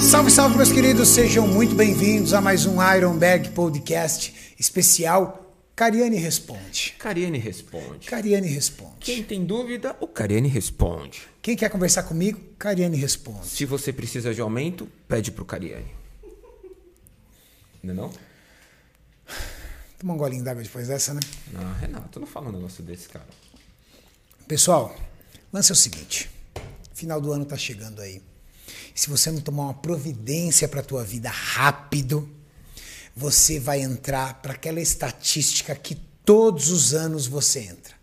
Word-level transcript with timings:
Salve, 0.00 0.30
salve, 0.30 0.56
meus 0.56 0.72
queridos, 0.72 1.08
sejam 1.08 1.46
muito 1.46 1.74
bem-vindos 1.74 2.32
a 2.34 2.40
mais 2.40 2.66
um 2.66 2.76
Iron 2.96 3.16
Bag 3.16 3.50
Podcast 3.50 4.54
especial 4.58 5.54
Cariane 5.76 6.16
Responde. 6.16 6.96
Cariane 6.98 7.38
responde. 7.38 8.06
Cariane 8.06 8.48
Responde. 8.48 8.96
Quem 8.98 9.22
tem 9.22 9.44
dúvida, 9.44 9.96
o 10.00 10.08
Cariane 10.08 10.48
responde. 10.48 11.28
Quem 11.40 11.54
quer 11.54 11.70
conversar 11.70 12.02
comigo, 12.02 12.40
Cariane 12.58 12.96
Responde. 12.96 13.46
Se 13.46 13.64
você 13.64 13.92
precisa 13.92 14.34
de 14.34 14.40
aumento, 14.40 14.88
pede 15.06 15.30
pro 15.30 15.44
Cariane. 15.44 15.94
Não 17.82 17.92
é 17.92 17.96
não? 17.96 18.12
Toma 19.98 20.14
um 20.14 20.16
golinho 20.16 20.42
d'água 20.42 20.62
depois 20.62 20.88
dessa, 20.88 21.14
né? 21.14 21.20
Não, 21.52 21.74
Renato, 21.74 22.18
não 22.18 22.26
fala 22.26 22.48
um 22.48 22.52
negócio 22.52 22.82
desse, 22.82 23.08
cara. 23.08 23.26
Pessoal, 24.48 24.96
lance 25.52 25.72
é 25.72 25.74
o 25.74 25.76
seguinte: 25.76 26.30
final 26.94 27.20
do 27.20 27.32
ano 27.32 27.44
tá 27.44 27.56
chegando 27.56 28.00
aí. 28.00 28.20
Se 28.94 29.08
você 29.08 29.30
não 29.30 29.40
tomar 29.40 29.64
uma 29.64 29.74
providência 29.74 30.66
para 30.68 30.82
tua 30.82 31.04
vida 31.04 31.30
rápido, 31.30 32.28
você 33.14 33.60
vai 33.60 33.80
entrar 33.80 34.42
para 34.42 34.52
aquela 34.52 34.80
estatística 34.80 35.74
que 35.74 35.94
todos 36.24 36.68
os 36.68 36.94
anos 36.94 37.26
você 37.26 37.60
entra. 37.60 37.94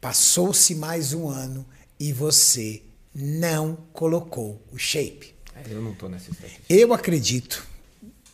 Passou-se 0.00 0.74
mais 0.74 1.12
um 1.12 1.28
ano 1.28 1.66
e 1.98 2.12
você 2.12 2.82
não 3.14 3.76
colocou 3.92 4.60
o 4.72 4.78
shape. 4.78 5.34
É, 5.54 5.72
Eu 5.72 5.82
não 5.82 5.94
tô 5.94 6.08
nessa 6.08 6.30
estatística. 6.30 6.64
Eu 6.68 6.94
acredito 6.94 7.66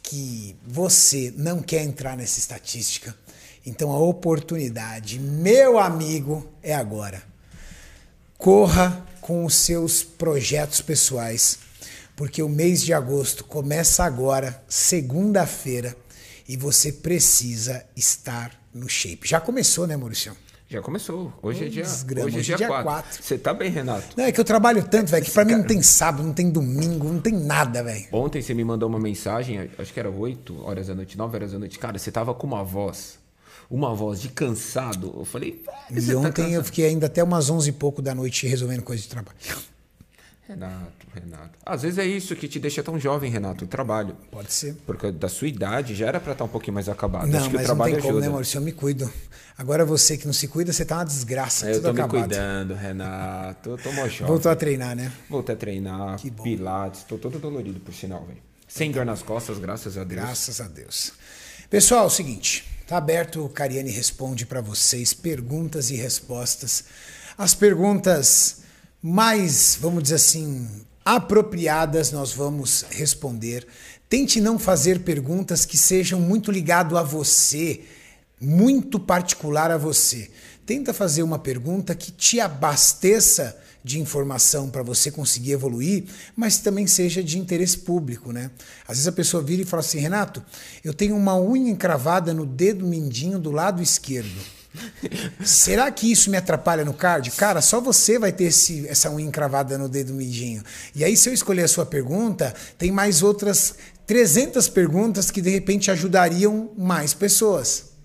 que 0.02 0.54
você 0.64 1.34
não 1.36 1.60
quer 1.60 1.82
entrar 1.82 2.16
nessa 2.16 2.38
estatística. 2.38 3.16
Então 3.64 3.90
a 3.90 3.98
oportunidade, 3.98 5.18
meu 5.18 5.78
amigo, 5.78 6.48
é 6.62 6.72
agora. 6.72 7.20
Corra 8.38 9.04
com 9.20 9.44
os 9.44 9.54
seus 9.54 10.02
projetos 10.02 10.80
pessoais, 10.82 11.58
porque 12.14 12.42
o 12.42 12.48
mês 12.48 12.82
de 12.82 12.92
agosto 12.92 13.42
começa 13.42 14.04
agora, 14.04 14.62
segunda-feira, 14.68 15.96
e 16.46 16.56
você 16.56 16.92
precisa 16.92 17.84
estar 17.96 18.52
no 18.74 18.88
shape. 18.88 19.26
Já 19.26 19.40
começou, 19.40 19.86
né, 19.86 19.96
Maurício? 19.96 20.36
Já 20.68 20.82
começou. 20.82 21.32
Hoje 21.42 21.64
é 21.64 21.68
dia, 21.68 21.82
Desgrama, 21.82 22.26
hoje 22.26 22.36
é 22.36 22.38
hoje 22.40 22.46
dia 22.46 22.54
é 22.54 22.58
dia 22.58 22.68
4. 22.68 22.84
quatro. 22.84 23.22
Você 23.22 23.38
tá 23.38 23.54
bem, 23.54 23.70
Renato? 23.70 24.08
Não, 24.16 24.24
é 24.24 24.32
que 24.32 24.40
eu 24.40 24.44
trabalho 24.44 24.84
tanto, 24.84 25.10
velho, 25.10 25.24
que 25.24 25.30
pra 25.30 25.44
mim 25.44 25.54
não 25.54 25.64
tem 25.64 25.80
sábado, 25.80 26.22
não 26.22 26.34
tem 26.34 26.50
domingo, 26.50 27.08
não 27.08 27.20
tem 27.20 27.32
nada, 27.32 27.82
velho. 27.82 28.06
Ontem 28.12 28.42
você 28.42 28.52
me 28.52 28.64
mandou 28.64 28.88
uma 28.88 28.98
mensagem, 29.00 29.70
acho 29.78 29.92
que 29.92 29.98
era 29.98 30.10
8 30.10 30.62
horas 30.62 30.88
da 30.88 30.94
noite, 30.94 31.16
9 31.16 31.36
horas 31.36 31.52
da 31.52 31.58
noite. 31.58 31.78
Cara, 31.78 31.98
você 31.98 32.12
tava 32.12 32.34
com 32.34 32.46
uma 32.46 32.62
voz, 32.62 33.18
uma 33.70 33.94
voz 33.94 34.20
de 34.20 34.28
cansado. 34.28 35.12
Eu 35.16 35.24
falei, 35.24 35.62
"Velho, 35.90 36.02
você 36.02 36.10
E 36.10 36.14
tá 36.14 36.20
ontem 36.20 36.42
eu 36.42 36.48
cansado." 36.50 36.64
fiquei 36.64 36.86
ainda 36.86 37.06
até 37.06 37.22
umas 37.22 37.50
11 37.50 37.68
e 37.70 37.72
pouco 37.72 38.00
da 38.02 38.14
noite 38.14 38.46
resolvendo 38.46 38.82
coisa 38.82 39.02
de 39.02 39.08
trabalho. 39.08 39.36
Renato, 40.48 41.06
Renato. 41.12 41.58
Às 41.66 41.82
vezes 41.82 41.98
é 41.98 42.06
isso 42.06 42.36
que 42.36 42.46
te 42.46 42.60
deixa 42.60 42.80
tão 42.80 43.00
jovem, 43.00 43.28
Renato, 43.28 43.64
o 43.64 43.68
trabalho. 43.68 44.16
Pode 44.30 44.52
ser. 44.52 44.76
Porque 44.86 45.10
da 45.10 45.28
sua 45.28 45.48
idade 45.48 45.92
já 45.92 46.06
era 46.06 46.20
pra 46.20 46.32
estar 46.32 46.44
um 46.44 46.48
pouquinho 46.48 46.74
mais 46.74 46.88
acabado. 46.88 47.26
Não, 47.26 47.36
Acho 47.40 47.50
que 47.50 47.56
mas 47.56 47.64
o 47.64 47.68
não 47.68 47.74
trabalho 47.74 47.92
tem 47.94 48.02
como, 48.02 48.12
ajuda. 48.12 48.26
né, 48.26 48.30
Maurício? 48.32 48.58
Eu 48.58 48.62
me 48.62 48.70
cuido. 48.70 49.12
Agora 49.58 49.84
você 49.84 50.16
que 50.16 50.24
não 50.24 50.32
se 50.32 50.46
cuida, 50.46 50.72
você 50.72 50.84
tá 50.84 50.98
uma 50.98 51.04
desgraça. 51.04 51.66
É, 51.66 51.70
eu 51.70 51.74
tudo 51.76 51.86
tô 51.86 51.92
me 51.94 52.00
acabado. 52.00 52.20
cuidando, 52.28 52.74
Renato. 52.74 53.70
Eu 53.70 53.78
tô 53.78 53.90
jovem. 53.90 54.26
Voltou 54.26 54.52
a 54.52 54.54
treinar, 54.54 54.94
né? 54.94 55.10
Voltei 55.28 55.54
a 55.56 55.58
treinar, 55.58 56.16
Que 56.18 56.30
bom. 56.30 56.44
pilates. 56.44 57.02
Tô 57.02 57.18
todo 57.18 57.40
dolorido, 57.40 57.80
por 57.80 57.92
sinal, 57.92 58.24
velho. 58.24 58.38
Sem 58.68 58.92
dor 58.92 59.04
nas 59.04 59.22
costas, 59.22 59.58
graças 59.58 59.98
a 59.98 60.04
Deus. 60.04 60.20
Graças 60.20 60.60
a 60.60 60.68
Deus. 60.68 61.12
Pessoal, 61.68 62.04
é 62.04 62.06
o 62.06 62.10
seguinte, 62.10 62.64
tá 62.86 62.96
aberto 62.96 63.44
o 63.44 63.48
Cariane 63.48 63.90
Responde 63.90 64.46
para 64.46 64.60
vocês, 64.60 65.12
perguntas 65.12 65.90
e 65.90 65.96
respostas. 65.96 66.84
As 67.36 67.52
perguntas 67.52 68.58
mais, 69.02 69.76
vamos 69.80 70.04
dizer 70.04 70.14
assim, 70.14 70.68
apropriadas 71.04 72.12
nós 72.12 72.32
vamos 72.32 72.84
responder. 72.90 73.66
Tente 74.08 74.40
não 74.40 74.58
fazer 74.58 75.00
perguntas 75.00 75.64
que 75.64 75.76
sejam 75.76 76.20
muito 76.20 76.52
ligado 76.52 76.96
a 76.96 77.02
você, 77.02 77.80
muito 78.40 79.00
particular 79.00 79.70
a 79.72 79.76
você. 79.76 80.30
Tenta 80.64 80.94
fazer 80.94 81.24
uma 81.24 81.40
pergunta 81.40 81.94
que 81.94 82.12
te 82.12 82.38
abasteça 82.38 83.58
de 83.86 84.00
informação 84.00 84.68
para 84.68 84.82
você 84.82 85.12
conseguir 85.12 85.52
evoluir, 85.52 86.06
mas 86.34 86.58
também 86.58 86.88
seja 86.88 87.22
de 87.22 87.38
interesse 87.38 87.78
público, 87.78 88.32
né? 88.32 88.50
Às 88.82 88.96
vezes 88.96 89.06
a 89.06 89.12
pessoa 89.12 89.40
vira 89.40 89.62
e 89.62 89.64
fala 89.64 89.80
assim, 89.80 90.00
Renato, 90.00 90.42
eu 90.82 90.92
tenho 90.92 91.14
uma 91.14 91.40
unha 91.40 91.70
encravada 91.70 92.34
no 92.34 92.44
dedo 92.44 92.84
mindinho 92.84 93.38
do 93.38 93.52
lado 93.52 93.80
esquerdo. 93.80 94.34
Será 95.44 95.88
que 95.92 96.10
isso 96.10 96.28
me 96.30 96.36
atrapalha 96.36 96.84
no 96.84 96.92
cardio? 96.92 97.32
Cara, 97.34 97.62
só 97.62 97.80
você 97.80 98.18
vai 98.18 98.32
ter 98.32 98.46
esse, 98.46 98.88
essa 98.88 99.08
unha 99.08 99.24
encravada 99.24 99.78
no 99.78 99.88
dedo 99.88 100.12
mindinho. 100.12 100.64
E 100.92 101.04
aí, 101.04 101.16
se 101.16 101.28
eu 101.28 101.32
escolher 101.32 101.62
a 101.62 101.68
sua 101.68 101.86
pergunta, 101.86 102.52
tem 102.76 102.90
mais 102.90 103.22
outras 103.22 103.76
300 104.04 104.68
perguntas 104.68 105.30
que 105.30 105.40
de 105.40 105.50
repente 105.50 105.92
ajudariam 105.92 106.72
mais 106.76 107.14
pessoas. 107.14 107.95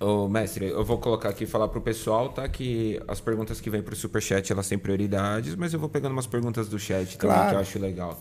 Ô, 0.00 0.28
mestre, 0.28 0.66
eu 0.66 0.84
vou 0.84 0.98
colocar 0.98 1.28
aqui 1.30 1.42
e 1.44 1.46
falar 1.46 1.66
pro 1.68 1.80
pessoal, 1.80 2.28
tá? 2.28 2.48
Que 2.48 3.02
as 3.08 3.20
perguntas 3.20 3.60
que 3.60 3.68
vêm 3.68 3.82
pro 3.82 3.96
Superchat, 3.96 4.52
elas 4.52 4.68
têm 4.68 4.78
prioridades, 4.78 5.56
mas 5.56 5.74
eu 5.74 5.80
vou 5.80 5.88
pegando 5.88 6.12
umas 6.12 6.26
perguntas 6.26 6.68
do 6.68 6.78
chat 6.78 7.18
também, 7.18 7.34
Claro. 7.36 7.50
que 7.50 7.54
eu 7.56 7.60
acho 7.60 7.78
legal. 7.80 8.20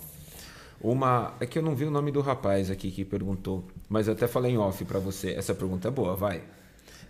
Uma. 0.81 1.33
É 1.39 1.45
que 1.45 1.57
eu 1.59 1.63
não 1.63 1.75
vi 1.75 1.85
o 1.85 1.91
nome 1.91 2.11
do 2.11 2.21
rapaz 2.21 2.69
aqui 2.71 2.89
que 2.91 3.05
perguntou, 3.05 3.63
mas 3.89 4.07
eu 4.07 4.13
até 4.13 4.27
falei 4.27 4.53
em 4.53 4.57
off 4.57 4.83
pra 4.85 4.99
você. 4.99 5.31
Essa 5.31 5.53
pergunta 5.53 5.87
é 5.87 5.91
boa, 5.91 6.15
vai. 6.15 6.41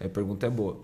A 0.04 0.08
pergunta 0.10 0.46
é 0.46 0.50
boa. 0.50 0.80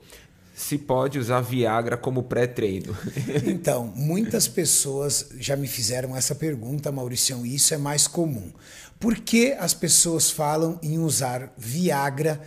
Se 0.56 0.78
pode 0.78 1.18
usar 1.18 1.42
Viagra 1.42 1.98
como 1.98 2.24
pré-treino? 2.24 2.96
Então, 3.46 3.92
muitas 3.96 4.48
pessoas 4.48 5.30
já 5.40 5.56
me 5.56 5.68
fizeram 5.68 6.16
essa 6.16 6.36
pergunta, 6.36 6.92
Mauricião, 6.92 7.46
e 7.46 7.56
isso 7.56 7.74
é 7.74 7.78
mais 7.78 8.08
comum. 8.08 8.52
Por 9.00 9.16
que 9.16 9.52
as 9.54 9.74
pessoas 9.74 10.30
falam 10.30 10.80
em 10.84 11.00
usar 11.00 11.52
Viagra 11.58 12.40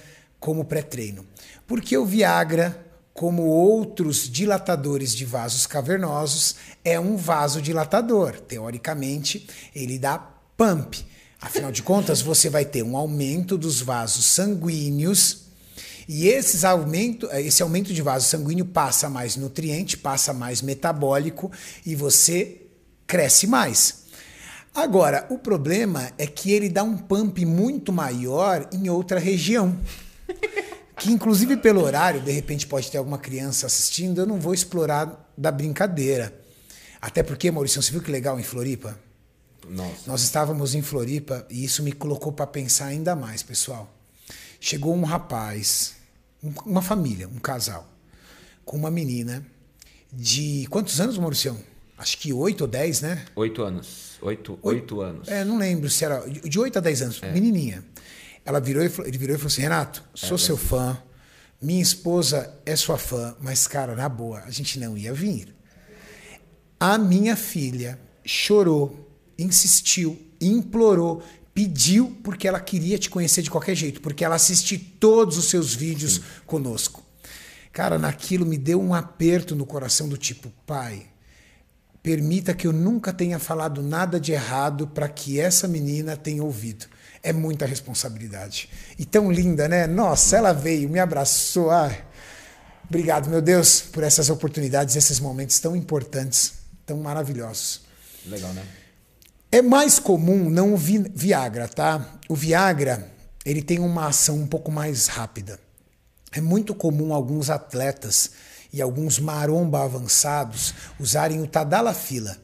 como 0.46 0.64
pré-treino? 0.64 1.26
Porque 1.66 1.98
o 1.98 2.06
Viagra, 2.06 2.86
como 3.12 3.42
outros 3.46 4.30
dilatadores 4.30 5.12
de 5.12 5.24
vasos 5.24 5.66
cavernosos, 5.66 6.54
é 6.84 7.00
um 7.00 7.16
vasodilatador. 7.16 8.38
Teoricamente, 8.38 9.48
ele 9.74 9.98
dá 9.98 10.16
pump. 10.56 11.04
Afinal 11.40 11.72
de 11.72 11.82
contas, 11.82 12.22
você 12.22 12.48
vai 12.48 12.64
ter 12.64 12.84
um 12.84 12.96
aumento 12.96 13.58
dos 13.58 13.80
vasos 13.80 14.24
sanguíneos 14.24 15.46
e 16.06 16.28
esses 16.28 16.62
aumento, 16.62 17.28
esse 17.32 17.60
aumento 17.60 17.92
de 17.92 18.00
vaso 18.00 18.28
sanguíneo 18.28 18.66
passa 18.66 19.10
mais 19.10 19.34
nutriente, 19.34 19.98
passa 19.98 20.32
mais 20.32 20.62
metabólico 20.62 21.50
e 21.84 21.96
você 21.96 22.62
cresce 23.04 23.48
mais. 23.48 24.04
Agora, 24.72 25.26
o 25.28 25.38
problema 25.38 26.12
é 26.16 26.24
que 26.24 26.52
ele 26.52 26.68
dá 26.68 26.84
um 26.84 26.96
pump 26.96 27.44
muito 27.44 27.92
maior 27.92 28.68
em 28.72 28.88
outra 28.88 29.18
região. 29.18 29.76
Que 30.98 31.10
inclusive 31.10 31.56
pelo 31.58 31.82
horário, 31.82 32.20
de 32.22 32.30
repente 32.32 32.66
pode 32.66 32.90
ter 32.90 32.98
alguma 32.98 33.18
criança 33.18 33.66
assistindo, 33.66 34.20
eu 34.20 34.26
não 34.26 34.40
vou 34.40 34.54
explorar 34.54 35.30
da 35.36 35.50
brincadeira. 35.52 36.34
Até 37.00 37.22
porque, 37.22 37.50
Maurício, 37.50 37.82
você 37.82 37.92
viu 37.92 38.00
que 38.02 38.10
legal 38.10 38.40
em 38.40 38.42
Floripa? 38.42 38.98
Nossa. 39.68 40.02
Nós 40.06 40.22
estávamos 40.22 40.74
em 40.74 40.82
Floripa 40.82 41.46
e 41.50 41.64
isso 41.64 41.82
me 41.82 41.92
colocou 41.92 42.32
para 42.32 42.46
pensar 42.46 42.86
ainda 42.86 43.14
mais, 43.14 43.42
pessoal. 43.42 43.92
Chegou 44.58 44.94
um 44.96 45.04
rapaz, 45.04 45.94
um- 46.42 46.52
uma 46.64 46.80
família, 46.82 47.28
um 47.28 47.38
casal, 47.38 47.86
com 48.64 48.76
uma 48.76 48.90
menina 48.90 49.44
de 50.12 50.66
quantos 50.70 51.00
anos, 51.00 51.18
Mauricião? 51.18 51.58
Acho 51.98 52.18
que 52.18 52.32
8 52.32 52.62
ou 52.62 52.66
10, 52.66 53.00
né? 53.00 53.24
Oito 53.34 53.62
anos. 53.62 54.18
Oito, 54.22 54.58
oito 54.62 55.00
anos. 55.00 55.28
É, 55.28 55.44
não 55.44 55.58
lembro 55.58 55.90
se 55.90 56.04
era 56.04 56.20
de 56.28 56.58
8 56.58 56.78
a 56.78 56.80
10 56.80 57.02
anos, 57.02 57.20
menininha. 57.20 57.84
Ela 58.46 58.60
virou 58.60 58.84
e 58.84 58.88
falou, 58.88 59.08
ele 59.08 59.18
virou 59.18 59.34
e 59.34 59.38
falou 59.38 59.48
assim: 59.48 59.62
Renato, 59.62 60.02
sou 60.14 60.38
seu 60.38 60.56
fã, 60.56 60.96
minha 61.60 61.82
esposa 61.82 62.54
é 62.64 62.76
sua 62.76 62.96
fã, 62.96 63.34
mas, 63.40 63.66
cara, 63.66 63.96
na 63.96 64.08
boa, 64.08 64.40
a 64.46 64.50
gente 64.50 64.78
não 64.78 64.96
ia 64.96 65.12
vir. 65.12 65.54
A 66.78 66.96
minha 66.96 67.34
filha 67.34 67.98
chorou, 68.24 69.10
insistiu, 69.36 70.16
implorou, 70.40 71.22
pediu 71.52 72.16
porque 72.22 72.46
ela 72.46 72.60
queria 72.60 72.98
te 72.98 73.10
conhecer 73.10 73.42
de 73.42 73.50
qualquer 73.50 73.74
jeito, 73.74 74.00
porque 74.00 74.24
ela 74.24 74.36
assiste 74.36 74.78
todos 74.78 75.38
os 75.38 75.46
seus 75.46 75.74
vídeos 75.74 76.20
conosco. 76.46 77.02
Cara, 77.72 77.98
naquilo 77.98 78.46
me 78.46 78.56
deu 78.56 78.80
um 78.80 78.94
aperto 78.94 79.56
no 79.56 79.66
coração 79.66 80.08
do 80.08 80.16
tipo, 80.16 80.52
pai, 80.66 81.06
permita 82.02 82.54
que 82.54 82.66
eu 82.66 82.72
nunca 82.72 83.12
tenha 83.12 83.38
falado 83.38 83.82
nada 83.82 84.20
de 84.20 84.32
errado 84.32 84.86
para 84.86 85.08
que 85.08 85.40
essa 85.40 85.66
menina 85.66 86.16
tenha 86.16 86.44
ouvido. 86.44 86.86
É 87.26 87.32
muita 87.32 87.66
responsabilidade. 87.66 88.68
E 88.96 89.04
tão 89.04 89.32
linda, 89.32 89.66
né? 89.66 89.84
Nossa, 89.88 90.36
ela 90.36 90.52
veio, 90.52 90.88
me 90.88 91.00
abraçou. 91.00 91.72
Ai, 91.72 92.04
obrigado, 92.88 93.28
meu 93.28 93.42
Deus, 93.42 93.80
por 93.80 94.04
essas 94.04 94.30
oportunidades, 94.30 94.94
esses 94.94 95.18
momentos 95.18 95.58
tão 95.58 95.74
importantes, 95.74 96.52
tão 96.86 96.98
maravilhosos. 96.98 97.80
Legal, 98.26 98.52
né? 98.52 98.62
É 99.50 99.60
mais 99.60 99.98
comum 99.98 100.48
não 100.48 100.72
o 100.72 100.76
vi- 100.76 101.10
Viagra, 101.12 101.66
tá? 101.66 102.14
O 102.28 102.36
Viagra, 102.36 103.10
ele 103.44 103.60
tem 103.60 103.80
uma 103.80 104.06
ação 104.06 104.36
um 104.36 104.46
pouco 104.46 104.70
mais 104.70 105.08
rápida. 105.08 105.58
É 106.30 106.40
muito 106.40 106.76
comum 106.76 107.12
alguns 107.12 107.50
atletas 107.50 108.30
e 108.72 108.80
alguns 108.80 109.18
maromba 109.18 109.82
avançados 109.82 110.74
usarem 111.00 111.42
o 111.42 111.46
tadalafila, 111.48 112.36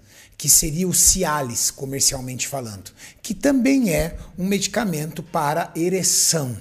que 0.42 0.48
seria 0.48 0.88
o 0.88 0.92
Cialis, 0.92 1.70
comercialmente 1.70 2.48
falando, 2.48 2.90
que 3.22 3.32
também 3.32 3.94
é 3.94 4.18
um 4.36 4.44
medicamento 4.44 5.22
para 5.22 5.70
ereção. 5.76 6.58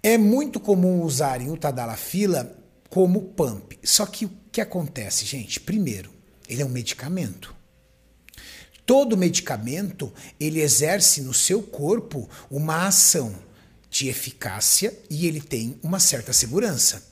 É 0.00 0.16
muito 0.16 0.60
comum 0.60 1.02
usarem 1.02 1.50
o 1.50 1.56
tadalafila 1.56 2.56
como 2.88 3.22
pump. 3.22 3.76
Só 3.82 4.06
que 4.06 4.24
o 4.24 4.30
que 4.52 4.60
acontece, 4.60 5.24
gente? 5.24 5.58
Primeiro, 5.58 6.12
ele 6.48 6.62
é 6.62 6.64
um 6.64 6.68
medicamento. 6.68 7.52
Todo 8.86 9.16
medicamento, 9.16 10.12
ele 10.38 10.60
exerce 10.60 11.22
no 11.22 11.34
seu 11.34 11.60
corpo 11.60 12.30
uma 12.48 12.86
ação 12.86 13.34
de 13.90 14.06
eficácia 14.06 14.96
e 15.10 15.26
ele 15.26 15.40
tem 15.40 15.76
uma 15.82 15.98
certa 15.98 16.32
segurança. 16.32 17.02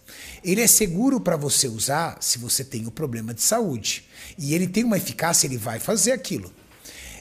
Ele 0.45 0.61
é 0.61 0.69
seguro 0.69 1.21
para 1.21 1.37
você 1.37 1.67
usar 1.67 2.19
se 2.21 2.39
você 2.39 2.63
tem 2.63 2.85
o 2.85 2.89
um 2.91 2.93
problema 2.93 3.35
de 3.35 3.43
saúde. 3.43 4.08
E 4.39 4.55
ele 4.55 4.69
tem 4.69 4.85
uma 4.85 4.97
eficácia, 4.97 5.49
ele 5.49 5.59
vai 5.59 5.81
fazer 5.81 6.13
aquilo. 6.13 6.53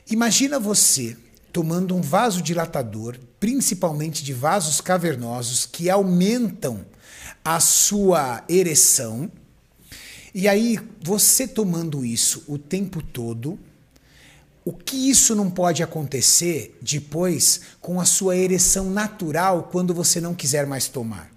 Imagina 0.09 0.59
você 0.59 1.17
tomando 1.51 1.95
um 1.95 2.01
vasodilatador, 2.01 3.17
principalmente 3.39 4.23
de 4.23 4.31
vasos 4.31 4.79
cavernosos, 4.79 5.65
que 5.65 5.89
aumentam 5.89 6.85
a 7.43 7.59
sua 7.59 8.43
ereção. 8.47 9.31
E 10.35 10.47
aí, 10.47 10.79
você 11.01 11.47
tomando 11.47 12.05
isso 12.05 12.43
o 12.47 12.59
tempo 12.59 13.01
todo, 13.01 13.57
o 14.63 14.71
que 14.71 15.09
isso 15.09 15.33
não 15.33 15.49
pode 15.49 15.81
acontecer 15.81 16.77
depois 16.79 17.61
com 17.81 17.99
a 17.99 18.05
sua 18.05 18.37
ereção 18.37 18.91
natural 18.91 19.69
quando 19.71 19.95
você 19.95 20.21
não 20.21 20.35
quiser 20.35 20.67
mais 20.67 20.87
tomar? 20.87 21.31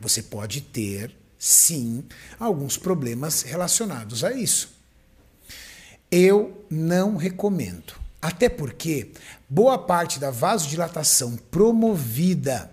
Você 0.00 0.22
pode 0.22 0.60
ter, 0.60 1.16
sim, 1.38 2.04
alguns 2.38 2.76
problemas 2.76 3.42
relacionados 3.42 4.22
a 4.22 4.32
isso. 4.32 4.75
Eu 6.10 6.64
não 6.70 7.16
recomendo. 7.16 7.94
Até 8.20 8.48
porque 8.48 9.12
boa 9.48 9.78
parte 9.78 10.18
da 10.18 10.30
vasodilatação 10.30 11.36
promovida 11.50 12.70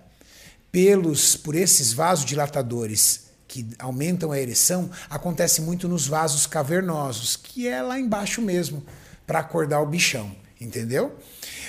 pelos 0.72 1.36
por 1.36 1.56
esses 1.56 1.94
vasodilatadores 1.94 3.26
que 3.48 3.68
aumentam 3.78 4.32
a 4.32 4.40
ereção 4.40 4.90
acontece 5.10 5.62
muito 5.62 5.88
nos 5.88 6.08
vasos 6.08 6.48
cavernosos, 6.48 7.36
que 7.36 7.68
é 7.68 7.84
lá 7.84 8.00
embaixo 8.00 8.42
mesmo 8.42 8.84
para 9.28 9.40
acordar 9.40 9.80
o 9.82 9.86
bichão, 9.86 10.36
entendeu? 10.60 11.20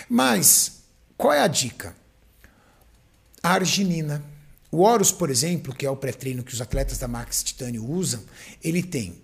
Mas 0.08 0.84
qual 1.17 1.34
é 1.34 1.40
a 1.40 1.46
dica? 1.46 1.94
A 3.43 3.50
arginina. 3.50 4.25
O 4.70 4.81
Horus, 4.81 5.12
por 5.12 5.28
exemplo, 5.28 5.75
que 5.75 5.84
é 5.84 5.90
o 5.90 5.96
pré-treino 5.96 6.43
que 6.43 6.55
os 6.55 6.60
atletas 6.60 6.96
da 6.96 7.06
Max 7.06 7.43
Titânio 7.43 7.84
usam, 7.87 8.22
ele 8.62 8.82
tem 8.82 9.22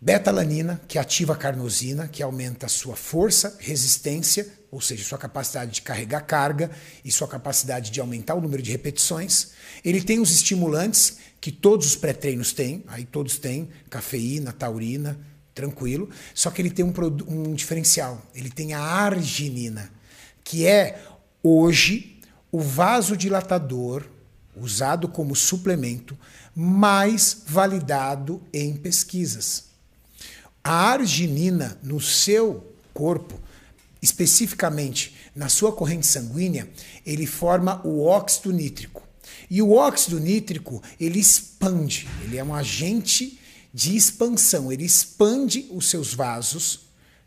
betalanina, 0.00 0.80
que 0.88 0.98
ativa 0.98 1.34
a 1.34 1.36
carnosina, 1.36 2.08
que 2.08 2.22
aumenta 2.22 2.66
a 2.66 2.68
sua 2.68 2.96
força, 2.96 3.56
resistência, 3.60 4.46
ou 4.70 4.80
seja, 4.80 5.04
sua 5.04 5.18
capacidade 5.18 5.72
de 5.72 5.82
carregar 5.82 6.22
carga 6.22 6.70
e 7.04 7.10
sua 7.10 7.28
capacidade 7.28 7.90
de 7.90 8.00
aumentar 8.00 8.34
o 8.34 8.40
número 8.40 8.62
de 8.62 8.70
repetições. 8.70 9.50
Ele 9.84 10.00
tem 10.00 10.20
os 10.20 10.30
estimulantes 10.30 11.18
que 11.40 11.50
todos 11.50 11.86
os 11.86 11.96
pré-treinos 11.96 12.52
têm, 12.52 12.84
aí 12.86 13.04
todos 13.04 13.38
têm 13.38 13.68
cafeína, 13.90 14.52
taurina, 14.52 15.18
tranquilo. 15.54 16.08
Só 16.34 16.50
que 16.50 16.62
ele 16.62 16.70
tem 16.70 16.84
um, 16.84 16.92
um 17.26 17.54
diferencial. 17.54 18.22
Ele 18.34 18.50
tem 18.50 18.72
a 18.72 18.80
arginina, 18.80 19.90
que 20.44 20.66
é 20.66 21.02
hoje 21.42 22.20
o 22.52 22.60
vasodilatador 22.60 24.04
usado 24.56 25.08
como 25.08 25.34
suplemento 25.34 26.16
mais 26.54 27.42
validado 27.46 28.42
em 28.52 28.76
pesquisas. 28.76 29.69
A 30.62 30.90
arginina 30.90 31.78
no 31.82 32.00
seu 32.00 32.74
corpo, 32.92 33.40
especificamente 34.02 35.16
na 35.34 35.48
sua 35.48 35.72
corrente 35.72 36.06
sanguínea, 36.06 36.68
ele 37.04 37.26
forma 37.26 37.80
o 37.86 38.04
óxido 38.04 38.52
nítrico. 38.52 39.02
E 39.48 39.62
o 39.62 39.72
óxido 39.72 40.20
nítrico, 40.20 40.82
ele 40.98 41.18
expande, 41.18 42.08
ele 42.24 42.36
é 42.36 42.44
um 42.44 42.54
agente 42.54 43.40
de 43.72 43.96
expansão. 43.96 44.70
Ele 44.70 44.84
expande 44.84 45.66
os 45.70 45.88
seus 45.88 46.14
vasos, 46.14 46.80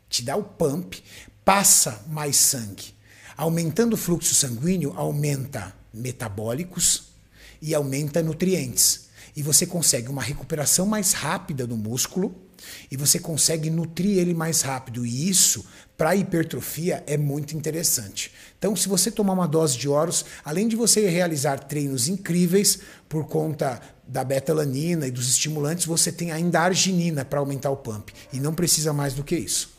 te 0.08 0.22
dá 0.22 0.36
o 0.36 0.44
pump, 0.44 1.02
passa 1.44 2.04
mais 2.08 2.36
sangue. 2.36 2.94
Aumentando 3.36 3.94
o 3.94 3.98
fluxo 3.98 4.34
sanguíneo, 4.34 4.92
aumenta 4.96 5.74
metabólicos 5.92 7.14
e 7.60 7.74
aumenta 7.74 8.22
nutrientes. 8.22 9.08
E 9.36 9.42
você 9.42 9.66
consegue 9.66 10.08
uma 10.08 10.22
recuperação 10.22 10.86
mais 10.86 11.12
rápida 11.12 11.66
do 11.66 11.76
músculo 11.76 12.43
e 12.90 12.96
você 12.96 13.18
consegue 13.18 13.70
nutrir 13.70 14.18
ele 14.18 14.34
mais 14.34 14.62
rápido. 14.62 15.04
E 15.04 15.28
isso, 15.28 15.64
para 15.96 16.16
hipertrofia, 16.16 17.02
é 17.06 17.16
muito 17.16 17.56
interessante. 17.56 18.32
Então, 18.58 18.74
se 18.74 18.88
você 18.88 19.10
tomar 19.10 19.34
uma 19.34 19.48
dose 19.48 19.76
de 19.76 19.88
oros, 19.88 20.24
além 20.44 20.68
de 20.68 20.76
você 20.76 21.08
realizar 21.08 21.58
treinos 21.58 22.08
incríveis 22.08 22.80
por 23.08 23.26
conta 23.26 23.80
da 24.06 24.22
betalanina 24.24 25.06
e 25.06 25.10
dos 25.10 25.28
estimulantes, 25.28 25.86
você 25.86 26.12
tem 26.12 26.32
ainda 26.32 26.60
a 26.60 26.64
arginina 26.64 27.24
para 27.24 27.38
aumentar 27.38 27.70
o 27.70 27.76
pump. 27.76 28.12
E 28.32 28.40
não 28.40 28.54
precisa 28.54 28.92
mais 28.92 29.14
do 29.14 29.24
que 29.24 29.36
isso. 29.36 29.72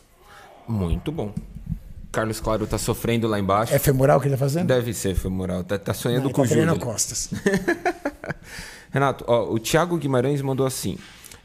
Muito 0.67 1.11
bom. 1.11 1.33
Carlos 2.11 2.39
Claro 2.39 2.65
tá 2.65 2.77
sofrendo 2.77 3.27
lá 3.27 3.37
embaixo. 3.37 3.73
É 3.73 3.79
femoral 3.79 4.21
que 4.21 4.27
ele 4.27 4.35
tá 4.35 4.39
fazendo? 4.39 4.67
Deve 4.67 4.93
ser 4.93 5.15
femoral. 5.15 5.63
Tá, 5.65 5.77
tá 5.77 5.93
sonhando 5.93 6.23
não, 6.23 6.31
com 6.31 6.43
tá 6.43 6.47
o 6.47 6.55
Júlio. 6.55 6.79
costas. 6.79 7.29
Renato, 8.89 9.25
ó, 9.27 9.51
o 9.51 9.59
Thiago 9.59 9.97
Guimarães 9.97 10.41
mandou 10.41 10.65
assim. 10.65 10.97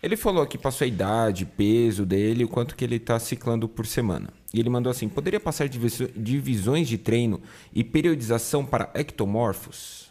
Ele 0.03 0.17
falou 0.17 0.43
aqui, 0.43 0.57
passou 0.57 0.85
a 0.85 0.89
idade, 0.89 1.45
peso 1.45 2.07
dele, 2.07 2.45
o 2.45 2.49
quanto 2.49 2.75
que 2.75 2.85
ele 2.85 2.97
está 2.97 3.19
ciclando 3.19 3.69
por 3.69 3.87
semana. 3.87 4.31
E 4.53 4.59
ele 4.59 4.71
mandou 4.71 4.91
assim: 4.91 5.09
poderia 5.09 5.41
passar 5.41 5.69
divisões 5.69 6.89
de 6.89 6.97
treino 6.97 7.41
e 7.73 7.85
periodização 7.85 8.65
para 8.65 8.91
ectomorfos? 8.95 10.11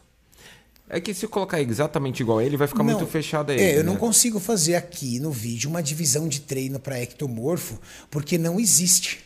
É 0.87 0.99
que 0.99 1.13
se 1.13 1.23
eu 1.23 1.29
colocar 1.29 1.61
exatamente 1.61 2.21
igual 2.21 2.39
a 2.39 2.43
ele, 2.43 2.57
vai 2.57 2.67
ficar 2.67 2.83
não, 2.83 2.93
muito 2.93 3.05
fechado 3.05 3.51
aí. 3.51 3.59
É, 3.59 3.73
eu 3.73 3.83
né? 3.83 3.83
não 3.83 3.95
consigo 3.95 4.39
fazer 4.39 4.75
aqui 4.75 5.19
no 5.19 5.31
vídeo 5.31 5.69
uma 5.69 5.83
divisão 5.83 6.27
de 6.27 6.41
treino 6.41 6.79
para 6.79 6.99
ectomorfo, 6.99 7.79
porque 8.09 8.37
não 8.37 8.59
existe. 8.59 9.19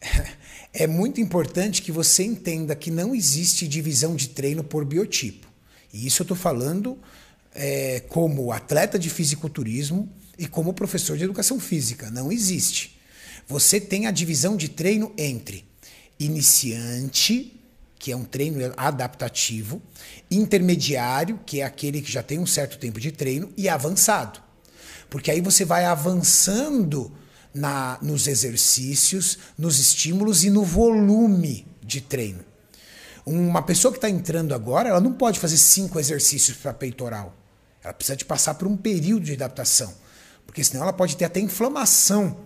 É 0.72 0.86
muito 0.86 1.20
importante 1.20 1.82
que 1.82 1.90
você 1.90 2.22
entenda 2.22 2.76
que 2.76 2.92
não 2.92 3.12
existe 3.12 3.66
divisão 3.66 4.14
de 4.14 4.28
treino 4.28 4.62
por 4.62 4.84
biotipo. 4.84 5.48
E 5.92 6.06
isso 6.06 6.22
eu 6.22 6.24
estou 6.24 6.36
falando 6.36 6.96
é, 7.62 8.00
como 8.08 8.52
atleta 8.52 8.98
de 8.98 9.10
fisiculturismo 9.10 10.08
e 10.38 10.46
como 10.46 10.72
professor 10.72 11.18
de 11.18 11.24
educação 11.24 11.60
física. 11.60 12.10
Não 12.10 12.32
existe. 12.32 12.98
Você 13.46 13.78
tem 13.78 14.06
a 14.06 14.10
divisão 14.10 14.56
de 14.56 14.70
treino 14.70 15.12
entre 15.18 15.66
iniciante, 16.18 17.60
que 17.98 18.12
é 18.12 18.16
um 18.16 18.24
treino 18.24 18.72
adaptativo, 18.78 19.82
intermediário, 20.30 21.38
que 21.44 21.60
é 21.60 21.64
aquele 21.64 22.00
que 22.00 22.10
já 22.10 22.22
tem 22.22 22.38
um 22.38 22.46
certo 22.46 22.78
tempo 22.78 22.98
de 22.98 23.12
treino, 23.12 23.52
e 23.58 23.68
avançado. 23.68 24.40
Porque 25.10 25.30
aí 25.30 25.42
você 25.42 25.62
vai 25.62 25.84
avançando 25.84 27.12
na, 27.52 27.98
nos 28.00 28.26
exercícios, 28.26 29.36
nos 29.58 29.78
estímulos 29.78 30.44
e 30.44 30.50
no 30.50 30.64
volume 30.64 31.66
de 31.82 32.00
treino. 32.00 32.42
Uma 33.26 33.60
pessoa 33.60 33.92
que 33.92 33.98
está 33.98 34.08
entrando 34.08 34.54
agora, 34.54 34.88
ela 34.88 35.00
não 35.00 35.12
pode 35.12 35.38
fazer 35.38 35.58
cinco 35.58 36.00
exercícios 36.00 36.56
para 36.56 36.72
peitoral. 36.72 37.36
Ela 37.82 37.92
precisa 37.94 38.16
de 38.16 38.24
passar 38.24 38.54
por 38.54 38.68
um 38.68 38.76
período 38.76 39.24
de 39.24 39.32
adaptação, 39.32 39.94
porque 40.46 40.62
senão 40.62 40.82
ela 40.82 40.92
pode 40.92 41.16
ter 41.16 41.24
até 41.24 41.40
inflamação 41.40 42.44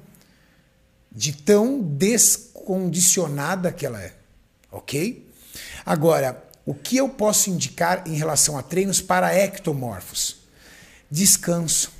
de 1.10 1.32
tão 1.32 1.80
descondicionada 1.80 3.72
que 3.72 3.86
ela 3.86 4.00
é, 4.00 4.14
ok? 4.70 5.28
Agora, 5.84 6.42
o 6.66 6.74
que 6.74 6.96
eu 6.96 7.08
posso 7.08 7.50
indicar 7.50 8.04
em 8.06 8.14
relação 8.14 8.56
a 8.56 8.62
treinos 8.62 9.00
para 9.00 9.34
ectomorfos? 9.34 10.38
Descanso. 11.10 11.92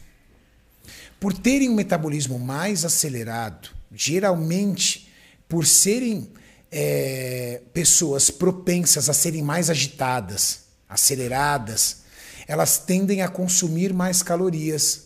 Por 1.20 1.32
terem 1.32 1.70
um 1.70 1.74
metabolismo 1.74 2.38
mais 2.38 2.84
acelerado, 2.84 3.70
geralmente 3.92 5.12
por 5.48 5.66
serem 5.66 6.30
é, 6.70 7.62
pessoas 7.72 8.30
propensas 8.30 9.08
a 9.08 9.14
serem 9.14 9.42
mais 9.42 9.70
agitadas, 9.70 10.64
aceleradas, 10.88 12.03
elas 12.46 12.78
tendem 12.78 13.22
a 13.22 13.28
consumir 13.28 13.92
mais 13.92 14.22
calorias 14.22 15.04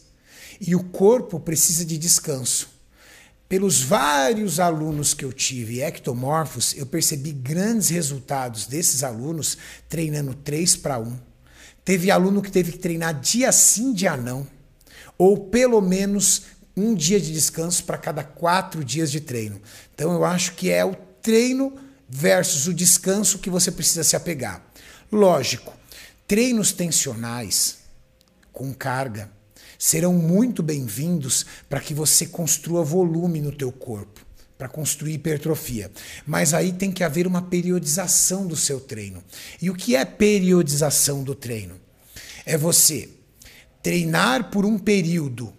e 0.61 0.75
o 0.75 0.83
corpo 0.83 1.39
precisa 1.39 1.85
de 1.85 1.97
descanso. 1.97 2.69
Pelos 3.49 3.81
vários 3.81 4.61
alunos 4.61 5.15
que 5.15 5.25
eu 5.25 5.33
tive 5.33 5.81
ectomorfos, 5.81 6.75
eu 6.77 6.85
percebi 6.85 7.33
grandes 7.33 7.89
resultados 7.89 8.67
desses 8.67 9.03
alunos 9.03 9.57
treinando 9.89 10.35
3 10.35 10.77
para 10.77 10.99
1. 10.99 11.19
Teve 11.83 12.11
aluno 12.11 12.43
que 12.43 12.51
teve 12.51 12.73
que 12.73 12.79
treinar 12.79 13.19
dia 13.19 13.51
sim, 13.51 13.95
dia 13.95 14.17
não. 14.17 14.47
Ou 15.17 15.47
pelo 15.47 15.81
menos 15.81 16.43
um 16.77 16.95
dia 16.95 17.19
de 17.19 17.33
descanso 17.33 17.85
para 17.85 17.97
cada 17.97 18.23
quatro 18.23 18.85
dias 18.85 19.11
de 19.11 19.21
treino. 19.21 19.61
Então 19.95 20.13
eu 20.13 20.25
acho 20.25 20.53
que 20.53 20.71
é 20.71 20.85
o 20.85 20.95
treino 21.23 21.73
versus 22.07 22.67
o 22.67 22.75
descanso 22.75 23.39
que 23.39 23.49
você 23.49 23.73
precisa 23.73 24.05
se 24.05 24.15
apegar. 24.15 24.63
Lógico, 25.11 25.73
Treinos 26.29 26.73
tensionais 26.73 27.79
com 28.53 28.75
carga 28.75 29.33
serão 29.79 30.13
muito 30.13 30.63
bem-vindos 30.63 31.47
para 31.71 31.81
que 31.81 31.95
você 31.95 32.27
construa 32.27 32.85
volume 32.85 33.41
no 33.41 33.51
teu 33.51 33.73
corpo, 33.73 34.27
para 34.59 34.69
construir 34.69 35.15
hipertrofia. 35.15 35.91
Mas 36.27 36.53
aí 36.53 36.75
tem 36.75 36.93
que 36.93 37.03
haver 37.03 37.27
uma 37.27 37.41
periodização 37.41 38.47
do 38.47 38.57
seu 38.57 38.79
treino. 38.79 39.25
E 39.63 39.71
o 39.71 39.75
que 39.75 39.97
é 39.97 40.05
periodização 40.05 41.25
do 41.25 41.35
treino? 41.35 41.81
É 42.45 42.59
você 42.59 43.09
treinar 43.83 44.51
por 44.51 44.67
um 44.67 44.79
período 44.79 45.51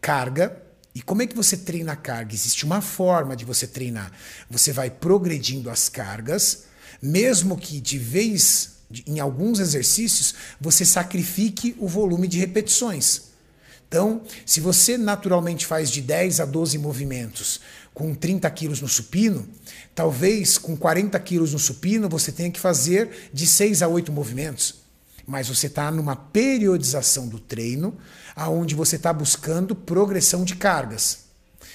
carga. 0.00 0.58
E 0.94 1.02
como 1.02 1.20
é 1.20 1.26
que 1.26 1.36
você 1.36 1.54
treina 1.54 1.92
a 1.92 1.96
carga? 1.96 2.32
Existe 2.32 2.64
uma 2.64 2.80
forma 2.80 3.36
de 3.36 3.44
você 3.44 3.66
treinar. 3.66 4.10
Você 4.48 4.72
vai 4.72 4.88
progredindo 4.88 5.68
as 5.68 5.90
cargas, 5.90 6.64
mesmo 7.02 7.58
que 7.58 7.78
de 7.78 7.98
vez 7.98 8.73
em 9.06 9.20
alguns 9.20 9.58
exercícios 9.58 10.34
você 10.60 10.84
sacrifique 10.84 11.74
o 11.78 11.88
volume 11.88 12.28
de 12.28 12.38
repetições. 12.38 13.34
Então, 13.88 14.22
se 14.44 14.60
você 14.60 14.98
naturalmente 14.98 15.66
faz 15.66 15.90
de 15.90 16.00
10 16.00 16.40
a 16.40 16.44
12 16.44 16.78
movimentos 16.78 17.60
com 17.92 18.12
30 18.12 18.50
quilos 18.50 18.80
no 18.80 18.88
supino, 18.88 19.48
talvez 19.94 20.58
com 20.58 20.76
40 20.76 21.18
quilos 21.20 21.52
no 21.52 21.58
supino 21.58 22.08
você 22.08 22.32
tenha 22.32 22.50
que 22.50 22.58
fazer 22.58 23.30
de 23.32 23.46
6 23.46 23.82
a 23.82 23.88
8 23.88 24.10
movimentos. 24.10 24.82
Mas 25.26 25.48
você 25.48 25.68
está 25.68 25.90
numa 25.90 26.16
periodização 26.16 27.28
do 27.28 27.38
treino, 27.38 27.96
aonde 28.34 28.74
você 28.74 28.96
está 28.96 29.12
buscando 29.12 29.74
progressão 29.74 30.44
de 30.44 30.56
cargas. 30.56 31.20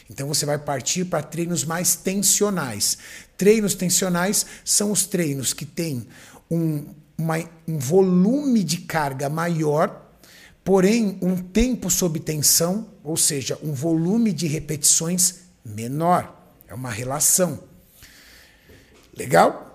Então 0.10 0.28
você 0.28 0.46
vai 0.46 0.58
partir 0.58 1.06
para 1.06 1.24
treinos 1.24 1.63
mais 1.63 1.96
tensionais. 1.96 2.98
Treinos 3.38 3.75
tensionais 3.75 4.46
são 4.66 4.92
os 4.92 5.06
treinos 5.06 5.54
que 5.54 5.66
têm 5.66 6.06
um, 6.50 6.86
uma, 7.18 7.38
um 7.68 7.77
volume 7.77 8.63
de 8.63 8.77
carga 8.77 9.29
maior, 9.29 10.10
porém 10.63 11.18
um 11.22 11.36
tempo 11.36 11.89
sob 11.89 12.20
tensão, 12.20 12.88
ou 13.03 13.18
seja, 13.18 13.58
um 13.63 13.74
volume 13.74 14.32
de 14.32 14.48
repetições 14.48 15.36
menor. 15.63 16.36
É 16.68 16.74
uma 16.74 16.89
relação. 16.91 17.60
Legal? 19.15 19.70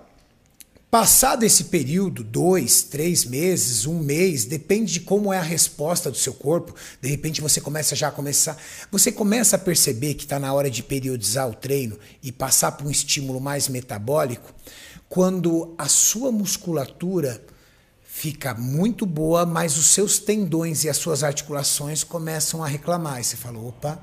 Passado 0.95 1.43
esse 1.43 1.65
período, 1.65 2.23
dois, 2.23 2.83
três 2.83 3.25
meses, 3.25 3.85
um 3.85 3.99
mês, 3.99 4.45
depende 4.45 4.93
de 4.93 4.99
como 5.01 5.33
é 5.33 5.37
a 5.37 5.41
resposta 5.41 6.09
do 6.09 6.15
seu 6.15 6.33
corpo. 6.33 6.73
De 7.01 7.09
repente 7.09 7.41
você 7.41 7.59
começa 7.59 7.97
já 7.97 8.07
a 8.07 8.11
começar, 8.11 8.57
você 8.89 9.11
começa 9.11 9.57
a 9.57 9.59
perceber 9.59 10.13
que 10.13 10.23
está 10.23 10.39
na 10.39 10.53
hora 10.53 10.69
de 10.69 10.81
periodizar 10.81 11.49
o 11.49 11.53
treino 11.53 11.99
e 12.23 12.31
passar 12.31 12.71
para 12.71 12.87
um 12.87 12.89
estímulo 12.89 13.41
mais 13.41 13.67
metabólico, 13.67 14.55
quando 15.09 15.73
a 15.77 15.87
sua 15.87 16.31
musculatura 16.31 17.41
fica 18.03 18.53
muito 18.53 19.05
boa, 19.05 19.45
mas 19.45 19.77
os 19.77 19.87
seus 19.87 20.19
tendões 20.19 20.83
e 20.83 20.89
as 20.89 20.97
suas 20.97 21.23
articulações 21.23 22.03
começam 22.03 22.63
a 22.63 22.67
reclamar. 22.67 23.19
E 23.19 23.23
você 23.23 23.35
fala, 23.35 23.59
opa, 23.59 24.01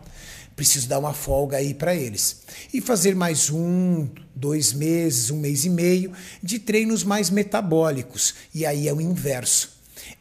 preciso 0.54 0.86
dar 0.86 0.98
uma 0.98 1.14
folga 1.14 1.56
aí 1.56 1.72
para 1.72 1.94
eles. 1.94 2.42
E 2.72 2.80
fazer 2.80 3.14
mais 3.14 3.50
um, 3.50 4.06
dois 4.34 4.72
meses, 4.72 5.30
um 5.30 5.38
mês 5.38 5.64
e 5.64 5.70
meio 5.70 6.12
de 6.42 6.58
treinos 6.58 7.02
mais 7.02 7.30
metabólicos. 7.30 8.34
E 8.54 8.66
aí 8.66 8.86
é 8.86 8.92
o 8.92 9.00
inverso. 9.00 9.70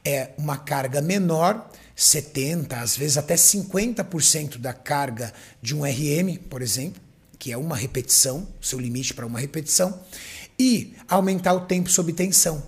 É 0.06 0.30
uma 0.38 0.58
carga 0.58 1.02
menor, 1.02 1.70
70%, 1.98 2.74
às 2.74 2.96
vezes 2.96 3.18
até 3.18 3.36
50% 3.36 4.58
da 4.58 4.74
carga 4.74 5.34
de 5.62 5.76
um 5.76 5.84
RM, 5.84 6.38
por 6.50 6.62
exemplo, 6.62 7.02
que 7.38 7.52
é 7.52 7.58
uma 7.58 7.76
repetição, 7.76 8.48
seu 8.62 8.80
limite 8.80 9.14
para 9.14 9.26
uma 9.26 9.40
repetição, 9.40 10.00
e 10.62 10.96
aumentar 11.10 11.56
o 11.56 11.62
tempo 11.62 11.90
sob 11.90 12.14
tensão. 12.14 12.62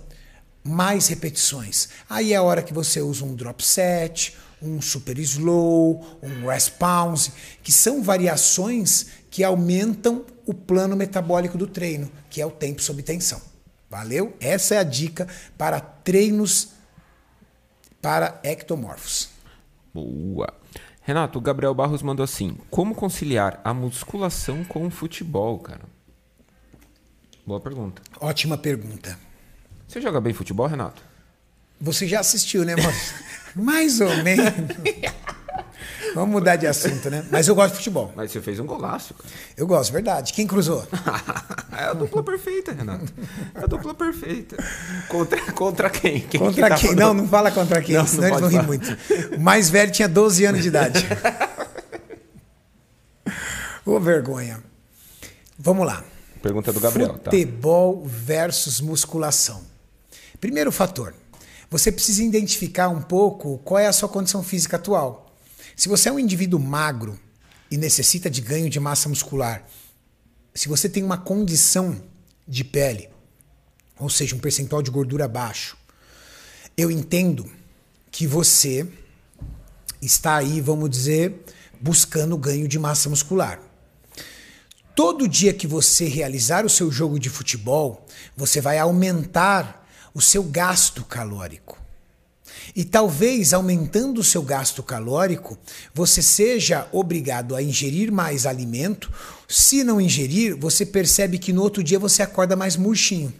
Mais 0.64 1.06
repetições. 1.06 1.90
Aí 2.10 2.32
é 2.32 2.36
a 2.36 2.42
hora 2.42 2.60
que 2.60 2.74
você 2.74 3.00
usa 3.00 3.24
um 3.24 3.36
drop 3.36 3.64
set, 3.64 4.36
um 4.60 4.80
super 4.80 5.16
slow, 5.20 6.18
um 6.20 6.48
response, 6.48 7.30
que 7.62 7.70
são 7.70 8.02
variações 8.02 9.06
que 9.30 9.44
aumentam 9.44 10.24
o 10.44 10.52
plano 10.52 10.96
metabólico 10.96 11.56
do 11.56 11.68
treino, 11.68 12.10
que 12.28 12.40
é 12.40 12.46
o 12.46 12.50
tempo 12.50 12.82
sob 12.82 13.00
tensão. 13.00 13.40
Valeu? 13.88 14.34
Essa 14.40 14.74
é 14.74 14.78
a 14.78 14.82
dica 14.82 15.28
para 15.56 15.78
treinos 15.78 16.70
para 18.02 18.40
ectomorfos. 18.42 19.30
Boa. 19.92 20.52
Renato, 21.02 21.38
o 21.38 21.42
Gabriel 21.42 21.74
Barros 21.74 22.02
mandou 22.02 22.24
assim: 22.24 22.56
Como 22.70 22.94
conciliar 22.94 23.60
a 23.62 23.72
musculação 23.72 24.64
com 24.64 24.84
o 24.84 24.90
futebol, 24.90 25.60
cara? 25.60 25.93
Boa 27.46 27.60
pergunta. 27.60 28.00
Ótima 28.20 28.56
pergunta. 28.56 29.18
Você 29.86 30.00
joga 30.00 30.20
bem 30.20 30.32
futebol, 30.32 30.66
Renato? 30.66 31.02
Você 31.80 32.06
já 32.06 32.20
assistiu, 32.20 32.64
né, 32.64 32.74
mas 32.76 33.14
Mais 33.54 34.00
ou 34.00 34.16
menos. 34.22 34.52
Vamos 36.14 36.30
mudar 36.30 36.56
de 36.56 36.66
assunto, 36.66 37.10
né? 37.10 37.24
Mas 37.30 37.48
eu 37.48 37.54
gosto 37.54 37.72
de 37.72 37.78
futebol. 37.78 38.12
Mas 38.14 38.30
você 38.30 38.40
fez 38.40 38.60
um 38.60 38.66
golaço, 38.66 39.14
cara. 39.14 39.28
Eu 39.56 39.66
gosto, 39.66 39.92
verdade. 39.92 40.32
Quem 40.32 40.46
cruzou? 40.46 40.86
é 41.76 41.84
a 41.84 41.92
dupla 41.92 42.22
perfeita, 42.22 42.72
Renato. 42.72 43.12
É 43.54 43.64
a 43.64 43.66
dupla 43.66 43.94
perfeita. 43.94 44.56
Contra, 45.08 45.52
contra 45.52 45.90
quem? 45.90 46.20
quem 46.20 46.40
contra 46.40 46.64
que 46.64 46.68
tá 46.68 46.76
quem? 46.76 46.94
Não, 46.94 47.14
não 47.14 47.26
fala 47.26 47.50
contra 47.50 47.82
quem, 47.82 47.96
não, 47.96 48.06
senão 48.06 48.22
não 48.22 48.28
eles 48.28 48.40
vão 48.40 48.50
rir 48.50 48.66
muito. 48.66 48.96
O 49.36 49.40
mais 49.40 49.70
velho 49.70 49.90
tinha 49.90 50.08
12 50.08 50.44
anos 50.44 50.62
de 50.62 50.68
idade. 50.68 51.04
Ô, 53.84 53.98
vergonha. 54.00 54.62
Vamos 55.58 55.86
lá. 55.86 56.02
Pergunta 56.44 56.72
do 56.72 56.78
Gabriel. 56.78 57.18
Tá? 57.18 57.30
Futebol 57.30 58.02
tá. 58.02 58.08
versus 58.08 58.80
musculação. 58.80 59.62
Primeiro 60.40 60.70
fator 60.70 61.14
você 61.70 61.90
precisa 61.90 62.22
identificar 62.22 62.88
um 62.88 63.02
pouco 63.02 63.58
qual 63.64 63.80
é 63.80 63.88
a 63.88 63.92
sua 63.92 64.08
condição 64.08 64.44
física 64.44 64.76
atual. 64.76 65.34
Se 65.74 65.88
você 65.88 66.08
é 66.08 66.12
um 66.12 66.20
indivíduo 66.20 66.60
magro 66.60 67.18
e 67.68 67.76
necessita 67.76 68.30
de 68.30 68.40
ganho 68.40 68.70
de 68.70 68.78
massa 68.78 69.08
muscular, 69.08 69.66
se 70.54 70.68
você 70.68 70.88
tem 70.88 71.02
uma 71.02 71.18
condição 71.18 72.00
de 72.46 72.62
pele, 72.62 73.08
ou 73.98 74.08
seja, 74.08 74.36
um 74.36 74.38
percentual 74.38 74.82
de 74.82 74.90
gordura 74.92 75.26
baixo, 75.26 75.76
eu 76.76 76.92
entendo 76.92 77.50
que 78.08 78.24
você 78.24 78.86
está 80.00 80.36
aí, 80.36 80.60
vamos 80.60 80.88
dizer, 80.88 81.44
buscando 81.80 82.38
ganho 82.38 82.68
de 82.68 82.78
massa 82.78 83.08
muscular. 83.08 83.60
Todo 84.94 85.26
dia 85.26 85.52
que 85.52 85.66
você 85.66 86.06
realizar 86.06 86.64
o 86.64 86.70
seu 86.70 86.90
jogo 86.90 87.18
de 87.18 87.28
futebol, 87.28 88.06
você 88.36 88.60
vai 88.60 88.78
aumentar 88.78 89.84
o 90.14 90.20
seu 90.20 90.44
gasto 90.44 91.04
calórico. 91.04 91.82
E 92.76 92.84
talvez 92.84 93.52
aumentando 93.52 94.20
o 94.20 94.24
seu 94.24 94.40
gasto 94.42 94.82
calórico, 94.84 95.58
você 95.92 96.22
seja 96.22 96.88
obrigado 96.92 97.56
a 97.56 97.62
ingerir 97.62 98.12
mais 98.12 98.46
alimento. 98.46 99.12
Se 99.48 99.82
não 99.82 100.00
ingerir, 100.00 100.56
você 100.56 100.86
percebe 100.86 101.38
que 101.38 101.52
no 101.52 101.62
outro 101.62 101.82
dia 101.82 101.98
você 101.98 102.22
acorda 102.22 102.54
mais 102.54 102.76
murchinho. 102.76 103.34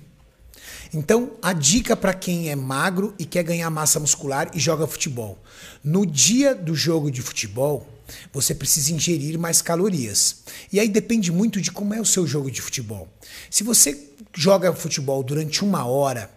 Então, 0.93 1.33
a 1.41 1.53
dica 1.53 1.97
para 1.97 2.15
quem 2.15 2.51
é 2.51 2.57
magro 2.57 3.15
e 3.19 3.25
quer 3.25 3.45
ganhar 3.45 3.71
massa 3.71 4.01
muscular 4.01 4.51
e 4.55 4.59
joga 4.59 4.87
futebol: 4.87 5.39
no 5.83 6.05
dia 6.05 6.55
do 6.55 6.75
jogo 6.75 7.11
de 7.11 7.23
futebol, 7.23 7.94
você 8.33 8.55
precisa 8.55 8.93
ingerir 8.93 9.39
mais 9.39 9.63
calorias. 9.63 10.43
E 10.73 10.79
aí 10.81 10.89
depende 10.89 11.33
muito 11.33 11.61
de 11.61 11.71
como 11.71 11.95
é 11.95 12.01
o 12.01 12.05
seu 12.05 12.27
jogo 12.27 12.51
de 12.51 12.61
futebol. 12.61 13.09
Se 13.51 13.63
você 13.63 14.11
joga 14.35 14.73
futebol 14.73 15.23
durante 15.23 15.65
uma 15.65 15.85
hora, 15.85 16.31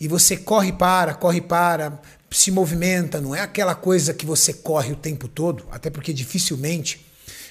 e 0.00 0.08
você 0.08 0.34
corre 0.36 0.72
para, 0.72 1.12
corre 1.12 1.42
para, 1.42 2.00
se 2.30 2.50
movimenta, 2.50 3.20
não 3.20 3.34
é 3.34 3.40
aquela 3.40 3.74
coisa 3.74 4.14
que 4.14 4.24
você 4.24 4.52
corre 4.52 4.92
o 4.92 4.96
tempo 4.96 5.28
todo, 5.28 5.66
até 5.70 5.90
porque 5.90 6.12
dificilmente 6.12 7.04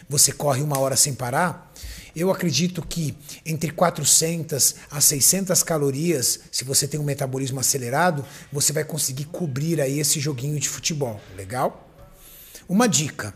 você 0.10 0.32
corre 0.32 0.64
uma 0.64 0.80
hora 0.80 0.96
sem 0.96 1.14
parar. 1.14 1.72
Eu 2.16 2.32
acredito 2.32 2.82
que 2.82 3.16
entre 3.46 3.70
400 3.72 4.76
a 4.90 5.00
600 5.00 5.62
calorias, 5.62 6.40
se 6.52 6.64
você 6.64 6.88
tem 6.88 7.00
um 7.00 7.04
metabolismo 7.04 7.60
acelerado, 7.60 8.26
você 8.52 8.74
vai 8.74 8.84
conseguir 8.84 9.26
cobrir 9.26 9.80
aí 9.80 10.00
esse 10.00 10.20
joguinho 10.20 10.60
de 10.60 10.68
futebol. 10.68 11.22
Legal? 11.38 11.88
Uma 12.68 12.88
dica: 12.88 13.34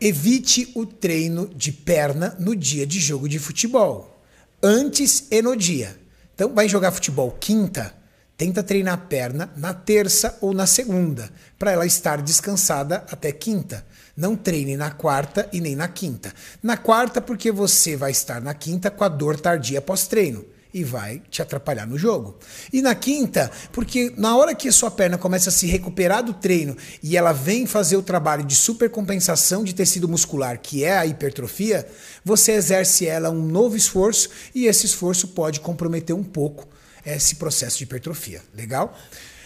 evite 0.00 0.70
o 0.74 0.86
treino 0.86 1.48
de 1.54 1.72
perna 1.72 2.36
no 2.38 2.54
dia 2.54 2.86
de 2.86 3.00
jogo 3.00 3.28
de 3.28 3.38
futebol, 3.38 4.22
antes 4.62 5.26
e 5.30 5.42
no 5.42 5.56
dia. 5.56 5.98
Então, 6.34 6.54
vai 6.54 6.68
jogar 6.68 6.92
futebol 6.92 7.30
quinta, 7.32 7.94
Tenta 8.38 8.62
treinar 8.62 8.94
a 8.94 8.98
perna 8.98 9.50
na 9.56 9.74
terça 9.74 10.38
ou 10.40 10.54
na 10.54 10.64
segunda, 10.64 11.28
para 11.58 11.72
ela 11.72 11.84
estar 11.84 12.22
descansada 12.22 13.04
até 13.10 13.32
quinta. 13.32 13.84
Não 14.16 14.36
treine 14.36 14.76
na 14.76 14.92
quarta 14.92 15.48
e 15.52 15.60
nem 15.60 15.74
na 15.74 15.88
quinta. 15.88 16.32
Na 16.62 16.76
quarta, 16.76 17.20
porque 17.20 17.50
você 17.50 17.96
vai 17.96 18.12
estar 18.12 18.40
na 18.40 18.54
quinta 18.54 18.92
com 18.92 19.02
a 19.02 19.08
dor 19.08 19.40
tardia 19.40 19.82
pós-treino 19.82 20.44
e 20.72 20.84
vai 20.84 21.22
te 21.30 21.40
atrapalhar 21.40 21.86
no 21.86 21.98
jogo. 21.98 22.36
E 22.72 22.82
na 22.82 22.94
quinta, 22.94 23.50
porque 23.72 24.12
na 24.16 24.36
hora 24.36 24.54
que 24.54 24.68
a 24.68 24.72
sua 24.72 24.90
perna 24.90 25.16
começa 25.16 25.48
a 25.48 25.52
se 25.52 25.66
recuperar 25.66 26.22
do 26.22 26.34
treino 26.34 26.76
e 27.02 27.16
ela 27.16 27.32
vem 27.32 27.66
fazer 27.66 27.96
o 27.96 28.02
trabalho 28.02 28.44
de 28.44 28.54
supercompensação 28.54 29.64
de 29.64 29.74
tecido 29.74 30.08
muscular, 30.08 30.58
que 30.60 30.84
é 30.84 30.96
a 30.96 31.06
hipertrofia, 31.06 31.88
você 32.24 32.52
exerce 32.52 33.06
ela 33.06 33.30
um 33.30 33.46
novo 33.46 33.76
esforço 33.76 34.28
e 34.54 34.66
esse 34.66 34.86
esforço 34.86 35.28
pode 35.28 35.60
comprometer 35.60 36.14
um 36.14 36.24
pouco 36.24 36.68
esse 37.04 37.36
processo 37.36 37.78
de 37.78 37.84
hipertrofia. 37.84 38.42
Legal? 38.54 38.96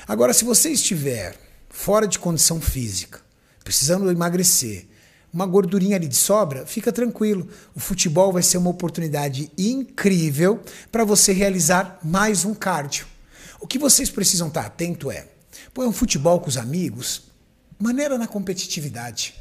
Agora, 0.07 0.33
se 0.33 0.45
você 0.45 0.71
estiver 0.71 1.37
fora 1.71 2.07
de 2.07 2.19
condição 2.19 2.61
física, 2.61 3.21
precisando 3.62 4.11
emagrecer, 4.11 4.87
uma 5.32 5.46
gordurinha 5.46 5.96
ali 5.96 6.06
de 6.06 6.16
sobra, 6.16 6.66
fica 6.66 6.92
tranquilo. 6.92 7.48
O 7.74 7.80
futebol 7.80 8.32
vai 8.32 8.42
ser 8.42 8.58
uma 8.58 8.70
oportunidade 8.70 9.50
incrível 9.56 10.60
para 10.90 11.04
você 11.04 11.32
realizar 11.32 11.98
mais 12.02 12.44
um 12.44 12.54
cardio. 12.54 13.06
O 13.58 13.66
que 13.66 13.78
vocês 13.78 14.10
precisam 14.10 14.48
estar 14.48 14.66
atento 14.66 15.10
é, 15.10 15.26
é 15.76 15.80
um 15.80 15.92
futebol 15.92 16.40
com 16.40 16.48
os 16.48 16.56
amigos, 16.56 17.22
maneira 17.78 18.18
na 18.18 18.26
competitividade. 18.26 19.34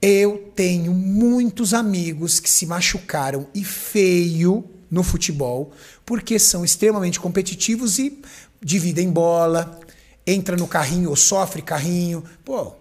Eu 0.00 0.52
tenho 0.54 0.92
muitos 0.92 1.72
amigos 1.72 2.38
que 2.38 2.50
se 2.50 2.66
machucaram 2.66 3.48
e 3.54 3.64
feio 3.64 4.64
no 4.90 5.02
futebol 5.02 5.72
porque 6.04 6.38
são 6.38 6.64
extremamente 6.64 7.18
competitivos 7.18 7.98
e 7.98 8.20
dividem 8.62 9.10
bola, 9.10 9.78
entra 10.26 10.56
no 10.56 10.68
carrinho 10.68 11.10
ou 11.10 11.16
sofre 11.16 11.62
carrinho. 11.62 12.22
Pô, 12.44 12.74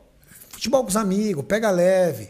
futebol 0.58 0.82
com 0.84 0.90
os 0.90 0.96
amigos, 0.96 1.46
pega 1.48 1.70
leve, 1.70 2.30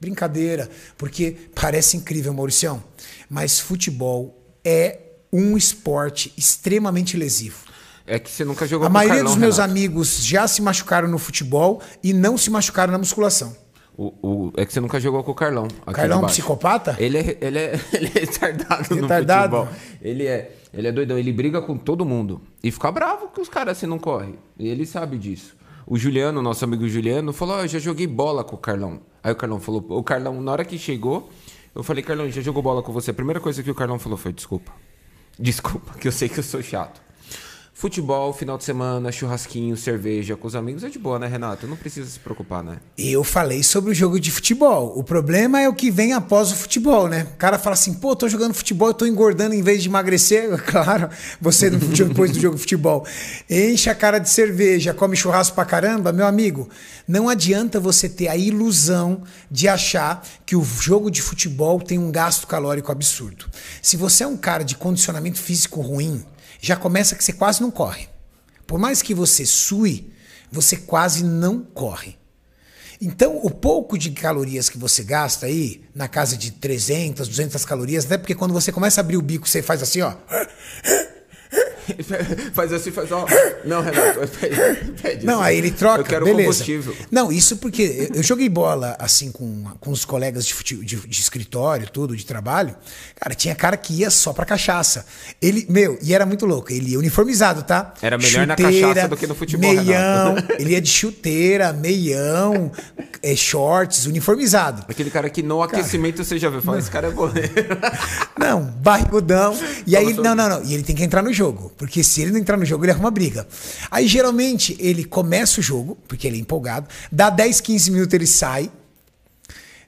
brincadeira, 0.00 0.68
porque 0.96 1.36
parece 1.54 1.96
incrível, 1.96 2.32
Mauricião, 2.32 2.82
mas 3.28 3.60
futebol 3.60 4.42
é 4.64 4.98
um 5.30 5.56
esporte 5.58 6.32
extremamente 6.36 7.16
lesivo. 7.18 7.58
É 8.06 8.18
que 8.18 8.30
você 8.30 8.44
nunca 8.44 8.66
jogou 8.66 8.86
A 8.86 8.88
com 8.88 8.94
maioria 8.94 9.16
Carlão, 9.16 9.32
dos 9.34 9.40
meus 9.40 9.56
Renato. 9.56 9.70
amigos 9.72 10.24
já 10.24 10.48
se 10.48 10.62
machucaram 10.62 11.06
no 11.08 11.18
futebol 11.18 11.82
e 12.02 12.12
não 12.14 12.38
se 12.38 12.48
machucaram 12.50 12.92
na 12.92 12.98
musculação. 12.98 13.54
O, 13.98 14.12
o- 14.22 14.52
é 14.56 14.64
que 14.64 14.72
você 14.72 14.80
nunca 14.80 14.98
jogou 15.00 15.22
com 15.24 15.32
o 15.32 15.34
Carlão. 15.34 15.68
Carlão 15.92 16.20
é 16.20 16.24
um 16.24 16.26
psicopata? 16.26 16.96
Ele 16.98 17.18
é, 17.18 17.38
ele 17.40 17.58
é, 17.58 17.80
ele 17.92 18.06
é 18.14 18.20
retardado, 18.20 18.94
Retardado? 18.94 19.56
no 19.56 19.64
futebol. 19.66 19.80
Ele 20.00 20.26
é, 20.26 20.56
ele 20.72 20.88
é 20.88 20.92
doidão, 20.92 21.18
ele 21.18 21.32
briga 21.32 21.60
com 21.60 21.76
todo 21.76 22.04
mundo. 22.04 22.40
E 22.62 22.70
fica 22.70 22.90
bravo 22.92 23.28
que 23.28 23.40
os 23.40 23.48
caras 23.48 23.76
assim 23.76 23.86
não 23.86 23.98
correm. 23.98 24.38
E 24.58 24.66
ele 24.68 24.86
sabe 24.86 25.18
disso. 25.18 25.56
O 25.86 25.96
Juliano, 25.96 26.42
nosso 26.42 26.64
amigo 26.64 26.88
Juliano, 26.88 27.32
falou: 27.32 27.56
"Ó, 27.58 27.60
eu 27.62 27.68
já 27.68 27.78
joguei 27.78 28.08
bola 28.08 28.42
com 28.42 28.56
o 28.56 28.58
Carlão. 28.58 29.00
Aí 29.22 29.32
o 29.32 29.36
Carlão 29.36 29.60
falou: 29.60 29.84
o 29.88 30.02
Carlão, 30.02 30.40
na 30.40 30.50
hora 30.50 30.64
que 30.64 30.76
chegou, 30.76 31.30
eu 31.74 31.82
falei: 31.84 32.02
Carlão, 32.02 32.28
já 32.28 32.42
jogou 32.42 32.60
bola 32.60 32.82
com 32.82 32.92
você? 32.92 33.12
A 33.12 33.14
primeira 33.14 33.38
coisa 33.38 33.62
que 33.62 33.70
o 33.70 33.74
Carlão 33.74 33.98
falou 33.98 34.18
foi: 34.18 34.32
desculpa. 34.32 34.72
Desculpa, 35.38 35.92
que 35.98 36.08
eu 36.08 36.12
sei 36.12 36.28
que 36.28 36.38
eu 36.38 36.42
sou 36.42 36.60
chato. 36.60 37.05
Futebol, 37.78 38.32
final 38.32 38.56
de 38.56 38.64
semana, 38.64 39.12
churrasquinho, 39.12 39.76
cerveja 39.76 40.34
com 40.34 40.48
os 40.48 40.56
amigos 40.56 40.82
é 40.82 40.88
de 40.88 40.98
boa, 40.98 41.18
né, 41.18 41.26
Renato? 41.26 41.66
Não 41.66 41.76
precisa 41.76 42.08
se 42.08 42.18
preocupar, 42.18 42.64
né? 42.64 42.78
Eu 42.96 43.22
falei 43.22 43.62
sobre 43.62 43.90
o 43.90 43.94
jogo 43.94 44.18
de 44.18 44.30
futebol. 44.30 44.98
O 44.98 45.04
problema 45.04 45.60
é 45.60 45.68
o 45.68 45.74
que 45.74 45.90
vem 45.90 46.14
após 46.14 46.50
o 46.50 46.56
futebol, 46.56 47.06
né? 47.06 47.26
O 47.34 47.36
cara 47.36 47.58
fala 47.58 47.74
assim, 47.74 47.92
pô, 47.92 48.16
tô 48.16 48.30
jogando 48.30 48.54
futebol, 48.54 48.94
tô 48.94 49.04
engordando 49.04 49.54
em 49.54 49.60
vez 49.60 49.82
de 49.82 49.90
emagrecer. 49.90 50.48
Claro, 50.66 51.10
você 51.38 51.68
depois 51.68 52.30
do 52.32 52.40
jogo 52.40 52.54
de 52.54 52.62
futebol. 52.62 53.06
Enche 53.48 53.90
a 53.90 53.94
cara 53.94 54.18
de 54.18 54.30
cerveja, 54.30 54.94
come 54.94 55.14
churrasco 55.14 55.54
pra 55.54 55.66
caramba, 55.66 56.14
meu 56.14 56.26
amigo. 56.26 56.70
Não 57.06 57.28
adianta 57.28 57.78
você 57.78 58.08
ter 58.08 58.28
a 58.28 58.36
ilusão 58.36 59.22
de 59.50 59.68
achar 59.68 60.26
que 60.46 60.56
o 60.56 60.64
jogo 60.64 61.10
de 61.10 61.20
futebol 61.20 61.78
tem 61.78 61.98
um 61.98 62.10
gasto 62.10 62.46
calórico 62.46 62.90
absurdo. 62.90 63.44
Se 63.82 63.98
você 63.98 64.24
é 64.24 64.26
um 64.26 64.36
cara 64.36 64.64
de 64.64 64.76
condicionamento 64.76 65.38
físico 65.38 65.82
ruim, 65.82 66.24
já 66.66 66.76
começa 66.76 67.14
que 67.14 67.22
você 67.22 67.32
quase 67.32 67.60
não 67.60 67.70
corre. 67.70 68.08
Por 68.66 68.78
mais 68.78 69.00
que 69.00 69.14
você 69.14 69.46
sue, 69.46 70.12
você 70.50 70.76
quase 70.76 71.22
não 71.22 71.60
corre. 71.62 72.18
Então, 73.00 73.38
o 73.42 73.50
pouco 73.50 73.96
de 73.96 74.10
calorias 74.10 74.68
que 74.68 74.78
você 74.78 75.04
gasta 75.04 75.46
aí, 75.46 75.84
na 75.94 76.08
casa 76.08 76.36
de 76.36 76.50
300, 76.50 77.28
200 77.28 77.64
calorias, 77.64 78.06
até 78.06 78.18
porque 78.18 78.34
quando 78.34 78.52
você 78.54 78.72
começa 78.72 79.00
a 79.00 79.02
abrir 79.02 79.16
o 79.16 79.22
bico, 79.22 79.46
você 79.46 79.62
faz 79.62 79.82
assim, 79.82 80.00
ó. 80.00 80.14
faz 82.54 82.72
assim, 82.72 82.90
faz 82.90 83.10
ó. 83.12 83.26
Não, 83.64 83.80
Renato, 83.82 84.20
pede, 84.40 84.92
pede 85.02 85.26
Não, 85.26 85.36
assim. 85.40 85.44
aí 85.48 85.58
ele 85.58 85.70
troca, 85.70 86.00
Eu 86.00 86.04
quero 86.04 86.24
beleza. 86.24 86.50
combustível. 86.50 86.94
Não, 87.10 87.30
isso 87.32 87.56
porque 87.58 88.10
eu 88.14 88.22
joguei 88.22 88.48
bola 88.48 88.96
assim 88.98 89.30
com, 89.30 89.64
com 89.80 89.90
os 89.90 90.04
colegas 90.04 90.44
de, 90.46 90.54
fute- 90.54 90.76
de, 90.84 90.96
de 90.96 91.20
escritório, 91.20 91.88
tudo, 91.90 92.16
de 92.16 92.24
trabalho. 92.26 92.74
Cara, 93.20 93.34
tinha 93.34 93.54
cara 93.54 93.76
que 93.76 93.94
ia 93.94 94.10
só 94.10 94.32
pra 94.32 94.44
cachaça. 94.44 95.06
Ele, 95.40 95.66
meu, 95.68 95.98
e 96.02 96.14
era 96.14 96.26
muito 96.26 96.46
louco. 96.46 96.72
Ele 96.72 96.90
ia 96.92 96.98
uniformizado, 96.98 97.62
tá? 97.62 97.94
Era 98.02 98.18
melhor 98.18 98.46
na 98.46 98.56
cachaça 98.56 99.08
do 99.08 99.16
que 99.16 99.26
no 99.26 99.34
futebol, 99.34 99.70
Meião, 99.72 100.34
Renato. 100.34 100.52
ele 100.60 100.70
ia 100.72 100.80
de 100.80 100.90
chuteira, 100.90 101.72
meião, 101.72 102.70
é, 103.22 103.34
shorts, 103.36 104.06
uniformizado. 104.06 104.84
Aquele 104.88 105.10
cara 105.10 105.28
que 105.30 105.42
no 105.42 105.62
aquecimento 105.62 106.22
você 106.24 106.38
já 106.38 106.48
viu, 106.50 106.60
fala, 106.62 106.78
esse 106.78 106.90
cara 106.90 107.08
é 107.08 107.10
goleiro. 107.10 107.52
Não, 108.38 108.62
barrigudão. 108.62 109.56
E 109.86 109.96
aí, 109.96 110.04
ele, 110.04 110.14
sobre 110.14 110.28
não, 110.28 110.34
não, 110.34 110.48
não. 110.48 110.64
E 110.64 110.74
ele 110.74 110.82
tem 110.82 110.94
que 110.94 111.02
entrar 111.04 111.22
no 111.22 111.32
jogo. 111.32 111.72
Porque 111.76 112.02
se 112.02 112.22
ele 112.22 112.32
não 112.32 112.38
entrar 112.38 112.56
no 112.56 112.64
jogo, 112.64 112.84
ele 112.84 112.92
arruma 112.92 113.10
briga. 113.10 113.46
Aí, 113.90 114.06
geralmente, 114.06 114.76
ele 114.80 115.04
começa 115.04 115.60
o 115.60 115.62
jogo, 115.62 115.98
porque 116.08 116.26
ele 116.26 116.36
é 116.36 116.40
empolgado. 116.40 116.88
Dá 117.12 117.28
10, 117.30 117.60
15 117.60 117.90
minutos, 117.90 118.14
ele 118.14 118.26
sai. 118.26 118.70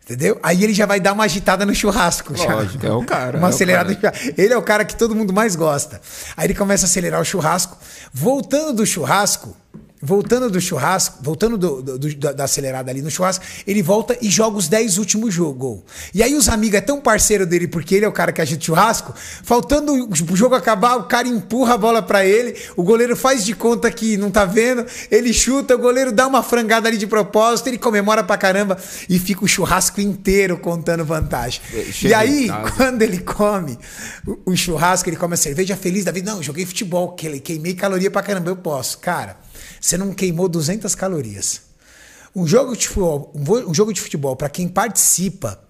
Entendeu? 0.04 0.40
Aí 0.42 0.64
ele 0.64 0.72
já 0.72 0.86
vai 0.86 0.98
dar 0.98 1.12
uma 1.12 1.24
agitada 1.24 1.66
no 1.66 1.74
churrasco. 1.74 2.34
já. 2.34 2.54
Lógico, 2.54 2.86
é 2.86 2.90
o 2.90 3.04
cara, 3.04 3.36
Uma 3.36 3.48
é 3.48 3.50
acelerada 3.50 3.94
cara. 3.94 4.10
no 4.12 4.16
churrasco. 4.18 4.40
Ele 4.40 4.54
é 4.54 4.56
o 4.56 4.62
cara 4.62 4.84
que 4.84 4.96
todo 4.96 5.14
mundo 5.14 5.34
mais 5.34 5.54
gosta. 5.54 6.00
Aí 6.34 6.46
ele 6.46 6.54
começa 6.54 6.86
a 6.86 6.88
acelerar 6.88 7.20
o 7.20 7.24
churrasco. 7.24 7.76
Voltando 8.12 8.72
do 8.72 8.86
churrasco, 8.86 9.54
voltando 10.00 10.48
do 10.50 10.60
churrasco, 10.60 11.18
voltando 11.22 11.58
do- 11.58 11.82
do- 11.82 11.98
do- 11.98 12.14
da, 12.16 12.32
da 12.32 12.44
acelerada 12.44 12.90
ali 12.90 13.02
no 13.02 13.10
churrasco, 13.10 13.44
ele 13.66 13.82
volta 13.82 14.16
e 14.20 14.30
joga 14.30 14.56
os 14.56 14.68
10 14.68 14.98
últimos 14.98 15.34
jogos. 15.34 15.80
E 16.14 16.22
aí 16.22 16.34
os 16.34 16.48
amigos 16.48 16.78
é 16.78 16.80
tão 16.80 17.00
parceiro 17.00 17.44
dele, 17.46 17.66
porque 17.66 17.94
ele 17.94 18.04
é 18.04 18.08
o 18.08 18.12
cara 18.12 18.30
que 18.32 18.40
agita 18.40 18.62
o 18.62 18.64
churrasco, 18.66 19.12
faltando 19.42 19.92
o 19.92 20.36
jogo 20.36 20.54
acabar, 20.54 20.96
o 20.96 21.04
cara 21.04 21.26
empurra 21.26 21.74
a 21.74 21.78
bola 21.78 22.00
pra 22.02 22.24
ele, 22.24 22.54
o 22.76 22.82
goleiro 22.82 23.16
faz 23.16 23.44
de 23.44 23.54
conta 23.54 23.90
que 23.90 24.16
não 24.16 24.30
tá 24.30 24.44
vendo, 24.44 24.84
ele 25.10 25.32
chuta, 25.32 25.74
o 25.74 25.78
goleiro 25.78 26.12
dá 26.12 26.26
uma 26.26 26.42
frangada 26.42 26.88
ali 26.88 26.96
de 26.96 27.06
propósito, 27.06 27.66
ele 27.68 27.78
comemora 27.78 28.22
pra 28.22 28.36
caramba 28.38 28.78
e 29.08 29.18
fica 29.18 29.44
o 29.44 29.48
churrasco 29.48 30.00
inteiro 30.00 30.56
contando 30.58 31.04
vantagem. 31.04 31.60
É, 31.74 31.78
E 31.80 31.92
chega 31.92 32.24
em 32.26 32.48
aí, 32.50 32.50
quando 32.76 33.02
ele 33.02 33.18
come 33.18 33.78
o, 34.26 34.52
o 34.52 34.56
churrasco, 34.56 35.08
ele 35.08 35.16
come 35.16 35.34
a 35.34 35.36
cerveja 35.36 35.76
feliz 35.76 36.04
da 36.04 36.12
vida. 36.12 36.32
Não, 36.32 36.42
joguei 36.42 36.64
futebol, 36.66 37.12
que- 37.12 37.40
queimei 37.40 37.74
caloria 37.74 38.10
pra 38.10 38.22
caramba, 38.22 38.50
eu 38.50 38.56
posso. 38.56 38.98
Cara, 38.98 39.36
você 39.80 39.96
não 39.96 40.12
queimou 40.12 40.48
200 40.48 40.94
calorias. 40.94 41.62
Um 42.34 42.46
jogo 42.46 42.76
de 42.76 42.86
futebol, 42.88 43.32
um 43.34 43.74
jogo 43.74 43.92
de 43.92 44.00
futebol 44.00 44.36
para 44.36 44.48
quem 44.48 44.68
participa, 44.68 45.60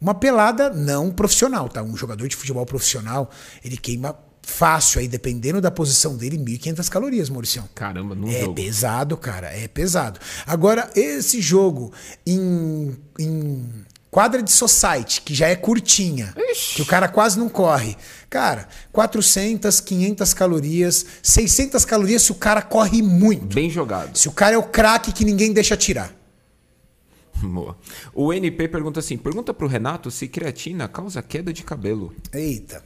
uma 0.00 0.14
pelada 0.14 0.70
não 0.70 1.10
profissional, 1.10 1.68
tá? 1.68 1.82
Um 1.82 1.96
jogador 1.96 2.26
de 2.26 2.34
futebol 2.34 2.64
profissional, 2.64 3.30
ele 3.64 3.76
queima 3.76 4.18
fácil 4.42 5.00
aí, 5.00 5.06
dependendo 5.06 5.60
da 5.60 5.70
posição 5.70 6.16
dele, 6.16 6.38
1.500 6.38 6.88
calorias, 6.88 7.28
Mauricião. 7.28 7.68
Caramba, 7.74 8.14
num 8.14 8.28
É 8.28 8.40
jogo. 8.40 8.54
pesado, 8.54 9.16
cara, 9.16 9.48
é 9.48 9.68
pesado. 9.68 10.18
Agora, 10.46 10.90
esse 10.96 11.40
jogo 11.40 11.92
em, 12.26 12.96
em 13.18 13.84
quadra 14.10 14.42
de 14.42 14.50
society, 14.50 15.20
que 15.22 15.34
já 15.34 15.48
é 15.48 15.54
curtinha, 15.56 16.34
Ixi. 16.36 16.76
que 16.76 16.82
o 16.82 16.86
cara 16.86 17.08
quase 17.08 17.38
não 17.38 17.48
corre. 17.48 17.96
Cara, 18.28 18.68
400, 18.92 19.80
500 19.80 20.34
calorias, 20.34 21.06
600 21.22 21.84
calorias 21.84 22.22
se 22.22 22.32
o 22.32 22.34
cara 22.34 22.62
corre 22.62 23.02
muito. 23.02 23.54
Bem 23.54 23.70
jogado. 23.70 24.16
Se 24.16 24.28
o 24.28 24.32
cara 24.32 24.54
é 24.54 24.58
o 24.58 24.62
craque 24.62 25.12
que 25.12 25.24
ninguém 25.24 25.52
deixa 25.52 25.76
tirar. 25.76 26.12
Boa. 27.42 27.76
O 28.14 28.32
NP 28.32 28.68
pergunta 28.68 29.00
assim: 29.00 29.16
pergunta 29.16 29.54
pro 29.54 29.66
Renato 29.66 30.10
se 30.10 30.28
creatina 30.28 30.86
causa 30.88 31.22
queda 31.22 31.52
de 31.52 31.62
cabelo. 31.62 32.14
Eita. 32.32 32.84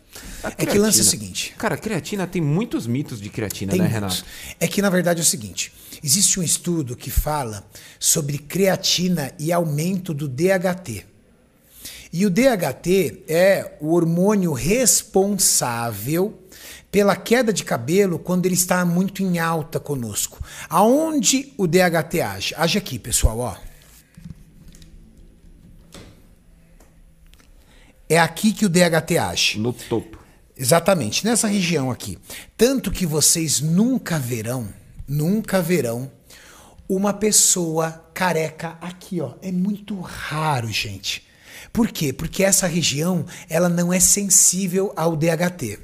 É 0.56 0.64
que 0.64 0.78
lance 0.78 1.00
é 1.00 1.02
o 1.02 1.04
seguinte. 1.04 1.54
Cara, 1.58 1.76
creatina 1.76 2.26
tem 2.26 2.40
muitos 2.40 2.86
mitos 2.86 3.20
de 3.20 3.28
creatina, 3.30 3.72
Tem 3.72 3.80
né, 3.80 3.88
muitos. 3.88 4.20
Renato? 4.20 4.30
É 4.60 4.68
que 4.68 4.80
na 4.80 4.90
verdade 4.90 5.20
é 5.20 5.22
o 5.22 5.26
seguinte: 5.26 5.72
existe 6.02 6.38
um 6.38 6.42
estudo 6.42 6.96
que 6.96 7.10
fala 7.10 7.68
sobre 7.98 8.38
creatina 8.38 9.32
e 9.38 9.52
aumento 9.52 10.14
do 10.14 10.28
DHT. 10.28 11.13
E 12.14 12.24
o 12.24 12.30
DHT 12.30 13.24
é 13.26 13.76
o 13.80 13.92
hormônio 13.92 14.52
responsável 14.52 16.40
pela 16.88 17.16
queda 17.16 17.52
de 17.52 17.64
cabelo 17.64 18.20
quando 18.20 18.46
ele 18.46 18.54
está 18.54 18.84
muito 18.84 19.20
em 19.20 19.40
alta 19.40 19.80
conosco. 19.80 20.38
Aonde 20.68 21.52
o 21.58 21.66
DHT 21.66 22.20
age? 22.20 22.54
Age 22.56 22.78
aqui, 22.78 23.00
pessoal, 23.00 23.40
ó. 23.40 23.56
É 28.08 28.20
aqui 28.20 28.52
que 28.52 28.64
o 28.64 28.68
DHT 28.68 29.18
age. 29.18 29.58
No 29.58 29.72
topo. 29.72 30.16
Exatamente, 30.56 31.24
nessa 31.24 31.48
região 31.48 31.90
aqui. 31.90 32.16
Tanto 32.56 32.92
que 32.92 33.04
vocês 33.04 33.60
nunca 33.60 34.20
verão, 34.20 34.72
nunca 35.08 35.60
verão 35.60 36.08
uma 36.88 37.12
pessoa 37.12 38.08
careca 38.14 38.78
aqui, 38.80 39.20
ó. 39.20 39.34
É 39.42 39.50
muito 39.50 40.00
raro, 40.00 40.68
gente. 40.68 41.33
Por 41.74 41.88
quê? 41.88 42.12
Porque 42.12 42.44
essa 42.44 42.68
região, 42.68 43.26
ela 43.50 43.68
não 43.68 43.92
é 43.92 43.98
sensível 43.98 44.92
ao 44.94 45.16
DHT. 45.16 45.80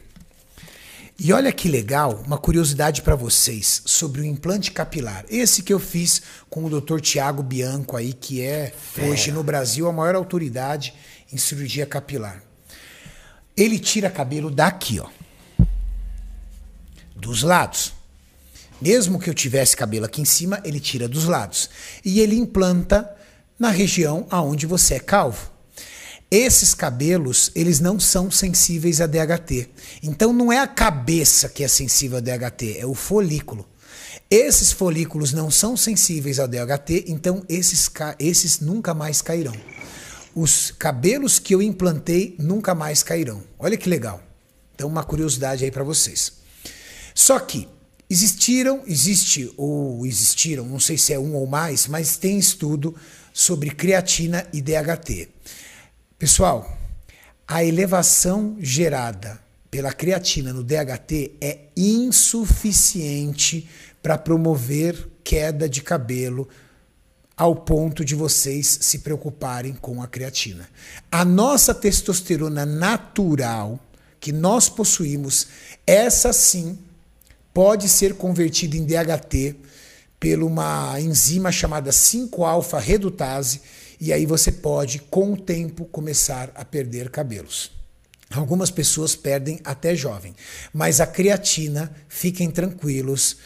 E 1.19 1.33
olha 1.33 1.51
que 1.51 1.69
legal, 1.69 2.23
uma 2.25 2.39
curiosidade 2.39 3.03
para 3.03 3.17
vocês 3.17 3.83
sobre 3.85 4.21
o 4.21 4.25
implante 4.25 4.71
capilar. 4.71 5.25
Esse 5.29 5.65
que 5.65 5.73
eu 5.73 5.81
fiz 5.81 6.23
com 6.49 6.65
o 6.65 6.81
Dr. 6.81 7.01
Tiago 7.01 7.43
Bianco 7.43 7.97
aí, 7.97 8.13
que 8.13 8.41
é 8.41 8.73
hoje 9.03 9.33
no 9.33 9.43
Brasil 9.43 9.89
a 9.89 9.93
maior 9.93 10.15
autoridade 10.15 10.95
em 11.33 11.37
cirurgia 11.37 11.85
capilar. 11.85 12.41
Ele 13.57 13.77
tira 13.77 14.09
cabelo 14.09 14.49
daqui, 14.49 15.01
ó. 15.01 15.09
Dos 17.17 17.43
lados. 17.43 17.93
Mesmo 18.81 19.19
que 19.19 19.29
eu 19.29 19.35
tivesse 19.35 19.77
cabelo 19.77 20.07
aqui 20.07 20.23
em 20.23 20.25
cima, 20.25 20.61
ele 20.65 20.79
tira 20.79 21.09
dos 21.09 21.25
lados. 21.25 21.69
E 22.05 22.21
ele 22.21 22.37
implanta 22.37 23.11
na 23.59 23.71
região 23.71 24.25
aonde 24.31 24.67
você 24.67 24.95
é 24.95 25.01
calvo. 25.01 25.51
Esses 26.31 26.75
cabelos, 26.75 27.51
eles 27.57 27.81
não 27.81 27.99
são 27.99 28.31
sensíveis 28.31 29.01
a 29.01 29.07
DHT. 29.07 29.69
Então 30.01 30.33
não 30.33 30.53
é 30.53 30.59
a 30.59 30.67
cabeça 30.67 31.49
que 31.49 31.65
é 31.65 31.69
sensível 31.69 32.19
a 32.19 32.21
DHT, 32.21 32.79
é 32.79 32.87
o 32.87 32.95
folículo. 32.95 33.69
Esses 34.31 34.71
folículos 34.71 35.33
não 35.33 35.51
são 35.51 35.77
sensíveis 35.77 36.39
ao 36.39 36.47
DHT, 36.47 37.07
então 37.09 37.45
esses, 37.49 37.91
esses 38.21 38.61
nunca 38.61 38.95
mais 38.95 39.21
cairão. 39.21 39.55
Os 40.33 40.71
cabelos 40.71 41.41
que 41.41 41.53
eu 41.53 41.61
implantei 41.61 42.37
nunca 42.39 42.77
mais 42.77 43.03
cairão. 43.03 43.43
Olha 43.59 43.77
que 43.77 43.89
legal. 43.89 44.23
Então, 44.73 44.89
uma 44.89 45.03
curiosidade 45.03 45.65
aí 45.65 45.71
para 45.73 45.83
vocês. 45.83 46.35
Só 47.13 47.41
que 47.41 47.69
existiram, 48.09 48.85
existe 48.87 49.53
ou 49.57 50.07
existiram, 50.07 50.65
não 50.65 50.79
sei 50.79 50.97
se 50.97 51.13
é 51.13 51.19
um 51.19 51.35
ou 51.35 51.47
mais, 51.47 51.89
mas 51.89 52.17
tem 52.17 52.39
estudo 52.39 52.95
sobre 53.33 53.71
creatina 53.71 54.47
e 54.53 54.63
DHT. 54.63 55.29
Pessoal, 56.21 56.79
a 57.49 57.65
elevação 57.65 58.55
gerada 58.61 59.41
pela 59.71 59.91
creatina 59.91 60.53
no 60.53 60.63
DHT 60.63 61.33
é 61.41 61.61
insuficiente 61.75 63.67
para 64.03 64.19
promover 64.19 65.09
queda 65.25 65.67
de 65.67 65.81
cabelo 65.81 66.47
ao 67.35 67.57
ponto 67.57 68.05
de 68.05 68.15
vocês 68.15 68.67
se 68.83 68.99
preocuparem 68.99 69.73
com 69.73 70.03
a 70.03 70.07
creatina. 70.07 70.69
A 71.11 71.25
nossa 71.25 71.73
testosterona 71.73 72.67
natural 72.67 73.81
que 74.21 74.31
nós 74.31 74.69
possuímos, 74.69 75.47
essa 75.87 76.35
sim 76.35 76.79
pode 77.55 77.89
ser 77.89 78.13
convertida 78.17 78.77
em 78.77 78.85
DHT 78.85 79.57
por 80.21 80.43
uma 80.43 81.01
enzima 81.01 81.51
chamada 81.51 81.91
5-alfa 81.91 82.79
redutase 82.79 83.63
e 84.01 84.13
aí 84.13 84.25
você 84.25 84.51
pode 84.51 84.99
com 84.99 85.35
o 85.35 85.37
tempo 85.37 85.85
começar 85.85 86.51
a 86.55 86.65
perder 86.65 87.11
cabelos. 87.11 87.71
Algumas 88.31 88.71
pessoas 88.71 89.15
perdem 89.15 89.61
até 89.65 89.95
jovem, 89.95 90.35
mas 90.73 91.01
a 91.01 91.07
creatina, 91.07 91.93
fiquem 92.09 92.51
tranquilos, 92.51 93.37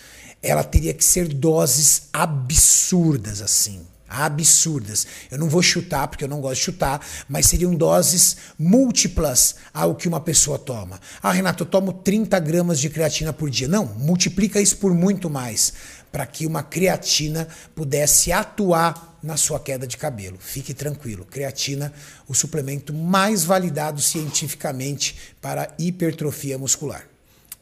ela 0.43 0.62
teria 0.62 0.93
que 0.93 1.05
ser 1.05 1.27
doses 1.27 2.09
absurdas 2.12 3.40
assim. 3.40 3.81
Absurdas. 4.07 5.07
Eu 5.31 5.38
não 5.38 5.49
vou 5.49 5.62
chutar 5.62 6.07
porque 6.07 6.23
eu 6.23 6.29
não 6.29 6.40
gosto 6.40 6.61
de 6.61 6.67
chutar, 6.67 7.01
mas 7.29 7.47
seriam 7.47 7.75
doses 7.75 8.37
múltiplas 8.57 9.57
ao 9.73 9.95
que 9.97 10.07
uma 10.07 10.21
pessoa 10.21 10.59
toma. 10.59 11.01
Ah, 11.21 11.33
Renato, 11.33 11.64
eu 11.64 11.67
tomo 11.67 11.93
30 11.93 12.38
gramas 12.38 12.79
de 12.79 12.90
creatina 12.90 13.33
por 13.33 13.51
dia. 13.51 13.67
Não, 13.67 13.87
multiplica 13.87 14.61
isso 14.61 14.77
por 14.77 14.95
muito 14.95 15.29
mais 15.29 15.73
para 16.12 16.27
que 16.27 16.47
uma 16.47 16.62
creatina 16.62 17.49
pudesse 17.75 18.31
atuar 18.31 19.13
na 19.25 19.37
sua 19.37 19.59
queda 19.59 19.87
de 19.87 19.97
cabelo. 19.97 20.37
Fique 20.39 20.75
tranquilo. 20.75 21.25
Creatina, 21.25 21.93
o 22.29 22.35
suplemento 22.35 22.93
mais 22.93 23.45
validado 23.45 24.01
cientificamente 24.01 25.35
para 25.41 25.73
hipertrofia 25.79 26.59
muscular. 26.59 27.05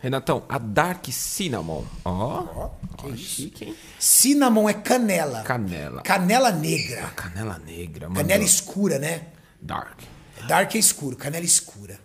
Renatão, 0.00 0.42
a 0.48 0.58
Dark 0.58 1.06
Cinnamon. 1.12 1.84
Ó, 2.04 2.40
oh, 2.42 2.96
que 2.96 3.06
oh, 3.06 3.16
chique, 3.16 3.64
hein? 3.66 3.76
Cinnamon 4.00 4.68
é 4.68 4.74
canela. 4.74 5.42
Canela. 5.42 6.02
Canela 6.02 6.50
negra. 6.50 7.04
Ah, 7.04 7.10
canela 7.10 7.60
negra. 7.64 8.10
Canela 8.10 8.42
escura, 8.42 8.98
né? 8.98 9.28
Dark. 9.60 10.00
Dark 10.48 10.74
é 10.74 10.78
escuro, 10.78 11.16
canela 11.16 11.44
escura. 11.44 12.00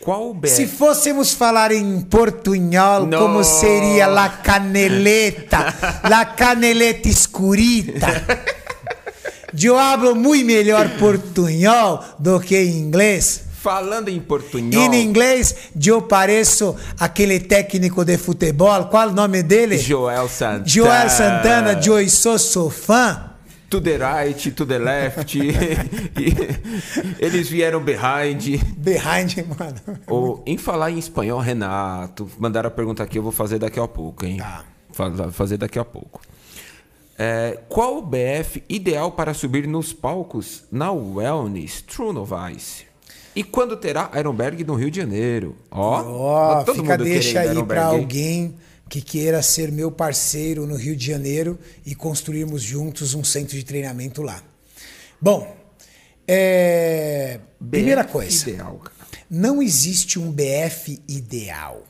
Qual 0.00 0.34
BR? 0.34 0.48
Se 0.48 0.66
fôssemos 0.66 1.32
falar 1.32 1.70
em 1.70 2.00
portunhol, 2.00 3.06
no. 3.06 3.18
como 3.18 3.44
seria 3.44 4.06
la 4.06 4.28
caneleta? 4.42 5.74
la 6.08 6.24
caneleta 6.34 7.08
escurita. 7.08 8.08
Eu 9.62 9.78
hablo 9.78 10.14
muito 10.14 10.46
melhor 10.46 10.88
portunhol 10.98 12.02
do 12.18 12.40
que 12.40 12.62
inglês. 12.62 13.44
Falando 13.60 14.08
em 14.08 14.20
portunhol. 14.20 14.94
Em 14.94 15.02
inglês, 15.02 15.70
eu 15.84 16.00
pareço 16.00 16.76
aquele 16.98 17.40
técnico 17.40 18.04
de 18.04 18.16
futebol. 18.16 18.84
Qual 18.84 19.08
o 19.08 19.12
nome 19.12 19.42
dele? 19.42 19.76
Joel 19.78 20.28
Santana. 20.28 20.66
Joel 20.66 21.10
Santana, 21.10 21.80
eu 21.84 22.08
sou, 22.08 22.38
sou 22.38 22.70
fã 22.70 23.28
to 23.68 23.80
the 23.80 23.98
right, 23.98 24.50
to 24.52 24.64
the 24.66 24.78
left. 24.78 25.36
eles 27.18 27.48
vieram 27.48 27.80
behind. 27.82 28.60
Behind, 28.76 29.36
mano. 29.58 30.00
Ou, 30.06 30.42
em 30.46 30.56
falar 30.56 30.90
em 30.90 30.98
espanhol, 30.98 31.40
Renato, 31.40 32.30
mandaram 32.38 32.68
a 32.68 32.70
pergunta 32.70 33.02
aqui, 33.02 33.18
eu 33.18 33.22
vou 33.22 33.32
fazer 33.32 33.58
daqui 33.58 33.78
a 33.78 33.86
pouco, 33.86 34.24
hein? 34.24 34.38
Tá. 34.38 34.64
Fazer 35.32 35.58
daqui 35.58 35.78
a 35.78 35.84
pouco. 35.84 36.20
É, 37.18 37.58
qual 37.68 37.98
o 37.98 38.02
BF 38.02 38.62
ideal 38.68 39.10
para 39.10 39.34
subir 39.34 39.66
nos 39.66 39.92
palcos 39.92 40.62
na 40.70 40.92
Wellness 40.92 41.82
True 41.82 42.12
Novice? 42.12 42.86
E 43.34 43.42
quando 43.42 43.76
terá 43.76 44.10
Ironberg 44.16 44.62
no 44.64 44.74
Rio 44.74 44.90
de 44.90 45.00
Janeiro? 45.00 45.56
Ó, 45.68 46.60
oh, 46.60 46.64
todo 46.64 46.76
fica 46.76 46.96
mundo 46.96 47.04
deixa 47.04 47.40
aí 47.40 47.62
para 47.64 47.86
alguém 47.86 48.54
que 48.88 49.02
queira 49.02 49.42
ser 49.42 49.72
meu 49.72 49.90
parceiro 49.90 50.64
no 50.64 50.76
Rio 50.76 50.94
de 50.96 51.04
Janeiro 51.04 51.58
e 51.84 51.94
construirmos 51.94 52.62
juntos 52.62 53.14
um 53.14 53.24
centro 53.24 53.56
de 53.56 53.64
treinamento 53.64 54.22
lá. 54.22 54.40
Bom, 55.20 55.56
é... 56.26 57.40
primeira 57.68 58.04
coisa, 58.04 58.48
ideal. 58.48 58.80
não 59.28 59.60
existe 59.60 60.20
um 60.20 60.30
BF 60.30 61.02
ideal. 61.08 61.82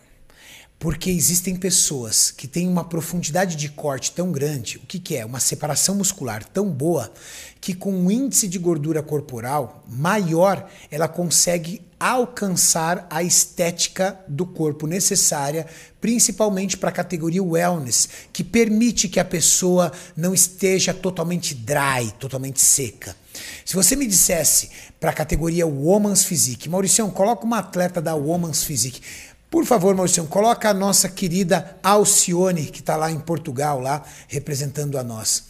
Porque 0.79 1.11
existem 1.11 1.57
pessoas 1.57 2.31
que 2.31 2.47
têm 2.47 2.69
uma 2.69 2.85
profundidade 2.85 3.57
de 3.57 3.69
corte 3.69 4.13
tão 4.13 4.31
grande, 4.31 4.77
o 4.77 4.87
que, 4.87 5.01
que 5.01 5.17
é? 5.17 5.25
Uma 5.25 5.41
separação 5.41 5.97
muscular 5.97 6.45
tão 6.45 6.71
boa, 6.71 7.13
que 7.61 7.75
com 7.75 7.93
um 7.93 8.11
índice 8.11 8.47
de 8.47 8.59
gordura 8.59 9.03
corporal 9.03 9.83
maior, 9.89 10.71
ela 10.89 11.09
consegue 11.09 11.83
alcançar 11.99 13.09
a 13.11 13.25
estética 13.25 14.19
do 14.29 14.47
corpo 14.47 14.87
necessária, 14.87 15.67
principalmente 16.01 16.77
para 16.77 16.91
a 16.91 16.93
categoria 16.93 17.43
wellness, 17.43 18.09
que 18.33 18.45
permite 18.45 19.09
que 19.09 19.19
a 19.19 19.25
pessoa 19.25 19.91
não 20.17 20.33
esteja 20.33 20.95
totalmente 20.95 21.57
dry, 21.57 22.13
totalmente 22.21 22.61
seca. 22.61 23.17
Se 23.65 23.75
você 23.75 23.97
me 23.97 24.07
dissesse 24.07 24.71
para 25.01 25.11
a 25.11 25.15
categoria 25.15 25.67
Woman's 25.67 26.25
Physique, 26.25 26.69
Mauricião, 26.69 27.11
coloca 27.11 27.45
uma 27.45 27.59
atleta 27.59 28.01
da 28.01 28.15
Woman's 28.15 28.63
Physique. 28.63 29.03
Por 29.51 29.65
favor, 29.65 29.95
Maurício, 29.95 30.25
coloca 30.27 30.69
a 30.69 30.75
nossa 30.75 31.09
querida 31.09 31.79
Alcione, 31.83 32.67
que 32.67 32.81
está 32.81 32.97
lá 32.97 33.11
em 33.11 33.19
Portugal, 33.19 33.81
lá 33.81 34.05
representando 34.29 34.99
a 34.99 35.03
nós. 35.03 35.45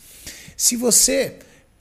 Se 0.57 0.77
você 0.77 1.37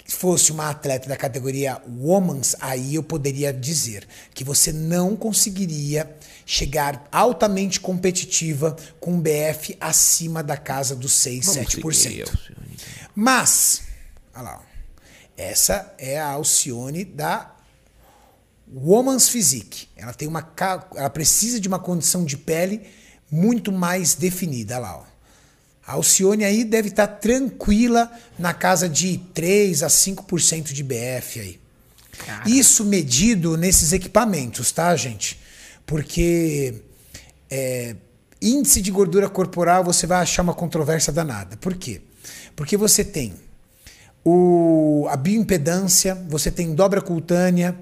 fosse 0.08 0.52
uma 0.52 0.70
atleta 0.70 1.10
da 1.10 1.18
categoria 1.18 1.82
Women's, 1.88 2.56
aí 2.60 2.96
eu 2.96 3.04
poderia 3.04 3.54
dizer 3.54 4.08
que 4.34 4.44
você 4.44 4.72
não 4.72 5.16
conseguiria 5.16 6.10
chegar 6.46 7.08
altamente 7.12 7.80
competitiva 7.80 8.76
com 9.00 9.14
um 9.14 9.22
BF 9.22 9.78
acima 9.80 10.42
da 10.42 10.56
casa 10.56 10.96
dos 10.96 11.12
6, 11.14 11.46
Vamos 11.46 11.76
7%. 11.76 12.38
Mas, 13.14 13.82
olha 14.34 14.44
lá, 14.44 14.62
essa 15.36 15.94
é 15.98 16.18
a 16.20 16.30
Alcione 16.30 17.04
da 17.04 17.57
Woman's 18.74 19.30
Physique. 19.30 19.88
Ela 19.96 20.14
tem 20.14 20.28
uma 20.28 20.48
ela 20.96 21.10
precisa 21.10 21.60
de 21.60 21.68
uma 21.68 21.80
condição 21.80 22.26
de 22.26 22.38
pele 22.38 22.82
muito 23.32 23.72
mais 23.72 24.16
definida 24.16 24.78
lá, 24.78 24.98
ó. 24.98 25.18
A 25.86 25.94
Alcione 25.94 26.44
aí 26.44 26.66
deve 26.66 26.90
estar 26.90 27.08
tranquila 27.08 28.12
na 28.38 28.54
casa 28.54 28.90
de 28.90 29.20
3 29.34 29.84
a 29.84 29.88
5% 29.88 30.74
de 30.74 30.84
BF 30.84 31.40
aí. 31.40 31.60
Cara. 32.26 32.50
Isso 32.50 32.84
medido 32.84 33.56
nesses 33.56 33.94
equipamentos, 33.94 34.70
tá, 34.74 34.94
gente? 34.98 35.40
Porque 35.86 36.82
é, 37.50 37.96
índice 38.42 38.82
de 38.82 38.92
gordura 38.92 39.30
corporal 39.30 39.82
você 39.84 40.06
vai 40.06 40.22
achar 40.22 40.42
uma 40.42 40.54
controvérsia 40.54 41.14
danada. 41.14 41.56
Por 41.56 41.76
quê? 41.76 42.02
Porque 42.54 42.76
você 42.76 43.06
tem 43.06 43.34
o, 44.26 45.08
a 45.10 45.16
bioimpedância, 45.16 46.16
você 46.28 46.52
tem 46.52 46.76
dobra 46.76 47.02
cutânea, 47.02 47.78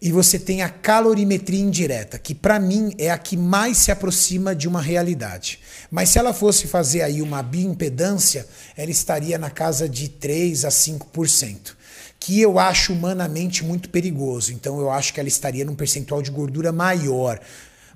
e 0.00 0.12
você 0.12 0.38
tem 0.38 0.62
a 0.62 0.68
calorimetria 0.68 1.60
indireta, 1.60 2.18
que 2.18 2.34
para 2.34 2.58
mim 2.58 2.94
é 2.98 3.10
a 3.10 3.18
que 3.18 3.36
mais 3.36 3.78
se 3.78 3.90
aproxima 3.90 4.54
de 4.54 4.68
uma 4.68 4.82
realidade. 4.82 5.60
Mas 5.90 6.10
se 6.10 6.18
ela 6.18 6.34
fosse 6.34 6.66
fazer 6.66 7.02
aí 7.02 7.22
uma 7.22 7.42
bioimpedância, 7.42 8.46
ela 8.76 8.90
estaria 8.90 9.38
na 9.38 9.50
casa 9.50 9.88
de 9.88 10.08
3 10.08 10.64
a 10.64 10.68
5%, 10.68 11.74
que 12.20 12.40
eu 12.40 12.58
acho 12.58 12.92
humanamente 12.92 13.64
muito 13.64 13.88
perigoso. 13.88 14.52
Então 14.52 14.78
eu 14.78 14.90
acho 14.90 15.14
que 15.14 15.20
ela 15.20 15.28
estaria 15.28 15.64
num 15.64 15.74
percentual 15.74 16.20
de 16.20 16.30
gordura 16.30 16.70
maior. 16.72 17.40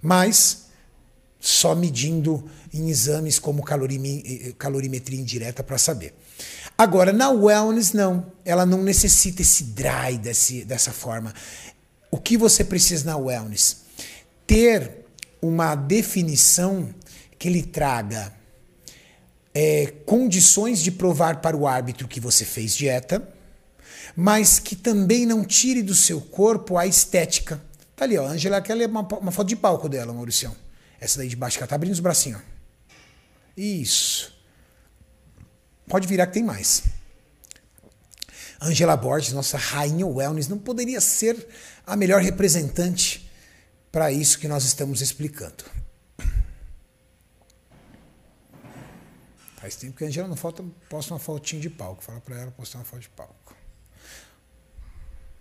Mas 0.00 0.68
só 1.40 1.74
medindo 1.74 2.48
em 2.72 2.88
exames 2.88 3.38
como 3.38 3.62
calorimetria 3.62 5.20
indireta 5.20 5.62
para 5.62 5.78
saber. 5.78 6.14
Agora, 6.76 7.12
na 7.12 7.30
wellness, 7.30 7.92
não. 7.92 8.32
Ela 8.44 8.64
não 8.64 8.82
necessita 8.82 9.42
esse 9.42 9.64
dry 9.64 10.18
desse, 10.20 10.64
dessa 10.64 10.92
forma. 10.92 11.34
O 12.10 12.18
que 12.18 12.36
você 12.36 12.64
precisa 12.64 13.04
na 13.04 13.16
wellness? 13.16 13.82
Ter 14.46 15.04
uma 15.40 15.74
definição 15.74 16.88
que 17.38 17.48
lhe 17.48 17.62
traga 17.62 18.32
é, 19.54 19.86
condições 20.06 20.80
de 20.80 20.90
provar 20.90 21.40
para 21.40 21.56
o 21.56 21.66
árbitro 21.66 22.08
que 22.08 22.20
você 22.20 22.44
fez 22.44 22.74
dieta, 22.74 23.28
mas 24.16 24.58
que 24.58 24.74
também 24.74 25.26
não 25.26 25.44
tire 25.44 25.82
do 25.82 25.94
seu 25.94 26.20
corpo 26.20 26.76
a 26.76 26.86
estética. 26.86 27.60
Tá 27.94 28.04
ali, 28.04 28.16
ó. 28.16 28.26
A 28.26 28.30
Angela, 28.30 28.58
é 28.58 28.86
uma, 28.86 29.00
uma 29.00 29.32
foto 29.32 29.48
de 29.48 29.56
palco 29.56 29.88
dela, 29.88 30.12
Mauricião. 30.12 30.54
Essa 31.00 31.18
daí 31.18 31.28
de 31.28 31.36
baixo, 31.36 31.56
que 31.56 31.62
ela 31.62 31.68
tá 31.68 31.76
abrindo 31.76 31.92
os 31.92 32.00
bracinhos. 32.00 32.40
Isso. 33.56 34.32
Pode 35.88 36.06
virar 36.06 36.26
que 36.26 36.34
tem 36.34 36.42
mais. 36.42 36.84
Angela 38.60 38.96
Borges, 38.96 39.32
nossa 39.32 39.56
rainha 39.56 40.06
wellness, 40.06 40.48
não 40.48 40.58
poderia 40.58 41.00
ser 41.00 41.46
a 41.86 41.96
melhor 41.96 42.20
representante 42.20 43.30
para 43.92 44.10
isso 44.10 44.38
que 44.38 44.48
nós 44.48 44.64
estamos 44.64 45.00
explicando. 45.00 45.64
Faz 49.56 49.76
tempo 49.76 49.96
que 49.96 50.04
a 50.04 50.06
Angela 50.06 50.28
não 50.28 50.36
falta, 50.36 50.64
posta 50.88 51.12
uma 51.14 51.20
fotinha 51.20 51.60
de 51.60 51.68
palco. 51.68 52.02
Fala 52.02 52.20
para 52.20 52.40
ela 52.40 52.50
postar 52.50 52.78
uma 52.78 52.84
foto 52.84 53.00
de 53.00 53.08
palco. 53.08 53.56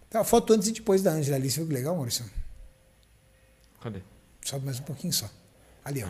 Tá, 0.09 0.21
a 0.21 0.23
foto 0.23 0.53
antes 0.53 0.67
e 0.67 0.71
depois 0.71 1.01
da 1.01 1.11
Angela 1.11 1.35
ali. 1.35 1.49
Você 1.49 1.57
viu 1.57 1.67
que 1.67 1.73
legal, 1.73 1.95
Maurício? 1.95 2.25
Cadê? 3.81 4.01
Sobe 4.43 4.65
mais 4.65 4.79
um 4.79 4.83
pouquinho 4.83 5.13
só. 5.13 5.29
Ali, 5.85 6.03
ó. 6.03 6.09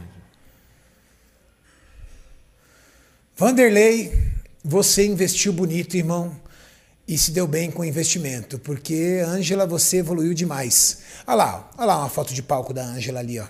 Vanderlei, 3.35 4.33
você 4.63 5.05
investiu 5.05 5.53
bonito, 5.53 5.95
irmão, 5.95 6.39
e 7.07 7.17
se 7.17 7.31
deu 7.31 7.47
bem 7.47 7.71
com 7.71 7.83
o 7.83 7.85
investimento, 7.85 8.59
porque 8.59 9.23
Ângela, 9.25 9.65
você 9.65 9.97
evoluiu 9.97 10.33
demais. 10.33 10.99
Olha 11.25 11.35
lá, 11.35 11.71
olha 11.77 11.85
lá 11.85 11.99
uma 11.99 12.09
foto 12.09 12.33
de 12.33 12.43
palco 12.43 12.73
da 12.73 12.83
Ângela 12.83 13.19
ali, 13.19 13.39
ó. 13.39 13.47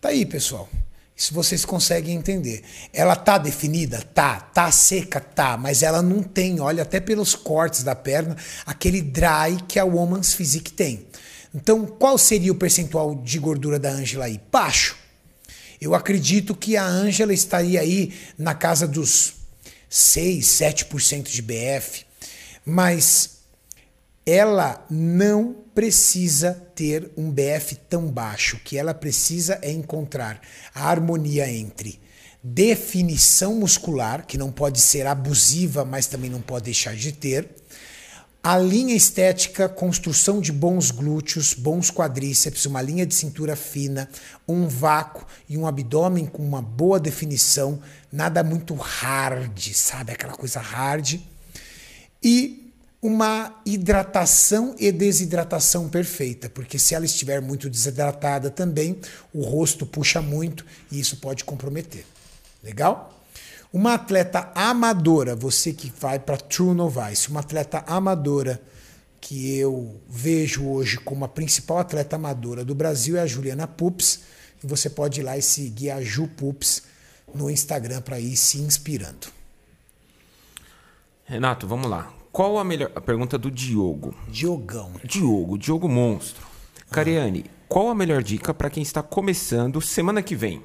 Tá 0.00 0.08
aí, 0.08 0.24
pessoal. 0.24 0.66
Isso 1.14 1.34
vocês 1.34 1.66
conseguem 1.66 2.16
entender. 2.16 2.62
Ela 2.94 3.14
tá 3.14 3.36
definida? 3.36 4.00
Tá. 4.14 4.40
Tá 4.40 4.72
seca? 4.72 5.20
Tá. 5.20 5.58
Mas 5.58 5.82
ela 5.82 6.00
não 6.00 6.22
tem, 6.22 6.58
olha, 6.60 6.82
até 6.82 6.98
pelos 6.98 7.34
cortes 7.34 7.82
da 7.82 7.94
perna, 7.94 8.34
aquele 8.64 9.02
dry 9.02 9.58
que 9.68 9.78
a 9.78 9.84
Woman's 9.84 10.32
Physique 10.32 10.72
tem. 10.72 11.06
Então, 11.54 11.84
qual 11.84 12.16
seria 12.16 12.50
o 12.50 12.54
percentual 12.54 13.14
de 13.14 13.38
gordura 13.38 13.78
da 13.78 13.90
Ângela 13.90 14.24
aí? 14.24 14.40
Baixo. 14.50 14.96
Eu 15.78 15.94
acredito 15.94 16.54
que 16.54 16.78
a 16.78 16.86
Ângela 16.86 17.34
estaria 17.34 17.80
aí 17.80 18.14
na 18.38 18.54
casa 18.54 18.88
dos 18.88 19.34
6, 19.90 20.46
7% 20.46 21.24
de 21.24 21.42
BF, 21.42 22.06
mas 22.70 23.40
ela 24.24 24.86
não 24.88 25.56
precisa 25.74 26.54
ter 26.74 27.10
um 27.16 27.30
BF 27.30 27.74
tão 27.88 28.06
baixo. 28.06 28.56
O 28.56 28.60
que 28.60 28.78
ela 28.78 28.94
precisa 28.94 29.58
é 29.60 29.72
encontrar 29.72 30.40
a 30.72 30.88
harmonia 30.88 31.50
entre 31.50 32.00
definição 32.42 33.56
muscular, 33.56 34.24
que 34.24 34.38
não 34.38 34.52
pode 34.52 34.80
ser 34.80 35.06
abusiva, 35.06 35.84
mas 35.84 36.06
também 36.06 36.30
não 36.30 36.40
pode 36.40 36.66
deixar 36.66 36.94
de 36.94 37.12
ter, 37.12 37.48
a 38.42 38.56
linha 38.56 38.94
estética, 38.94 39.68
construção 39.68 40.40
de 40.40 40.50
bons 40.50 40.90
glúteos, 40.90 41.52
bons 41.52 41.90
quadríceps, 41.90 42.64
uma 42.64 42.80
linha 42.80 43.04
de 43.04 43.14
cintura 43.14 43.54
fina, 43.54 44.08
um 44.48 44.66
vácuo 44.66 45.26
e 45.46 45.58
um 45.58 45.66
abdômen 45.66 46.24
com 46.24 46.42
uma 46.42 46.62
boa 46.62 46.98
definição, 46.98 47.82
nada 48.10 48.42
muito 48.42 48.74
hard, 48.74 49.74
sabe? 49.74 50.12
Aquela 50.12 50.32
coisa 50.32 50.58
hard. 50.58 51.20
E 52.22 52.59
uma 53.02 53.60
hidratação 53.64 54.74
e 54.78 54.92
desidratação 54.92 55.88
perfeita, 55.88 56.50
porque 56.50 56.78
se 56.78 56.94
ela 56.94 57.06
estiver 57.06 57.40
muito 57.40 57.70
desidratada 57.70 58.50
também, 58.50 59.00
o 59.32 59.42
rosto 59.42 59.86
puxa 59.86 60.20
muito 60.20 60.66
e 60.92 61.00
isso 61.00 61.16
pode 61.16 61.44
comprometer. 61.44 62.04
Legal? 62.62 63.18
Uma 63.72 63.94
atleta 63.94 64.50
amadora, 64.54 65.34
você 65.34 65.72
que 65.72 65.92
vai 65.98 66.18
para 66.18 66.36
True 66.36 66.74
Novice, 66.74 67.28
uma 67.28 67.40
atleta 67.40 67.82
amadora 67.86 68.60
que 69.20 69.56
eu 69.56 70.00
vejo 70.08 70.66
hoje 70.66 70.98
como 70.98 71.24
a 71.24 71.28
principal 71.28 71.78
atleta 71.78 72.16
amadora 72.16 72.64
do 72.64 72.74
Brasil 72.74 73.16
é 73.16 73.20
a 73.20 73.26
Juliana 73.26 73.66
Pups. 73.66 74.20
E 74.62 74.66
você 74.66 74.90
pode 74.90 75.20
ir 75.20 75.22
lá 75.22 75.36
e 75.38 75.42
seguir 75.42 75.90
a 75.90 76.02
Ju 76.02 76.26
Pups 76.26 76.82
no 77.34 77.50
Instagram 77.50 78.00
para 78.00 78.18
ir 78.18 78.36
se 78.36 78.58
inspirando. 78.58 79.28
Renato, 81.24 81.66
vamos 81.66 81.88
lá. 81.88 82.19
Qual 82.32 82.58
a 82.58 82.64
melhor. 82.64 82.90
A 82.94 83.00
pergunta 83.00 83.36
do 83.36 83.50
Diogo. 83.50 84.14
Diogão. 84.28 84.92
Diogo, 85.04 85.58
Diogo 85.58 85.88
Monstro. 85.88 86.46
Cariane, 86.90 87.44
qual 87.68 87.88
a 87.88 87.94
melhor 87.94 88.22
dica 88.22 88.52
para 88.54 88.70
quem 88.70 88.82
está 88.82 89.02
começando 89.02 89.80
semana 89.80 90.22
que 90.22 90.34
vem? 90.34 90.62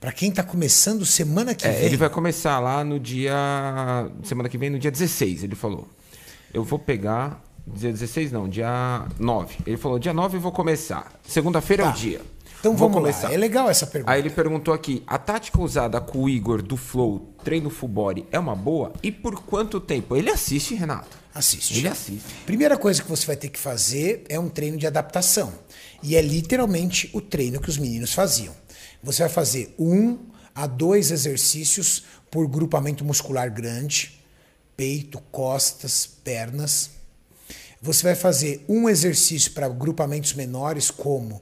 Para 0.00 0.12
quem 0.12 0.28
está 0.28 0.42
começando 0.42 1.04
semana 1.06 1.54
que 1.54 1.66
É, 1.66 1.72
vem. 1.72 1.84
ele 1.86 1.96
vai 1.96 2.10
começar 2.10 2.58
lá 2.58 2.84
no 2.84 3.00
dia. 3.00 3.34
Semana 4.22 4.48
que 4.48 4.58
vem, 4.58 4.68
no 4.70 4.78
dia 4.78 4.90
16, 4.90 5.44
ele 5.44 5.54
falou. 5.54 5.88
Eu 6.52 6.62
vou 6.64 6.78
pegar. 6.78 7.42
Dia 7.66 7.90
16 7.90 8.30
não, 8.30 8.48
dia 8.48 9.06
9. 9.18 9.56
Ele 9.66 9.76
falou, 9.76 9.98
dia 9.98 10.12
9 10.12 10.36
eu 10.36 10.40
vou 10.40 10.52
começar. 10.52 11.12
Segunda-feira 11.26 11.82
é 11.82 11.86
Tá. 11.86 11.92
o 11.92 11.94
dia. 11.96 12.20
Então 12.66 12.76
Vou 12.76 12.88
vamos 12.88 13.02
começar. 13.02 13.28
lá. 13.28 13.34
É 13.34 13.36
legal 13.36 13.70
essa 13.70 13.86
pergunta. 13.86 14.12
Aí 14.12 14.20
ele 14.20 14.30
perguntou 14.30 14.74
aqui: 14.74 15.02
a 15.06 15.18
tática 15.18 15.60
usada 15.60 16.00
com 16.00 16.24
o 16.24 16.28
Igor 16.28 16.60
do 16.62 16.76
Flow, 16.76 17.32
treino 17.44 17.70
full 17.70 17.88
body, 17.88 18.26
é 18.32 18.38
uma 18.38 18.56
boa? 18.56 18.92
E 19.02 19.12
por 19.12 19.40
quanto 19.42 19.80
tempo? 19.80 20.16
Ele 20.16 20.30
assiste, 20.30 20.74
Renato. 20.74 21.16
Assiste. 21.32 21.78
Ele 21.78 21.86
assiste. 21.86 22.24
Primeira 22.44 22.76
coisa 22.76 23.02
que 23.02 23.08
você 23.08 23.24
vai 23.26 23.36
ter 23.36 23.50
que 23.50 23.58
fazer 23.58 24.24
é 24.28 24.38
um 24.40 24.48
treino 24.48 24.76
de 24.76 24.86
adaptação. 24.86 25.52
E 26.02 26.16
é 26.16 26.22
literalmente 26.22 27.08
o 27.12 27.20
treino 27.20 27.60
que 27.60 27.68
os 27.68 27.78
meninos 27.78 28.12
faziam. 28.12 28.54
Você 29.02 29.22
vai 29.22 29.30
fazer 29.30 29.74
um 29.78 30.18
a 30.54 30.66
dois 30.66 31.10
exercícios 31.10 32.04
por 32.30 32.48
grupamento 32.48 33.04
muscular 33.04 33.52
grande, 33.52 34.18
peito, 34.76 35.20
costas, 35.30 36.06
pernas. 36.24 36.90
Você 37.80 38.02
vai 38.02 38.14
fazer 38.16 38.64
um 38.68 38.88
exercício 38.88 39.52
para 39.52 39.68
grupamentos 39.68 40.32
menores, 40.32 40.90
como 40.90 41.40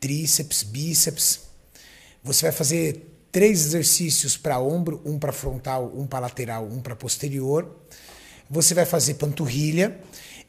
tríceps, 0.00 0.62
bíceps. 0.62 1.40
Você 2.22 2.42
vai 2.42 2.52
fazer 2.52 3.12
três 3.30 3.66
exercícios 3.66 4.36
para 4.36 4.58
ombro, 4.58 5.00
um 5.04 5.18
para 5.18 5.32
frontal, 5.32 5.92
um 5.94 6.06
para 6.06 6.20
lateral, 6.20 6.64
um 6.66 6.80
para 6.80 6.96
posterior. 6.96 7.76
Você 8.48 8.74
vai 8.74 8.86
fazer 8.86 9.14
panturrilha 9.14 10.00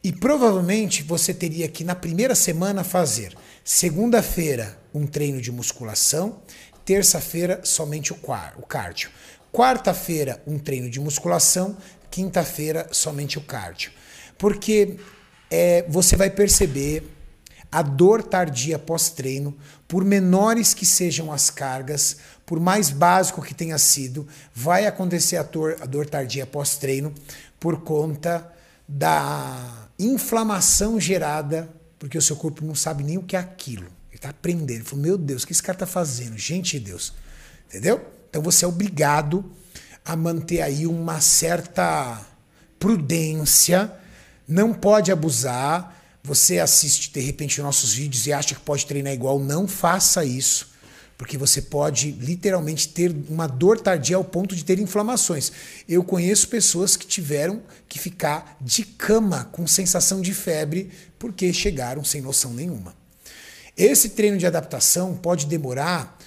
e 0.04 0.12
provavelmente 0.14 1.04
você 1.04 1.34
teria 1.34 1.68
que 1.68 1.84
na 1.84 1.96
primeira 1.96 2.36
semana 2.36 2.84
fazer 2.84 3.36
segunda-feira 3.64 4.80
um 4.94 5.06
treino 5.06 5.42
de 5.42 5.52
musculação, 5.52 6.42
terça-feira 6.86 7.60
somente 7.64 8.14
o, 8.14 8.16
quar- 8.16 8.54
o 8.58 8.66
cardio, 8.66 9.10
quarta-feira 9.52 10.42
um 10.48 10.58
treino 10.58 10.90
de 10.90 11.00
musculação, 11.00 11.76
quinta-feira 12.10 12.88
somente 12.92 13.38
o 13.38 13.42
cardio, 13.42 13.92
porque 14.38 14.98
é, 15.52 15.84
você 15.90 16.16
vai 16.16 16.30
perceber 16.30 17.17
a 17.72 17.82
dor 17.82 18.24
tardia 18.24 18.80
pós-treino, 18.80 19.56
por 19.88 20.04
menores 20.04 20.74
que 20.74 20.86
sejam 20.86 21.32
as 21.32 21.50
cargas, 21.50 22.18
por 22.46 22.60
mais 22.60 22.90
básico 22.90 23.42
que 23.42 23.54
tenha 23.54 23.78
sido, 23.78 24.28
vai 24.54 24.86
acontecer 24.86 25.38
a 25.38 25.44
dor, 25.44 25.78
a 25.82 25.86
dor 25.86 26.06
tardia 26.06 26.46
pós-treino 26.46 27.14
por 27.60 27.82
conta 27.82 28.52
da 28.88 29.90
inflamação 30.00 31.00
gerada, 31.00 31.70
porque 32.00 32.18
o 32.18 32.22
seu 32.22 32.36
corpo 32.36 32.64
não 32.64 32.76
sabe 32.76 33.04
nem 33.04 33.18
o 33.18 33.24
que 33.24 33.36
é 33.36 33.40
aquilo. 33.40 33.88
Ele 34.10 34.16
está 34.16 34.30
aprendendo. 34.30 34.80
Ele 34.80 34.84
falou, 34.84 35.04
meu 35.04 35.18
Deus, 35.18 35.44
o 35.44 35.48
que 35.48 35.52
esse 35.52 35.62
cara 35.62 35.76
está 35.76 35.86
fazendo? 35.86 36.38
Gente 36.38 36.80
de 36.80 36.86
Deus. 36.86 37.14
Entendeu? 37.68 38.06
Então 38.30 38.42
você 38.42 38.64
é 38.64 38.68
obrigado 38.68 39.44
a 40.06 40.16
manter 40.16 40.62
aí 40.62 40.88
uma 40.88 41.20
certa 41.20 42.22
prudência, 42.80 43.92
não 44.48 44.74
pode 44.74 45.12
abusar. 45.12 45.97
Você 46.28 46.60
assiste 46.60 47.10
de 47.10 47.22
repente 47.22 47.62
nossos 47.62 47.94
vídeos 47.94 48.28
e 48.28 48.34
acha 48.34 48.54
que 48.54 48.60
pode 48.60 48.86
treinar 48.86 49.14
igual, 49.14 49.40
não 49.40 49.66
faça 49.66 50.26
isso, 50.26 50.72
porque 51.18 51.38
você 51.38 51.62
pode 51.62 52.12
literalmente 52.12 52.90
ter 52.90 53.16
uma 53.30 53.48
dor 53.48 53.80
tardia 53.80 54.18
ao 54.18 54.26
ponto 54.26 54.54
de 54.54 54.66
ter 54.66 54.78
inflamações. 54.78 55.54
Eu 55.88 56.04
conheço 56.04 56.50
pessoas 56.50 56.98
que 56.98 57.08
tiveram 57.08 57.64
que 57.88 57.98
ficar 57.98 58.58
de 58.60 58.84
cama 58.84 59.46
com 59.54 59.66
sensação 59.66 60.20
de 60.20 60.34
febre 60.34 60.92
porque 61.18 61.54
chegaram 61.54 62.04
sem 62.04 62.20
noção 62.20 62.54
nenhuma. 62.54 62.94
Esse 63.78 64.10
treino 64.10 64.38
de 64.38 64.46
adaptação 64.46 65.16
pode 65.16 65.46
demorar 65.46 66.20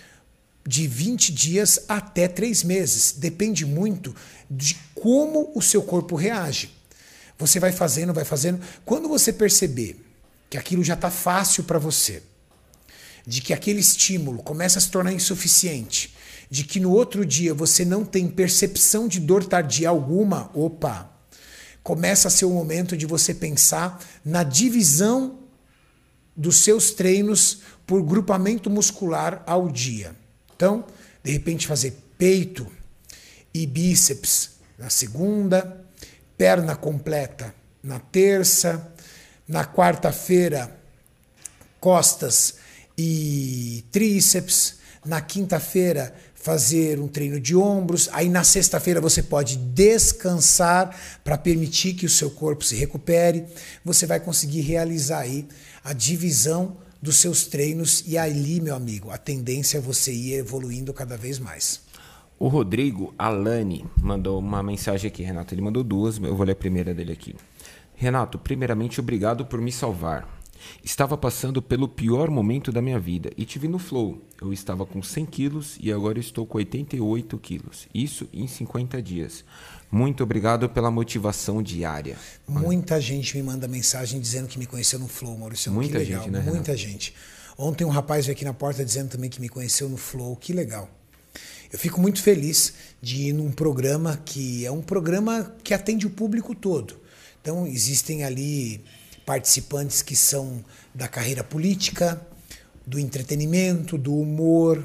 de 0.66 0.86
20 0.86 1.30
dias 1.30 1.80
até 1.86 2.26
3 2.26 2.64
meses. 2.64 3.12
Depende 3.18 3.66
muito 3.66 4.16
de 4.50 4.78
como 4.94 5.52
o 5.54 5.60
seu 5.60 5.82
corpo 5.82 6.16
reage. 6.16 6.79
Você 7.40 7.58
vai 7.58 7.72
fazendo, 7.72 8.12
vai 8.12 8.24
fazendo. 8.24 8.60
Quando 8.84 9.08
você 9.08 9.32
perceber 9.32 9.98
que 10.50 10.58
aquilo 10.58 10.84
já 10.84 10.94
está 10.94 11.10
fácil 11.10 11.64
para 11.64 11.78
você, 11.78 12.22
de 13.26 13.40
que 13.40 13.54
aquele 13.54 13.80
estímulo 13.80 14.42
começa 14.42 14.78
a 14.78 14.82
se 14.82 14.90
tornar 14.90 15.12
insuficiente, 15.12 16.14
de 16.50 16.64
que 16.64 16.78
no 16.78 16.90
outro 16.90 17.24
dia 17.24 17.54
você 17.54 17.84
não 17.84 18.04
tem 18.04 18.28
percepção 18.28 19.08
de 19.08 19.18
dor 19.18 19.44
tardia 19.44 19.88
alguma, 19.88 20.50
opa, 20.52 21.10
começa 21.82 22.28
a 22.28 22.30
ser 22.30 22.44
o 22.44 22.50
momento 22.50 22.94
de 22.94 23.06
você 23.06 23.32
pensar 23.32 24.04
na 24.22 24.42
divisão 24.42 25.38
dos 26.36 26.56
seus 26.56 26.90
treinos 26.90 27.62
por 27.86 28.02
grupamento 28.02 28.68
muscular 28.68 29.42
ao 29.46 29.70
dia. 29.70 30.14
Então, 30.54 30.84
de 31.22 31.32
repente, 31.32 31.66
fazer 31.66 31.96
peito 32.18 32.66
e 33.54 33.66
bíceps 33.66 34.50
na 34.78 34.90
segunda, 34.90 35.79
perna 36.40 36.74
completa 36.74 37.54
na 37.82 37.98
terça, 37.98 38.90
na 39.46 39.62
quarta-feira, 39.62 40.74
costas 41.78 42.54
e 42.96 43.84
tríceps, 43.92 44.76
na 45.04 45.20
quinta-feira, 45.20 46.14
fazer 46.34 46.98
um 46.98 47.08
treino 47.08 47.38
de 47.38 47.54
ombros. 47.54 48.08
Aí 48.10 48.30
na 48.30 48.42
sexta-feira 48.42 49.02
você 49.02 49.22
pode 49.22 49.58
descansar 49.58 50.98
para 51.22 51.36
permitir 51.36 51.92
que 51.92 52.06
o 52.06 52.10
seu 52.10 52.30
corpo 52.30 52.64
se 52.64 52.74
recupere. 52.74 53.44
Você 53.84 54.06
vai 54.06 54.18
conseguir 54.18 54.62
realizar 54.62 55.18
aí 55.18 55.46
a 55.84 55.92
divisão 55.92 56.74
dos 57.02 57.18
seus 57.18 57.44
treinos 57.44 58.02
e 58.06 58.16
ali, 58.16 58.62
meu 58.62 58.74
amigo, 58.74 59.10
a 59.10 59.18
tendência 59.18 59.76
é 59.76 59.80
você 59.82 60.10
ir 60.10 60.36
evoluindo 60.36 60.94
cada 60.94 61.18
vez 61.18 61.38
mais. 61.38 61.82
O 62.40 62.48
Rodrigo 62.48 63.12
Alani 63.18 63.84
mandou 64.00 64.38
uma 64.38 64.62
mensagem 64.62 65.08
aqui, 65.08 65.22
Renato. 65.22 65.52
Ele 65.52 65.60
mandou 65.60 65.84
duas, 65.84 66.16
eu 66.16 66.34
vou 66.34 66.46
ler 66.46 66.52
a 66.52 66.56
primeira 66.56 66.94
dele 66.94 67.12
aqui. 67.12 67.36
Renato, 67.94 68.38
primeiramente, 68.38 68.98
obrigado 68.98 69.44
por 69.44 69.60
me 69.60 69.70
salvar. 69.70 70.26
Estava 70.82 71.18
passando 71.18 71.60
pelo 71.60 71.86
pior 71.86 72.30
momento 72.30 72.72
da 72.72 72.80
minha 72.80 72.98
vida 72.98 73.30
e 73.36 73.44
tive 73.44 73.68
no 73.68 73.78
flow. 73.78 74.22
Eu 74.40 74.54
estava 74.54 74.86
com 74.86 75.02
100 75.02 75.26
quilos 75.26 75.76
e 75.82 75.92
agora 75.92 76.18
estou 76.18 76.46
com 76.46 76.56
88 76.56 77.36
quilos. 77.36 77.86
Isso 77.92 78.26
em 78.32 78.46
50 78.46 79.02
dias. 79.02 79.44
Muito 79.92 80.22
obrigado 80.22 80.66
pela 80.66 80.90
motivação 80.90 81.62
diária. 81.62 82.16
Muita 82.48 82.98
gente 83.02 83.36
me 83.36 83.42
manda 83.42 83.68
mensagem 83.68 84.18
dizendo 84.18 84.48
que 84.48 84.58
me 84.58 84.64
conheceu 84.64 84.98
no 84.98 85.08
flow, 85.08 85.36
Maurício. 85.36 85.70
Muita 85.70 85.98
que 85.98 86.06
legal. 86.06 86.22
gente, 86.22 86.32
né? 86.32 86.40
Muita 86.40 86.74
gente. 86.74 87.14
Ontem 87.58 87.84
um 87.84 87.90
rapaz 87.90 88.24
veio 88.24 88.34
aqui 88.34 88.46
na 88.46 88.54
porta 88.54 88.82
dizendo 88.82 89.10
também 89.10 89.28
que 89.28 89.42
me 89.42 89.50
conheceu 89.50 89.90
no 89.90 89.98
flow. 89.98 90.34
Que 90.36 90.54
legal. 90.54 90.88
Eu 91.72 91.78
fico 91.78 92.00
muito 92.00 92.20
feliz 92.20 92.72
de 93.00 93.28
ir 93.28 93.32
num 93.32 93.52
programa 93.52 94.20
que 94.24 94.66
é 94.66 94.70
um 94.72 94.82
programa 94.82 95.54
que 95.62 95.72
atende 95.72 96.06
o 96.06 96.10
público 96.10 96.52
todo. 96.52 96.98
Então 97.40 97.64
existem 97.66 98.24
ali 98.24 98.84
participantes 99.24 100.02
que 100.02 100.16
são 100.16 100.64
da 100.92 101.06
carreira 101.06 101.44
política, 101.44 102.20
do 102.84 102.98
entretenimento, 102.98 103.96
do 103.96 104.12
humor, 104.12 104.84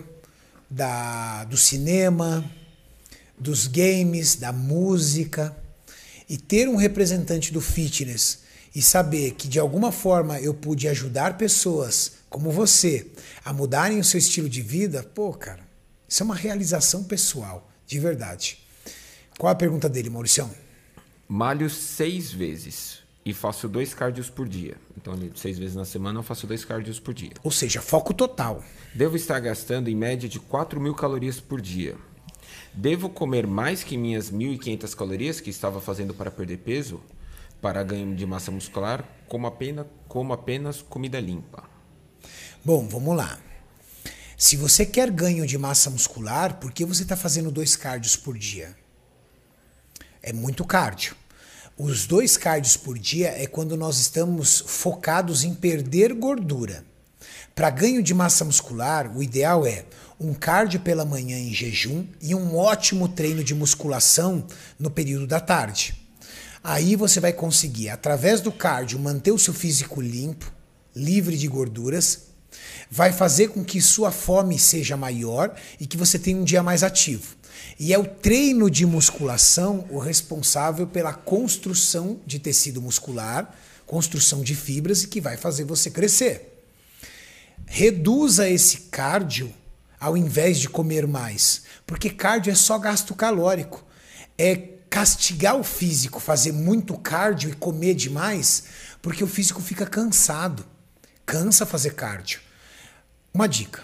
da, 0.70 1.44
do 1.46 1.58
cinema, 1.58 2.46
dos 3.38 3.66
games, 3.66 4.36
da 4.36 4.52
música. 4.52 5.58
E 6.30 6.38
ter 6.38 6.70
um 6.70 6.76
representante 6.76 7.52
do 7.52 7.62
fitness 7.62 8.40
e 8.76 8.82
saber 8.82 9.32
que 9.32 9.48
de 9.48 9.58
alguma 9.58 9.92
forma 9.92 10.40
eu 10.40 10.54
pude 10.54 10.88
ajudar 10.88 11.36
pessoas 11.36 12.14
como 12.30 12.52
você 12.52 13.08
a 13.44 13.52
mudarem 13.52 14.00
o 14.00 14.04
seu 14.04 14.20
estilo 14.20 14.50
de 14.50 14.62
vida, 14.62 15.02
pô, 15.02 15.34
cara, 15.34 15.65
isso 16.08 16.24
é 16.24 16.26
uma 16.26 16.36
realização 16.36 17.04
pessoal, 17.04 17.70
de 17.86 18.00
verdade. 18.00 18.60
Qual 19.38 19.52
a 19.52 19.56
pergunta 19.56 19.90
dele, 19.90 20.10
Mauricião? 20.10 20.50
Malho 21.28 21.70
seis 21.70 22.32
vezes 22.32 23.04
e 23.26 23.34
faço 23.34 23.68
dois 23.68 23.94
cardios 23.94 24.30
por 24.30 24.48
dia. 24.48 24.76
Então, 24.96 25.18
seis 25.36 25.58
vezes 25.58 25.76
na 25.76 25.84
semana 25.84 26.20
eu 26.20 26.24
faço 26.24 26.46
dois 26.46 26.64
cardios 26.64 27.00
por 27.00 27.14
dia. 27.14 27.34
Ou 27.44 27.52
seja, 27.52 27.82
foco 27.82 28.14
total. 28.14 28.64
Devo 28.94 29.16
estar 29.16 29.40
gastando 29.40 29.90
em 29.90 29.96
média 29.96 30.30
de 30.30 30.40
4 30.40 30.80
mil 30.80 30.94
calorias 30.94 31.40
por 31.40 31.60
dia. 31.60 31.96
Devo 32.74 33.10
comer 33.10 33.48
mais 33.48 33.84
que 33.84 33.98
minhas 33.98 34.32
1.500 34.32 34.96
calorias 34.96 35.42
que 35.42 35.50
estava 35.50 35.82
fazendo 35.82 36.14
para 36.14 36.30
perder 36.30 36.58
peso? 36.58 37.02
Para 37.62 37.84
ganho 37.84 38.16
de 38.16 38.26
massa 38.26 38.52
muscular, 38.52 39.04
como 39.28 39.48
apenas, 39.48 39.88
como 40.08 40.32
apenas 40.34 40.82
comida 40.82 41.20
limpa. 41.20 41.64
Bom, 42.64 42.88
vamos 42.88 43.16
lá. 43.16 43.40
Se 44.38 44.58
você 44.58 44.86
quer 44.86 45.10
ganho 45.12 45.48
de 45.48 45.58
massa 45.58 45.90
muscular, 45.90 46.56
por 46.56 46.74
que 46.74 46.84
você 46.84 47.04
está 47.04 47.16
fazendo 47.16 47.50
dois 47.50 47.78
cardios 47.78 48.18
por 48.18 48.38
dia? 48.38 48.76
É 50.22 50.34
muito 50.34 50.66
cardio. 50.66 51.16
Os 51.78 52.06
dois 52.06 52.36
cardios 52.36 52.76
por 52.76 53.00
dia 53.00 53.30
é 53.30 53.48
quando 53.48 53.78
nós 53.78 53.98
estamos 53.98 54.62
focados 54.68 55.46
em 55.46 55.54
perder 55.54 56.14
gordura. 56.14 56.84
Para 57.54 57.70
ganho 57.70 58.04
de 58.04 58.14
massa 58.14 58.44
muscular, 58.44 59.16
o 59.16 59.24
ideal 59.24 59.66
é 59.66 59.86
um 60.20 60.34
cardio 60.34 60.82
pela 60.82 61.06
manhã 61.06 61.38
em 61.38 61.54
jejum 61.54 62.06
e 62.22 62.36
um 62.36 62.58
ótimo 62.58 63.08
treino 63.08 63.44
de 63.44 63.56
musculação 63.56 64.46
no 64.78 64.92
período 64.92 65.28
da 65.28 65.40
tarde. 65.40 65.96
Aí 66.62 66.98
você 66.98 67.22
vai 67.22 67.32
conseguir, 67.32 67.88
através 67.88 68.42
do 68.42 68.52
cardio, 68.52 69.00
manter 69.00 69.32
o 69.32 69.40
seu 69.40 69.54
físico 69.54 70.02
limpo, 70.02 70.52
livre 70.94 71.38
de 71.38 71.48
gorduras, 71.48 72.35
vai 72.90 73.12
fazer 73.12 73.50
com 73.50 73.64
que 73.64 73.82
sua 73.82 74.12
fome 74.12 74.58
seja 74.60 74.96
maior 74.96 75.56
e 75.80 75.86
que 75.86 75.98
você 75.98 76.18
tenha 76.20 76.38
um 76.38 76.44
dia 76.44 76.64
mais 76.64 76.84
ativo. 76.84 77.36
E 77.80 77.94
é 77.94 78.00
o 78.00 78.06
treino 78.06 78.70
de 78.70 78.86
musculação 78.86 79.86
o 79.90 80.00
responsável 80.00 80.88
pela 80.88 81.14
construção 81.14 82.20
de 82.26 82.40
tecido 82.40 82.82
muscular, 82.82 83.54
construção 83.86 84.42
de 84.42 84.56
fibras 84.56 85.04
e 85.04 85.08
que 85.08 85.22
vai 85.22 85.38
fazer 85.38 85.64
você 85.64 85.90
crescer. 85.90 86.64
Reduza 87.66 88.50
esse 88.50 88.82
cardio 88.92 89.54
ao 90.00 90.16
invés 90.16 90.60
de 90.60 90.70
comer 90.70 91.08
mais, 91.08 91.64
porque 91.86 92.10
cardio 92.10 92.52
é 92.52 92.56
só 92.56 92.78
gasto 92.78 93.16
calórico. 93.16 93.84
É 94.38 94.56
castigar 94.90 95.56
o 95.56 95.64
físico, 95.64 96.20
fazer 96.20 96.52
muito 96.52 96.98
cardio 96.98 97.50
e 97.50 97.54
comer 97.54 97.96
demais, 97.96 98.66
porque 99.02 99.24
o 99.24 99.28
físico 99.28 99.62
fica 99.62 99.86
cansado. 99.86 100.66
Cansa 101.26 101.66
fazer 101.66 101.96
cardio. 101.96 102.45
Uma 103.36 103.50
dica: 103.50 103.84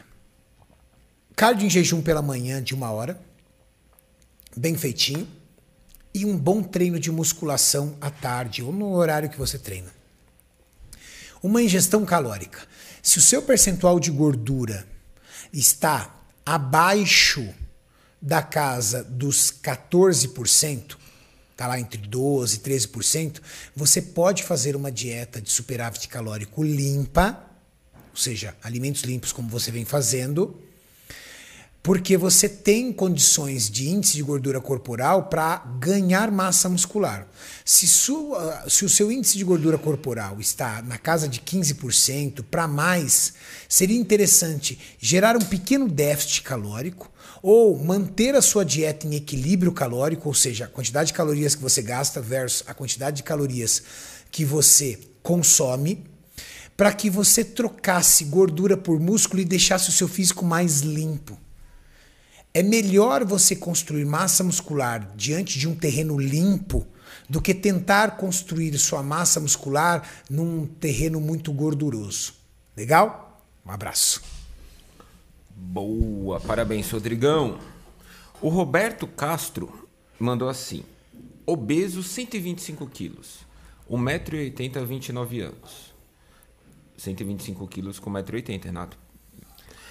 cardio 1.35 1.67
em 1.67 1.69
jejum 1.69 2.01
pela 2.01 2.21
manhã 2.21 2.63
de 2.63 2.73
uma 2.73 2.89
hora 2.89 3.21
bem 4.55 4.77
feitinho 4.77 5.27
e 6.13 6.25
um 6.25 6.37
bom 6.37 6.63
treino 6.63 6.97
de 6.97 7.11
musculação 7.11 7.97
à 7.99 8.09
tarde 8.09 8.63
ou 8.63 8.71
no 8.71 8.93
horário 8.93 9.29
que 9.29 9.37
você 9.37 9.59
treina. 9.59 9.93
Uma 11.43 11.61
ingestão 11.61 12.05
calórica. 12.05 12.65
Se 13.03 13.17
o 13.17 13.21
seu 13.21 13.41
percentual 13.41 13.99
de 13.99 14.09
gordura 14.09 14.87
está 15.51 16.15
abaixo 16.45 17.53
da 18.21 18.41
casa 18.41 19.03
dos 19.03 19.51
14%, 19.51 20.95
está 21.51 21.67
lá 21.67 21.77
entre 21.77 22.01
12% 22.01 22.53
e 22.55 22.59
13%, 22.59 23.41
você 23.75 24.01
pode 24.01 24.43
fazer 24.43 24.77
uma 24.77 24.89
dieta 24.89 25.41
de 25.41 25.51
superávit 25.51 26.07
calórico 26.07 26.63
limpa, 26.63 27.50
ou 28.11 28.17
seja, 28.17 28.55
alimentos 28.61 29.03
limpos 29.03 29.31
como 29.31 29.49
você 29.49 29.71
vem 29.71 29.85
fazendo, 29.85 30.55
porque 31.83 32.15
você 32.15 32.47
tem 32.47 32.93
condições 32.93 33.69
de 33.69 33.89
índice 33.89 34.13
de 34.13 34.21
gordura 34.21 34.61
corporal 34.61 35.23
para 35.23 35.57
ganhar 35.79 36.29
massa 36.29 36.69
muscular. 36.69 37.27
Se, 37.65 37.87
sua, 37.87 38.69
se 38.69 38.85
o 38.85 38.89
seu 38.89 39.11
índice 39.11 39.37
de 39.37 39.43
gordura 39.43 39.79
corporal 39.79 40.39
está 40.39 40.81
na 40.83 40.97
casa 40.97 41.27
de 41.27 41.39
15% 41.39 42.43
para 42.51 42.67
mais, 42.67 43.33
seria 43.67 43.97
interessante 43.97 44.77
gerar 44.99 45.35
um 45.35 45.45
pequeno 45.45 45.87
déficit 45.87 46.43
calórico 46.43 47.11
ou 47.41 47.75
manter 47.83 48.35
a 48.35 48.41
sua 48.41 48.63
dieta 48.63 49.07
em 49.07 49.15
equilíbrio 49.15 49.71
calórico, 49.71 50.29
ou 50.29 50.35
seja, 50.35 50.65
a 50.65 50.67
quantidade 50.67 51.07
de 51.07 51.13
calorias 51.13 51.55
que 51.55 51.63
você 51.63 51.81
gasta 51.81 52.21
versus 52.21 52.63
a 52.67 52.75
quantidade 52.75 53.17
de 53.17 53.23
calorias 53.23 53.81
que 54.29 54.45
você 54.45 54.99
consome, 55.23 56.03
para 56.75 56.93
que 56.93 57.09
você 57.09 57.43
trocasse 57.43 58.25
gordura 58.25 58.75
por 58.75 58.99
músculo 58.99 59.41
e 59.41 59.45
deixasse 59.45 59.89
o 59.89 59.91
seu 59.91 60.07
físico 60.07 60.43
mais 60.43 60.81
limpo. 60.81 61.37
É 62.53 62.61
melhor 62.61 63.23
você 63.23 63.55
construir 63.55 64.05
massa 64.05 64.43
muscular 64.43 65.11
diante 65.15 65.57
de 65.57 65.67
um 65.67 65.75
terreno 65.75 66.17
limpo 66.17 66.85
do 67.29 67.41
que 67.41 67.53
tentar 67.53 68.17
construir 68.17 68.77
sua 68.77 69.01
massa 69.01 69.39
muscular 69.39 70.05
num 70.29 70.65
terreno 70.65 71.21
muito 71.21 71.53
gorduroso. 71.53 72.33
Legal? 72.75 73.41
Um 73.65 73.71
abraço. 73.71 74.21
Boa, 75.49 76.39
parabéns, 76.39 76.89
Rodrigão. 76.89 77.59
O 78.41 78.49
Roberto 78.49 79.07
Castro 79.07 79.87
mandou 80.19 80.49
assim: 80.49 80.83
obeso, 81.45 82.01
125 82.01 82.87
quilos, 82.87 83.45
1,80m, 83.89 84.85
29 84.85 85.41
anos. 85.41 85.90
125 87.01 87.67
quilos 87.67 87.99
com 87.99 88.11
1,80m, 88.11 88.63
Renato. 88.63 88.97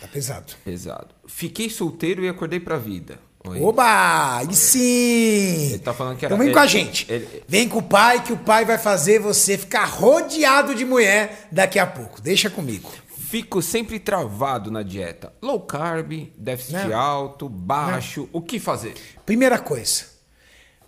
Tá 0.01 0.09
pesado. 0.09 0.55
Pesado. 0.65 1.15
Fiquei 1.27 1.69
solteiro 1.69 2.25
e 2.25 2.29
acordei 2.29 2.61
pra 2.61 2.79
vida. 2.79 3.19
Oi. 3.45 3.61
Oba! 3.61 4.43
E 4.49 4.55
sim! 4.55 5.71
Ele 5.71 5.79
tá 5.79 5.93
falando 5.93 6.17
que 6.17 6.25
era. 6.25 6.35
Então 6.35 6.39
vem 6.39 6.49
ele, 6.49 6.55
com 6.55 6.61
a 6.61 6.67
gente. 6.67 7.11
Ele, 7.11 7.43
vem 7.49 7.69
com 7.69 7.79
o 7.79 7.83
pai, 7.83 8.23
que 8.23 8.33
o 8.33 8.37
pai 8.37 8.65
vai 8.65 8.79
fazer 8.79 9.19
você 9.19 9.59
ficar 9.59 9.85
rodeado 9.87 10.75
de 10.75 10.85
mulher 10.85 11.49
daqui 11.51 11.79
a 11.79 11.87
pouco. 11.87 12.21
Deixa 12.21 12.49
comigo. 12.49 12.91
Fico 13.17 13.63
sempre 13.63 13.99
travado 13.99 14.71
na 14.71 14.83
dieta. 14.83 15.33
Low 15.41 15.61
carb, 15.61 16.33
déficit 16.37 16.89
Não. 16.89 16.99
alto, 16.99 17.49
baixo. 17.49 18.23
Não. 18.23 18.41
O 18.41 18.43
que 18.43 18.59
fazer? 18.59 18.95
Primeira 19.25 19.59
coisa. 19.59 20.05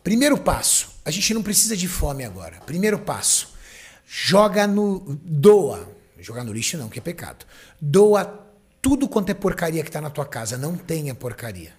Primeiro 0.02 0.36
passo. 0.36 0.90
A 1.04 1.10
gente 1.10 1.32
não 1.32 1.42
precisa 1.42 1.76
de 1.76 1.88
fome 1.88 2.24
agora. 2.24 2.58
Primeiro 2.66 2.98
passo. 2.98 3.54
Joga 4.06 4.66
no. 4.66 5.18
Doa. 5.22 5.88
Jogar 6.22 6.44
no 6.44 6.52
lixo 6.52 6.78
não, 6.78 6.88
que 6.88 6.98
é 6.98 7.02
pecado. 7.02 7.44
Doa 7.80 8.24
tudo 8.80 9.08
quanto 9.08 9.30
é 9.30 9.34
porcaria 9.34 9.82
que 9.82 9.88
está 9.88 10.00
na 10.00 10.10
tua 10.10 10.26
casa. 10.26 10.56
Não 10.56 10.76
tenha 10.76 11.14
porcaria. 11.14 11.72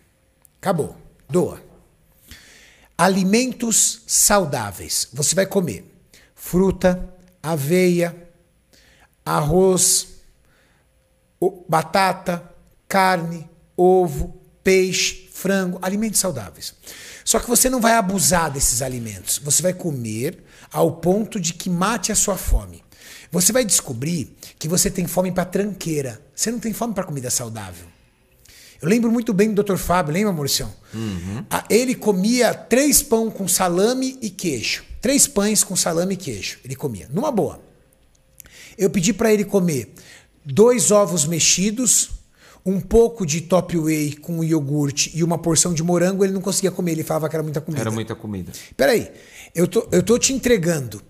Acabou. 0.62 0.98
Doa. 1.30 1.62
Alimentos 2.98 4.04
saudáveis. 4.08 5.10
Você 5.14 5.36
vai 5.36 5.46
comer 5.46 5.90
fruta, 6.36 7.14
aveia, 7.42 8.16
arroz, 9.26 10.08
batata, 11.68 12.52
carne, 12.88 13.50
ovo, 13.78 14.40
peixe, 14.64 15.30
frango, 15.32 15.80
alimentos 15.82 16.20
saudáveis. 16.20 16.74
Só 17.24 17.40
que 17.40 17.48
você 17.48 17.70
não 17.70 17.80
vai 17.80 17.94
abusar 17.94 18.52
desses 18.52 18.82
alimentos. 18.82 19.40
Você 19.40 19.62
vai 19.62 19.74
comer 19.74 20.44
ao 20.72 20.98
ponto 20.98 21.40
de 21.40 21.54
que 21.54 21.70
mate 21.70 22.12
a 22.12 22.16
sua 22.16 22.38
fome. 22.38 22.84
Você 23.34 23.52
vai 23.52 23.66
descobrir 23.66 24.32
que 24.60 24.68
você 24.68 24.92
tem 24.92 25.08
fome 25.08 25.32
para 25.32 25.44
tranqueira. 25.44 26.22
Você 26.36 26.52
não 26.52 26.60
tem 26.60 26.72
fome 26.72 26.94
para 26.94 27.04
comida 27.04 27.32
saudável. 27.32 27.88
Eu 28.80 28.88
lembro 28.88 29.12
muito 29.12 29.34
bem 29.34 29.52
do 29.52 29.64
Dr. 29.64 29.76
Fábio, 29.76 30.14
lembra, 30.14 30.32
Mauricião? 30.32 30.72
Uhum. 30.94 31.44
Ele 31.68 31.96
comia 31.96 32.54
três 32.54 33.02
pão 33.02 33.32
com 33.32 33.48
salame 33.48 34.20
e 34.22 34.30
queijo. 34.30 34.84
Três 35.02 35.26
pães 35.26 35.64
com 35.64 35.76
salame 35.76 36.14
e 36.14 36.18
queijo. 36.18 36.60
Ele 36.64 36.76
comia, 36.76 37.10
numa 37.12 37.32
boa. 37.32 37.60
Eu 38.78 38.92
pedi 38.92 39.12
para 39.12 39.34
ele 39.34 39.46
comer 39.46 39.92
dois 40.46 40.92
ovos 40.92 41.26
mexidos, 41.26 42.12
um 42.64 42.80
pouco 42.80 43.26
de 43.26 43.42
top 43.42 43.76
whey 43.80 44.16
com 44.16 44.44
iogurte 44.44 45.12
e 45.16 45.24
uma 45.24 45.40
porção 45.40 45.74
de 45.74 45.82
morango, 45.82 46.24
ele 46.24 46.34
não 46.34 46.42
conseguia 46.42 46.70
comer, 46.70 46.92
ele 46.92 47.04
falava 47.04 47.28
que 47.28 47.36
era 47.36 47.42
muita 47.42 47.62
comida. 47.62 47.82
Era 47.82 47.92
muita 47.92 48.14
comida. 48.14 48.52
Peraí, 48.78 49.12
eu 49.56 49.68
tô, 49.68 49.88
eu 49.92 50.04
tô 50.04 50.20
te 50.20 50.34
entregando 50.34 51.02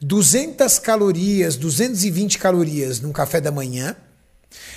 200 0.00 0.78
calorias, 0.78 1.56
220 1.56 2.38
calorias 2.38 3.00
num 3.00 3.12
café 3.12 3.40
da 3.40 3.50
manhã, 3.50 3.96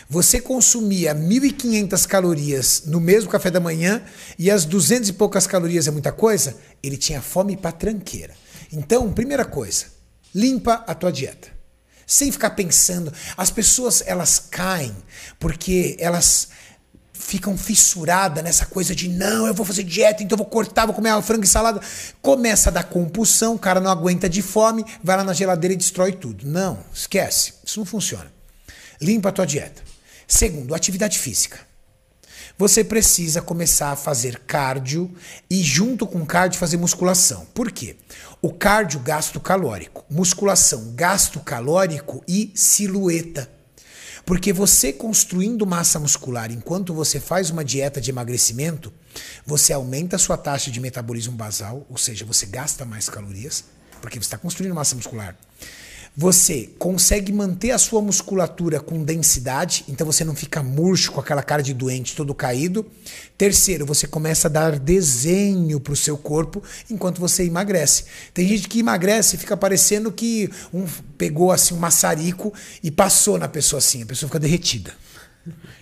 você 0.09 0.41
consumia 0.41 1.15
1.500 1.15 2.05
calorias 2.05 2.83
no 2.85 2.99
mesmo 2.99 3.29
café 3.29 3.49
da 3.49 3.59
manhã 3.59 4.03
e 4.37 4.51
as 4.51 4.65
200 4.65 5.09
e 5.09 5.13
poucas 5.13 5.47
calorias 5.47 5.87
é 5.87 5.91
muita 5.91 6.11
coisa, 6.11 6.57
ele 6.83 6.97
tinha 6.97 7.21
fome 7.21 7.55
para 7.55 7.71
tranqueira. 7.71 8.33
Então, 8.73 9.11
primeira 9.13 9.45
coisa, 9.45 9.85
limpa 10.33 10.83
a 10.87 10.93
tua 10.93 11.11
dieta 11.11 11.61
sem 12.11 12.29
ficar 12.29 12.49
pensando. 12.49 13.13
As 13.37 13.49
pessoas 13.49 14.03
elas 14.05 14.37
caem 14.37 14.93
porque 15.39 15.95
elas 15.97 16.49
ficam 17.21 17.57
fissuradas 17.57 18.43
nessa 18.43 18.65
coisa 18.65 18.95
de 18.95 19.07
não, 19.07 19.47
eu 19.47 19.53
vou 19.53 19.65
fazer 19.65 19.83
dieta, 19.83 20.23
então 20.23 20.35
eu 20.35 20.43
vou 20.43 20.47
cortar, 20.47 20.85
vou 20.85 20.95
comer 20.95 21.21
frango 21.21 21.43
e 21.43 21.47
salada. 21.47 21.79
Começa 22.21 22.69
a 22.69 22.73
dar 22.73 22.83
compulsão, 22.83 23.55
o 23.55 23.59
cara 23.59 23.79
não 23.79 23.91
aguenta 23.91 24.27
de 24.27 24.41
fome, 24.41 24.83
vai 25.03 25.15
lá 25.15 25.23
na 25.23 25.33
geladeira 25.33 25.73
e 25.73 25.77
destrói 25.77 26.11
tudo. 26.13 26.45
Não, 26.45 26.79
esquece. 26.93 27.53
Isso 27.63 27.79
não 27.79 27.85
funciona. 27.85 28.31
Limpa 28.99 29.29
a 29.29 29.31
tua 29.31 29.45
dieta. 29.45 29.81
Segundo, 30.27 30.73
atividade 30.73 31.19
física. 31.19 31.59
Você 32.57 32.83
precisa 32.83 33.41
começar 33.41 33.91
a 33.91 33.95
fazer 33.95 34.39
cardio 34.45 35.13
e 35.49 35.63
junto 35.63 36.05
com 36.05 36.25
cardio 36.25 36.59
fazer 36.59 36.77
musculação. 36.77 37.45
Por 37.53 37.71
quê? 37.71 37.95
O 38.41 38.51
cardio, 38.51 38.99
gasto 38.99 39.39
calórico. 39.39 40.03
Musculação, 40.09 40.93
gasto 40.95 41.39
calórico 41.39 42.23
e 42.27 42.51
silhueta. 42.53 43.49
Porque 44.25 44.53
você 44.53 44.93
construindo 44.93 45.65
massa 45.65 45.99
muscular 45.99 46.51
enquanto 46.51 46.93
você 46.93 47.19
faz 47.19 47.49
uma 47.49 47.65
dieta 47.65 47.99
de 47.99 48.11
emagrecimento, 48.11 48.93
você 49.45 49.73
aumenta 49.73 50.15
a 50.15 50.19
sua 50.19 50.37
taxa 50.37 50.71
de 50.71 50.79
metabolismo 50.79 51.33
basal, 51.33 51.85
ou 51.89 51.97
seja, 51.97 52.25
você 52.25 52.45
gasta 52.45 52.85
mais 52.85 53.09
calorias, 53.09 53.65
porque 54.01 54.17
você 54.19 54.25
está 54.25 54.37
construindo 54.37 54.75
massa 54.75 54.95
muscular. 54.95 55.35
Você 56.15 56.69
consegue 56.77 57.31
manter 57.31 57.71
a 57.71 57.77
sua 57.77 58.01
musculatura 58.01 58.81
com 58.81 59.01
densidade, 59.01 59.85
então 59.87 60.05
você 60.05 60.25
não 60.25 60.35
fica 60.35 60.61
murcho 60.61 61.13
com 61.13 61.21
aquela 61.21 61.41
cara 61.41 61.63
de 61.63 61.73
doente 61.73 62.17
todo 62.17 62.35
caído. 62.35 62.85
Terceiro, 63.37 63.85
você 63.85 64.05
começa 64.05 64.49
a 64.49 64.51
dar 64.51 64.77
desenho 64.77 65.79
para 65.79 65.93
o 65.93 65.95
seu 65.95 66.17
corpo 66.17 66.61
enquanto 66.89 67.19
você 67.19 67.45
emagrece. 67.45 68.03
Tem 68.33 68.45
gente 68.45 68.67
que 68.67 68.79
emagrece 68.79 69.37
e 69.37 69.39
fica 69.39 69.55
parecendo 69.55 70.11
que 70.11 70.49
um 70.73 70.85
pegou 71.17 71.49
assim 71.49 71.73
um 71.73 71.79
maçarico 71.79 72.53
e 72.83 72.91
passou 72.91 73.37
na 73.37 73.47
pessoa 73.47 73.77
assim, 73.77 74.03
a 74.03 74.05
pessoa 74.05 74.27
fica 74.27 74.39
derretida. 74.39 74.93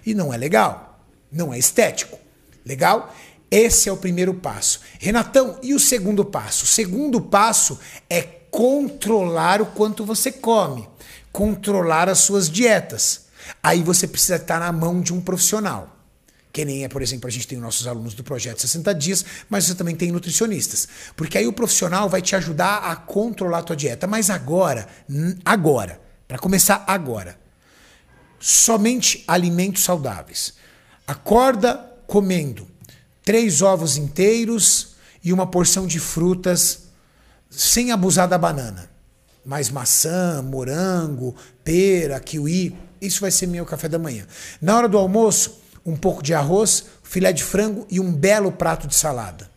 E 0.06 0.14
não 0.14 0.32
é 0.32 0.38
legal, 0.38 1.04
não 1.32 1.52
é 1.52 1.58
estético. 1.58 2.20
Legal? 2.64 3.16
Esse 3.50 3.90
é 3.90 3.92
o 3.92 3.98
primeiro 3.98 4.36
passo. 4.36 4.82
Renatão, 5.00 5.58
e 5.64 5.74
o 5.74 5.80
segundo 5.80 6.24
passo? 6.24 6.66
O 6.66 6.68
segundo 6.68 7.20
passo 7.20 7.80
é 8.08 8.39
controlar 8.52 9.62
o 9.62 9.66
quanto 9.66 10.06
você 10.06 10.32
come, 10.32 10.88
controlar 11.32 12.10
as 12.10 12.20
suas 12.20 12.50
dietas. 12.50 13.28
Aí 13.64 13.84
você 13.84 14.08
precisa 14.08 14.36
estar 14.36 14.60
na 14.60 14.72
mão 14.72 15.02
de 15.02 15.14
um 15.14 15.22
profissional. 15.22 15.96
Que 16.52 16.66
nem 16.66 16.84
é, 16.84 16.90
por 16.90 17.02
exemplo, 17.02 17.28
a 17.28 17.32
gente 17.32 17.48
tem 17.48 17.58
os 17.58 17.64
nossos 17.64 17.86
alunos 17.86 18.16
do 18.16 18.24
projeto 18.24 18.60
60 18.60 18.94
dias, 18.96 19.24
mas 19.48 19.66
você 19.66 19.76
também 19.76 19.96
tem 19.96 20.12
nutricionistas. 20.12 20.88
Porque 21.16 21.38
aí 21.38 21.48
o 21.48 21.54
profissional 21.54 22.10
vai 22.10 22.22
te 22.22 22.36
ajudar 22.36 22.80
a 22.80 22.96
controlar 22.96 23.60
a 23.60 23.64
tua 23.64 23.76
dieta. 23.76 24.08
Mas 24.08 24.30
agora, 24.30 24.88
agora, 25.46 26.02
para 26.28 26.40
começar 26.40 26.84
agora, 26.88 27.40
somente 28.40 29.24
alimentos 29.28 29.84
saudáveis. 29.84 30.54
Acorda 31.06 31.86
comendo 32.08 32.68
três 33.24 33.62
ovos 33.62 33.96
inteiros 33.96 34.96
e 35.24 35.32
uma 35.32 35.46
porção 35.46 35.86
de 35.86 36.00
frutas 36.00 36.89
sem 37.50 37.92
abusar 37.92 38.28
da 38.28 38.38
banana. 38.38 38.90
Mais 39.46 39.70
maçã, 39.70 40.42
morango, 40.42 41.36
pera, 41.64 42.20
kiwi. 42.20 42.76
Isso 43.02 43.22
vai 43.22 43.32
ser 43.32 43.48
meu 43.48 43.66
café 43.66 43.88
da 43.88 43.98
manhã. 43.98 44.26
Na 44.62 44.78
hora 44.78 44.88
do 44.88 44.98
almoço, 44.98 45.60
um 45.86 45.96
pouco 45.96 46.22
de 46.22 46.34
arroz, 46.34 46.86
filé 47.04 47.34
de 47.34 47.44
frango 47.44 47.88
e 47.90 48.00
um 48.00 48.14
belo 48.14 48.52
prato 48.52 48.88
de 48.88 48.96
salada. 48.96 49.50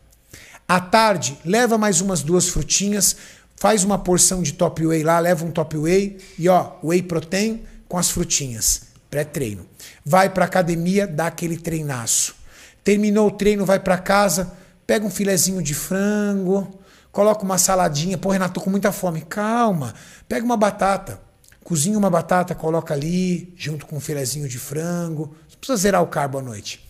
À 0.66 0.80
tarde, 0.80 1.38
leva 1.44 1.76
mais 1.76 2.00
umas 2.00 2.22
duas 2.22 2.48
frutinhas, 2.48 3.16
faz 3.56 3.84
uma 3.84 3.98
porção 3.98 4.42
de 4.42 4.52
top 4.52 4.86
whey 4.86 5.02
lá, 5.02 5.18
leva 5.18 5.44
um 5.44 5.50
top 5.50 5.76
whey 5.76 6.18
e 6.38 6.48
ó, 6.48 6.72
whey 6.82 7.02
protein 7.02 7.62
com 7.88 7.98
as 7.98 8.10
frutinhas. 8.10 8.82
Pré-treino. 9.10 9.66
Vai 10.04 10.30
para 10.30 10.46
academia, 10.46 11.06
dá 11.06 11.26
aquele 11.26 11.58
treinaço. 11.58 12.34
Terminou 12.82 13.28
o 13.28 13.30
treino, 13.30 13.66
vai 13.66 13.78
para 13.78 13.98
casa, 13.98 14.50
pega 14.86 15.04
um 15.04 15.10
filezinho 15.10 15.62
de 15.62 15.74
frango, 15.74 16.80
coloca 17.12 17.44
uma 17.44 17.58
saladinha. 17.58 18.18
Pô, 18.18 18.30
Renato, 18.30 18.54
tô 18.54 18.60
com 18.62 18.70
muita 18.70 18.90
fome. 18.90 19.20
Calma, 19.20 19.94
pega 20.26 20.44
uma 20.44 20.56
batata, 20.56 21.20
cozinha 21.62 21.96
uma 21.96 22.10
batata, 22.10 22.54
coloca 22.54 22.94
ali, 22.94 23.52
junto 23.56 23.86
com 23.86 23.96
um 23.96 24.00
filezinho 24.00 24.48
de 24.48 24.58
frango. 24.58 25.36
Não 25.50 25.58
precisa 25.58 25.76
zerar 25.76 26.02
o 26.02 26.08
carbo 26.08 26.38
à 26.38 26.42
noite. 26.42 26.84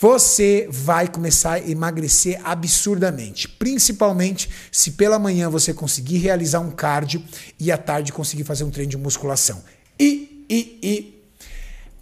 Você 0.00 0.68
vai 0.70 1.08
começar 1.08 1.54
a 1.54 1.58
emagrecer 1.68 2.40
absurdamente, 2.44 3.48
principalmente 3.48 4.48
se 4.70 4.92
pela 4.92 5.18
manhã 5.18 5.50
você 5.50 5.74
conseguir 5.74 6.18
realizar 6.18 6.60
um 6.60 6.70
cardio 6.70 7.20
e 7.58 7.72
à 7.72 7.76
tarde 7.76 8.12
conseguir 8.12 8.44
fazer 8.44 8.62
um 8.62 8.70
treino 8.70 8.92
de 8.92 8.96
musculação. 8.96 9.60
E, 9.98 10.46
e, 10.48 10.78
e 10.80 11.17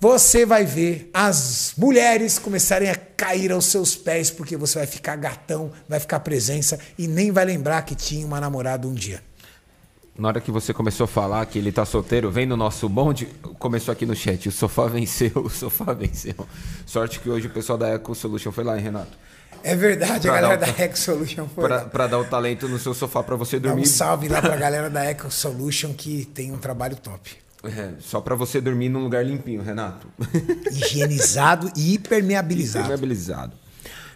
você 0.01 0.45
vai 0.45 0.65
ver 0.65 1.11
as 1.13 1.73
mulheres 1.77 2.39
começarem 2.39 2.91
a 2.91 2.95
cair 2.95 3.51
aos 3.51 3.67
seus 3.67 3.97
pés 3.97 4.31
porque 4.31 4.57
você 4.57 4.79
vai 4.79 4.87
ficar 4.87 5.17
gatão, 5.17 5.73
vai 5.89 5.99
ficar 5.99 6.21
presença 6.21 6.79
e 6.99 7.09
nem 7.09 7.31
vai 7.31 7.45
lembrar 7.45 7.83
que 7.83 7.95
tinha 7.95 8.27
uma 8.27 8.41
namorada 8.41 8.87
um 8.87 8.95
dia. 8.95 9.23
Na 10.19 10.29
hora 10.29 10.41
que 10.41 10.51
você 10.51 10.73
começou 10.73 11.05
a 11.05 11.09
falar 11.09 11.45
que 11.47 11.59
ele 11.59 11.71
tá 11.71 11.85
solteiro, 11.85 12.31
vem 12.31 12.47
no 12.47 12.57
nosso 12.57 12.89
bonde, 12.89 13.27
começou 13.59 13.93
aqui 13.93 14.07
no 14.07 14.15
chat, 14.15 14.49
o 14.49 14.53
sofá 14.53 14.87
venceu, 14.87 15.33
o 15.45 15.51
sofá 15.51 15.93
venceu. 15.93 16.35
Sorte 16.87 17.21
que 17.21 17.29
hoje 17.29 17.47
o 17.49 17.51
pessoal 17.51 17.77
da 17.77 17.89
Eco 17.89 18.15
Solution 18.15 18.51
foi 18.51 18.65
lá, 18.65 18.77
hein, 18.77 18.83
Renato? 18.83 19.13
É 19.63 19.75
verdade, 19.75 20.29
pra 20.29 20.39
a 20.39 20.41
galera 20.41 20.73
da 20.73 20.85
Eco 20.85 20.99
Solution 20.99 21.47
foi 21.49 21.65
pra, 21.65 21.81
pra, 21.81 22.07
dar 22.07 22.19
o 22.19 22.25
talento 22.25 22.69
no 22.69 22.79
seu 22.79 22.95
sofá 22.95 23.23
para 23.23 23.37
você 23.37 23.59
dormir. 23.59 23.83
Dá 23.83 23.89
um 23.89 23.91
salve 23.91 24.29
lá 24.29 24.41
pra 24.41 24.57
galera 24.57 24.89
da 24.89 25.05
Eco 25.05 25.31
Solution 25.31 25.93
que 25.93 26.25
tem 26.25 26.53
um 26.53 26.59
trabalho 26.59 26.97
top. 26.97 27.46
É, 27.67 27.95
só 28.01 28.21
para 28.21 28.35
você 28.35 28.61
dormir 28.61 28.89
num 28.89 29.03
lugar 29.03 29.25
limpinho, 29.25 29.63
Renato. 29.63 30.09
Higienizado 30.71 31.71
e 31.77 31.95
hipermeabilizado. 31.95 32.87
Hipermeabilizado. 32.87 33.57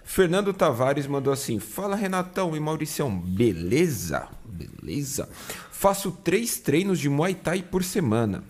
Fernando 0.04 0.52
Tavares 0.52 1.06
mandou 1.06 1.32
assim: 1.32 1.58
Fala 1.58 1.94
Renatão 1.94 2.56
e 2.56 2.60
Mauricião, 2.60 3.16
beleza? 3.16 4.28
Beleza. 4.44 5.28
Faço 5.70 6.10
três 6.10 6.58
treinos 6.58 6.98
de 6.98 7.08
Muay 7.08 7.34
Thai 7.34 7.62
por 7.62 7.84
semana. 7.84 8.42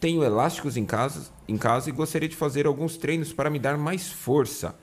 Tenho 0.00 0.24
elásticos 0.24 0.76
em 0.76 0.84
casa, 0.84 1.30
em 1.46 1.56
casa 1.56 1.88
e 1.88 1.92
gostaria 1.92 2.28
de 2.28 2.34
fazer 2.36 2.66
alguns 2.66 2.96
treinos 2.96 3.32
para 3.32 3.50
me 3.50 3.58
dar 3.58 3.76
mais 3.76 4.08
força. 4.08 4.74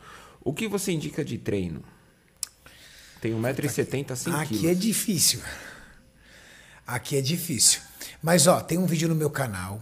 O 0.42 0.54
que 0.54 0.68
você 0.68 0.92
indica 0.92 1.24
de 1.26 1.38
treino? 1.38 1.84
Tenho 3.22 3.38
1,70m, 3.38 4.16
100 4.16 4.34
Aqui 4.34 4.68
é 4.68 4.74
difícil. 4.74 5.42
Aqui 6.88 7.18
é 7.18 7.22
difícil. 7.22 7.82
Mas 8.22 8.48
ó, 8.48 8.60
tem 8.62 8.78
um 8.78 8.86
vídeo 8.86 9.08
no 9.08 9.16
meu 9.16 9.30
canal 9.30 9.80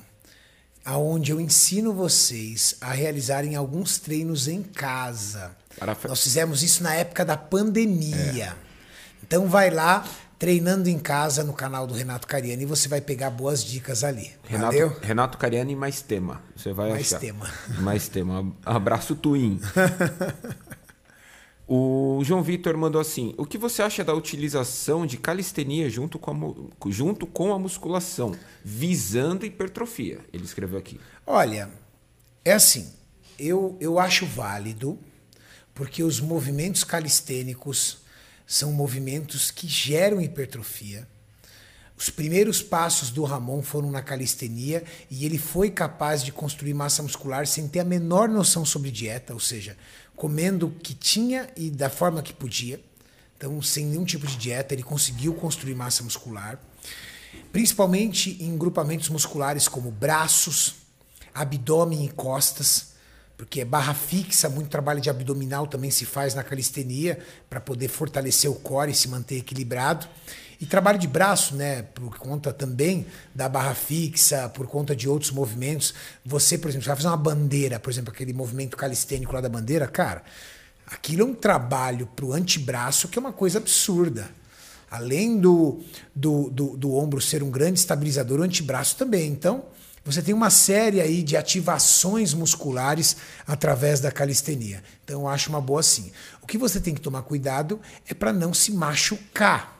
aonde 0.87 1.33
eu 1.33 1.41
ensino 1.41 1.91
vocês 1.91 2.75
a 2.79 2.93
realizarem 2.93 3.57
alguns 3.57 3.99
treinos 3.99 4.47
em 4.47 4.63
casa. 4.63 5.51
Parafe... 5.77 6.07
Nós 6.07 6.23
fizemos 6.23 6.63
isso 6.63 6.81
na 6.81 6.95
época 6.95 7.25
da 7.25 7.35
pandemia. 7.35 8.45
É. 8.45 8.53
Então 9.21 9.49
vai 9.49 9.69
lá 9.69 10.05
treinando 10.39 10.87
em 10.87 10.97
casa 10.97 11.43
no 11.43 11.51
canal 11.51 11.85
do 11.85 11.93
Renato 11.93 12.25
Cariani 12.25 12.63
e 12.63 12.65
você 12.65 12.87
vai 12.87 13.01
pegar 13.01 13.29
boas 13.31 13.65
dicas 13.65 14.01
ali. 14.01 14.31
Renato, 14.45 14.73
Valeu? 14.73 14.97
Renato 15.01 15.37
Cariani 15.37 15.75
mais 15.75 16.01
tema. 16.01 16.41
Você 16.55 16.71
vai 16.71 16.91
mais 16.91 17.07
achar. 17.07 17.19
tema. 17.19 17.51
Mais 17.79 18.07
tema. 18.07 18.55
Abraço 18.65 19.13
Twin. 19.13 19.59
O 21.67 22.21
João 22.23 22.41
Vitor 22.41 22.77
mandou 22.77 23.01
assim: 23.01 23.33
O 23.37 23.45
que 23.45 23.57
você 23.57 23.81
acha 23.81 24.03
da 24.03 24.13
utilização 24.13 25.05
de 25.05 25.17
calistenia 25.17 25.89
junto 25.89 26.17
com 26.17 26.31
a, 26.31 26.89
junto 26.89 27.27
com 27.27 27.53
a 27.53 27.59
musculação, 27.59 28.33
visando 28.63 29.45
hipertrofia? 29.45 30.19
Ele 30.31 30.45
escreveu 30.45 30.79
aqui. 30.79 30.97
Olha, 31.25 31.69
é 32.45 32.53
assim. 32.53 32.89
Eu, 33.37 33.77
eu 33.79 33.99
acho 33.99 34.25
válido, 34.25 34.97
porque 35.75 36.01
os 36.01 36.21
movimentos 36.21 36.83
calistênicos 36.83 37.99
são 38.47 38.71
movimentos 38.71 39.51
que 39.51 39.67
geram 39.67 40.21
hipertrofia. 40.21 41.05
Os 41.97 42.11
primeiros 42.11 42.61
passos 42.61 43.09
do 43.09 43.23
Ramon 43.23 43.63
foram 43.63 43.89
na 43.89 44.03
calistenia 44.03 44.83
e 45.09 45.25
ele 45.25 45.39
foi 45.39 45.71
capaz 45.71 46.23
de 46.23 46.31
construir 46.31 46.75
massa 46.75 47.01
muscular 47.01 47.47
sem 47.47 47.67
ter 47.67 47.79
a 47.79 47.83
menor 47.83 48.29
noção 48.29 48.63
sobre 48.63 48.91
dieta, 48.91 49.33
ou 49.33 49.39
seja, 49.39 49.75
comendo 50.17 50.65
o 50.67 50.71
que 50.71 50.95
tinha 50.95 51.47
e 51.55 51.69
da 51.69 51.89
forma 51.89 52.23
que 52.23 52.33
podia. 52.33 52.81
Então, 53.37 53.61
sem 53.61 53.85
nenhum 53.85 54.03
tipo 54.03 54.25
de 54.25 54.35
dieta, 54.35 54.73
ele 54.73 54.81
conseguiu 54.81 55.33
construir 55.35 55.75
massa 55.75 56.03
muscular, 56.03 56.59
principalmente 57.53 58.35
em 58.43 58.57
grupamentos 58.57 59.09
musculares 59.09 59.67
como 59.67 59.91
braços, 59.91 60.75
abdômen 61.33 62.03
e 62.03 62.09
costas, 62.09 62.93
porque 63.37 63.61
é 63.61 63.65
barra 63.65 63.93
fixa, 63.93 64.49
muito 64.49 64.69
trabalho 64.69 64.99
de 64.99 65.11
abdominal 65.11 65.67
também 65.67 65.91
se 65.91 66.03
faz 66.03 66.33
na 66.33 66.43
calistenia 66.43 67.19
para 67.47 67.61
poder 67.61 67.87
fortalecer 67.87 68.49
o 68.49 68.55
core 68.55 68.91
e 68.91 68.95
se 68.95 69.07
manter 69.07 69.37
equilibrado. 69.37 70.07
E 70.59 70.65
trabalho 70.65 70.97
de 70.97 71.07
braço, 71.07 71.55
né, 71.55 71.83
por 71.83 72.17
conta 72.17 72.51
também 72.51 73.05
da 73.33 73.47
barra 73.47 73.75
fixa, 73.75 74.49
por 74.49 74.65
conta 74.65 74.95
de 74.95 75.07
outros 75.07 75.29
movimentos. 75.29 75.93
Você, 76.25 76.57
por 76.57 76.69
exemplo, 76.69 76.83
você 76.83 76.89
vai 76.89 76.95
fazer 76.95 77.07
uma 77.09 77.17
bandeira, 77.17 77.79
por 77.79 77.91
exemplo, 77.91 78.11
aquele 78.11 78.33
movimento 78.33 78.75
calistênico 78.75 79.33
lá 79.33 79.41
da 79.41 79.49
bandeira, 79.49 79.87
cara, 79.87 80.23
aquilo 80.87 81.21
é 81.21 81.25
um 81.25 81.35
trabalho 81.35 82.07
para 82.07 82.25
o 82.25 82.33
antebraço 82.33 83.07
que 83.07 83.19
é 83.19 83.21
uma 83.21 83.33
coisa 83.33 83.59
absurda. 83.59 84.29
Além 84.89 85.37
do, 85.37 85.81
do, 86.15 86.49
do, 86.49 86.77
do 86.77 86.95
ombro 86.95 87.21
ser 87.21 87.43
um 87.43 87.51
grande 87.51 87.79
estabilizador, 87.79 88.39
o 88.39 88.43
antebraço 88.43 88.95
também. 88.95 89.29
Então, 89.29 89.65
você 90.03 90.21
tem 90.21 90.33
uma 90.33 90.49
série 90.49 91.01
aí 91.01 91.21
de 91.21 91.35
ativações 91.35 92.33
musculares 92.33 93.17
através 93.45 93.99
da 93.99 94.09
calistenia. 94.09 94.81
Então, 95.03 95.21
eu 95.21 95.27
acho 95.27 95.49
uma 95.49 95.59
boa 95.59 95.83
sim. 95.83 96.13
O 96.41 96.47
que 96.47 96.57
você 96.57 96.79
tem 96.79 96.95
que 96.95 97.01
tomar 97.01 97.23
cuidado 97.23 97.81
é 98.07 98.13
para 98.13 98.31
não 98.31 98.53
se 98.53 98.71
machucar. 98.71 99.76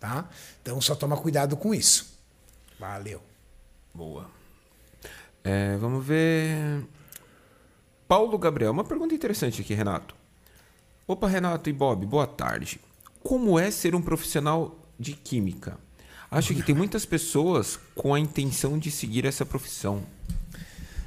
Tá? 0.00 0.28
Então 0.62 0.80
só 0.80 0.94
toma 0.94 1.16
cuidado 1.16 1.56
com 1.56 1.74
isso. 1.74 2.18
Valeu. 2.78 3.22
Boa. 3.94 4.30
É, 5.44 5.76
vamos 5.76 6.04
ver. 6.04 6.84
Paulo 8.08 8.38
Gabriel, 8.38 8.72
uma 8.72 8.82
pergunta 8.82 9.14
interessante 9.14 9.60
aqui, 9.60 9.74
Renato. 9.74 10.16
Opa, 11.06 11.28
Renato 11.28 11.68
e 11.68 11.72
Bob, 11.72 12.06
boa 12.06 12.26
tarde. 12.26 12.80
Como 13.22 13.58
é 13.58 13.70
ser 13.70 13.94
um 13.94 14.00
profissional 14.00 14.74
de 14.98 15.12
química? 15.12 15.78
Acho 16.30 16.54
que 16.54 16.62
tem 16.62 16.74
muitas 16.74 17.04
pessoas 17.04 17.78
com 17.94 18.14
a 18.14 18.20
intenção 18.20 18.78
de 18.78 18.90
seguir 18.90 19.26
essa 19.26 19.44
profissão. 19.44 20.02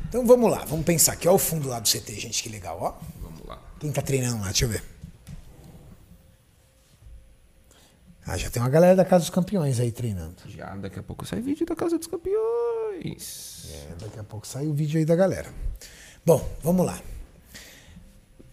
Então 0.07 0.27
vamos 0.27 0.51
lá, 0.51 0.63
vamos 0.65 0.85
pensar 0.85 1.13
aqui. 1.13 1.27
Olha 1.27 1.35
o 1.35 1.39
fundo 1.39 1.69
lá 1.69 1.79
do 1.79 1.89
CT, 1.89 2.19
gente, 2.19 2.43
que 2.43 2.49
legal, 2.49 2.77
ó. 2.79 2.93
Vamos 3.21 3.45
lá. 3.47 3.59
Quem 3.79 3.91
tá 3.91 4.01
treinando 4.01 4.41
lá? 4.41 4.47
Deixa 4.47 4.65
eu 4.65 4.69
ver. 4.69 4.92
Ah, 8.26 8.38
já 8.38 8.49
tem 8.49 8.61
uma 8.61 8.69
galera 8.69 8.95
da 8.95 9.03
Casa 9.03 9.21
dos 9.21 9.30
Campeões 9.30 9.80
aí 9.80 9.91
treinando. 9.91 10.36
Já, 10.47 10.74
daqui 10.76 10.97
a 10.97 11.03
pouco 11.03 11.26
sai 11.26 11.41
vídeo 11.41 11.65
da 11.65 11.76
Casa 11.76 11.97
dos 11.97 12.07
Campeões. 12.07 13.67
É, 13.69 13.95
daqui 13.99 14.19
a 14.19 14.24
pouco 14.24 14.47
sai 14.47 14.65
o 14.67 14.74
vídeo 14.74 14.97
aí 14.97 15.05
da 15.05 15.15
galera. 15.15 15.49
Bom, 16.26 16.47
vamos 16.61 16.86
lá. 16.86 17.01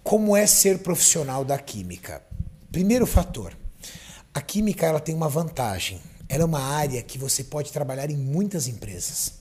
Como 0.03 0.37
é 0.37 0.45
ser 0.47 0.81
profissional 0.81 1.45
da 1.45 1.57
química? 1.57 2.21
Primeiro 2.73 3.07
fator. 3.07 3.57
A 4.35 4.41
química 4.41 4.87
ela 4.87 4.99
tem 4.99 5.15
uma 5.15 5.29
vantagem. 5.29 6.01
Ela 6.29 6.43
é 6.43 6.47
uma 6.47 6.63
área 6.63 7.03
que 7.03 7.17
você 7.19 7.45
pode 7.45 7.71
trabalhar 7.71 8.11
em 8.11 8.17
muitas 8.17 8.67
empresas. 8.67 9.35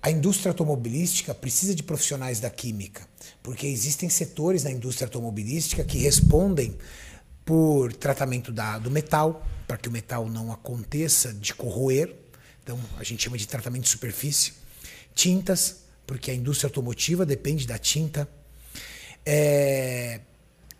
A 0.00 0.10
indústria 0.10 0.50
automobilística 0.50 1.34
precisa 1.34 1.74
de 1.74 1.82
profissionais 1.82 2.38
da 2.38 2.50
química, 2.50 3.02
porque 3.42 3.66
existem 3.66 4.08
setores 4.08 4.62
na 4.62 4.70
indústria 4.70 5.06
automobilística 5.06 5.82
que 5.82 5.98
respondem 5.98 6.76
por 7.44 7.92
tratamento 7.92 8.50
da, 8.50 8.78
do 8.78 8.90
metal, 8.90 9.46
para 9.66 9.76
que 9.76 9.88
o 9.88 9.92
metal 9.92 10.28
não 10.28 10.52
aconteça 10.52 11.32
de 11.32 11.54
corroer. 11.54 12.14
Então, 12.62 12.78
a 12.98 13.04
gente 13.04 13.22
chama 13.22 13.36
de 13.36 13.46
tratamento 13.46 13.82
de 13.82 13.90
superfície. 13.90 14.54
Tintas, 15.14 15.84
porque 16.06 16.30
a 16.30 16.34
indústria 16.34 16.68
automotiva 16.68 17.26
depende 17.26 17.66
da 17.66 17.78
tinta. 17.78 18.28
É, 19.24 20.20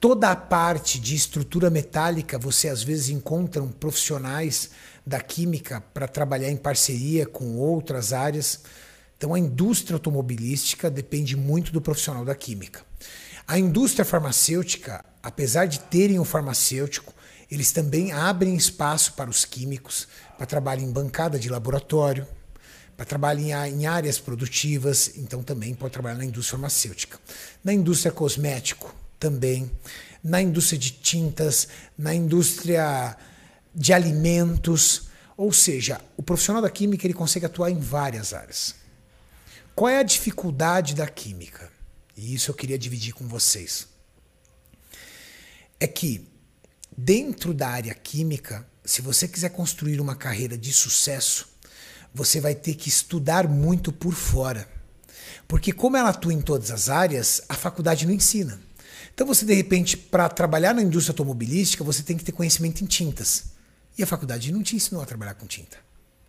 toda 0.00 0.30
a 0.30 0.36
parte 0.36 0.98
de 0.98 1.14
estrutura 1.14 1.70
metálica, 1.70 2.38
você 2.38 2.68
às 2.68 2.82
vezes 2.82 3.08
encontra 3.08 3.62
profissionais 3.62 4.70
da 5.06 5.20
química 5.20 5.82
para 5.92 6.08
trabalhar 6.08 6.50
em 6.50 6.56
parceria 6.56 7.26
com 7.26 7.56
outras 7.56 8.12
áreas. 8.12 8.60
Então, 9.16 9.34
a 9.34 9.38
indústria 9.38 9.94
automobilística 9.94 10.90
depende 10.90 11.36
muito 11.36 11.72
do 11.72 11.80
profissional 11.80 12.24
da 12.24 12.34
química. 12.34 12.82
A 13.46 13.58
indústria 13.58 14.04
farmacêutica, 14.04 15.04
apesar 15.24 15.64
de 15.64 15.80
terem 15.80 16.18
o 16.18 16.24
farmacêutico, 16.24 17.12
eles 17.50 17.72
também 17.72 18.12
abrem 18.12 18.54
espaço 18.54 19.14
para 19.14 19.30
os 19.30 19.44
químicos, 19.46 20.06
para 20.36 20.46
trabalho 20.46 20.82
em 20.82 20.92
bancada 20.92 21.38
de 21.38 21.48
laboratório, 21.48 22.26
para 22.94 23.06
trabalho 23.06 23.40
em 23.40 23.86
áreas 23.86 24.18
produtivas, 24.20 25.12
então 25.16 25.42
também 25.42 25.74
pode 25.74 25.92
trabalhar 25.92 26.16
na 26.16 26.24
indústria 26.24 26.58
farmacêutica. 26.58 27.18
Na 27.64 27.72
indústria 27.72 28.12
cosmético, 28.12 28.94
também. 29.18 29.70
Na 30.22 30.42
indústria 30.42 30.78
de 30.78 30.90
tintas, 30.90 31.68
na 31.96 32.14
indústria 32.14 33.16
de 33.74 33.92
alimentos. 33.92 35.08
Ou 35.36 35.52
seja, 35.52 36.00
o 36.16 36.22
profissional 36.22 36.60
da 36.60 36.70
química 36.70 37.06
ele 37.06 37.14
consegue 37.14 37.46
atuar 37.46 37.70
em 37.70 37.78
várias 37.78 38.34
áreas. 38.34 38.74
Qual 39.74 39.88
é 39.88 39.98
a 39.98 40.02
dificuldade 40.02 40.94
da 40.94 41.06
química? 41.06 41.70
E 42.16 42.34
isso 42.34 42.50
eu 42.50 42.54
queria 42.54 42.78
dividir 42.78 43.14
com 43.14 43.26
vocês. 43.26 43.93
É 45.84 45.86
que 45.86 46.26
dentro 46.96 47.52
da 47.52 47.68
área 47.68 47.92
química, 47.92 48.66
se 48.82 49.02
você 49.02 49.28
quiser 49.28 49.50
construir 49.50 50.00
uma 50.00 50.16
carreira 50.16 50.56
de 50.56 50.72
sucesso, 50.72 51.46
você 52.14 52.40
vai 52.40 52.54
ter 52.54 52.74
que 52.74 52.88
estudar 52.88 53.46
muito 53.46 53.92
por 53.92 54.14
fora. 54.14 54.66
Porque 55.46 55.74
como 55.74 55.98
ela 55.98 56.08
atua 56.08 56.32
em 56.32 56.40
todas 56.40 56.70
as 56.70 56.88
áreas, 56.88 57.42
a 57.50 57.54
faculdade 57.54 58.06
não 58.06 58.14
ensina. 58.14 58.58
Então 59.12 59.26
você 59.26 59.44
de 59.44 59.52
repente 59.52 59.94
para 59.94 60.26
trabalhar 60.30 60.72
na 60.72 60.80
indústria 60.80 61.12
automobilística, 61.12 61.84
você 61.84 62.02
tem 62.02 62.16
que 62.16 62.24
ter 62.24 62.32
conhecimento 62.32 62.82
em 62.82 62.86
tintas. 62.86 63.44
E 63.98 64.02
a 64.02 64.06
faculdade 64.06 64.50
não 64.50 64.62
te 64.62 64.76
ensinou 64.76 65.02
a 65.02 65.06
trabalhar 65.06 65.34
com 65.34 65.46
tinta. 65.46 65.76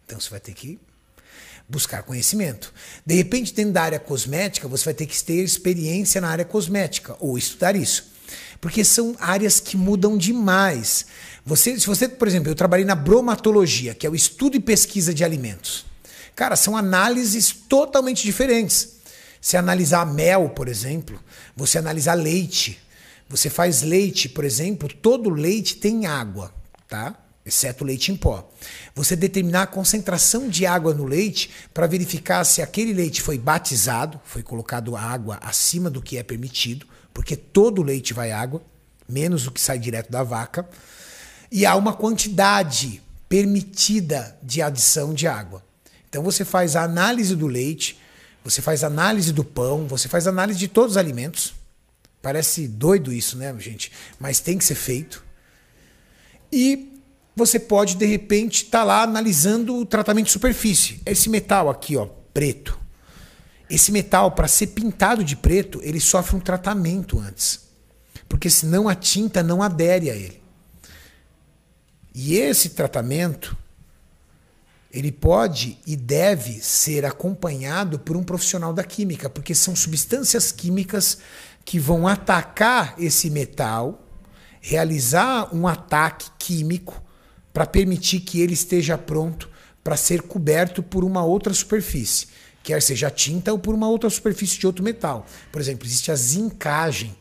Então 0.03 0.19
você 0.19 0.29
vai 0.29 0.41
ter 0.41 0.53
que 0.53 0.77
buscar 1.65 2.03
conhecimento. 2.03 2.73
De 3.05 3.15
repente, 3.15 3.53
dentro 3.53 3.71
da 3.71 3.83
área 3.83 3.99
cosmética, 4.01 4.67
você 4.67 4.83
vai 4.83 4.93
ter 4.93 5.05
que 5.05 5.23
ter 5.23 5.41
experiência 5.41 6.19
na 6.19 6.27
área 6.27 6.43
cosmética 6.43 7.15
ou 7.21 7.37
estudar 7.37 7.73
isso. 7.73 8.14
Porque 8.59 8.83
são 8.83 9.15
áreas 9.19 9.59
que 9.59 9.77
mudam 9.77 10.17
demais. 10.17 11.05
Você, 11.45 11.79
se 11.79 11.85
você, 11.85 12.07
por 12.07 12.27
exemplo, 12.27 12.49
eu 12.49 12.55
trabalhei 12.55 12.85
na 12.85 12.95
bromatologia, 12.95 13.93
que 13.93 14.07
é 14.07 14.09
o 14.09 14.15
estudo 14.15 14.55
e 14.57 14.59
pesquisa 14.59 15.13
de 15.13 15.23
alimentos. 15.23 15.85
Cara, 16.35 16.55
são 16.55 16.75
análises 16.75 17.51
totalmente 17.51 18.23
diferentes. 18.23 18.95
Se 19.39 19.55
analisar 19.55 20.05
mel, 20.05 20.49
por 20.49 20.67
exemplo, 20.67 21.19
você 21.55 21.77
analisar 21.77 22.15
leite. 22.15 22.79
Você 23.29 23.49
faz 23.49 23.81
leite, 23.81 24.27
por 24.29 24.43
exemplo, 24.43 24.87
todo 24.87 25.29
leite 25.29 25.77
tem 25.77 26.05
água, 26.05 26.53
tá? 26.87 27.15
exceto 27.45 27.85
leite 27.85 28.11
em 28.11 28.15
pó. 28.17 28.49
Você 28.95 29.15
determinar 29.15 29.63
a 29.63 29.67
concentração 29.67 30.49
de 30.49 30.65
água 30.65 30.93
no 30.93 31.05
leite 31.05 31.51
para 31.73 31.85
verificar 31.85 32.43
se 32.43 32.61
aquele 32.61 32.91
leite 32.91 33.21
foi 33.21 33.37
batizado, 33.37 34.19
foi 34.25 34.41
colocado 34.41 34.95
água 34.95 35.37
acima 35.41 35.89
do 35.89 36.01
que 36.01 36.17
é 36.17 36.23
permitido, 36.23 36.87
porque 37.15 37.37
todo 37.37 37.81
leite 37.81 38.13
vai 38.13 38.33
água, 38.33 38.61
menos 39.07 39.47
o 39.47 39.51
que 39.51 39.61
sai 39.61 39.79
direto 39.79 40.11
da 40.11 40.21
vaca, 40.21 40.67
e 41.49 41.65
há 41.65 41.73
uma 41.73 41.93
quantidade 41.93 43.01
permitida 43.29 44.37
de 44.43 44.61
adição 44.61 45.13
de 45.13 45.25
água. 45.25 45.63
Então 46.09 46.21
você 46.21 46.43
faz 46.43 46.75
a 46.75 46.83
análise 46.83 47.33
do 47.33 47.47
leite, 47.47 47.97
você 48.43 48.61
faz 48.61 48.83
análise 48.83 49.31
do 49.31 49.45
pão, 49.45 49.87
você 49.87 50.09
faz 50.09 50.27
análise 50.27 50.59
de 50.59 50.67
todos 50.67 50.91
os 50.91 50.97
alimentos. 50.97 51.53
Parece 52.21 52.67
doido 52.67 53.13
isso, 53.13 53.37
né, 53.37 53.55
gente? 53.59 53.93
Mas 54.19 54.41
tem 54.41 54.57
que 54.57 54.65
ser 54.65 54.75
feito. 54.75 55.23
E 56.51 56.99
você 57.33 57.57
pode 57.57 57.95
de 57.95 58.05
repente 58.05 58.65
estar 58.65 58.79
tá 58.79 58.83
lá 58.83 59.03
analisando 59.03 59.77
o 59.77 59.85
tratamento 59.85 60.25
de 60.25 60.33
superfície. 60.33 61.01
Esse 61.05 61.29
metal 61.29 61.69
aqui, 61.69 61.95
ó, 61.95 62.07
preto. 62.33 62.84
Esse 63.69 63.91
metal, 63.91 64.31
para 64.31 64.47
ser 64.47 64.67
pintado 64.67 65.23
de 65.23 65.35
preto, 65.35 65.79
ele 65.83 65.99
sofre 65.99 66.35
um 66.35 66.39
tratamento 66.39 67.19
antes. 67.19 67.61
Porque 68.29 68.49
senão 68.49 68.87
a 68.87 68.95
tinta 68.95 69.41
não 69.41 69.61
adere 69.61 70.09
a 70.09 70.15
ele. 70.15 70.41
E 72.13 72.35
esse 72.37 72.69
tratamento, 72.69 73.57
ele 74.91 75.11
pode 75.11 75.77
e 75.85 75.95
deve 75.95 76.53
ser 76.61 77.05
acompanhado 77.05 77.99
por 77.99 78.15
um 78.15 78.23
profissional 78.23 78.73
da 78.73 78.83
química, 78.83 79.29
porque 79.29 79.53
são 79.53 79.75
substâncias 79.75 80.51
químicas 80.51 81.17
que 81.65 81.77
vão 81.77 82.07
atacar 82.07 82.95
esse 82.97 83.29
metal, 83.29 84.07
realizar 84.61 85.53
um 85.53 85.67
ataque 85.67 86.29
químico 86.39 87.03
para 87.51 87.65
permitir 87.65 88.21
que 88.21 88.39
ele 88.39 88.53
esteja 88.53 88.97
pronto 88.97 89.49
para 89.83 89.97
ser 89.97 90.21
coberto 90.21 90.81
por 90.81 91.03
uma 91.03 91.23
outra 91.25 91.53
superfície, 91.53 92.27
quer 92.65 92.81
seja 92.81 93.11
tinta 93.11 93.53
ou 93.53 93.59
por 93.59 93.75
uma 93.75 93.87
outra 93.87 94.09
superfície 94.09 94.57
de 94.57 94.65
outro 94.65 94.83
metal. 94.83 95.27
Por 95.51 95.61
exemplo, 95.61 95.85
existe 95.85 96.11
a 96.11 96.15
zincagem, 96.15 97.15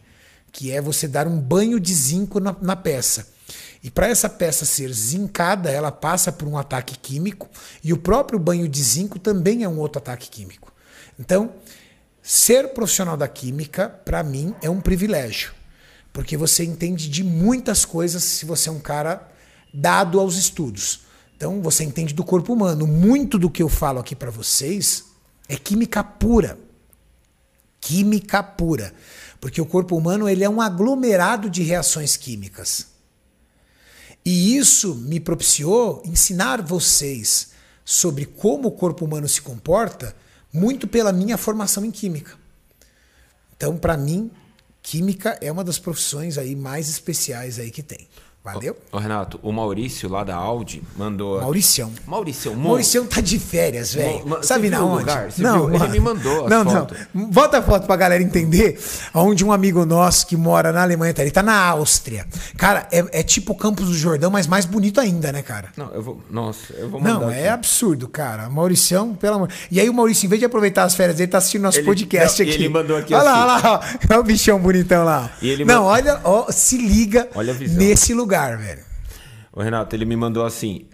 que 0.50 0.72
é 0.72 0.80
você 0.80 1.06
dar 1.06 1.28
um 1.28 1.38
banho 1.38 1.78
de 1.78 1.92
zinco 1.92 2.40
na, 2.40 2.56
na 2.62 2.74
peça. 2.74 3.28
E 3.82 3.90
para 3.90 4.08
essa 4.08 4.30
peça 4.30 4.64
ser 4.64 4.90
zincada, 4.90 5.70
ela 5.70 5.92
passa 5.92 6.32
por 6.32 6.48
um 6.48 6.56
ataque 6.56 6.96
químico 6.96 7.46
e 7.82 7.92
o 7.92 7.98
próprio 7.98 8.38
banho 8.38 8.66
de 8.66 8.82
zinco 8.82 9.18
também 9.18 9.62
é 9.62 9.68
um 9.68 9.78
outro 9.78 9.98
ataque 9.98 10.30
químico. 10.30 10.72
Então, 11.20 11.52
ser 12.22 12.68
profissional 12.70 13.16
da 13.16 13.28
química, 13.28 13.90
para 13.90 14.22
mim, 14.22 14.54
é 14.62 14.70
um 14.70 14.80
privilégio, 14.80 15.52
porque 16.10 16.38
você 16.38 16.64
entende 16.64 17.06
de 17.06 17.22
muitas 17.22 17.84
coisas 17.84 18.24
se 18.24 18.46
você 18.46 18.70
é 18.70 18.72
um 18.72 18.80
cara 18.80 19.30
dado 19.74 20.18
aos 20.18 20.38
estudos. 20.38 21.02
Então, 21.36 21.60
você 21.60 21.84
entende 21.84 22.14
do 22.14 22.24
corpo 22.24 22.54
humano. 22.54 22.86
Muito 22.86 23.38
do 23.38 23.50
que 23.50 23.62
eu 23.62 23.68
falo 23.68 24.00
aqui 24.00 24.16
para 24.16 24.30
vocês 24.30 25.13
é 25.48 25.56
química 25.56 26.02
pura. 26.02 26.58
Química 27.80 28.42
pura. 28.42 28.94
Porque 29.40 29.60
o 29.60 29.66
corpo 29.66 29.96
humano 29.96 30.28
ele 30.28 30.44
é 30.44 30.48
um 30.48 30.60
aglomerado 30.60 31.50
de 31.50 31.62
reações 31.62 32.16
químicas. 32.16 32.88
E 34.24 34.56
isso 34.56 34.94
me 34.94 35.20
propiciou 35.20 36.02
ensinar 36.04 36.62
vocês 36.62 37.50
sobre 37.84 38.24
como 38.24 38.68
o 38.68 38.72
corpo 38.72 39.04
humano 39.04 39.28
se 39.28 39.42
comporta, 39.42 40.16
muito 40.50 40.88
pela 40.88 41.12
minha 41.12 41.36
formação 41.36 41.84
em 41.84 41.90
química. 41.90 42.38
Então, 43.56 43.76
para 43.76 43.96
mim, 43.96 44.30
química 44.82 45.36
é 45.42 45.52
uma 45.52 45.62
das 45.62 45.78
profissões 45.78 46.38
aí 46.38 46.56
mais 46.56 46.88
especiais 46.88 47.58
aí 47.58 47.70
que 47.70 47.82
tem. 47.82 48.08
Valeu? 48.44 48.76
Ô, 48.92 48.98
Renato, 48.98 49.40
o 49.42 49.50
Maurício 49.50 50.06
lá 50.06 50.22
da 50.22 50.36
Audi 50.36 50.82
mandou. 50.98 51.40
Mauricião. 51.40 51.90
Mauricião, 52.06 52.54
Mauricião 52.54 53.06
tá 53.06 53.22
de 53.22 53.38
férias, 53.38 53.94
velho. 53.94 54.38
Sabe 54.42 54.68
na 54.68 54.84
onde? 54.84 54.98
Lugar? 54.98 55.32
Você 55.32 55.42
não, 55.42 55.66
viu? 55.66 55.76
Ele 55.76 55.88
me 55.88 56.00
mandou. 56.00 56.46
não, 56.46 56.62
não. 56.62 56.86
Bota 57.14 57.60
a 57.60 57.62
foto 57.62 57.86
pra 57.86 57.96
galera 57.96 58.22
entender 58.22 58.78
onde 59.14 59.42
um 59.42 59.50
amigo 59.50 59.86
nosso 59.86 60.26
que 60.26 60.36
mora 60.36 60.72
na 60.72 60.82
Alemanha 60.82 61.14
tá. 61.14 61.22
Ele 61.22 61.30
tá 61.30 61.42
na 61.42 61.58
Áustria. 61.68 62.26
Cara, 62.58 62.86
é, 62.92 63.20
é 63.20 63.22
tipo 63.22 63.54
o 63.54 63.56
Campos 63.56 63.86
do 63.86 63.94
Jordão, 63.94 64.30
mas 64.30 64.46
mais 64.46 64.66
bonito 64.66 65.00
ainda, 65.00 65.32
né, 65.32 65.40
cara? 65.40 65.70
Não, 65.74 65.90
eu 65.94 66.02
vou. 66.02 66.20
Nossa, 66.30 66.74
eu 66.74 66.90
vou 66.90 67.00
mandar. 67.00 67.20
Não, 67.20 67.30
é 67.30 67.48
absurdo, 67.48 68.06
cara. 68.08 68.50
Mauricião, 68.50 69.14
pelo 69.14 69.36
amor. 69.36 69.48
E 69.70 69.80
aí 69.80 69.88
o 69.88 69.94
Maurício, 69.94 70.26
em 70.26 70.28
vez 70.28 70.38
de 70.38 70.44
aproveitar 70.44 70.84
as 70.84 70.94
férias, 70.94 71.18
ele 71.18 71.28
tá 71.28 71.38
assistindo 71.38 71.62
nosso 71.62 71.78
ele, 71.78 71.86
podcast 71.86 72.42
não, 72.42 72.50
aqui. 72.50 72.60
ele 72.60 72.68
mandou 72.68 72.98
aqui 72.98 73.14
olha 73.14 73.30
assim. 73.30 73.38
Lá, 73.38 73.54
olha 73.54 73.68
lá. 73.70 73.80
Olha 74.10 74.20
o 74.20 74.22
bichão 74.22 74.60
bonitão 74.60 75.02
lá. 75.02 75.30
não, 75.64 75.84
olha, 75.84 76.20
ó, 76.24 76.52
se 76.52 76.76
liga 76.76 77.26
olha 77.34 77.54
nesse 77.54 78.12
lugar, 78.12 78.33
velho. 78.58 78.84
O 79.52 79.62
Renato, 79.62 79.94
ele 79.94 80.04
me 80.04 80.16
mandou 80.16 80.44
assim: 80.44 80.86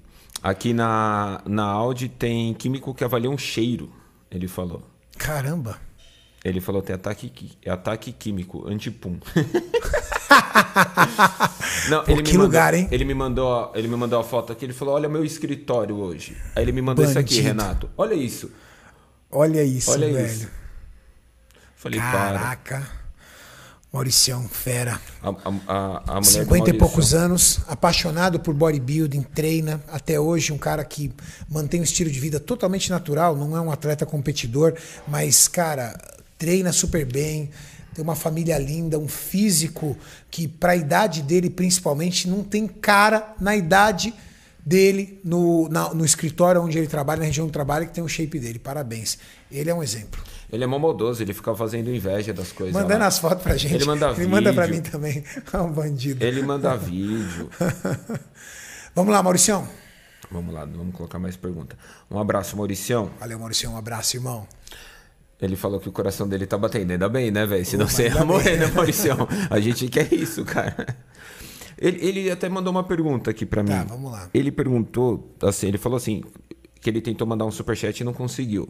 aqui 0.42 0.72
na, 0.72 1.40
na 1.46 1.64
Audi 1.64 2.08
tem 2.08 2.54
químico 2.54 2.94
que 2.94 3.04
avalia 3.04 3.30
um 3.30 3.38
cheiro. 3.38 3.92
Ele 4.30 4.46
falou. 4.46 4.82
Caramba. 5.18 5.78
Ele 6.44 6.60
falou: 6.60 6.82
tem 6.82 6.94
ataque, 6.94 7.32
ataque 7.66 8.12
químico, 8.12 8.66
antipum. 8.68 9.18
Não, 11.88 12.04
Pô, 12.04 12.12
ele 12.12 12.22
que 12.22 12.32
me 12.32 12.38
lugar, 12.38 12.72
mandou, 12.72 12.80
hein? 12.80 12.88
Ele 12.90 13.04
me, 13.04 13.14
mandou, 13.14 13.72
ele 13.74 13.88
me 13.88 13.96
mandou 13.96 14.20
a 14.20 14.24
foto 14.24 14.52
aqui. 14.52 14.64
Ele 14.64 14.72
falou: 14.72 14.94
Olha 14.94 15.08
meu 15.08 15.24
escritório 15.24 15.96
hoje. 15.96 16.36
Aí 16.54 16.62
ele 16.62 16.72
me 16.72 16.82
mandou 16.82 17.04
Bandido. 17.04 17.20
isso 17.20 17.34
aqui, 17.36 17.40
Renato. 17.40 17.90
Olha 17.96 18.14
isso. 18.14 18.50
Olha 19.30 19.62
isso, 19.62 19.90
Olha 19.90 20.12
velho. 20.12 20.26
Isso. 20.26 20.48
Falei, 21.76 21.98
Caraca. 22.00 22.80
Para. 22.80 22.99
Mauricião, 23.92 24.48
fera. 24.48 25.00
A, 25.20 25.30
a, 25.66 26.18
a 26.18 26.22
50 26.22 26.70
e 26.70 26.72
poucos 26.74 27.12
anos, 27.12 27.60
apaixonado 27.66 28.38
por 28.38 28.54
bodybuilding, 28.54 29.22
treina 29.22 29.82
até 29.88 30.18
hoje, 30.18 30.52
um 30.52 30.58
cara 30.58 30.84
que 30.84 31.12
mantém 31.48 31.80
um 31.80 31.84
estilo 31.84 32.08
de 32.08 32.20
vida 32.20 32.38
totalmente 32.38 32.88
natural, 32.88 33.36
não 33.36 33.56
é 33.56 33.60
um 33.60 33.70
atleta 33.70 34.06
competidor, 34.06 34.74
mas, 35.08 35.48
cara, 35.48 35.98
treina 36.38 36.72
super 36.72 37.04
bem, 37.04 37.50
tem 37.92 38.04
uma 38.04 38.14
família 38.14 38.56
linda, 38.58 38.96
um 38.96 39.08
físico 39.08 39.98
que, 40.30 40.46
para 40.46 40.72
a 40.72 40.76
idade 40.76 41.20
dele 41.22 41.50
principalmente, 41.50 42.28
não 42.28 42.44
tem 42.44 42.68
cara 42.68 43.34
na 43.40 43.56
idade 43.56 44.14
dele, 44.64 45.20
no, 45.24 45.68
na, 45.68 45.92
no 45.92 46.04
escritório 46.04 46.62
onde 46.62 46.78
ele 46.78 46.86
trabalha, 46.86 47.18
na 47.18 47.26
região 47.26 47.46
do 47.46 47.52
trabalho, 47.52 47.86
que 47.86 47.92
tem 47.92 48.04
o 48.04 48.08
shape 48.08 48.38
dele. 48.38 48.58
Parabéns. 48.58 49.18
Ele 49.50 49.68
é 49.68 49.74
um 49.74 49.82
exemplo. 49.82 50.22
Ele 50.52 50.64
é 50.64 50.66
momodoso, 50.66 51.22
ele 51.22 51.32
fica 51.32 51.54
fazendo 51.54 51.94
inveja 51.94 52.32
das 52.32 52.50
coisas. 52.50 52.74
Mandando 52.74 53.00
lá. 53.00 53.06
as 53.06 53.18
fotos 53.18 53.42
pra 53.42 53.56
gente. 53.56 53.74
Ele 53.74 53.84
manda 53.84 54.06
ele 54.06 54.14
vídeo. 54.14 54.24
Ele 54.24 54.30
manda 54.32 54.52
pra 54.52 54.66
mim 54.66 54.80
também. 54.80 55.24
É 55.52 55.58
um 55.58 55.72
bandido. 55.72 56.24
Ele 56.24 56.42
manda 56.42 56.76
vídeo. 56.76 57.48
vamos 58.94 59.12
lá, 59.12 59.22
Mauricião. 59.22 59.66
Vamos 60.30 60.54
lá, 60.54 60.64
vamos 60.64 60.94
colocar 60.94 61.18
mais 61.18 61.36
pergunta. 61.36 61.76
Um 62.10 62.18
abraço, 62.18 62.56
Mauricião. 62.56 63.10
Valeu, 63.18 63.38
Mauricião. 63.38 63.74
Um 63.74 63.76
abraço, 63.76 64.16
irmão. 64.16 64.46
Ele 65.40 65.56
falou 65.56 65.80
que 65.80 65.88
o 65.88 65.92
coração 65.92 66.28
dele 66.28 66.46
tá 66.46 66.58
batendo. 66.58 66.92
Ainda 66.92 67.08
bem, 67.08 67.30
né, 67.30 67.46
velho? 67.46 67.64
Senão 67.64 67.88
você 67.88 68.08
ia 68.08 68.24
morrer, 68.24 68.56
né, 68.58 68.66
Mauricião? 68.66 69.26
A 69.48 69.58
gente 69.58 69.88
quer 69.88 70.12
isso, 70.12 70.44
cara. 70.44 70.86
Ele, 71.78 72.06
ele 72.06 72.30
até 72.30 72.48
mandou 72.48 72.70
uma 72.70 72.84
pergunta 72.84 73.30
aqui 73.30 73.46
para 73.46 73.62
mim. 73.62 73.70
Tá, 73.70 73.84
vamos 73.84 74.12
lá. 74.12 74.28
Ele 74.34 74.52
perguntou, 74.52 75.34
assim, 75.42 75.68
ele 75.68 75.78
falou 75.78 75.96
assim, 75.96 76.22
que 76.80 76.88
ele 76.88 77.00
tentou 77.00 77.26
mandar 77.26 77.44
um 77.44 77.50
superchat 77.50 78.00
e 78.00 78.04
não 78.04 78.12
conseguiu. 78.12 78.68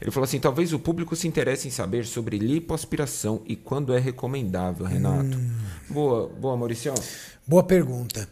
Ele 0.00 0.10
falou 0.10 0.24
assim: 0.24 0.38
talvez 0.38 0.72
o 0.72 0.78
público 0.78 1.16
se 1.16 1.26
interesse 1.26 1.66
em 1.66 1.70
saber 1.70 2.06
sobre 2.06 2.38
lipoaspiração 2.38 3.42
e 3.46 3.56
quando 3.56 3.92
é 3.92 3.98
recomendável, 3.98 4.86
Renato. 4.86 5.36
Hum. 5.36 5.50
Boa, 5.88 6.28
boa, 6.28 6.56
Mauricião. 6.56 6.94
Boa 7.46 7.62
pergunta. 7.62 8.28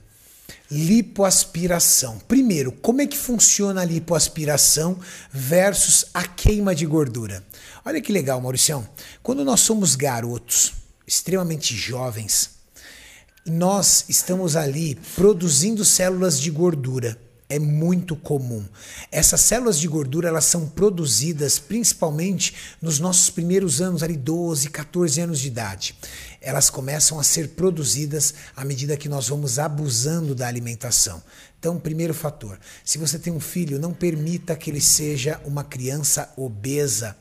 Lipoaspiração. 0.71 2.19
Primeiro, 2.27 2.73
como 2.73 3.01
é 3.01 3.07
que 3.07 3.17
funciona 3.17 3.83
a 3.83 3.85
lipoaspiração 3.85 4.99
versus 5.33 6.07
a 6.13 6.27
queima 6.27 6.75
de 6.75 6.87
gordura? 6.87 7.45
Olha 7.85 8.01
que 8.01 8.13
legal, 8.13 8.41
Mauricião. 8.41 8.87
Quando 9.23 9.45
nós 9.45 9.61
somos 9.61 9.95
garotos, 9.95 10.75
extremamente 11.07 11.75
jovens, 11.75 12.51
nós 13.45 14.05
estamos 14.09 14.57
ali 14.57 14.97
produzindo 15.15 15.85
células 15.85 16.41
de 16.41 16.51
gordura 16.51 17.17
é 17.49 17.59
muito 17.59 18.17
comum. 18.17 18.65
Essas 19.11 19.41
células 19.41 19.79
de 19.79 19.87
gordura 19.87 20.29
elas 20.29 20.45
são 20.45 20.69
produzidas 20.69 21.59
principalmente 21.59 22.55
nos 22.83 22.99
nossos 22.99 23.31
primeiros 23.31 23.81
anos, 23.81 24.03
ali 24.03 24.17
12, 24.17 24.69
14 24.71 25.21
anos 25.21 25.41
de 25.41 25.49
idade. 25.49 25.97
Elas 26.41 26.71
começam 26.71 27.19
a 27.19 27.25
ser 27.25 27.51
produzidas 27.51 28.35
à 28.57 28.65
medida 28.65 28.97
que 28.97 29.09
nós 29.09 29.29
vamos 29.29 29.59
abusando 29.59 30.35
da 30.35 30.47
alimentação. 30.47 31.23
Então, 31.59 31.79
primeiro 31.79 32.15
fator: 32.15 32.59
se 32.85 32.99
você 32.99 33.19
tem 33.19 33.33
um 33.33 33.41
filho, 33.41 33.79
não 33.79 33.93
permita 33.93 34.55
que 34.55 34.71
ele 34.71 34.81
seja 34.81 35.41
uma 35.45 35.65
criança 35.65 36.33
obesa. 36.37 37.17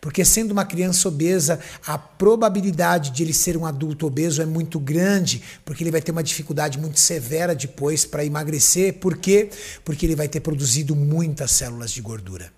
Porque, 0.00 0.24
sendo 0.24 0.52
uma 0.52 0.64
criança 0.64 1.08
obesa, 1.08 1.60
a 1.86 1.98
probabilidade 1.98 3.10
de 3.10 3.22
ele 3.22 3.32
ser 3.32 3.56
um 3.56 3.66
adulto 3.66 4.06
obeso 4.06 4.42
é 4.42 4.46
muito 4.46 4.80
grande, 4.80 5.42
porque 5.64 5.84
ele 5.84 5.90
vai 5.90 6.00
ter 6.00 6.12
uma 6.12 6.22
dificuldade 6.22 6.78
muito 6.78 6.98
severa 6.98 7.54
depois 7.54 8.04
para 8.04 8.24
emagrecer. 8.24 8.94
Por 8.94 9.16
quê? 9.16 9.50
Porque 9.84 10.06
ele 10.06 10.16
vai 10.16 10.28
ter 10.28 10.40
produzido 10.40 10.96
muitas 10.96 11.50
células 11.52 11.90
de 11.90 12.00
gordura. 12.00 12.52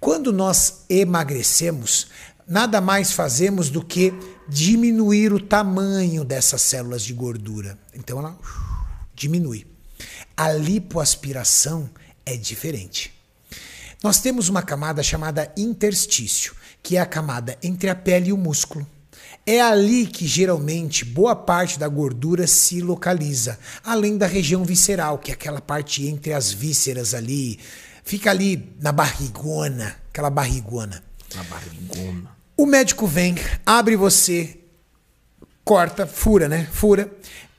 Quando 0.00 0.32
nós 0.32 0.84
emagrecemos, 0.88 2.08
nada 2.46 2.80
mais 2.80 3.12
fazemos 3.12 3.68
do 3.70 3.84
que 3.84 4.12
diminuir 4.48 5.32
o 5.32 5.40
tamanho 5.40 6.24
dessas 6.24 6.62
células 6.62 7.02
de 7.02 7.12
gordura. 7.12 7.78
Então, 7.94 8.18
ela 8.18 8.36
diminui. 9.14 9.71
A 10.36 10.52
lipoaspiração 10.52 11.90
é 12.24 12.36
diferente. 12.36 13.12
Nós 14.02 14.20
temos 14.20 14.48
uma 14.48 14.62
camada 14.62 15.02
chamada 15.02 15.52
interstício, 15.56 16.54
que 16.82 16.96
é 16.96 17.00
a 17.00 17.06
camada 17.06 17.56
entre 17.62 17.88
a 17.88 17.94
pele 17.94 18.30
e 18.30 18.32
o 18.32 18.36
músculo. 18.36 18.86
É 19.46 19.60
ali 19.60 20.06
que 20.06 20.26
geralmente 20.26 21.04
boa 21.04 21.36
parte 21.36 21.78
da 21.78 21.88
gordura 21.88 22.46
se 22.46 22.80
localiza, 22.80 23.58
além 23.84 24.16
da 24.16 24.26
região 24.26 24.64
visceral, 24.64 25.18
que 25.18 25.30
é 25.30 25.34
aquela 25.34 25.60
parte 25.60 26.06
entre 26.06 26.32
as 26.32 26.50
vísceras 26.52 27.14
ali, 27.14 27.58
fica 28.04 28.30
ali 28.30 28.72
na 28.80 28.92
barrigona, 28.92 29.96
aquela 30.08 30.30
barrigona. 30.30 31.02
Na 31.34 31.42
barrigona. 31.44 32.30
O 32.56 32.66
médico 32.66 33.06
vem, 33.06 33.36
abre 33.64 33.96
você, 33.96 34.60
corta, 35.64 36.06
fura, 36.06 36.48
né? 36.48 36.68
Fura 36.72 37.10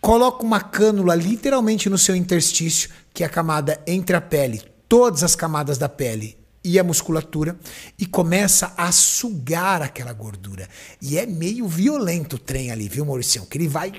coloca 0.03 0.43
uma 0.43 0.59
cânula 0.59 1.15
literalmente 1.15 1.89
no 1.89 1.97
seu 1.97 2.13
interstício, 2.13 2.89
que 3.13 3.23
é 3.23 3.25
a 3.25 3.29
camada 3.29 3.81
entre 3.87 4.13
a 4.17 4.19
pele, 4.19 4.61
todas 4.89 5.23
as 5.23 5.33
camadas 5.33 5.77
da 5.77 5.87
pele 5.87 6.37
e 6.61 6.77
a 6.77 6.83
musculatura, 6.83 7.57
e 7.97 8.05
começa 8.05 8.73
a 8.75 8.91
sugar 8.91 9.81
aquela 9.81 10.11
gordura. 10.11 10.67
E 11.01 11.17
é 11.17 11.25
meio 11.25 11.65
violento 11.69 12.35
o 12.35 12.39
trem 12.39 12.69
ali, 12.69 12.89
viu, 12.89 13.05
Mauricião? 13.05 13.45
Que 13.45 13.57
ele 13.57 13.69
vai 13.69 13.93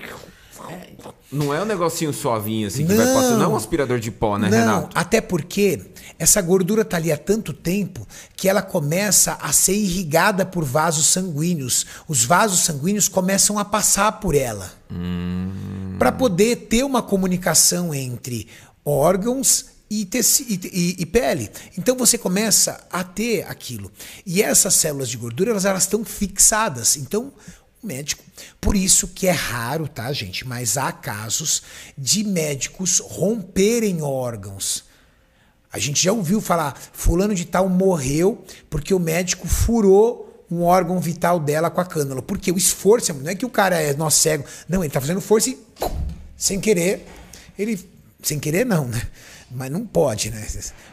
Não 1.31 1.53
é 1.53 1.63
um 1.63 1.65
negocinho 1.65 2.13
suavinho 2.13 2.69
assim 2.69 2.87
que 2.87 2.93
não, 2.93 3.05
vai 3.05 3.15
passando. 3.15 3.39
Não 3.39 3.45
é 3.45 3.49
um 3.49 3.57
aspirador 3.57 3.99
de 3.99 4.11
pó, 4.11 4.39
né, 4.39 4.49
não, 4.49 4.59
Renato? 4.59 4.99
Até 4.99 5.21
porque 5.21 5.81
essa 6.19 6.41
gordura 6.41 6.85
tá 6.85 6.97
ali 6.97 7.11
há 7.11 7.17
tanto 7.17 7.53
tempo 7.53 8.07
que 8.37 8.49
ela 8.49 8.63
começa 8.63 9.33
a 9.41 9.53
ser 9.53 9.75
irrigada 9.75 10.47
por 10.47 10.65
vasos 10.65 11.07
sanguíneos. 11.07 11.87
Os 12.07 12.25
vasos 12.25 12.61
sanguíneos 12.61 13.09
começam 13.09 13.59
a 13.59 13.65
passar 13.65 14.13
por 14.21 14.35
ela. 14.35 14.73
Hum. 14.91 15.97
Para 15.99 16.13
poder 16.13 16.57
ter 16.69 16.85
uma 16.85 17.03
comunicação 17.03 17.95
entre 17.95 18.49
órgãos 18.85 19.67
e, 19.91 20.09
e, 20.49 20.97
e, 20.99 21.07
pele. 21.07 21.51
Então 21.79 21.97
você 21.97 22.19
começa 22.19 22.85
a 22.91 23.05
ter 23.05 23.45
aquilo. 23.49 23.91
E 24.27 24.43
essas 24.43 24.75
células 24.75 25.09
de 25.09 25.17
gordura, 25.17 25.51
elas, 25.51 25.65
elas 25.65 25.85
estão 25.85 26.05
fixadas. 26.05 26.97
Então 26.97 27.33
médico. 27.85 28.25
Por 28.61 28.75
isso 28.77 29.09
que 29.09 29.27
é 29.27 29.33
raro, 29.33 29.87
tá, 29.87 30.13
gente? 30.13 30.47
Mas 30.47 30.77
há 30.77 30.91
casos 30.93 31.63
de 31.97 32.25
médicos 32.25 33.01
romperem 33.01 34.03
órgãos. 34.03 34.85
A 35.73 35.79
gente 35.79 36.03
já 36.03 36.13
ouviu 36.13 36.41
falar, 36.41 36.81
fulano 36.93 37.35
de 37.35 37.45
tal 37.45 37.69
morreu 37.69 38.45
porque 38.71 38.95
o 38.95 38.99
médico 38.99 39.49
furou 39.49 40.47
um 40.51 40.63
órgão 40.63 41.01
vital 41.01 41.41
dela 41.41 41.71
com 41.71 41.81
a 41.81 41.85
cânula. 41.85 42.23
Porque 42.23 42.53
o 42.53 42.57
esforço, 42.57 43.13
não 43.15 43.31
é 43.31 43.35
que 43.35 43.47
o 43.47 43.51
cara 43.51 43.81
é 43.81 43.93
nosso 43.95 44.21
cego, 44.21 44.45
não, 44.69 44.85
ele 44.85 44.93
tá 44.93 45.01
fazendo 45.01 45.21
força 45.21 45.51
e 45.51 45.59
sem 46.37 46.61
querer, 46.61 47.07
ele 47.59 47.89
sem 48.23 48.39
querer 48.39 48.65
não, 48.65 48.87
né? 48.87 49.03
Mas 49.51 49.71
não 49.71 49.87
pode, 49.87 50.31
né? 50.31 50.47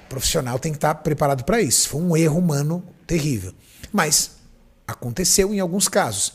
O 0.06 0.10
profissional 0.10 0.60
tem 0.60 0.72
que 0.72 0.78
estar 0.78 0.96
preparado 0.96 1.44
para 1.44 1.62
isso. 1.62 1.90
Foi 1.90 2.02
um 2.02 2.16
erro 2.16 2.38
humano 2.38 2.84
terrível. 3.08 3.54
Mas 3.92 4.32
aconteceu 4.88 5.54
em 5.54 5.60
alguns 5.60 5.88
casos. 5.88 6.34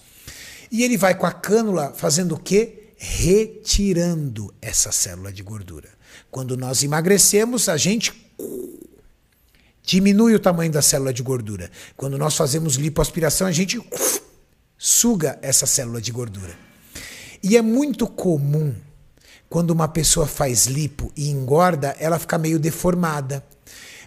E 0.71 0.83
ele 0.83 0.97
vai 0.97 1.15
com 1.15 1.27
a 1.27 1.33
cânula 1.33 1.93
fazendo 1.95 2.35
o 2.35 2.39
quê? 2.39 2.93
Retirando 2.97 4.53
essa 4.61 4.91
célula 4.91 5.33
de 5.33 5.43
gordura. 5.43 5.89
Quando 6.31 6.57
nós 6.57 6.83
emagrecemos, 6.83 7.69
a 7.69 7.77
gente 7.77 8.13
diminui 9.83 10.35
o 10.35 10.41
tamanho 10.41 10.73
da 10.73 10.83
célula 10.83 11.13
de 11.13 11.23
gordura. 11.23 11.71
Quando 11.97 12.19
nós 12.19 12.37
fazemos 12.37 12.75
lipoaspiração, 12.75 13.47
a 13.47 13.53
gente 13.53 13.81
suga 14.77 15.39
essa 15.41 15.67
célula 15.67 16.01
de 16.01 16.11
gordura. 16.11 16.55
E 17.43 17.57
é 17.57 17.63
muito 17.63 18.07
comum 18.07 18.75
quando 19.49 19.71
uma 19.71 19.87
pessoa 19.87 20.27
faz 20.27 20.67
lipo 20.67 21.13
e 21.17 21.31
engorda, 21.31 21.95
ela 21.99 22.19
fica 22.19 22.37
meio 22.37 22.59
deformada. 22.59 23.45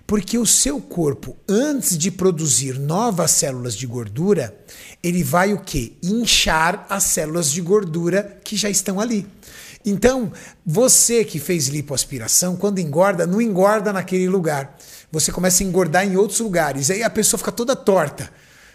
Porque 0.09 0.39
o 0.39 0.45
seu 0.45 0.81
corpo, 0.81 1.37
antes 1.47 1.95
de 1.95 2.09
produzir 2.09 2.79
novas 2.79 3.29
células 3.29 3.75
de 3.75 3.85
gordura, 3.85 4.59
ele 5.03 5.23
vai 5.23 5.53
o 5.53 5.59
quê? 5.59 5.93
Inchar 6.01 6.87
as 6.89 7.03
células 7.03 7.51
de 7.51 7.61
gordura 7.61 8.39
que 8.43 8.57
já 8.57 8.71
estão 8.71 8.99
ali. 8.99 9.27
Então, 9.85 10.31
você 10.65 11.23
que 11.23 11.39
fez 11.39 11.67
lipoaspiração, 11.67 12.55
quando 12.55 12.79
engorda, 12.79 13.27
não 13.27 13.39
engorda 13.39 13.93
naquele 13.93 14.27
lugar. 14.27 14.79
Você 15.11 15.31
começa 15.31 15.61
a 15.61 15.67
engordar 15.67 16.07
em 16.07 16.17
outros 16.17 16.39
lugares. 16.39 16.89
Aí 16.89 17.03
a 17.03 17.09
pessoa 17.11 17.37
fica 17.37 17.51
toda 17.51 17.75
torta. 17.75 18.31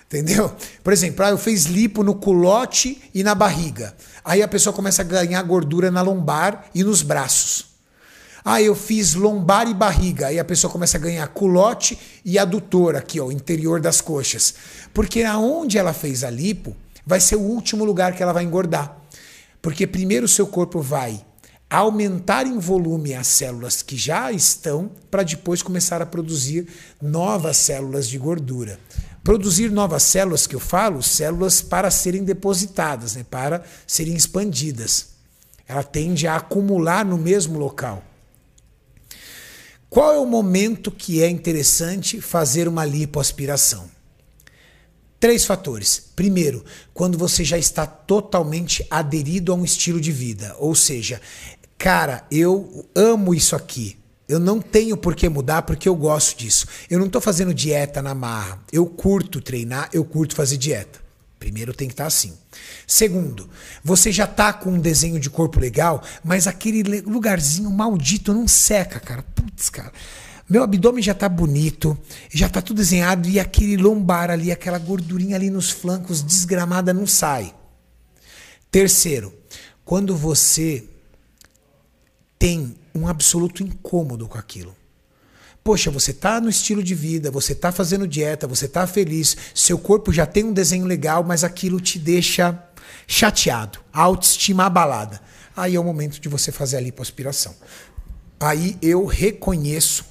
Entendeu? 0.07 0.55
Por 0.85 0.93
exemplo, 0.93 1.25
ah, 1.25 1.31
eu 1.31 1.39
fiz 1.39 1.65
lipo 1.65 2.05
no 2.05 2.15
culote 2.15 3.03
e 3.13 3.25
na 3.25 3.35
barriga. 3.35 3.93
Aí 4.25 4.41
a 4.41 4.47
pessoa 4.47 4.73
começa 4.73 5.03
a 5.03 5.05
ganhar 5.05 5.43
gordura 5.43 5.91
na 5.91 6.01
lombar 6.01 6.67
e 6.73 6.85
nos 6.85 7.03
braços. 7.03 7.74
Ah, 8.45 8.61
eu 8.61 8.75
fiz 8.75 9.15
lombar 9.15 9.67
e 9.67 9.73
barriga. 9.73 10.27
Aí 10.27 10.39
a 10.39 10.45
pessoa 10.45 10.71
começa 10.71 10.99
a 10.99 11.01
ganhar 11.01 11.27
culote 11.29 11.99
e 12.23 12.39
adutor 12.39 12.95
aqui, 12.95 13.19
ó, 13.19 13.27
o 13.27 13.33
interior 13.33 13.81
das 13.81 14.03
coxas. 14.03 14.55
Porque 14.93 15.23
aonde 15.23 15.79
ela 15.79 15.95
fez 15.95 16.23
a 16.23 16.31
lipo 16.31 16.77
vai 17.07 17.21
ser 17.21 17.37
o 17.37 17.41
último 17.41 17.85
lugar 17.85 18.15
que 18.15 18.23
ela 18.23 18.35
vai 18.35 18.45
engordar. 18.45 18.99
Porque 19.63 19.87
primeiro 19.87 20.27
o 20.27 20.29
seu 20.29 20.47
corpo 20.47 20.83
vai 20.83 21.25
aumentar 21.71 22.47
em 22.47 22.59
volume 22.59 23.15
as 23.15 23.27
células 23.27 23.81
que 23.81 23.97
já 23.97 24.31
estão 24.31 24.91
para 25.11 25.23
depois 25.23 25.63
começar 25.63 26.03
a 26.03 26.07
produzir 26.07 26.69
novas 27.01 27.57
células 27.57 28.07
de 28.07 28.19
gordura. 28.19 28.79
Produzir 29.25 29.71
novas 29.71 30.03
células 30.03 30.47
que 30.47 30.55
eu 30.55 30.61
falo, 30.61 31.03
células 31.03 31.63
para 31.63 31.91
serem 31.91 32.23
depositadas, 32.23 33.17
né, 33.17 33.25
para 33.29 33.65
serem 33.87 34.15
expandidas. 34.15 35.15
Ela 35.67 35.83
tende 35.83 36.27
a 36.27 36.37
acumular 36.37 37.07
no 37.07 37.17
mesmo 37.17 37.59
local. 37.59 38.03
Qual 39.95 40.13
é 40.13 40.19
o 40.19 40.27
momento 40.27 40.91
que 40.91 41.23
é 41.23 41.31
interessante 41.31 42.21
fazer 42.21 42.67
uma 42.67 42.85
lipoaspiração? 42.85 43.89
Três 45.21 45.45
fatores. 45.45 46.11
Primeiro, 46.17 46.65
quando 46.93 47.17
você 47.17 47.45
já 47.45 47.57
está 47.57 47.87
totalmente 47.87 48.85
aderido 48.91 49.53
a 49.53 49.55
um 49.55 49.65
estilo 49.65 50.01
de 50.01 50.11
vida. 50.11 50.57
Ou 50.59 50.75
seja, 50.75 51.21
cara, 51.79 52.27
eu 52.29 52.85
amo 52.93 53.37
isso 53.37 53.55
aqui. 53.55 53.97
Eu 54.29 54.41
não 54.41 54.61
tenho 54.61 54.97
por 54.97 55.15
que 55.15 55.29
mudar 55.29 55.63
porque 55.63 55.89
eu 55.89 55.95
gosto 55.95 56.39
disso. 56.39 56.67
Eu 56.91 56.99
não 56.99 57.07
estou 57.07 57.21
fazendo 57.21 57.55
dieta 57.55 58.03
na 58.03 58.17
marra. 58.17 58.61
Eu 58.73 58.87
curto 58.87 59.41
treinar, 59.41 59.91
eu 59.93 60.05
curto 60.05 60.35
fazer 60.35 60.57
dieta. 60.57 61.04
Primeiro 61.45 61.75
tem 61.75 61.89
que 61.89 61.93
estar 61.93 62.05
tá 62.05 62.09
assim. 62.09 62.33
Segundo, 62.87 63.51
você 63.85 64.11
já 64.11 64.27
tá 64.27 64.51
com 64.51 64.71
um 64.71 64.81
desenho 64.81 65.21
de 65.21 65.29
corpo 65.29 65.61
legal, 65.61 66.03
mas 66.25 66.47
aquele 66.47 67.03
lugarzinho 67.03 67.71
maldito 67.71 68.33
não 68.33 68.49
seca, 68.49 68.99
cara. 68.99 69.23
Putz, 69.23 69.69
cara. 69.69 69.93
Meu 70.49 70.63
abdômen 70.63 71.03
já 71.03 71.13
tá 71.13 71.29
bonito, 71.29 71.99
já 72.33 72.49
tá 72.49 72.63
tudo 72.63 72.79
desenhado 72.79 73.29
e 73.29 73.39
aquele 73.39 73.77
lombar 73.77 74.31
ali, 74.31 74.51
aquela 74.51 74.79
gordurinha 74.79 75.37
ali 75.37 75.51
nos 75.51 75.71
flancos 75.71 76.23
desgramada 76.23 76.95
não 76.95 77.07
sai. 77.07 77.55
Terceiro, 78.71 79.31
quando 79.85 80.17
você 80.17 80.83
tem 82.39 82.75
um 82.95 83.07
absoluto 83.07 83.63
incômodo 83.63 84.27
com 84.27 84.39
aquilo. 84.39 84.75
Poxa, 85.65 85.91
você 85.91 86.11
está 86.11 86.43
no 86.43 86.51
estilo 86.51 86.83
de 86.83 86.95
vida, 86.95 87.31
você 87.31 87.53
está 87.53 87.73
fazendo 87.73 88.07
dieta, 88.07 88.47
você 88.47 88.67
está 88.67 88.87
feliz, 88.87 89.35
seu 89.55 89.79
corpo 89.79 90.13
já 90.13 90.27
tem 90.27 90.45
um 90.45 90.53
desenho 90.53 90.85
legal, 90.85 91.25
mas 91.25 91.43
aquilo 91.43 91.81
te 91.81 91.99
deixa 91.99 92.63
chateado, 93.07 93.79
autoestima 93.91 94.67
abalada. 94.67 95.23
Aí 95.57 95.75
é 95.75 95.81
o 95.81 95.85
momento 95.85 96.21
de 96.21 96.29
você 96.29 96.53
fazer 96.53 96.77
a 96.77 96.81
lipoaspiração. 96.81 97.55
Aí 98.39 98.77
eu 98.83 99.07
reconheço 99.07 100.05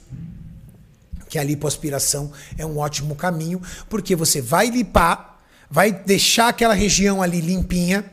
que 1.29 1.37
a 1.37 1.43
lipoaspiração 1.43 2.31
é 2.57 2.65
um 2.65 2.79
ótimo 2.79 3.15
caminho, 3.15 3.61
porque 3.87 4.15
você 4.15 4.41
vai 4.41 4.71
limpar, 4.71 5.39
vai 5.69 5.91
deixar 5.91 6.47
aquela 6.47 6.73
região 6.73 7.21
ali 7.21 7.39
limpinha 7.39 8.03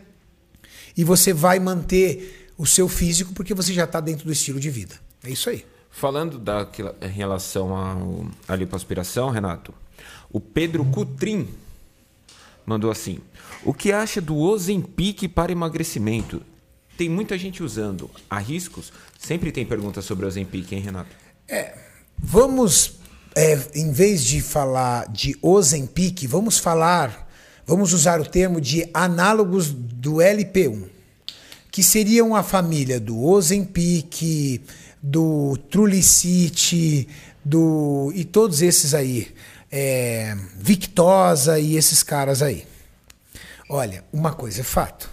e 0.94 1.04
você 1.04 1.32
vai 1.32 1.58
manter 1.58 2.50
o 2.58 2.66
seu 2.66 2.86
físico 2.86 3.32
porque 3.32 3.54
você 3.54 3.72
já 3.72 3.84
está 3.84 3.98
dentro 3.98 4.26
do 4.26 4.32
estilo 4.32 4.60
de 4.60 4.68
vida. 4.68 4.94
É 5.24 5.30
isso 5.30 5.48
aí. 5.48 5.64
Falando 5.90 6.38
da, 6.38 6.66
em 7.02 7.08
relação 7.08 8.30
à 8.48 8.54
lipoaspiração, 8.54 9.30
Renato, 9.30 9.74
o 10.32 10.40
Pedro 10.40 10.84
Cutrim 10.84 11.48
mandou 12.64 12.90
assim: 12.90 13.18
O 13.64 13.74
que 13.74 13.92
acha 13.92 14.20
do 14.20 14.36
Ozempic 14.36 15.28
para 15.28 15.52
emagrecimento? 15.52 16.42
Tem 16.96 17.08
muita 17.08 17.36
gente 17.36 17.62
usando. 17.62 18.10
Há 18.28 18.38
riscos? 18.38 18.92
Sempre 19.18 19.50
tem 19.50 19.66
perguntas 19.66 20.04
sobre 20.04 20.24
o 20.24 20.28
Ozempic, 20.28 20.72
hein, 20.72 20.80
Renato? 20.80 21.10
É, 21.48 21.74
vamos, 22.16 23.00
é, 23.34 23.58
em 23.74 23.90
vez 23.90 24.22
de 24.22 24.40
falar 24.40 25.08
de 25.08 25.36
Ozempic, 25.42 26.26
vamos 26.26 26.58
falar, 26.58 27.28
vamos 27.66 27.92
usar 27.92 28.20
o 28.20 28.26
termo 28.26 28.60
de 28.60 28.88
análogos 28.94 29.72
do 29.72 30.16
LP1, 30.16 30.84
que 31.70 31.82
seriam 31.82 32.36
a 32.36 32.42
família 32.42 33.00
do 33.00 33.20
Ozempic, 33.20 34.60
do 35.02 35.56
Trulicity, 35.70 37.08
do 37.44 38.12
e 38.14 38.24
todos 38.24 38.62
esses 38.62 38.94
aí, 38.94 39.34
é, 39.70 40.36
Victosa 40.56 41.58
e 41.58 41.76
esses 41.76 42.02
caras 42.02 42.42
aí. 42.42 42.66
Olha, 43.68 44.04
uma 44.12 44.32
coisa 44.32 44.60
é 44.60 44.64
fato. 44.64 45.08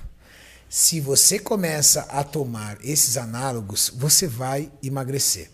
Se 0.69 0.99
você 0.99 1.39
começa 1.39 2.01
a 2.09 2.23
tomar 2.23 2.77
esses 2.83 3.15
análogos, 3.15 3.91
você 3.95 4.27
vai 4.27 4.69
emagrecer. 4.83 5.49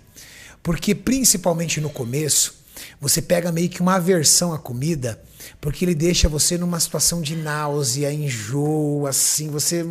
Porque 0.64 0.96
principalmente 0.96 1.80
no 1.82 1.90
começo, 1.90 2.56
você 3.00 3.22
pega 3.22 3.52
meio 3.52 3.70
que 3.70 3.82
uma 3.82 3.96
aversão 3.96 4.54
à 4.54 4.58
comida, 4.58 5.22
porque 5.60 5.86
ele 5.86 5.94
deixa 5.94 6.30
você 6.30 6.58
numa 6.58 6.80
situação 6.80 7.22
de 7.22 7.36
náusea, 7.36 8.12
enjoo, 8.12 9.06
assim, 9.06 9.50
você 9.50 9.86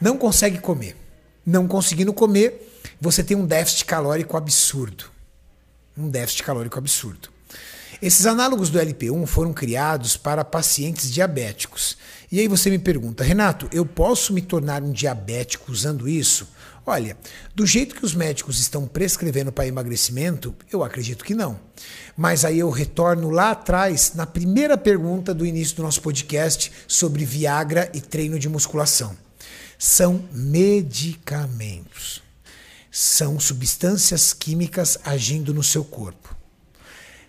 não 0.00 0.16
consegue 0.16 0.58
comer. 0.58 0.96
Não 1.44 1.66
conseguindo 1.66 2.12
comer, 2.12 2.69
você 3.00 3.24
tem 3.24 3.36
um 3.36 3.46
déficit 3.46 3.84
calórico 3.86 4.36
absurdo. 4.36 5.06
Um 5.96 6.08
déficit 6.08 6.42
calórico 6.42 6.78
absurdo. 6.78 7.30
Esses 8.02 8.24
análogos 8.26 8.70
do 8.70 8.78
LP1 8.78 9.26
foram 9.26 9.52
criados 9.52 10.16
para 10.16 10.44
pacientes 10.44 11.12
diabéticos. 11.12 11.96
E 12.32 12.40
aí 12.40 12.48
você 12.48 12.70
me 12.70 12.78
pergunta, 12.78 13.24
Renato, 13.24 13.68
eu 13.72 13.84
posso 13.84 14.32
me 14.32 14.40
tornar 14.40 14.82
um 14.82 14.92
diabético 14.92 15.70
usando 15.70 16.08
isso? 16.08 16.48
Olha, 16.86 17.16
do 17.54 17.66
jeito 17.66 17.94
que 17.94 18.04
os 18.04 18.14
médicos 18.14 18.58
estão 18.58 18.86
prescrevendo 18.86 19.52
para 19.52 19.66
emagrecimento, 19.66 20.54
eu 20.72 20.82
acredito 20.82 21.24
que 21.24 21.34
não. 21.34 21.60
Mas 22.16 22.44
aí 22.44 22.58
eu 22.58 22.70
retorno 22.70 23.28
lá 23.28 23.50
atrás, 23.50 24.12
na 24.14 24.26
primeira 24.26 24.78
pergunta 24.78 25.34
do 25.34 25.44
início 25.44 25.76
do 25.76 25.82
nosso 25.82 26.00
podcast 26.00 26.72
sobre 26.88 27.24
Viagra 27.24 27.90
e 27.92 28.00
treino 28.00 28.38
de 28.38 28.48
musculação. 28.48 29.14
são 29.78 30.24
medicamentos. 30.32 32.22
São 32.90 33.38
substâncias 33.38 34.32
químicas 34.32 34.98
agindo 35.04 35.54
no 35.54 35.62
seu 35.62 35.84
corpo. 35.84 36.36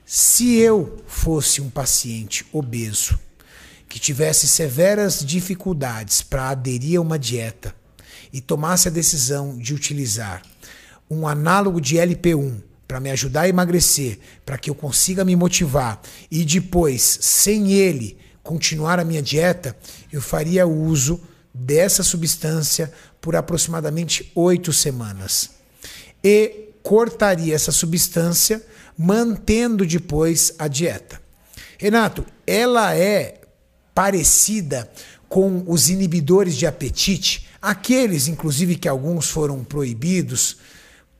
Se 0.05 0.55
eu 0.55 1.03
fosse 1.07 1.61
um 1.61 1.69
paciente 1.69 2.45
obeso, 2.51 3.17
que 3.87 3.99
tivesse 3.99 4.47
severas 4.47 5.23
dificuldades 5.23 6.21
para 6.21 6.49
aderir 6.49 6.97
a 6.97 7.01
uma 7.01 7.19
dieta 7.19 7.75
e 8.33 8.39
tomasse 8.39 8.87
a 8.87 8.91
decisão 8.91 9.57
de 9.57 9.73
utilizar 9.73 10.41
um 11.09 11.27
análogo 11.27 11.81
de 11.81 11.97
LP1 11.97 12.61
para 12.87 12.99
me 12.99 13.11
ajudar 13.11 13.41
a 13.41 13.49
emagrecer, 13.49 14.19
para 14.45 14.57
que 14.57 14.69
eu 14.69 14.75
consiga 14.75 15.23
me 15.23 15.35
motivar 15.35 16.01
e 16.29 16.43
depois, 16.43 17.19
sem 17.21 17.71
ele, 17.73 18.17
continuar 18.41 18.99
a 18.99 19.03
minha 19.03 19.21
dieta, 19.21 19.75
eu 20.11 20.21
faria 20.21 20.65
uso 20.65 21.21
dessa 21.53 22.01
substância 22.01 22.91
por 23.21 23.35
aproximadamente 23.35 24.31
oito 24.35 24.73
semanas. 24.73 25.51
E 26.23 26.69
cortaria 26.83 27.55
essa 27.55 27.71
substância 27.71 28.65
mantendo 28.97 29.85
depois 29.85 30.53
a 30.59 30.67
dieta. 30.67 31.21
Renato, 31.77 32.25
ela 32.45 32.95
é 32.95 33.41
parecida 33.93 34.91
com 35.29 35.63
os 35.65 35.89
inibidores 35.89 36.57
de 36.57 36.67
apetite, 36.67 37.47
aqueles, 37.61 38.27
inclusive, 38.27 38.75
que 38.75 38.87
alguns 38.87 39.29
foram 39.29 39.63
proibidos, 39.63 40.57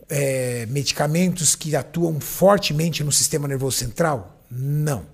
é, 0.10 0.66
medicamentos 0.66 1.56
que 1.56 1.76
atuam 1.76 2.20
fortemente 2.20 3.04
no 3.04 3.12
sistema 3.12 3.48
nervoso 3.48 3.78
central? 3.78 4.44
Não. 4.50 5.06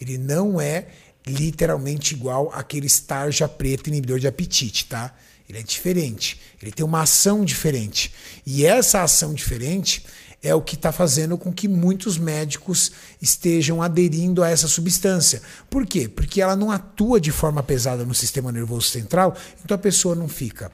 Ele 0.00 0.18
não 0.18 0.60
é 0.60 0.88
literalmente 1.26 2.14
igual 2.14 2.50
àquele 2.52 2.88
tarja 2.90 3.48
preta 3.48 3.88
inibidor 3.88 4.18
de 4.18 4.26
apetite, 4.26 4.86
tá? 4.86 5.14
Ele 5.48 5.58
é 5.58 5.62
diferente. 5.62 6.40
Ele 6.60 6.72
tem 6.72 6.84
uma 6.84 7.02
ação 7.02 7.44
diferente. 7.44 8.12
E 8.46 8.64
essa 8.64 9.02
ação 9.02 9.34
diferente 9.34 10.04
é 10.42 10.54
o 10.54 10.60
que 10.60 10.74
está 10.74 10.92
fazendo 10.92 11.38
com 11.38 11.52
que 11.52 11.66
muitos 11.66 12.18
médicos 12.18 12.92
estejam 13.20 13.82
aderindo 13.82 14.42
a 14.42 14.50
essa 14.50 14.68
substância. 14.68 15.40
Por 15.70 15.86
quê? 15.86 16.06
Porque 16.06 16.42
ela 16.42 16.54
não 16.54 16.70
atua 16.70 17.18
de 17.18 17.32
forma 17.32 17.62
pesada 17.62 18.04
no 18.04 18.14
sistema 18.14 18.52
nervoso 18.52 18.88
central, 18.88 19.34
então 19.64 19.74
a 19.74 19.78
pessoa 19.78 20.14
não 20.14 20.28
fica 20.28 20.70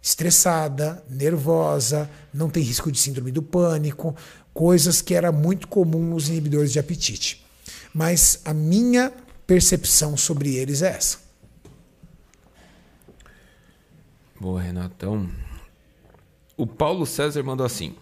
estressada, 0.00 1.02
nervosa, 1.08 2.08
não 2.32 2.48
tem 2.48 2.62
risco 2.62 2.92
de 2.92 2.98
síndrome 2.98 3.32
do 3.32 3.42
pânico, 3.42 4.14
coisas 4.54 5.00
que 5.00 5.14
era 5.14 5.32
muito 5.32 5.68
comum 5.68 6.02
nos 6.02 6.28
inibidores 6.28 6.72
de 6.72 6.78
apetite. 6.78 7.44
Mas 7.92 8.40
a 8.44 8.54
minha 8.54 9.12
percepção 9.46 10.16
sobre 10.16 10.54
eles 10.54 10.82
é 10.82 10.88
essa. 10.88 11.27
Boa, 14.40 14.62
Renatão. 14.62 15.28
O 16.56 16.64
Paulo 16.64 17.04
César 17.04 17.42
mandou 17.42 17.66
assim: 17.66 17.96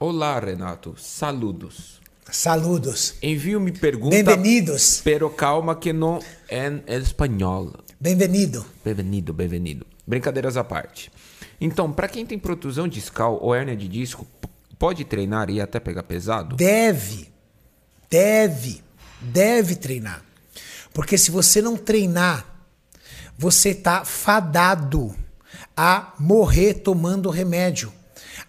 Olá, 0.00 0.38
Renato. 0.38 0.94
Saludos. 0.96 2.00
Saludos. 2.30 3.16
Envio-me 3.22 3.70
pergunta. 3.70 4.22
Bem-vindos. 4.22 5.02
Pero 5.04 5.28
calma 5.28 5.76
que 5.76 5.92
não 5.92 6.20
é 6.48 6.80
espanhol. 6.96 7.74
Bem-vindo. 8.00 8.64
Bem-vindo, 8.82 9.34
bem-vindo. 9.34 9.86
Brincadeiras 10.06 10.56
à 10.56 10.64
parte. 10.64 11.12
Então, 11.60 11.92
para 11.92 12.08
quem 12.08 12.24
tem 12.24 12.38
protusão 12.38 12.88
discal 12.88 13.38
ou 13.42 13.54
hérnia 13.54 13.76
de 13.76 13.86
disco, 13.86 14.26
pode 14.78 15.04
treinar 15.04 15.50
e 15.50 15.60
até 15.60 15.78
pegar 15.78 16.04
pesado? 16.04 16.56
Deve. 16.56 17.28
Deve. 18.08 18.82
Deve 19.20 19.76
treinar. 19.76 20.24
Porque 20.94 21.18
se 21.18 21.30
você 21.30 21.60
não 21.60 21.76
treinar, 21.76 22.46
você 23.36 23.70
está 23.70 24.02
fadado 24.02 25.14
a 25.76 26.14
morrer 26.18 26.74
tomando 26.74 27.30
remédio. 27.30 27.92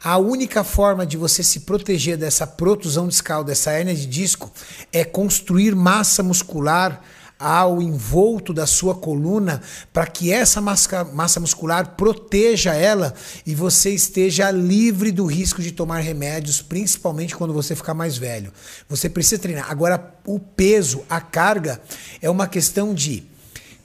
A 0.03 0.17
única 0.17 0.63
forma 0.63 1.05
de 1.05 1.17
você 1.17 1.41
se 1.41 1.61
proteger 1.61 2.17
dessa 2.17 2.45
protusão 2.45 3.07
discal, 3.07 3.43
dessa 3.43 3.71
hérnia 3.71 3.95
de 3.95 4.05
disco, 4.05 4.51
é 4.91 5.03
construir 5.03 5.75
massa 5.75 6.21
muscular 6.21 7.01
ao 7.37 7.81
envolto 7.81 8.53
da 8.53 8.65
sua 8.65 8.95
coluna 8.95 9.61
para 9.91 10.07
que 10.07 10.31
essa 10.31 10.61
massa, 10.61 11.03
massa 11.03 11.39
muscular 11.39 11.95
proteja 11.95 12.73
ela 12.73 13.13
e 13.45 13.53
você 13.53 13.89
esteja 13.89 14.51
livre 14.51 15.11
do 15.11 15.25
risco 15.25 15.61
de 15.61 15.71
tomar 15.71 15.99
remédios, 15.99 16.61
principalmente 16.61 17.35
quando 17.35 17.53
você 17.53 17.75
ficar 17.75 17.93
mais 17.93 18.17
velho. 18.17 18.53
Você 18.87 19.09
precisa 19.09 19.41
treinar. 19.41 19.69
Agora, 19.69 20.15
o 20.25 20.39
peso, 20.39 21.03
a 21.09 21.19
carga, 21.19 21.81
é 22.21 22.29
uma 22.29 22.47
questão 22.47 22.93
de 22.93 23.34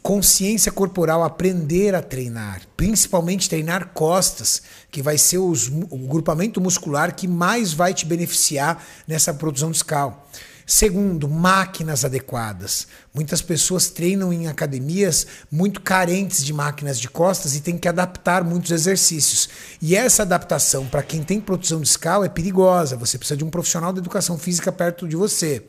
consciência 0.03 0.73
corporal, 0.73 1.23
aprender 1.23 1.95
a 1.95 2.03
treinar, 2.03 2.63
principalmente 2.77 3.49
treinar 3.49 3.89
costas, 3.89 4.63
que 4.91 5.03
vai 5.03 5.19
ser 5.19 5.39
os, 5.39 5.69
o 5.69 5.99
grupamento 6.09 6.61
muscular 6.61 7.15
que 7.15 7.29
mais 7.29 7.73
vai 7.73 7.93
te 7.93 8.07
beneficiar 8.07 8.83
nessa 9.07 9.35
produção 9.35 9.71
discal. 9.71 10.29
Segundo, 10.67 11.29
máquinas 11.29 12.05
adequadas. 12.05 12.87
Muitas 13.13 13.43
pessoas 13.43 13.91
treinam 13.91 14.33
em 14.33 14.47
academias 14.47 15.27
muito 15.51 15.81
carentes 15.81 16.45
de 16.45 16.53
máquinas 16.53 17.01
de 17.01 17.09
costas 17.09 17.57
e 17.57 17.61
têm 17.61 17.77
que 17.77 17.89
adaptar 17.89 18.45
muitos 18.45 18.71
exercícios. 18.71 19.49
E 19.83 19.97
essa 19.97 20.23
adaptação 20.23 20.87
para 20.87 21.03
quem 21.03 21.25
tem 21.25 21.41
produção 21.41 21.81
discal 21.81 22.25
é 22.25 22.29
perigosa. 22.29 22.97
Você 22.97 23.19
precisa 23.19 23.37
de 23.37 23.45
um 23.45 23.51
profissional 23.51 23.93
de 23.93 23.99
educação 23.99 24.39
física 24.39 24.71
perto 24.71 25.09
de 25.09 25.17
você. 25.17 25.61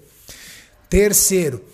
Terceiro, 0.87 1.65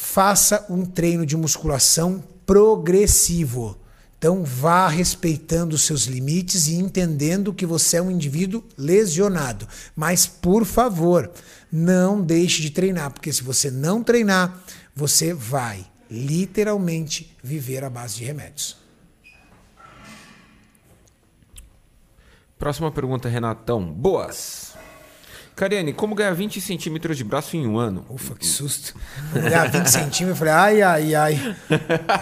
faça 0.00 0.64
um 0.70 0.86
treino 0.86 1.26
de 1.26 1.36
musculação 1.36 2.22
progressivo. 2.46 3.76
Então 4.16 4.44
vá 4.44 4.86
respeitando 4.86 5.74
os 5.74 5.82
seus 5.82 6.04
limites 6.04 6.68
e 6.68 6.76
entendendo 6.76 7.52
que 7.52 7.66
você 7.66 7.96
é 7.96 8.02
um 8.02 8.10
indivíduo 8.10 8.62
lesionado. 8.76 9.66
Mas 9.96 10.24
por 10.24 10.64
favor, 10.64 11.28
não 11.70 12.22
deixe 12.22 12.62
de 12.62 12.70
treinar, 12.70 13.10
porque 13.10 13.32
se 13.32 13.42
você 13.42 13.72
não 13.72 14.02
treinar, 14.02 14.62
você 14.94 15.34
vai 15.34 15.84
literalmente 16.08 17.36
viver 17.42 17.82
à 17.82 17.90
base 17.90 18.18
de 18.18 18.24
remédios. 18.24 18.76
Próxima 22.56 22.90
pergunta, 22.92 23.28
Renatão. 23.28 23.84
Boas. 23.92 24.76
Cariane, 25.58 25.92
como 25.92 26.14
ganhar 26.14 26.32
20 26.34 26.60
centímetros 26.60 27.16
de 27.16 27.24
braço 27.24 27.56
em 27.56 27.66
um 27.66 27.76
ano? 27.76 28.06
Ufa, 28.08 28.36
que 28.36 28.46
susto. 28.46 28.94
Ganhar 29.34 29.68
20 29.68 29.86
centímetros, 29.88 30.28
eu 30.28 30.36
falei, 30.36 30.52
ai, 30.52 30.82
ai, 30.82 31.14
ai. 31.16 31.56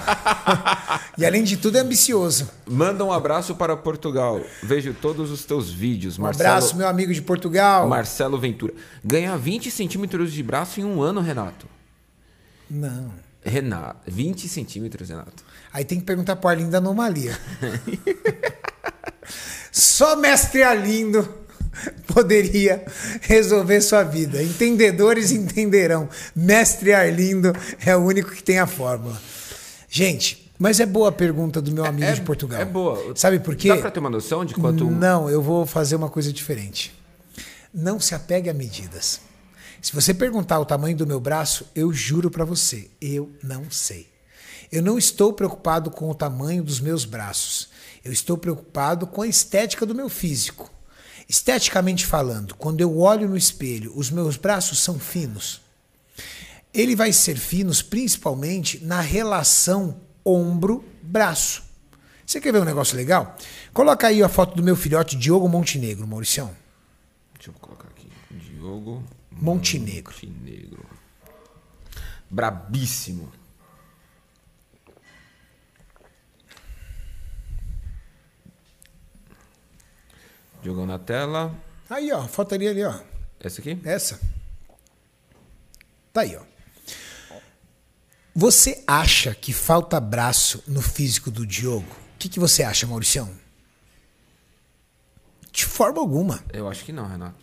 e 1.18 1.26
além 1.26 1.44
de 1.44 1.58
tudo, 1.58 1.76
é 1.76 1.82
ambicioso. 1.82 2.48
Manda 2.66 3.04
um 3.04 3.12
abraço 3.12 3.54
para 3.54 3.76
Portugal. 3.76 4.40
Vejo 4.62 4.94
todos 4.94 5.30
os 5.30 5.44
teus 5.44 5.70
vídeos. 5.70 6.18
Um 6.18 6.22
Marcelo, 6.22 6.48
abraço, 6.48 6.76
meu 6.78 6.88
amigo 6.88 7.12
de 7.12 7.20
Portugal. 7.20 7.86
Marcelo 7.86 8.38
Ventura. 8.38 8.72
Ganhar 9.04 9.36
20 9.36 9.70
centímetros 9.70 10.32
de 10.32 10.42
braço 10.42 10.80
em 10.80 10.84
um 10.84 11.02
ano, 11.02 11.20
Renato? 11.20 11.66
Não. 12.70 13.12
Renato, 13.44 14.00
20 14.10 14.48
centímetros, 14.48 15.10
Renato. 15.10 15.44
Aí 15.74 15.84
tem 15.84 16.00
que 16.00 16.06
perguntar 16.06 16.36
para 16.36 16.52
Arlindo 16.52 16.70
da 16.70 16.78
Anomalia. 16.78 17.38
Só 19.70 20.16
mestre 20.16 20.62
Arlindo 20.62 21.45
poderia 22.12 22.84
resolver 23.20 23.80
sua 23.80 24.02
vida. 24.02 24.42
Entendedores 24.42 25.32
entenderão. 25.32 26.08
Mestre 26.34 26.92
Arlindo 26.92 27.52
é 27.84 27.96
o 27.96 28.00
único 28.00 28.30
que 28.30 28.42
tem 28.42 28.58
a 28.58 28.66
fórmula. 28.66 29.20
Gente, 29.88 30.50
mas 30.58 30.80
é 30.80 30.86
boa 30.86 31.10
a 31.10 31.12
pergunta 31.12 31.60
do 31.60 31.70
meu 31.70 31.84
é, 31.84 31.88
amigo 31.88 32.06
é, 32.06 32.12
de 32.12 32.20
Portugal. 32.22 32.60
É 32.60 32.64
boa. 32.64 33.14
Sabe 33.14 33.38
por 33.38 33.54
quê? 33.54 33.68
Dá 33.68 33.76
para 33.76 33.90
ter 33.90 34.00
uma 34.00 34.10
noção 34.10 34.44
de 34.44 34.54
quanto. 34.54 34.90
Não, 34.90 35.28
eu 35.28 35.42
vou 35.42 35.66
fazer 35.66 35.96
uma 35.96 36.08
coisa 36.08 36.32
diferente. 36.32 36.94
Não 37.72 38.00
se 38.00 38.14
apegue 38.14 38.48
a 38.48 38.54
medidas. 38.54 39.20
Se 39.82 39.92
você 39.92 40.14
perguntar 40.14 40.58
o 40.58 40.64
tamanho 40.64 40.96
do 40.96 41.06
meu 41.06 41.20
braço, 41.20 41.66
eu 41.74 41.92
juro 41.92 42.30
para 42.30 42.44
você, 42.44 42.90
eu 43.00 43.30
não 43.42 43.70
sei. 43.70 44.08
Eu 44.72 44.82
não 44.82 44.98
estou 44.98 45.32
preocupado 45.32 45.90
com 45.90 46.10
o 46.10 46.14
tamanho 46.14 46.62
dos 46.62 46.80
meus 46.80 47.04
braços. 47.04 47.68
Eu 48.04 48.12
estou 48.12 48.36
preocupado 48.36 49.06
com 49.06 49.22
a 49.22 49.28
estética 49.28 49.86
do 49.86 49.94
meu 49.94 50.08
físico. 50.08 50.70
Esteticamente 51.28 52.06
falando, 52.06 52.54
quando 52.54 52.80
eu 52.80 52.98
olho 53.00 53.28
no 53.28 53.36
espelho, 53.36 53.92
os 53.96 54.10
meus 54.10 54.36
braços 54.36 54.78
são 54.78 54.98
finos. 54.98 55.60
Ele 56.72 56.94
vai 56.94 57.12
ser 57.12 57.36
finos 57.36 57.82
principalmente 57.82 58.84
na 58.84 59.00
relação 59.00 60.00
ombro-braço. 60.24 61.64
Você 62.24 62.40
quer 62.40 62.52
ver 62.52 62.60
um 62.60 62.64
negócio 62.64 62.96
legal? 62.96 63.36
Coloca 63.72 64.06
aí 64.06 64.22
a 64.22 64.28
foto 64.28 64.56
do 64.56 64.62
meu 64.62 64.76
filhote 64.76 65.16
Diogo 65.16 65.48
Montenegro, 65.48 66.06
Mauricião. 66.06 66.54
Deixa 67.34 67.50
eu 67.50 67.54
colocar 67.54 67.88
aqui. 67.88 68.08
Diogo 68.30 69.02
Montenegro. 69.30 70.12
Montenegro. 70.12 70.86
Brabíssimo. 72.30 73.32
Jogou 80.66 80.84
na 80.84 80.98
tela. 80.98 81.54
Aí, 81.88 82.10
ó, 82.10 82.26
foto 82.26 82.52
ali, 82.56 82.82
ó. 82.82 82.98
Essa 83.38 83.60
aqui? 83.60 83.78
Essa. 83.84 84.18
Tá 86.12 86.22
aí, 86.22 86.36
ó. 86.36 86.42
Você 88.34 88.82
acha 88.84 89.32
que 89.32 89.52
falta 89.52 90.00
braço 90.00 90.64
no 90.66 90.82
físico 90.82 91.30
do 91.30 91.46
Diogo? 91.46 91.86
O 91.86 92.18
que, 92.18 92.28
que 92.28 92.40
você 92.40 92.64
acha, 92.64 92.84
Mauricião? 92.84 93.30
De 95.52 95.64
forma 95.64 96.00
alguma. 96.00 96.42
Eu 96.52 96.68
acho 96.68 96.84
que 96.84 96.90
não, 96.92 97.06
Renato. 97.06 97.36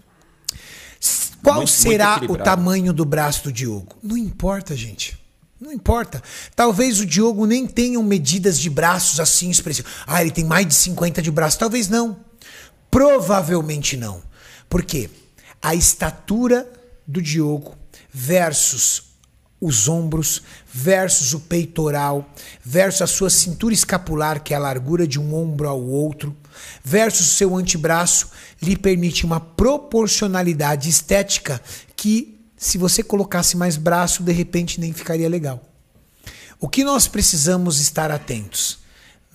Qual 1.41 1.55
Muito- 1.59 1.71
será 1.71 2.17
muito 2.17 2.33
o 2.33 2.37
tamanho 2.37 2.91
do 2.91 3.05
braço 3.05 3.45
do 3.45 3.53
Diogo? 3.53 3.95
Não 4.03 4.17
importa, 4.17 4.75
gente. 4.75 5.17
Não 5.61 5.71
importa. 5.71 6.21
Talvez 6.57 6.99
o 6.99 7.05
Diogo 7.05 7.45
nem 7.45 7.65
tenha 7.65 8.01
medidas 8.03 8.59
de 8.59 8.69
braços 8.69 9.21
assim 9.21 9.49
expressivas. 9.49 9.93
Ah, 10.05 10.21
ele 10.21 10.31
tem 10.31 10.43
mais 10.43 10.67
de 10.67 10.73
50 10.73 11.21
de 11.21 11.31
braço. 11.31 11.57
Talvez 11.57 11.87
não. 11.87 12.19
Provavelmente 12.93 13.97
não. 13.97 14.21
Por 14.69 14.83
quê? 14.83 15.09
A 15.59 15.73
estatura 15.73 16.71
do 17.07 17.19
Diogo 17.19 17.75
versus 18.11 19.13
os 19.59 19.87
ombros, 19.87 20.43
versus 20.71 21.33
o 21.33 21.39
peitoral, 21.39 22.31
versus 22.63 23.01
a 23.01 23.07
sua 23.07 23.31
cintura 23.31 23.73
escapular, 23.73 24.43
que 24.43 24.53
é 24.53 24.57
a 24.57 24.59
largura 24.59 25.07
de 25.07 25.19
um 25.19 25.33
ombro 25.33 25.67
ao 25.67 25.81
outro, 25.81 26.37
versus 26.83 27.31
o 27.31 27.33
seu 27.33 27.55
antebraço, 27.55 28.29
lhe 28.61 28.77
permite 28.77 29.25
uma 29.25 29.39
proporcionalidade 29.39 30.87
estética 30.87 31.59
que, 31.95 32.39
se 32.55 32.77
você 32.77 33.01
colocasse 33.01 33.57
mais 33.57 33.75
braço, 33.75 34.21
de 34.21 34.31
repente 34.31 34.79
nem 34.79 34.93
ficaria 34.93 35.27
legal. 35.27 35.63
O 36.59 36.69
que 36.69 36.83
nós 36.83 37.07
precisamos 37.07 37.79
estar 37.79 38.11
atentos? 38.11 38.82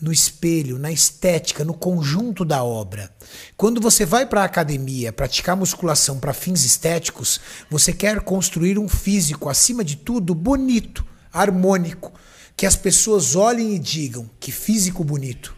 No 0.01 0.13
espelho, 0.13 0.79
na 0.79 0.93
estética, 0.93 1.65
no 1.65 1.75
conjunto 1.75 2.45
da 2.45 2.63
obra. 2.63 3.13
Quando 3.57 3.81
você 3.81 4.07
vai 4.07 4.25
para 4.25 4.43
a 4.43 4.45
academia 4.45 5.13
praticar 5.13 5.57
musculação 5.57 6.21
para 6.21 6.33
fins 6.33 6.65
estéticos, 6.65 7.41
você 7.69 7.93
quer 7.93 8.21
construir 8.21 8.79
um 8.79 8.89
físico, 8.89 9.49
acima 9.49 9.85
de 9.85 9.97
tudo, 9.97 10.35
bonito, 10.35 11.05
harmônico, 11.33 12.13
que 12.57 12.65
as 12.65 12.77
pessoas 12.77 13.35
olhem 13.35 13.75
e 13.75 13.79
digam: 13.79 14.31
que 14.39 14.53
físico 14.53 15.03
bonito. 15.03 15.57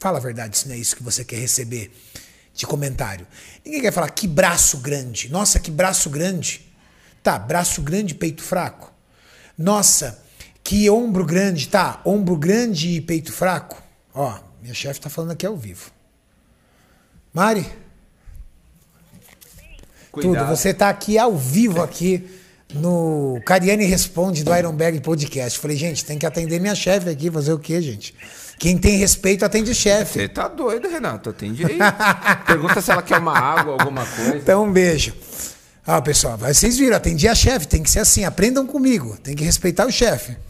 Fala 0.00 0.18
a 0.18 0.20
verdade, 0.20 0.58
se 0.58 0.68
não 0.68 0.74
é 0.74 0.78
isso 0.78 0.96
que 0.96 1.02
você 1.02 1.24
quer 1.24 1.38
receber 1.38 1.92
de 2.54 2.66
comentário. 2.66 3.26
Ninguém 3.64 3.82
quer 3.82 3.92
falar 3.92 4.10
que 4.10 4.28
braço 4.28 4.78
grande. 4.78 5.28
Nossa, 5.28 5.58
que 5.58 5.70
braço 5.70 6.08
grande. 6.08 6.60
Tá, 7.22 7.38
braço 7.38 7.82
grande, 7.82 8.14
peito 8.14 8.42
fraco. 8.42 8.92
Nossa, 9.56 10.22
que 10.64 10.88
ombro 10.88 11.24
grande. 11.24 11.68
Tá, 11.68 12.00
ombro 12.04 12.36
grande 12.36 12.96
e 12.96 13.00
peito 13.00 13.32
fraco. 13.32 13.80
Ó, 14.14 14.36
minha 14.62 14.74
chefe 14.74 15.00
tá 15.00 15.10
falando 15.10 15.32
aqui 15.32 15.44
ao 15.46 15.56
vivo. 15.56 15.90
Mari, 17.32 17.66
tudo. 20.12 20.46
Você 20.46 20.72
tá 20.72 20.88
aqui 20.88 21.18
ao 21.18 21.36
vivo 21.36 21.82
aqui 21.82 22.26
no 22.72 23.40
Cariane 23.44 23.84
Responde 23.84 24.42
do 24.42 24.54
Ironberg 24.54 25.00
Podcast. 25.00 25.58
Falei, 25.58 25.76
gente, 25.76 26.04
tem 26.04 26.18
que 26.18 26.24
atender 26.24 26.60
minha 26.60 26.74
chefe 26.74 27.08
aqui, 27.08 27.30
fazer 27.30 27.52
o 27.52 27.58
quê, 27.58 27.82
gente? 27.82 28.14
Quem 28.58 28.78
tem 28.78 28.96
respeito 28.96 29.44
atende 29.44 29.70
o 29.70 29.74
chefe. 29.74 30.20
Você 30.20 30.28
tá 30.28 30.46
doido, 30.48 30.88
Renato? 30.88 31.30
Atende 31.30 31.64
aí. 31.64 31.78
Pergunta 32.46 32.80
se 32.80 32.90
ela 32.90 33.02
quer 33.02 33.18
uma 33.18 33.36
água, 33.36 33.72
alguma 33.74 34.06
coisa. 34.06 34.36
Então, 34.36 34.64
um 34.64 34.72
beijo. 34.72 35.12
Ah, 35.86 36.00
pessoal, 36.00 36.38
vocês 36.38 36.78
viram, 36.78 36.96
atendi 36.96 37.28
a 37.28 37.34
chefe, 37.34 37.68
tem 37.68 37.82
que 37.82 37.90
ser 37.90 37.98
assim, 38.00 38.24
aprendam 38.24 38.66
comigo, 38.66 39.16
tem 39.22 39.34
que 39.34 39.44
respeitar 39.44 39.86
o 39.86 39.92
chefe. 39.92 40.36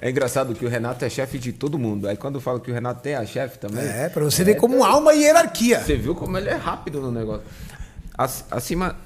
É 0.00 0.10
engraçado 0.10 0.52
que 0.52 0.66
o 0.66 0.68
Renato 0.68 1.04
é 1.04 1.08
chefe 1.08 1.38
de 1.38 1.52
todo 1.52 1.78
mundo. 1.78 2.08
Aí 2.08 2.16
quando 2.16 2.34
eu 2.34 2.40
falo 2.40 2.58
que 2.58 2.68
o 2.72 2.74
Renato 2.74 3.00
tem 3.00 3.14
a 3.14 3.24
chefe 3.24 3.56
também. 3.58 3.84
É, 3.84 4.08
pra 4.08 4.24
você 4.24 4.42
ver 4.42 4.56
como 4.56 4.82
há 4.82 4.96
uma 4.96 5.12
hierarquia. 5.12 5.78
Você 5.80 5.94
viu 5.96 6.12
como 6.12 6.36
ele 6.36 6.48
é 6.48 6.56
rápido 6.56 7.00
no 7.00 7.12
negócio. 7.12 7.44
Ac- 8.18 8.44
Acima, 8.50 8.96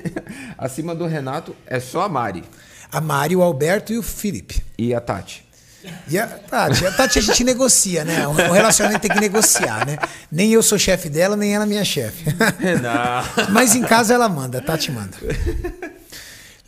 acima 0.56 0.94
do 0.94 1.04
Renato 1.06 1.54
é 1.66 1.78
só 1.78 2.00
a 2.02 2.08
Mari 2.08 2.42
A 2.90 2.98
Mari, 2.98 3.36
o 3.36 3.42
Alberto 3.42 3.92
e 3.92 3.98
o 3.98 4.02
Felipe. 4.02 4.62
e 4.78 4.94
a 4.94 5.00
Tati. 5.02 5.46
E 6.08 6.18
a 6.18 6.26
Tati, 6.26 6.86
a 6.86 6.92
Tati 6.92 7.18
a 7.18 7.22
gente 7.22 7.44
negocia, 7.44 8.04
né? 8.04 8.26
O 8.26 8.32
relacionamento 8.32 9.02
tem 9.02 9.10
que 9.10 9.20
negociar, 9.20 9.86
né? 9.86 9.98
Nem 10.30 10.52
eu 10.52 10.62
sou 10.62 10.78
chefe 10.78 11.08
dela, 11.08 11.36
nem 11.36 11.54
ela 11.54 11.64
é 11.64 11.66
minha 11.66 11.84
chefe. 11.84 12.24
Renato. 12.58 13.50
Mas 13.50 13.74
em 13.74 13.82
casa 13.82 14.14
ela 14.14 14.28
manda, 14.28 14.58
a 14.58 14.60
Tati 14.62 14.90
manda. 14.90 15.16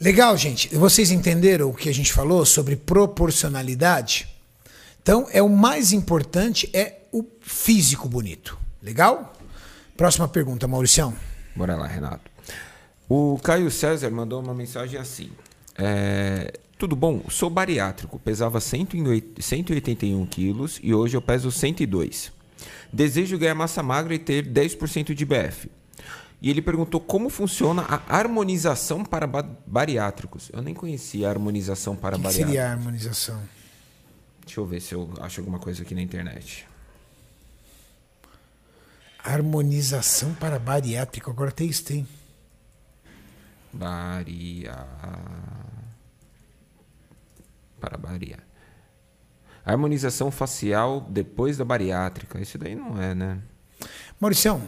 Legal, 0.01 0.37
gente. 0.37 0.75
Vocês 0.75 1.11
entenderam 1.11 1.69
o 1.69 1.75
que 1.75 1.89
a 1.89 1.95
gente 1.95 2.13
falou 2.13 2.47
sobre 2.47 2.77
proporcionalidade? 2.77 4.29
Então, 5.03 5.27
é 5.33 5.43
o 5.43 5.49
mais 5.49 5.93
importante 5.93 6.71
é 6.73 7.01
o 7.13 7.25
físico 7.41 8.09
bonito. 8.09 8.59
Legal? 8.83 9.35
Próxima 9.97 10.27
pergunta, 10.29 10.67
Mauricião. 10.67 11.15
Bora 11.55 11.77
lá, 11.77 11.87
Renato. 11.87 12.31
O 13.09 13.39
Caio 13.43 13.71
César 13.71 14.11
mandou 14.11 14.41
uma 14.41 14.55
mensagem 14.55 14.99
assim. 14.99 15.31
É, 15.77 16.53
tudo 16.81 16.97
bom? 16.97 17.23
Sou 17.29 17.49
bariátrico, 17.51 18.19
pesava 18.19 18.59
108 18.61 19.43
181 19.43 20.27
quilos 20.27 20.81
e 20.83 20.93
hoje 20.95 21.17
eu 21.17 21.23
peso 21.23 21.51
102. 21.53 22.33
Desejo 22.93 23.39
ganhar 23.39 23.55
massa 23.55 23.83
magra 23.83 24.15
e 24.15 24.19
ter 24.19 24.45
10% 24.47 25.15
de 25.15 25.25
BF. 25.25 25.71
E 26.43 26.49
ele 26.49 26.63
perguntou 26.63 26.99
como 27.01 27.29
funciona 27.29 27.83
a 27.83 28.17
harmonização 28.17 29.05
para 29.05 29.27
ba- 29.27 29.43
bariátricos. 29.67 30.51
Eu 30.53 30.63
nem 30.63 30.73
conhecia 30.75 31.29
a 31.29 31.31
harmonização 31.31 31.95
para 31.95 32.17
O 32.17 32.19
que 32.19 32.25
bariátricos. 32.25 32.53
seria 32.55 32.69
a 32.69 32.73
harmonização? 32.73 33.41
Deixa 34.47 34.59
eu 34.59 34.65
ver 34.67 34.81
se 34.81 34.95
eu 34.95 35.13
acho 35.21 35.41
alguma 35.41 35.59
coisa 35.59 35.83
aqui 35.83 35.95
na 35.95 36.01
internet. 36.03 36.67
Harmonização 39.23 40.33
para 40.35 40.59
bariátrico. 40.59 41.31
Agora 41.31 41.53
tem 41.53 41.69
isso, 41.69 41.85
tem. 41.85 42.09
Baria. 43.73 44.87
Para 47.81 47.97
bariátrica. 47.97 48.49
Harmonização 49.65 50.31
facial 50.31 51.07
depois 51.09 51.57
da 51.57 51.65
bariátrica. 51.65 52.41
Isso 52.41 52.59
daí 52.59 52.75
não 52.75 53.01
é, 53.01 53.15
né? 53.15 53.39
Mauricião, 54.21 54.63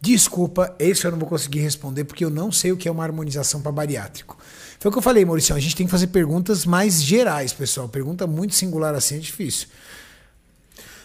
desculpa, 0.00 0.74
esse 0.78 1.04
eu 1.04 1.10
não 1.10 1.18
vou 1.18 1.28
conseguir 1.28 1.60
responder 1.60 2.04
porque 2.04 2.24
eu 2.24 2.30
não 2.30 2.52
sei 2.52 2.72
o 2.72 2.76
que 2.76 2.88
é 2.88 2.90
uma 2.90 3.02
harmonização 3.02 3.60
para 3.60 3.72
bariátrico. 3.72 4.36
Foi 4.78 4.88
o 4.90 4.92
que 4.92 4.98
eu 4.98 5.02
falei, 5.02 5.24
Mauricião, 5.24 5.56
a 5.56 5.60
gente 5.60 5.74
tem 5.74 5.86
que 5.86 5.90
fazer 5.90 6.08
perguntas 6.08 6.64
mais 6.64 7.02
gerais, 7.02 7.52
pessoal. 7.52 7.88
Pergunta 7.88 8.26
muito 8.26 8.54
singular 8.54 8.94
assim 8.94 9.16
é 9.16 9.18
difícil. 9.18 9.68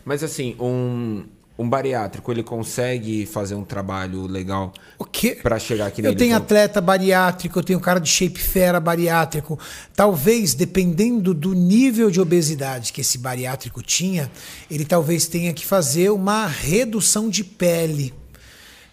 Mas 0.06 0.24
assim, 0.24 0.56
um, 0.60 1.26
um 1.58 1.70
bariátrico, 1.70 2.32
ele 2.32 2.42
consegue 2.42 3.26
fazer 3.28 3.54
um 3.54 3.64
trabalho 3.64 4.26
legal 4.26 4.74
O 4.98 5.06
quê? 5.06 5.38
para 5.42 5.60
chegar 5.60 5.86
aqui 5.88 6.02
Eu 6.02 6.06
nele? 6.06 6.16
tenho 6.16 6.32
Então, 6.32 6.44
atleta 6.44 6.82
bariátrico, 6.82 7.60
eu 7.60 7.64
tenho 7.64 7.80
cara 7.80 8.00
de 8.00 8.10
shape 8.10 8.40
fera 8.40 8.80
bariátrico. 8.80 9.60
Talvez, 9.96 10.56
dependendo 10.56 11.34
do 11.34 11.54
nível 11.54 12.10
de 12.10 12.20
obesidade 12.20 12.92
que 12.92 13.02
esse 13.02 13.20
bariátrico 13.20 13.84
tinha, 13.84 14.32
ele 14.70 14.84
talvez 14.84 15.28
tenha 15.28 15.54
que 15.54 15.66
fazer 15.66 16.10
uma 16.10 16.48
redução 16.48 17.30
de 17.30 17.44
pele. 17.44 18.14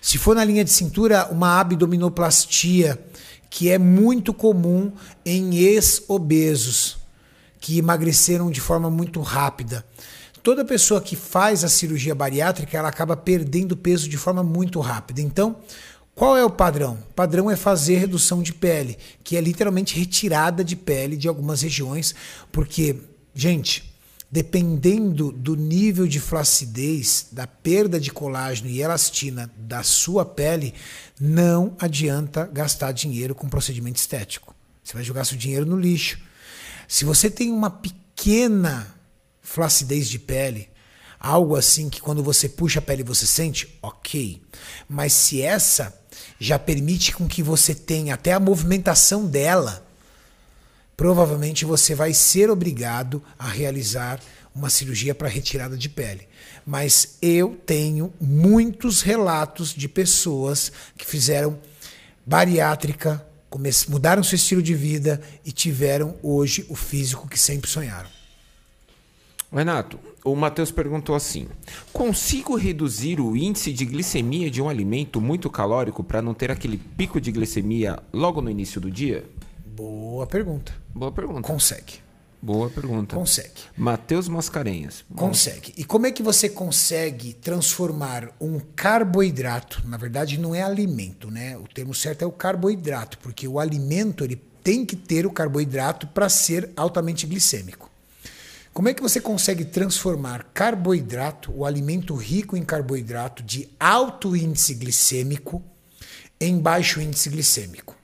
Se 0.00 0.18
for 0.18 0.34
na 0.36 0.44
linha 0.44 0.64
de 0.64 0.70
cintura, 0.70 1.28
uma 1.30 1.60
abdominoplastia, 1.60 2.98
que 3.48 3.70
é 3.70 3.78
muito 3.78 4.32
comum 4.34 4.92
em 5.24 5.56
ex-obesos, 5.56 6.98
que 7.60 7.78
emagreceram 7.78 8.50
de 8.50 8.60
forma 8.60 8.90
muito 8.90 9.20
rápida. 9.20 9.84
Toda 10.42 10.64
pessoa 10.64 11.00
que 11.00 11.16
faz 11.16 11.64
a 11.64 11.68
cirurgia 11.68 12.14
bariátrica, 12.14 12.76
ela 12.76 12.88
acaba 12.88 13.16
perdendo 13.16 13.76
peso 13.76 14.08
de 14.08 14.16
forma 14.16 14.42
muito 14.42 14.80
rápida. 14.80 15.20
Então, 15.20 15.56
qual 16.14 16.36
é 16.36 16.44
o 16.44 16.50
padrão? 16.50 16.98
O 17.10 17.14
padrão 17.14 17.50
é 17.50 17.56
fazer 17.56 17.96
redução 17.96 18.42
de 18.42 18.52
pele, 18.52 18.96
que 19.22 19.36
é 19.36 19.40
literalmente 19.40 19.98
retirada 19.98 20.64
de 20.64 20.76
pele 20.76 21.16
de 21.16 21.28
algumas 21.28 21.62
regiões, 21.62 22.14
porque, 22.50 22.96
gente, 23.34 23.94
dependendo 24.30 25.32
do 25.32 25.56
nível 25.56 26.06
de 26.06 26.20
flacidez, 26.20 27.26
da 27.32 27.46
perda 27.46 27.98
de 27.98 28.10
colágeno 28.10 28.70
e 28.70 28.80
elastina 28.80 29.50
da 29.56 29.82
sua 29.82 30.24
pele, 30.24 30.72
não 31.20 31.74
adianta 31.78 32.46
gastar 32.46 32.92
dinheiro 32.92 33.34
com 33.34 33.48
procedimento 33.48 33.98
estético. 33.98 34.54
Você 34.82 34.94
vai 34.94 35.02
jogar 35.02 35.24
seu 35.24 35.36
dinheiro 35.36 35.66
no 35.66 35.78
lixo. 35.78 36.18
Se 36.86 37.04
você 37.04 37.30
tem 37.30 37.50
uma 37.50 37.70
pequena 37.70 38.99
flacidez 39.52 40.08
de 40.08 40.16
pele, 40.16 40.68
algo 41.18 41.56
assim 41.56 41.88
que 41.90 42.00
quando 42.00 42.22
você 42.22 42.48
puxa 42.48 42.78
a 42.78 42.82
pele 42.82 43.02
você 43.02 43.26
sente, 43.26 43.76
ok. 43.82 44.40
Mas 44.88 45.12
se 45.12 45.42
essa 45.42 45.92
já 46.38 46.56
permite 46.56 47.12
com 47.12 47.26
que 47.26 47.42
você 47.42 47.74
tenha 47.74 48.14
até 48.14 48.32
a 48.32 48.38
movimentação 48.38 49.26
dela, 49.26 49.84
provavelmente 50.96 51.64
você 51.64 51.96
vai 51.96 52.14
ser 52.14 52.48
obrigado 52.48 53.20
a 53.36 53.48
realizar 53.48 54.20
uma 54.54 54.70
cirurgia 54.70 55.16
para 55.16 55.28
retirada 55.28 55.76
de 55.76 55.88
pele. 55.88 56.28
Mas 56.64 57.16
eu 57.20 57.60
tenho 57.66 58.14
muitos 58.20 59.02
relatos 59.02 59.74
de 59.74 59.88
pessoas 59.88 60.70
que 60.96 61.04
fizeram 61.04 61.58
bariátrica, 62.24 63.26
mudaram 63.88 64.22
seu 64.22 64.36
estilo 64.36 64.62
de 64.62 64.76
vida 64.76 65.20
e 65.44 65.50
tiveram 65.50 66.14
hoje 66.22 66.64
o 66.68 66.76
físico 66.76 67.28
que 67.28 67.38
sempre 67.38 67.68
sonharam. 67.68 68.19
Renato, 69.52 69.98
o 70.24 70.36
Matheus 70.36 70.70
perguntou 70.70 71.14
assim: 71.14 71.48
consigo 71.92 72.56
reduzir 72.56 73.20
o 73.20 73.36
índice 73.36 73.72
de 73.72 73.84
glicemia 73.84 74.50
de 74.50 74.62
um 74.62 74.68
alimento 74.68 75.20
muito 75.20 75.50
calórico 75.50 76.04
para 76.04 76.22
não 76.22 76.32
ter 76.32 76.50
aquele 76.50 76.76
pico 76.76 77.20
de 77.20 77.32
glicemia 77.32 77.98
logo 78.12 78.40
no 78.40 78.48
início 78.48 78.80
do 78.80 78.90
dia? 78.90 79.24
Boa 79.66 80.26
pergunta. 80.26 80.72
Boa 80.94 81.10
pergunta. 81.10 81.42
Consegue. 81.42 81.94
Boa 82.42 82.70
pergunta. 82.70 83.16
Consegue. 83.16 83.60
Matheus 83.76 84.28
Mascarenhas. 84.28 85.04
Consegue. 85.14 85.74
E 85.76 85.84
como 85.84 86.06
é 86.06 86.12
que 86.12 86.22
você 86.22 86.48
consegue 86.48 87.34
transformar 87.34 88.30
um 88.40 88.58
carboidrato, 88.58 89.82
na 89.84 89.96
verdade 89.96 90.38
não 90.38 90.54
é 90.54 90.62
alimento, 90.62 91.30
né? 91.30 91.56
O 91.58 91.66
termo 91.66 91.92
certo 91.92 92.22
é 92.22 92.26
o 92.26 92.32
carboidrato, 92.32 93.18
porque 93.18 93.46
o 93.46 93.58
alimento 93.58 94.24
ele 94.24 94.36
tem 94.62 94.86
que 94.86 94.96
ter 94.96 95.26
o 95.26 95.30
carboidrato 95.30 96.06
para 96.06 96.28
ser 96.28 96.70
altamente 96.76 97.26
glicêmico. 97.26 97.89
Como 98.72 98.88
é 98.88 98.94
que 98.94 99.02
você 99.02 99.20
consegue 99.20 99.64
transformar 99.64 100.44
carboidrato, 100.54 101.52
o 101.52 101.66
alimento 101.66 102.14
rico 102.14 102.56
em 102.56 102.62
carboidrato 102.62 103.42
de 103.42 103.68
alto 103.80 104.36
índice 104.36 104.74
glicêmico, 104.74 105.62
em 106.40 106.56
baixo 106.56 107.00
índice 107.00 107.28
glicêmico, 107.28 107.96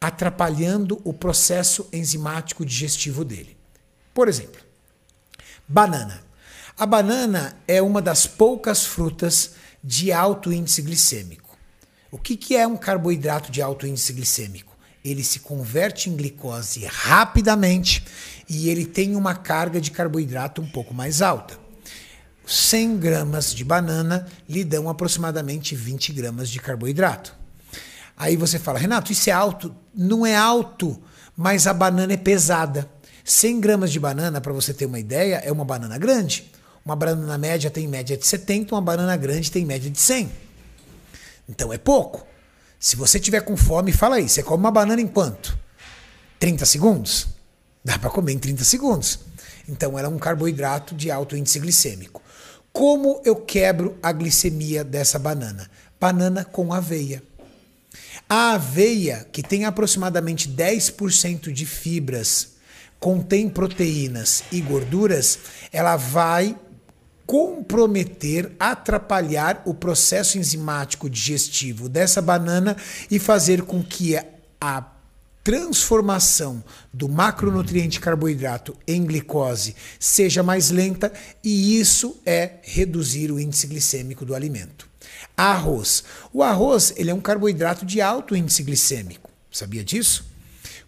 atrapalhando 0.00 1.00
o 1.04 1.12
processo 1.12 1.88
enzimático 1.92 2.66
digestivo 2.66 3.24
dele? 3.24 3.56
Por 4.12 4.28
exemplo, 4.28 4.60
banana. 5.68 6.24
A 6.76 6.84
banana 6.84 7.56
é 7.68 7.80
uma 7.80 8.02
das 8.02 8.26
poucas 8.26 8.84
frutas 8.84 9.52
de 9.84 10.10
alto 10.10 10.52
índice 10.52 10.82
glicêmico. 10.82 11.56
O 12.10 12.18
que, 12.18 12.36
que 12.36 12.56
é 12.56 12.66
um 12.66 12.76
carboidrato 12.76 13.52
de 13.52 13.62
alto 13.62 13.86
índice 13.86 14.12
glicêmico? 14.12 14.71
Ele 15.04 15.24
se 15.24 15.40
converte 15.40 16.08
em 16.08 16.16
glicose 16.16 16.84
rapidamente 16.84 18.04
e 18.48 18.68
ele 18.68 18.84
tem 18.84 19.16
uma 19.16 19.34
carga 19.34 19.80
de 19.80 19.90
carboidrato 19.90 20.62
um 20.62 20.66
pouco 20.68 20.94
mais 20.94 21.20
alta. 21.20 21.58
100 22.46 22.98
gramas 22.98 23.54
de 23.54 23.64
banana 23.64 24.26
lhe 24.48 24.64
dão 24.64 24.88
aproximadamente 24.88 25.74
20 25.74 26.12
gramas 26.12 26.48
de 26.48 26.60
carboidrato. 26.60 27.34
Aí 28.16 28.36
você 28.36 28.58
fala, 28.58 28.78
Renato, 28.78 29.10
isso 29.10 29.30
é 29.30 29.32
alto? 29.32 29.74
Não 29.94 30.24
é 30.26 30.36
alto, 30.36 31.00
mas 31.36 31.66
a 31.66 31.72
banana 31.72 32.12
é 32.12 32.16
pesada. 32.16 32.88
100 33.24 33.60
gramas 33.60 33.92
de 33.92 34.00
banana, 34.00 34.40
para 34.40 34.52
você 34.52 34.74
ter 34.74 34.86
uma 34.86 34.98
ideia, 34.98 35.36
é 35.36 35.50
uma 35.50 35.64
banana 35.64 35.96
grande. 35.98 36.50
Uma 36.84 36.96
banana 36.96 37.38
média 37.38 37.70
tem 37.70 37.86
média 37.86 38.16
de 38.16 38.26
70, 38.26 38.74
uma 38.74 38.82
banana 38.82 39.16
grande 39.16 39.50
tem 39.50 39.64
média 39.64 39.90
de 39.90 40.00
100. 40.00 40.30
Então 41.48 41.72
é 41.72 41.78
pouco. 41.78 42.26
Se 42.82 42.96
você 42.96 43.20
tiver 43.20 43.42
com 43.42 43.56
fome, 43.56 43.92
fala 43.92 44.16
aí, 44.16 44.28
você 44.28 44.42
come 44.42 44.64
uma 44.64 44.70
banana 44.72 45.00
em 45.00 45.06
quanto? 45.06 45.56
30 46.40 46.66
segundos? 46.66 47.28
Dá 47.84 47.96
para 47.96 48.10
comer 48.10 48.32
em 48.32 48.40
30 48.40 48.64
segundos. 48.64 49.20
Então 49.68 49.96
ela 49.96 50.08
é 50.08 50.10
um 50.10 50.18
carboidrato 50.18 50.92
de 50.92 51.08
alto 51.08 51.36
índice 51.36 51.60
glicêmico. 51.60 52.20
Como 52.72 53.22
eu 53.24 53.36
quebro 53.36 53.96
a 54.02 54.10
glicemia 54.10 54.82
dessa 54.82 55.16
banana? 55.16 55.70
Banana 56.00 56.44
com 56.44 56.74
aveia. 56.74 57.22
A 58.28 58.54
aveia, 58.54 59.28
que 59.30 59.44
tem 59.44 59.64
aproximadamente 59.64 60.50
10% 60.50 61.52
de 61.52 61.64
fibras 61.64 62.54
contém 62.98 63.48
proteínas 63.48 64.42
e 64.50 64.60
gorduras, 64.60 65.38
ela 65.72 65.94
vai 65.94 66.58
comprometer, 67.26 68.52
atrapalhar 68.58 69.62
o 69.64 69.74
processo 69.74 70.38
enzimático 70.38 71.08
digestivo 71.08 71.88
dessa 71.88 72.20
banana 72.20 72.76
e 73.10 73.18
fazer 73.18 73.62
com 73.62 73.82
que 73.82 74.16
a 74.60 74.92
transformação 75.42 76.62
do 76.92 77.08
macronutriente 77.08 77.98
carboidrato 77.98 78.76
em 78.86 79.04
glicose 79.04 79.74
seja 79.98 80.42
mais 80.42 80.70
lenta 80.70 81.12
e 81.42 81.78
isso 81.78 82.16
é 82.24 82.54
reduzir 82.62 83.32
o 83.32 83.40
índice 83.40 83.66
glicêmico 83.66 84.24
do 84.24 84.34
alimento. 84.34 84.88
Arroz. 85.36 86.04
O 86.32 86.42
arroz 86.42 86.92
ele 86.96 87.10
é 87.10 87.14
um 87.14 87.20
carboidrato 87.20 87.84
de 87.84 88.00
alto 88.00 88.36
índice 88.36 88.62
glicêmico. 88.62 89.30
Sabia 89.50 89.82
disso? 89.82 90.24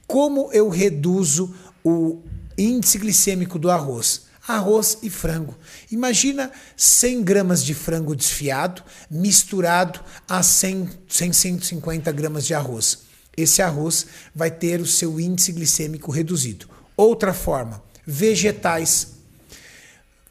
Como 0.07 0.51
eu 0.53 0.69
reduzo 0.69 1.55
o 1.83 2.23
índice 2.57 2.99
glicêmico 2.99 3.59
do 3.59 3.71
arroz. 3.71 4.24
Arroz 4.47 4.99
e 5.03 5.09
frango. 5.09 5.57
Imagina 5.91 6.53
100 6.77 7.23
gramas 7.23 7.65
de 7.65 7.73
frango 7.73 8.15
desfiado 8.15 8.83
misturado 9.11 10.01
a 10.29 10.43
100, 10.43 10.91
100 11.09 11.33
150 11.33 12.13
gramas 12.13 12.45
de 12.45 12.53
arroz. 12.53 13.05
Esse 13.37 13.63
arroz 13.63 14.07
vai 14.35 14.51
ter 14.51 14.81
o 14.81 14.87
seu 14.87 15.19
índice 15.19 15.51
glicêmico 15.51 16.13
reduzido. 16.13 16.69
Outra 16.97 17.33
forma, 17.33 17.83
vegetais. 18.07 19.15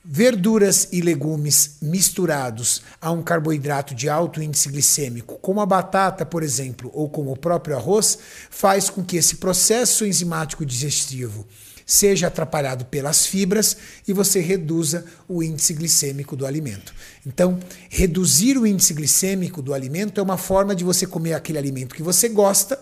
Verduras 0.06 0.90
e 0.92 1.00
legumes 1.00 1.78
misturados 1.82 2.84
a 3.02 3.10
um 3.10 3.24
carboidrato 3.24 3.96
de 3.96 4.10
alto 4.10 4.44
índice 4.44 4.68
glicêmico, 4.68 5.40
como 5.42 5.62
a 5.62 5.66
batata, 5.66 6.26
por 6.26 6.44
exemplo, 6.44 6.92
ou 6.94 7.10
como 7.10 7.32
o 7.32 7.38
próprio 7.38 7.78
arroz, 7.78 8.20
faz 8.50 8.90
com 8.90 9.02
que 9.02 9.16
esse 9.16 9.38
processo 9.38 10.06
enzimático 10.06 10.66
digestivo 10.66 11.48
seja 11.86 12.28
atrapalhado 12.28 12.86
pelas 12.86 13.26
fibras 13.26 13.78
e 14.08 14.14
você 14.14 14.40
reduza 14.40 15.06
o 15.28 15.44
índice 15.44 15.74
glicêmico 15.74 16.36
do 16.36 16.46
alimento. 16.46 16.94
Então, 17.26 17.60
reduzir 17.90 18.58
o 18.58 18.66
índice 18.66 18.94
glicêmico 18.94 19.62
do 19.62 19.74
alimento 19.74 20.20
é 20.20 20.24
uma 20.24 20.38
forma 20.38 20.76
de 20.76 20.84
você 20.84 21.06
comer 21.06 21.34
aquele 21.34 21.58
alimento 21.58 21.96
que 21.96 22.04
você 22.04 22.30
gosta, 22.30 22.80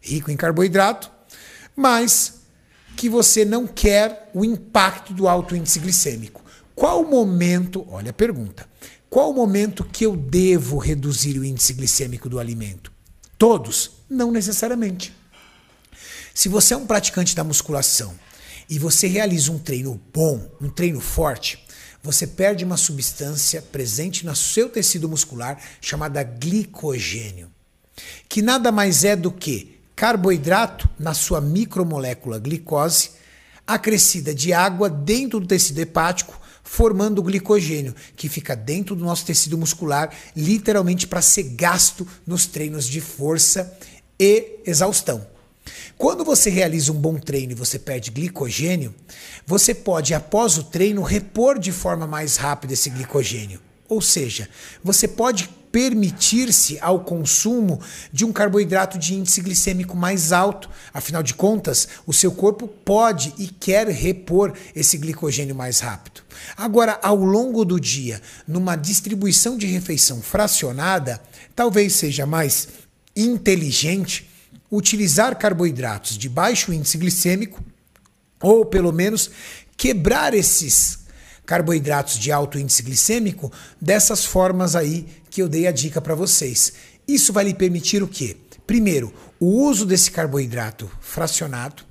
rico 0.00 0.30
em 0.30 0.36
carboidrato, 0.36 1.10
mas 1.74 2.34
que 2.96 3.08
você 3.08 3.44
não 3.44 3.66
quer 3.66 4.30
o 4.34 4.44
impacto 4.44 5.12
do 5.12 5.28
alto 5.28 5.54
índice 5.54 5.78
glicêmico. 5.78 6.42
Qual 6.74 7.02
o 7.02 7.10
momento, 7.10 7.86
olha 7.88 8.10
a 8.10 8.14
pergunta, 8.14 8.68
qual 9.10 9.30
o 9.30 9.34
momento 9.34 9.84
que 9.84 10.04
eu 10.04 10.16
devo 10.16 10.78
reduzir 10.78 11.38
o 11.38 11.44
índice 11.44 11.72
glicêmico 11.72 12.28
do 12.28 12.38
alimento? 12.38 12.92
Todos? 13.38 13.92
Não 14.08 14.30
necessariamente. 14.30 15.16
Se 16.34 16.48
você 16.48 16.74
é 16.74 16.76
um 16.76 16.86
praticante 16.86 17.34
da 17.34 17.42
musculação 17.42 18.14
e 18.68 18.78
você 18.78 19.06
realiza 19.06 19.50
um 19.50 19.58
treino 19.58 20.00
bom, 20.12 20.50
um 20.60 20.68
treino 20.68 21.00
forte, 21.00 21.64
você 22.02 22.26
perde 22.26 22.64
uma 22.64 22.76
substância 22.76 23.60
presente 23.60 24.24
no 24.24 24.34
seu 24.36 24.68
tecido 24.68 25.08
muscular 25.08 25.60
chamada 25.80 26.22
glicogênio, 26.22 27.50
que 28.28 28.42
nada 28.42 28.70
mais 28.70 29.04
é 29.04 29.16
do 29.16 29.32
que 29.32 29.78
carboidrato 29.96 30.88
na 30.98 31.12
sua 31.12 31.40
micromolécula 31.40 32.38
glicose, 32.38 33.10
acrescida 33.66 34.34
de 34.34 34.52
água 34.52 34.88
dentro 34.88 35.40
do 35.40 35.46
tecido 35.46 35.80
hepático 35.80 36.40
formando 36.68 37.20
o 37.20 37.22
glicogênio, 37.22 37.94
que 38.14 38.28
fica 38.28 38.54
dentro 38.54 38.94
do 38.94 39.02
nosso 39.02 39.24
tecido 39.24 39.56
muscular, 39.56 40.14
literalmente 40.36 41.06
para 41.06 41.22
ser 41.22 41.44
gasto 41.44 42.06
nos 42.26 42.46
treinos 42.46 42.86
de 42.86 43.00
força 43.00 43.76
e 44.20 44.60
exaustão. 44.66 45.26
Quando 45.96 46.24
você 46.24 46.50
realiza 46.50 46.92
um 46.92 46.96
bom 46.96 47.16
treino 47.16 47.52
e 47.52 47.56
você 47.56 47.78
perde 47.78 48.10
glicogênio, 48.10 48.94
você 49.46 49.74
pode, 49.74 50.14
após 50.14 50.58
o 50.58 50.64
treino, 50.64 51.02
repor 51.02 51.58
de 51.58 51.72
forma 51.72 52.06
mais 52.06 52.36
rápida 52.36 52.74
esse 52.74 52.90
glicogênio. 52.90 53.60
Ou 53.88 54.02
seja, 54.02 54.48
você 54.84 55.08
pode 55.08 55.48
permitir-se 55.72 56.78
ao 56.80 57.00
consumo 57.00 57.80
de 58.12 58.24
um 58.24 58.32
carboidrato 58.32 58.98
de 58.98 59.14
índice 59.14 59.40
glicêmico 59.40 59.96
mais 59.96 60.32
alto. 60.32 60.68
Afinal 60.92 61.22
de 61.22 61.34
contas, 61.34 61.88
o 62.06 62.12
seu 62.12 62.32
corpo 62.32 62.66
pode 62.66 63.34
e 63.38 63.46
quer 63.46 63.88
repor 63.88 64.52
esse 64.74 64.98
glicogênio 64.98 65.54
mais 65.54 65.80
rápido. 65.80 66.22
Agora, 66.56 66.98
ao 67.02 67.16
longo 67.16 67.64
do 67.64 67.80
dia, 67.80 68.20
numa 68.46 68.76
distribuição 68.76 69.56
de 69.56 69.66
refeição 69.66 70.22
fracionada, 70.22 71.20
talvez 71.54 71.94
seja 71.94 72.26
mais 72.26 72.68
inteligente 73.16 74.28
utilizar 74.70 75.36
carboidratos 75.36 76.16
de 76.16 76.28
baixo 76.28 76.72
índice 76.72 76.98
glicêmico 76.98 77.62
ou 78.40 78.64
pelo 78.64 78.92
menos 78.92 79.30
quebrar 79.76 80.34
esses 80.34 81.00
carboidratos 81.46 82.18
de 82.18 82.30
alto 82.30 82.58
índice 82.58 82.82
glicêmico 82.82 83.50
dessas 83.80 84.24
formas 84.24 84.76
aí 84.76 85.06
que 85.30 85.40
eu 85.40 85.48
dei 85.48 85.66
a 85.66 85.72
dica 85.72 86.00
para 86.00 86.14
vocês. 86.14 86.72
Isso 87.06 87.32
vai 87.32 87.44
lhe 87.44 87.54
permitir 87.54 88.02
o 88.02 88.08
quê? 88.08 88.36
Primeiro, 88.66 89.12
o 89.40 89.46
uso 89.46 89.86
desse 89.86 90.10
carboidrato 90.10 90.90
fracionado, 91.00 91.84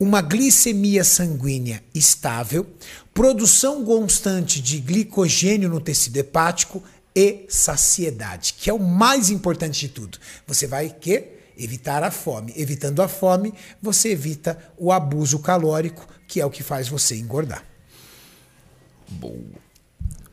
uma 0.00 0.22
glicemia 0.22 1.04
sanguínea 1.04 1.82
estável, 1.94 2.66
produção 3.12 3.84
constante 3.84 4.60
de 4.60 4.80
glicogênio 4.80 5.68
no 5.68 5.78
tecido 5.80 6.16
hepático 6.16 6.82
e 7.14 7.44
saciedade, 7.48 8.54
que 8.54 8.70
é 8.70 8.72
o 8.72 8.78
mais 8.78 9.28
importante 9.28 9.80
de 9.80 9.88
tudo. 9.90 10.18
Você 10.46 10.66
vai 10.66 10.88
que 10.88 11.31
evitar 11.56 12.02
a 12.02 12.10
fome. 12.10 12.52
Evitando 12.56 13.02
a 13.02 13.08
fome, 13.08 13.52
você 13.80 14.12
evita 14.12 14.58
o 14.76 14.92
abuso 14.92 15.38
calórico, 15.38 16.06
que 16.26 16.40
é 16.40 16.46
o 16.46 16.50
que 16.50 16.62
faz 16.62 16.88
você 16.88 17.16
engordar. 17.16 17.64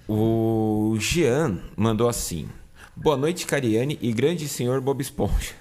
O 0.08 0.96
Jean 1.00 1.62
mandou 1.76 2.08
assim: 2.10 2.50
Boa 2.96 3.18
noite, 3.18 3.46
Cariane 3.46 3.98
e 4.02 4.12
grande 4.12 4.48
senhor 4.48 4.82
Bob 4.82 5.02
Esponja. 5.02 5.54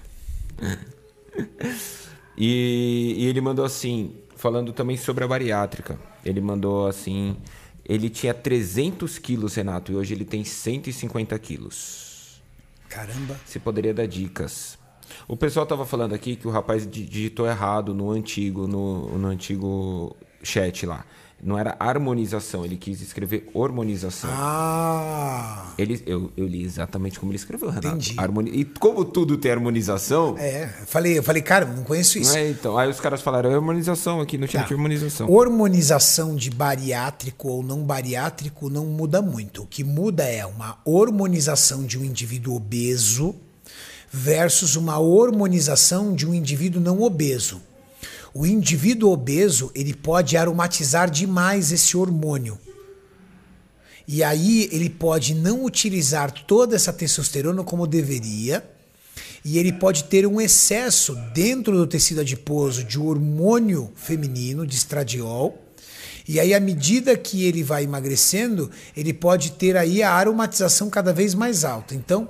e, 2.36 3.14
e 3.18 3.26
ele 3.26 3.40
mandou 3.40 3.64
assim, 3.64 4.16
falando 4.36 4.72
também 4.72 4.96
sobre 4.96 5.24
a 5.24 5.28
bariátrica. 5.28 5.98
Ele 6.24 6.40
mandou 6.40 6.86
assim: 6.86 7.36
ele 7.84 8.08
tinha 8.08 8.34
300 8.34 9.18
quilos, 9.18 9.54
Renato, 9.54 9.92
e 9.92 9.96
hoje 9.96 10.14
ele 10.14 10.24
tem 10.24 10.44
150 10.44 11.38
quilos. 11.38 12.40
Caramba! 12.88 13.38
Você 13.44 13.58
poderia 13.58 13.92
dar 13.92 14.06
dicas. 14.06 14.77
O 15.28 15.36
pessoal 15.36 15.64
estava 15.64 15.84
falando 15.84 16.14
aqui 16.14 16.36
que 16.36 16.48
o 16.48 16.50
rapaz 16.50 16.86
digitou 16.90 17.46
errado 17.46 17.92
no 17.92 18.10
antigo, 18.10 18.66
no, 18.66 19.18
no 19.18 19.28
antigo 19.28 20.16
chat 20.42 20.86
lá. 20.86 21.04
Não 21.40 21.56
era 21.56 21.76
harmonização, 21.78 22.64
ele 22.64 22.76
quis 22.76 23.00
escrever 23.00 23.48
hormonização. 23.54 24.28
Ah! 24.32 25.72
Ele, 25.78 26.02
eu, 26.04 26.32
eu 26.36 26.46
li 26.46 26.64
exatamente 26.64 27.20
como 27.20 27.30
ele 27.30 27.36
escreveu, 27.36 27.68
Renato. 27.68 27.86
Entendi. 27.86 28.14
Harmoni... 28.16 28.50
E 28.50 28.64
como 28.64 29.04
tudo 29.04 29.36
tem 29.36 29.52
harmonização. 29.52 30.36
É, 30.36 30.64
eu 30.80 30.86
falei, 30.86 31.18
eu 31.18 31.22
falei, 31.22 31.40
cara, 31.40 31.64
não 31.64 31.84
conheço 31.84 32.18
isso. 32.18 32.36
É, 32.36 32.48
então, 32.48 32.76
aí 32.76 32.90
os 32.90 32.98
caras 32.98 33.20
falaram, 33.20 33.50
é 33.52 33.54
harmonização 33.54 34.20
aqui 34.20 34.36
no 34.36 34.48
chat, 34.48 34.66
Tá. 34.66 34.74
harmonização. 34.74 35.30
Hormonização 35.30 36.34
de 36.34 36.50
bariátrico 36.50 37.48
ou 37.48 37.62
não 37.62 37.84
bariátrico 37.84 38.68
não 38.68 38.86
muda 38.86 39.22
muito. 39.22 39.62
O 39.62 39.66
que 39.66 39.84
muda 39.84 40.24
é 40.24 40.44
uma 40.44 40.78
hormonização 40.84 41.84
de 41.84 41.96
um 41.98 42.04
indivíduo 42.04 42.56
obeso 42.56 43.36
versus 44.10 44.76
uma 44.76 44.98
hormonização 44.98 46.14
de 46.14 46.26
um 46.26 46.34
indivíduo 46.34 46.80
não 46.80 47.02
obeso. 47.02 47.60
O 48.34 48.46
indivíduo 48.46 49.10
obeso, 49.10 49.70
ele 49.74 49.94
pode 49.94 50.36
aromatizar 50.36 51.10
demais 51.10 51.72
esse 51.72 51.96
hormônio. 51.96 52.58
E 54.06 54.22
aí 54.22 54.68
ele 54.72 54.88
pode 54.88 55.34
não 55.34 55.64
utilizar 55.64 56.30
toda 56.30 56.76
essa 56.76 56.92
testosterona 56.92 57.62
como 57.62 57.86
deveria, 57.86 58.64
e 59.44 59.58
ele 59.58 59.72
pode 59.72 60.04
ter 60.04 60.26
um 60.26 60.40
excesso 60.40 61.14
dentro 61.34 61.76
do 61.76 61.86
tecido 61.86 62.20
adiposo 62.20 62.84
de 62.84 62.98
hormônio 62.98 63.92
feminino, 63.94 64.66
de 64.66 64.76
estradiol. 64.76 65.58
E 66.26 66.38
aí, 66.38 66.52
à 66.52 66.60
medida 66.60 67.16
que 67.16 67.44
ele 67.44 67.62
vai 67.62 67.84
emagrecendo, 67.84 68.70
ele 68.96 69.14
pode 69.14 69.52
ter 69.52 69.76
aí 69.76 70.02
a 70.02 70.12
aromatização 70.12 70.90
cada 70.90 71.12
vez 71.12 71.34
mais 71.34 71.64
alta. 71.64 71.94
Então, 71.94 72.28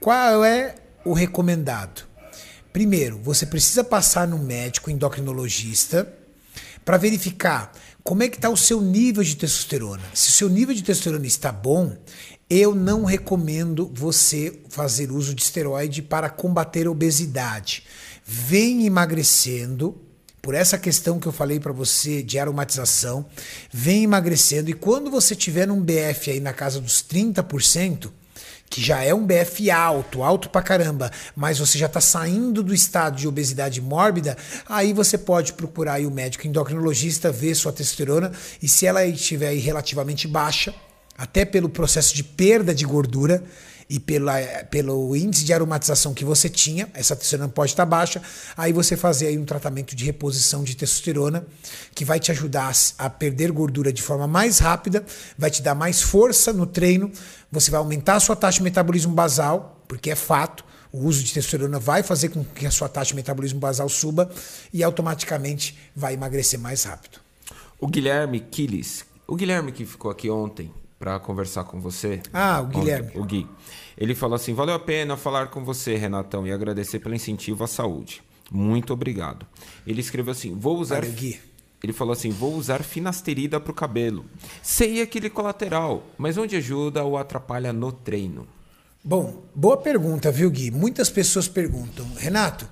qual 0.00 0.44
é 0.44 0.74
o 1.04 1.12
recomendado? 1.12 2.04
Primeiro, 2.72 3.18
você 3.22 3.46
precisa 3.46 3.84
passar 3.84 4.26
no 4.26 4.38
médico 4.38 4.90
endocrinologista 4.90 6.12
para 6.84 6.96
verificar 6.96 7.72
como 8.02 8.22
é 8.22 8.28
que 8.28 8.36
está 8.36 8.50
o 8.50 8.56
seu 8.56 8.80
nível 8.80 9.22
de 9.22 9.36
testosterona. 9.36 10.02
Se 10.12 10.28
o 10.28 10.32
seu 10.32 10.48
nível 10.48 10.74
de 10.74 10.82
testosterona 10.82 11.26
está 11.26 11.50
bom, 11.50 11.96
eu 12.50 12.74
não 12.74 13.04
recomendo 13.04 13.90
você 13.94 14.60
fazer 14.68 15.10
uso 15.10 15.34
de 15.34 15.42
esteroide 15.42 16.02
para 16.02 16.28
combater 16.28 16.86
a 16.86 16.90
obesidade. 16.90 17.84
Vem 18.24 18.84
emagrecendo, 18.86 19.98
por 20.42 20.54
essa 20.54 20.76
questão 20.76 21.18
que 21.18 21.26
eu 21.26 21.32
falei 21.32 21.58
para 21.58 21.72
você 21.72 22.22
de 22.22 22.38
aromatização, 22.38 23.24
vem 23.72 24.04
emagrecendo 24.04 24.68
e 24.68 24.74
quando 24.74 25.10
você 25.10 25.34
tiver 25.34 25.70
um 25.70 25.80
BF 25.80 26.30
aí 26.30 26.40
na 26.40 26.52
casa 26.52 26.80
dos 26.80 27.02
30%, 27.02 28.10
que 28.68 28.80
já 28.80 29.02
é 29.02 29.14
um 29.14 29.24
BF 29.24 29.70
alto, 29.70 30.22
alto 30.22 30.50
pra 30.50 30.62
caramba, 30.62 31.10
mas 31.36 31.58
você 31.58 31.78
já 31.78 31.86
está 31.86 32.00
saindo 32.00 32.62
do 32.62 32.74
estado 32.74 33.16
de 33.16 33.28
obesidade 33.28 33.80
mórbida, 33.80 34.36
aí 34.68 34.92
você 34.92 35.16
pode 35.16 35.52
procurar 35.52 36.00
o 36.00 36.10
médico 36.10 36.46
endocrinologista, 36.46 37.30
ver 37.30 37.54
sua 37.54 37.72
testosterona 37.72 38.32
e 38.60 38.68
se 38.68 38.86
ela 38.86 39.04
estiver 39.04 39.54
relativamente 39.54 40.26
baixa, 40.26 40.74
até 41.16 41.44
pelo 41.44 41.68
processo 41.68 42.14
de 42.14 42.24
perda 42.24 42.74
de 42.74 42.84
gordura 42.84 43.44
e 43.88 44.00
pela, 44.00 44.34
pelo 44.70 45.14
índice 45.14 45.44
de 45.44 45.52
aromatização 45.52 46.14
que 46.14 46.24
você 46.24 46.48
tinha, 46.48 46.88
essa 46.94 47.14
testosterona 47.14 47.48
pode 47.48 47.72
estar 47.72 47.84
baixa, 47.84 48.20
aí 48.56 48.72
você 48.72 48.96
fazer 48.96 49.28
aí 49.28 49.38
um 49.38 49.44
tratamento 49.44 49.94
de 49.94 50.04
reposição 50.04 50.64
de 50.64 50.74
testosterona 50.74 51.46
que 51.94 52.04
vai 52.04 52.18
te 52.18 52.30
ajudar 52.30 52.72
a 52.98 53.10
perder 53.10 53.52
gordura 53.52 53.92
de 53.92 54.02
forma 54.02 54.26
mais 54.26 54.58
rápida, 54.58 55.04
vai 55.36 55.50
te 55.50 55.62
dar 55.62 55.74
mais 55.74 56.00
força 56.02 56.52
no 56.52 56.66
treino, 56.66 57.12
você 57.54 57.70
vai 57.70 57.78
aumentar 57.78 58.16
a 58.16 58.20
sua 58.20 58.34
taxa 58.34 58.58
de 58.58 58.64
metabolismo 58.64 59.14
basal, 59.14 59.80
porque 59.86 60.10
é 60.10 60.16
fato, 60.16 60.64
o 60.92 61.06
uso 61.06 61.22
de 61.22 61.32
testosterona 61.32 61.78
vai 61.78 62.02
fazer 62.02 62.28
com 62.30 62.44
que 62.44 62.66
a 62.66 62.70
sua 62.70 62.88
taxa 62.88 63.08
de 63.08 63.14
metabolismo 63.14 63.60
basal 63.60 63.88
suba 63.88 64.28
e 64.72 64.82
automaticamente 64.82 65.78
vai 65.94 66.14
emagrecer 66.14 66.58
mais 66.58 66.82
rápido. 66.84 67.20
O 67.80 67.86
Guilherme 67.86 68.40
Quiles, 68.40 69.04
o 69.26 69.36
Guilherme 69.36 69.70
que 69.70 69.86
ficou 69.86 70.10
aqui 70.10 70.28
ontem 70.28 70.72
para 70.98 71.18
conversar 71.20 71.64
com 71.64 71.80
você. 71.80 72.20
Ah, 72.32 72.60
o 72.60 72.66
Guilherme. 72.66 73.08
Ontem, 73.08 73.20
o 73.20 73.24
Gui. 73.24 73.48
Ele 73.96 74.14
falou 74.14 74.34
assim: 74.34 74.52
valeu 74.52 74.74
a 74.74 74.78
pena 74.78 75.16
falar 75.16 75.48
com 75.48 75.64
você, 75.64 75.94
Renatão, 75.96 76.46
e 76.46 76.52
agradecer 76.52 76.98
pelo 76.98 77.14
incentivo 77.14 77.62
à 77.62 77.66
saúde. 77.66 78.22
Muito 78.50 78.92
obrigado. 78.92 79.46
Ele 79.86 80.00
escreveu 80.00 80.32
assim: 80.32 80.54
vou 80.54 80.78
usar. 80.78 80.96
Valeu, 80.96 81.12
Gui. 81.12 81.40
Ele 81.84 81.92
falou 81.92 82.14
assim: 82.14 82.30
vou 82.30 82.54
usar 82.54 82.82
finasterida 82.82 83.60
para 83.60 83.70
o 83.70 83.74
cabelo. 83.74 84.24
Sei 84.62 85.02
aquele 85.02 85.28
colateral, 85.28 86.02
mas 86.16 86.38
onde 86.38 86.56
ajuda 86.56 87.04
ou 87.04 87.18
atrapalha 87.18 87.74
no 87.74 87.92
treino? 87.92 88.48
Bom, 89.04 89.44
boa 89.54 89.76
pergunta, 89.76 90.32
viu, 90.32 90.50
Gui? 90.50 90.70
Muitas 90.70 91.10
pessoas 91.10 91.46
perguntam, 91.46 92.10
Renato, 92.16 92.66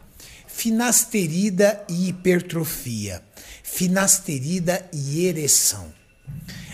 finasterida 0.46 1.84
e 1.90 2.08
hipertrofia, 2.08 3.22
finasterida 3.62 4.88
e 4.90 5.26
ereção. 5.26 5.92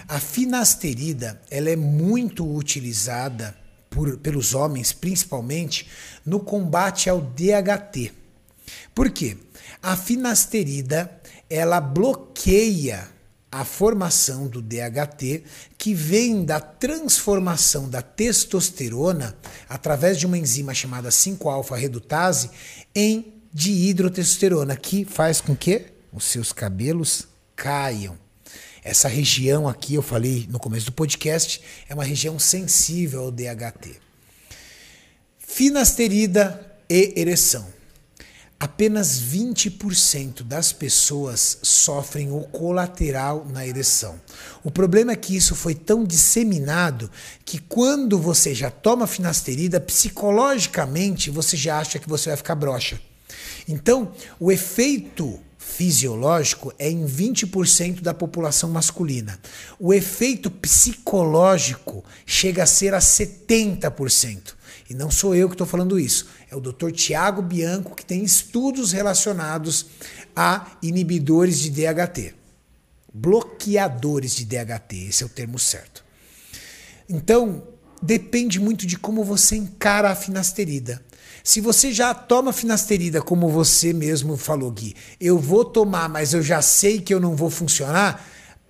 A 0.06 0.20
finasterida 0.20 1.43
ela 1.51 1.70
é 1.70 1.77
muito 1.77 2.48
utilizada 2.48 3.52
por, 3.90 4.16
pelos 4.19 4.55
homens, 4.55 4.93
principalmente, 4.93 5.89
no 6.24 6.39
combate 6.39 7.10
ao 7.10 7.20
DHT. 7.20 8.12
Por 8.94 9.10
quê? 9.10 9.36
A 9.82 9.97
finasterida 9.97 11.10
ela 11.49 11.81
bloqueia 11.81 13.09
a 13.51 13.65
formação 13.65 14.47
do 14.47 14.61
DHT, 14.61 15.43
que 15.79 15.95
vem 15.95 16.45
da 16.45 16.61
transformação 16.61 17.89
da 17.89 18.03
testosterona 18.03 19.37
através 19.69 20.19
de 20.19 20.27
uma 20.27 20.37
enzima 20.37 20.75
chamada 20.75 21.09
5-alfa-redutase 21.09 22.51
em 22.95 23.33
dihidrotestosterona, 23.53 24.77
que 24.77 25.05
faz 25.05 25.41
com 25.41 25.57
que 25.57 25.87
os 26.12 26.25
seus 26.25 26.53
cabelos 26.53 27.27
caiam. 27.57 28.19
Essa 28.85 29.09
região 29.09 29.66
aqui, 29.66 29.95
eu 29.95 30.03
falei 30.03 30.47
no 30.51 30.59
começo 30.59 30.87
do 30.87 30.93
podcast, 30.93 31.61
é 31.89 31.95
uma 31.95 32.05
região 32.05 32.39
sensível 32.39 33.23
ao 33.23 33.31
DHT. 33.31 33.97
Finasterida 35.39 36.79
e 36.89 37.15
ereção. 37.16 37.77
Apenas 38.60 39.20
20% 39.20 40.43
das 40.43 40.72
pessoas 40.72 41.59
sofrem 41.62 42.32
o 42.32 42.40
colateral 42.40 43.47
na 43.52 43.64
ereção. 43.64 44.20
O 44.64 44.70
problema 44.70 45.12
é 45.12 45.16
que 45.16 45.36
isso 45.36 45.55
foi 45.55 45.76
tão 45.76 46.05
disseminado 46.05 47.09
que 47.44 47.59
quando 47.60 48.18
você 48.18 48.52
já 48.56 48.68
toma 48.68 49.06
finasterida, 49.06 49.80
psicologicamente 49.80 51.30
você 51.30 51.56
já 51.56 51.78
acha 51.78 52.01
que 52.01 52.09
você 52.09 52.30
vai 52.30 52.36
ficar 52.36 52.56
broxa. 52.56 53.01
Então, 53.68 54.10
o 54.40 54.51
efeito 54.51 55.39
fisiológico 55.56 56.72
é 56.78 56.90
em 56.90 57.06
20% 57.06 58.01
da 58.01 58.14
população 58.14 58.70
masculina. 58.70 59.39
O 59.78 59.94
efeito 59.94 60.51
psicológico 60.51 62.05
chega 62.26 62.64
a 62.64 62.66
ser 62.66 62.94
a 62.94 62.98
70%. 62.98 64.56
E 64.90 64.94
não 64.94 65.10
sou 65.10 65.35
eu 65.35 65.48
que 65.48 65.55
estou 65.55 65.66
falando 65.66 66.01
isso, 66.01 66.26
é 66.51 66.57
o 66.57 66.61
Dr. 66.61 66.91
Tiago 66.91 67.43
Bianco 67.43 67.95
que 67.95 68.05
tem 68.05 68.23
estudos 68.23 68.93
relacionados 68.93 69.87
a 70.35 70.66
inibidores 70.83 71.59
de 71.59 71.70
DHT. 71.70 72.35
Bloqueadores 73.12 74.35
de 74.37 74.45
DHT, 74.45 75.09
esse 75.09 75.23
é 75.23 75.27
o 75.27 75.31
termo 75.31 75.59
certo. 75.59 76.05
Então, 77.09 77.62
depende 78.03 78.61
muito 78.61 78.87
de 78.87 78.99
como 78.99 79.25
você 79.25 79.57
encara 79.57 80.11
a 80.11 80.15
finasterida. 80.15 81.03
Se 81.43 81.61
você 81.61 81.93
já 81.93 82.12
toma 82.12 82.53
finasterida, 82.53 83.23
como 83.23 83.49
você 83.49 83.93
mesmo 83.93 84.37
falou, 84.37 84.70
Gui, 84.70 84.95
eu 85.20 85.39
vou 85.39 85.65
tomar, 85.65 86.09
mas 86.09 86.35
eu 86.35 86.43
já 86.43 86.61
sei 86.61 87.01
que 87.01 87.12
eu 87.12 87.20
não 87.20 87.35
vou 87.35 87.49
funcionar, 87.49 88.25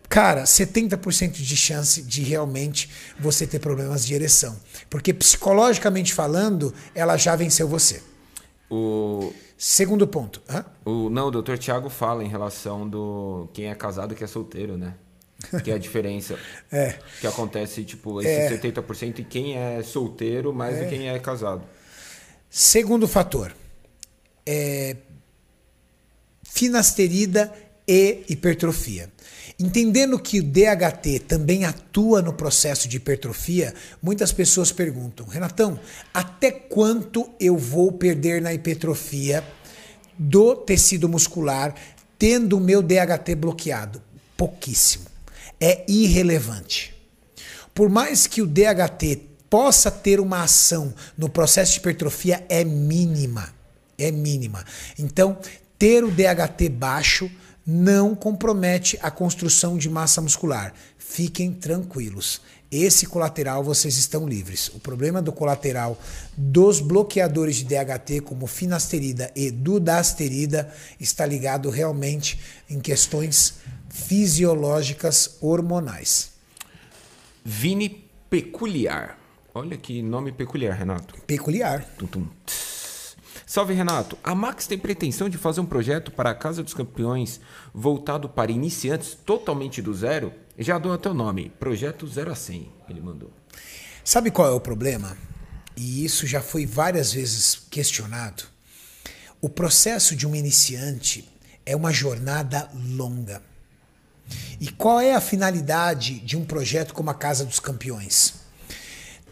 cara, 0.09 0.45
70% 0.45 1.33
de 1.33 1.57
chance 1.57 2.03
de 2.03 2.23
realmente 2.23 2.91
você 3.19 3.47
ter 3.47 3.59
problemas 3.59 4.07
de 4.07 4.15
ereção. 4.15 4.59
Porque 4.89 5.13
psicologicamente 5.13 6.15
falando, 6.15 6.73
ela 6.95 7.17
já 7.17 7.37
venceu 7.37 7.69
você. 7.69 8.03
O, 8.71 9.33
Segundo 9.57 10.07
ponto. 10.07 10.41
hã? 10.49 10.65
o, 10.85 11.11
não, 11.11 11.29
o 11.29 11.31
doutor 11.31 11.59
Tiago 11.59 11.89
fala 11.89 12.23
em 12.23 12.29
relação 12.29 12.89
do 12.89 13.49
quem 13.53 13.67
é 13.69 13.75
casado 13.75 14.13
e 14.13 14.17
quem 14.17 14.25
é 14.25 14.29
solteiro, 14.29 14.77
né? 14.77 14.95
Que 15.65 15.71
é 15.71 15.75
a 15.75 15.79
diferença 15.79 16.39
É. 16.71 16.99
que 17.21 17.27
acontece, 17.27 17.85
tipo, 17.85 18.21
esse 18.21 18.29
É. 18.29 18.51
70% 18.51 19.21
e 19.21 19.25
quem 19.25 19.57
é 19.57 19.83
solteiro 19.83 20.53
mais 20.53 20.79
do 20.79 20.85
que 20.85 20.97
quem 20.97 21.09
é 21.09 21.19
casado. 21.19 21.63
Segundo 22.51 23.07
fator, 23.09 23.55
é 24.47 24.97
finasterida 26.45 27.53
e 27.87 28.25
hipertrofia. 28.29 29.11
Entendendo 29.61 30.21
que 30.21 30.39
o 30.39 30.43
DHT 30.43 31.19
também 31.27 31.65
atua 31.65 32.23
no 32.23 32.33
processo 32.33 32.87
de 32.87 32.99
hipertrofia, 32.99 33.75
muitas 34.01 34.31
pessoas 34.31 34.71
perguntam: 34.71 35.27
Renatão, 35.27 35.81
até 36.15 36.53
quanto 36.53 37.29
eu 37.41 37.57
vou 37.57 37.91
perder 37.91 38.41
na 38.41 38.55
hipertrofia 38.55 39.43
do 40.17 40.55
tecido 40.55 41.09
muscular 41.09 41.75
tendo 42.17 42.57
o 42.57 42.61
meu 42.61 42.81
DHT 42.83 43.35
bloqueado? 43.37 44.01
Pouquíssimo. 44.37 45.07
É 45.61 45.85
irrelevante. 45.89 46.95
Por 47.75 47.89
mais 47.89 48.29
que 48.29 48.41
o 48.41 48.47
DHT 48.47 49.23
possa 49.51 49.91
ter 49.91 50.21
uma 50.21 50.43
ação 50.43 50.95
no 51.17 51.29
processo 51.29 51.73
de 51.73 51.79
hipertrofia, 51.79 52.45
é 52.49 52.63
mínima. 52.63 53.53
É 53.97 54.13
mínima. 54.13 54.65
Então, 54.97 55.37
ter 55.77 56.05
o 56.05 56.11
DHT 56.11 56.69
baixo 56.69 57.29
não 57.71 58.15
compromete 58.15 58.99
a 59.03 59.11
construção 59.11 59.77
de 59.77 59.91
massa 59.91 60.23
muscular. 60.23 60.73
Fiquem 60.97 61.53
tranquilos. 61.53 62.41
Esse 62.71 63.05
colateral 63.05 63.63
vocês 63.63 63.99
estão 63.99 64.27
livres. 64.27 64.69
O 64.69 64.79
problema 64.79 65.21
do 65.21 65.33
colateral 65.33 65.99
dos 66.35 66.81
bloqueadores 66.81 67.57
de 67.57 67.65
DHT, 67.67 68.23
como 68.25 68.47
finasterida 68.47 69.31
e 69.37 69.51
dudasterida, 69.51 70.73
está 70.99 71.27
ligado 71.27 71.69
realmente 71.69 72.41
em 72.71 72.81
questões 72.81 73.57
fisiológicas 73.91 75.37
hormonais. 75.39 76.33
Vini 77.45 78.09
Peculiar. 78.31 79.19
Olha 79.55 79.77
que 79.77 80.01
nome 80.03 80.33
peculiar, 80.33 80.75
Renato. 80.75 81.17
Peculiar. 81.27 81.85
Tum, 81.99 82.07
tum. 82.07 82.27
Salve, 83.49 83.73
Renato. 83.73 84.19
A 84.23 84.35
Max 84.35 84.67
tem 84.67 84.77
pretensão 84.77 85.27
de 85.27 85.39
fazer 85.39 85.63
um 85.63 85.65
projeto 85.65 86.11
para 86.11 86.29
a 86.29 86.35
Casa 86.35 86.63
dos 86.63 86.75
Campeões 86.75 87.41
voltado 87.73 88.29
para 88.29 88.53
iniciantes 88.53 89.17
totalmente 89.25 89.81
do 89.81 89.95
zero? 89.95 90.35
Já 90.59 90.77
dou 90.77 90.93
até 90.93 91.09
o 91.09 91.15
nome, 91.15 91.51
Projeto 91.59 92.07
0 92.07 92.31
a 92.31 92.35
100, 92.35 92.71
ele 92.91 93.01
mandou. 93.01 93.33
Sabe 94.05 94.31
qual 94.31 94.47
é 94.47 94.51
o 94.51 94.61
problema? 94.61 95.17
E 95.75 96.05
isso 96.05 96.27
já 96.27 96.43
foi 96.43 96.67
várias 96.67 97.11
vezes 97.15 97.63
questionado. 97.71 98.45
O 99.41 99.49
processo 99.49 100.15
de 100.15 100.27
um 100.27 100.35
iniciante 100.35 101.27
é 101.65 101.75
uma 101.75 101.91
jornada 101.91 102.69
longa. 102.75 103.43
E 104.61 104.71
qual 104.73 105.01
é 105.01 105.15
a 105.15 105.23
finalidade 105.23 106.21
de 106.21 106.37
um 106.37 106.45
projeto 106.45 106.93
como 106.93 107.09
a 107.09 107.15
Casa 107.15 107.47
dos 107.47 107.61
Campeões? 107.61 108.35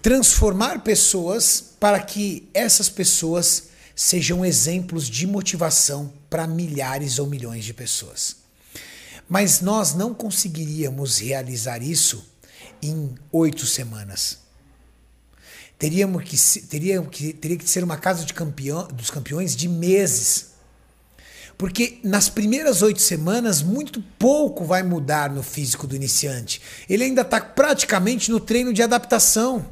Transformar 0.00 0.82
pessoas 0.82 1.74
para 1.78 2.00
que 2.00 2.48
essas 2.54 2.88
pessoas 2.88 3.75
sejam 3.96 4.44
exemplos 4.44 5.08
de 5.08 5.26
motivação 5.26 6.12
para 6.28 6.46
milhares 6.46 7.18
ou 7.18 7.26
milhões 7.26 7.64
de 7.64 7.72
pessoas. 7.72 8.36
Mas 9.26 9.62
nós 9.62 9.94
não 9.94 10.12
conseguiríamos 10.12 11.18
realizar 11.18 11.82
isso 11.82 12.22
em 12.82 13.14
oito 13.32 13.64
semanas. 13.64 14.38
Teríamos 15.78 16.24
que, 16.24 16.60
teria, 16.66 17.02
que, 17.02 17.32
teria 17.32 17.56
que 17.56 17.68
ser 17.68 17.82
uma 17.82 17.96
casa 17.96 18.24
de 18.24 18.34
campeão, 18.34 18.86
dos 18.88 19.10
campeões 19.10 19.56
de 19.56 19.66
meses. 19.66 20.48
Porque 21.58 21.98
nas 22.04 22.28
primeiras 22.28 22.82
oito 22.82 23.00
semanas, 23.00 23.62
muito 23.62 24.02
pouco 24.18 24.64
vai 24.64 24.82
mudar 24.82 25.30
no 25.30 25.42
físico 25.42 25.86
do 25.86 25.96
iniciante. 25.96 26.60
Ele 26.88 27.04
ainda 27.04 27.22
está 27.22 27.40
praticamente 27.40 28.30
no 28.30 28.38
treino 28.38 28.74
de 28.74 28.82
adaptação. 28.82 29.66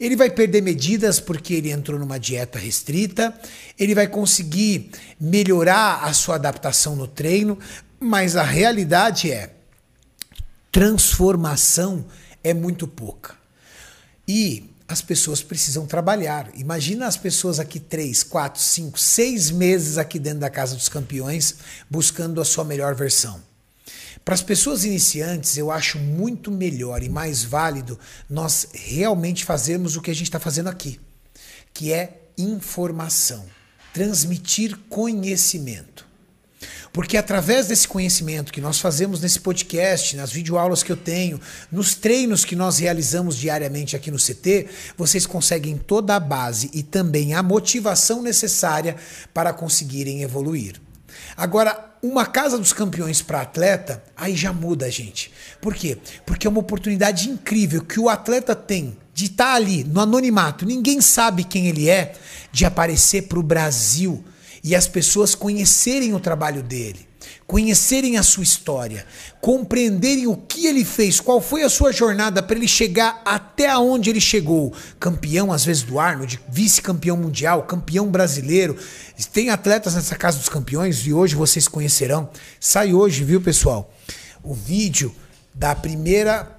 Ele 0.00 0.16
vai 0.16 0.30
perder 0.30 0.62
medidas 0.62 1.20
porque 1.20 1.52
ele 1.52 1.70
entrou 1.70 2.00
numa 2.00 2.18
dieta 2.18 2.58
restrita, 2.58 3.38
ele 3.78 3.94
vai 3.94 4.08
conseguir 4.08 4.90
melhorar 5.20 6.04
a 6.04 6.12
sua 6.14 6.36
adaptação 6.36 6.96
no 6.96 7.06
treino, 7.06 7.58
mas 8.00 8.34
a 8.34 8.42
realidade 8.42 9.30
é 9.30 9.52
transformação 10.72 12.06
é 12.42 12.54
muito 12.54 12.88
pouca. 12.88 13.34
E 14.26 14.70
as 14.88 15.02
pessoas 15.02 15.42
precisam 15.42 15.86
trabalhar. 15.86 16.50
Imagina 16.54 17.06
as 17.06 17.16
pessoas 17.16 17.60
aqui 17.60 17.78
três, 17.78 18.22
quatro, 18.22 18.60
cinco, 18.60 18.98
seis 18.98 19.50
meses 19.50 19.98
aqui 19.98 20.18
dentro 20.18 20.40
da 20.40 20.50
Casa 20.50 20.74
dos 20.74 20.88
Campeões 20.88 21.56
buscando 21.88 22.40
a 22.40 22.44
sua 22.44 22.64
melhor 22.64 22.94
versão. 22.94 23.49
Para 24.24 24.34
as 24.34 24.42
pessoas 24.42 24.84
iniciantes, 24.84 25.56
eu 25.56 25.70
acho 25.70 25.98
muito 25.98 26.50
melhor 26.50 27.02
e 27.02 27.08
mais 27.08 27.42
válido 27.42 27.98
nós 28.28 28.68
realmente 28.72 29.44
fazermos 29.44 29.96
o 29.96 30.02
que 30.02 30.10
a 30.10 30.14
gente 30.14 30.24
está 30.24 30.40
fazendo 30.40 30.68
aqui, 30.68 31.00
que 31.72 31.92
é 31.92 32.20
informação, 32.36 33.44
transmitir 33.92 34.76
conhecimento. 34.88 36.10
Porque 36.92 37.16
através 37.16 37.68
desse 37.68 37.86
conhecimento 37.86 38.52
que 38.52 38.60
nós 38.60 38.80
fazemos 38.80 39.20
nesse 39.20 39.40
podcast, 39.40 40.16
nas 40.16 40.32
videoaulas 40.32 40.82
que 40.82 40.90
eu 40.90 40.96
tenho, 40.96 41.40
nos 41.70 41.94
treinos 41.94 42.44
que 42.44 42.56
nós 42.56 42.78
realizamos 42.78 43.36
diariamente 43.36 43.94
aqui 43.94 44.10
no 44.10 44.18
CT, 44.18 44.66
vocês 44.96 45.24
conseguem 45.24 45.76
toda 45.76 46.16
a 46.16 46.20
base 46.20 46.68
e 46.74 46.82
também 46.82 47.32
a 47.32 47.42
motivação 47.42 48.22
necessária 48.22 48.96
para 49.32 49.52
conseguirem 49.52 50.22
evoluir. 50.22 50.80
Agora, 51.40 51.96
uma 52.02 52.26
casa 52.26 52.58
dos 52.58 52.70
campeões 52.70 53.22
para 53.22 53.40
atleta, 53.40 54.04
aí 54.14 54.36
já 54.36 54.52
muda, 54.52 54.90
gente. 54.90 55.32
Por 55.58 55.74
quê? 55.74 55.96
Porque 56.26 56.46
é 56.46 56.50
uma 56.50 56.60
oportunidade 56.60 57.30
incrível 57.30 57.82
que 57.82 57.98
o 57.98 58.10
atleta 58.10 58.54
tem 58.54 58.94
de 59.14 59.24
estar 59.24 59.46
tá 59.46 59.54
ali 59.54 59.82
no 59.82 60.00
anonimato, 60.00 60.66
ninguém 60.66 61.00
sabe 61.00 61.44
quem 61.44 61.66
ele 61.66 61.88
é, 61.88 62.12
de 62.52 62.66
aparecer 62.66 63.22
para 63.22 63.38
o 63.38 63.42
Brasil 63.42 64.22
e 64.62 64.76
as 64.76 64.86
pessoas 64.86 65.34
conhecerem 65.34 66.12
o 66.12 66.20
trabalho 66.20 66.62
dele, 66.62 67.08
conhecerem 67.50 68.16
a 68.16 68.22
sua 68.22 68.44
história, 68.44 69.04
compreenderem 69.40 70.28
o 70.28 70.36
que 70.36 70.68
ele 70.68 70.84
fez, 70.84 71.18
qual 71.18 71.40
foi 71.40 71.64
a 71.64 71.68
sua 71.68 71.90
jornada 71.90 72.40
para 72.40 72.54
ele 72.54 72.68
chegar 72.68 73.20
até 73.24 73.76
onde 73.76 74.08
ele 74.08 74.20
chegou. 74.20 74.72
Campeão, 75.00 75.52
às 75.52 75.64
vezes, 75.64 75.82
do 75.82 75.98
Arnold, 75.98 76.40
vice-campeão 76.48 77.16
mundial, 77.16 77.64
campeão 77.64 78.06
brasileiro. 78.06 78.78
Tem 79.32 79.50
atletas 79.50 79.96
nessa 79.96 80.14
casa 80.14 80.38
dos 80.38 80.48
campeões 80.48 81.04
e 81.04 81.12
hoje 81.12 81.34
vocês 81.34 81.66
conhecerão. 81.66 82.30
Sai 82.60 82.94
hoje, 82.94 83.24
viu, 83.24 83.40
pessoal? 83.40 83.92
O 84.44 84.54
vídeo 84.54 85.12
da 85.52 85.74
primeira 85.74 86.56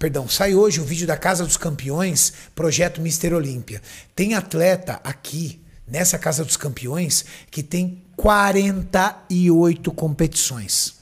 perdão, 0.00 0.28
sai 0.28 0.52
hoje 0.52 0.80
o 0.80 0.84
vídeo 0.84 1.06
da 1.06 1.16
Casa 1.16 1.44
dos 1.44 1.56
Campeões, 1.56 2.32
projeto 2.56 3.00
Mister 3.00 3.32
Olímpia. 3.32 3.80
Tem 4.16 4.34
atleta 4.34 5.00
aqui 5.04 5.60
nessa 5.86 6.18
Casa 6.18 6.44
dos 6.44 6.56
Campeões 6.56 7.24
que 7.52 7.62
tem 7.62 8.01
48 8.16 9.90
competições. 9.92 10.94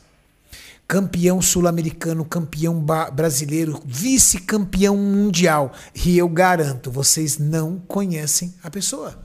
Campeão 0.87 1.41
sul-americano, 1.41 2.25
campeão 2.25 2.85
brasileiro, 3.13 3.81
vice-campeão 3.85 4.97
mundial. 4.97 5.73
E 5.95 6.19
eu 6.19 6.29
garanto, 6.29 6.91
vocês 6.91 7.39
não 7.39 7.79
conhecem 7.87 8.53
a 8.63 8.71
pessoa. 8.71 9.19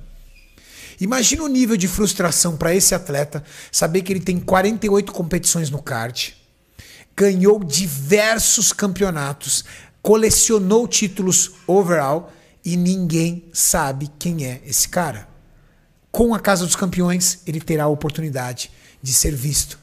Imagina 0.99 1.44
o 1.44 1.48
nível 1.48 1.76
de 1.76 1.88
frustração 1.88 2.56
para 2.56 2.74
esse 2.74 2.94
atleta 2.94 3.44
saber 3.72 4.02
que 4.02 4.14
ele 4.14 4.20
tem 4.20 4.40
48 4.40 5.12
competições 5.12 5.70
no 5.70 5.82
kart, 5.82 6.32
ganhou 7.18 7.62
diversos 7.64 8.72
campeonatos, 8.72 9.66
colecionou 10.02 10.88
títulos 10.88 11.52
overall 11.68 12.32
e 12.64 12.78
ninguém 12.78 13.49
sabe 13.52 14.10
quem 14.18 14.45
é 14.45 14.62
esse 14.66 14.88
cara 14.88 15.35
com 16.16 16.34
a 16.34 16.40
Casa 16.40 16.66
dos 16.66 16.78
Campeões, 16.78 17.40
ele 17.46 17.60
terá 17.60 17.84
a 17.84 17.88
oportunidade 17.90 18.72
de 19.04 19.12
ser 19.12 19.36
visto. 19.36 19.78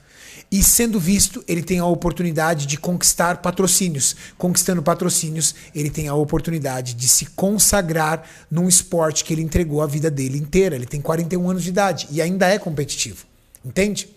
E 0.50 0.62
sendo 0.62 0.98
visto, 0.98 1.44
ele 1.46 1.62
tem 1.62 1.78
a 1.78 1.84
oportunidade 1.84 2.64
de 2.64 2.78
conquistar 2.78 3.42
patrocínios. 3.42 4.16
Conquistando 4.38 4.82
patrocínios, 4.82 5.54
ele 5.74 5.90
tem 5.90 6.08
a 6.08 6.14
oportunidade 6.14 6.94
de 6.94 7.06
se 7.06 7.26
consagrar 7.26 8.26
num 8.50 8.66
esporte 8.66 9.26
que 9.26 9.34
ele 9.34 9.42
entregou 9.42 9.82
a 9.82 9.86
vida 9.86 10.10
dele 10.10 10.38
inteira. 10.38 10.74
Ele 10.74 10.86
tem 10.86 11.02
41 11.02 11.50
anos 11.50 11.64
de 11.64 11.68
idade 11.68 12.08
e 12.10 12.22
ainda 12.22 12.48
é 12.48 12.58
competitivo. 12.58 13.26
Entende? 13.62 14.08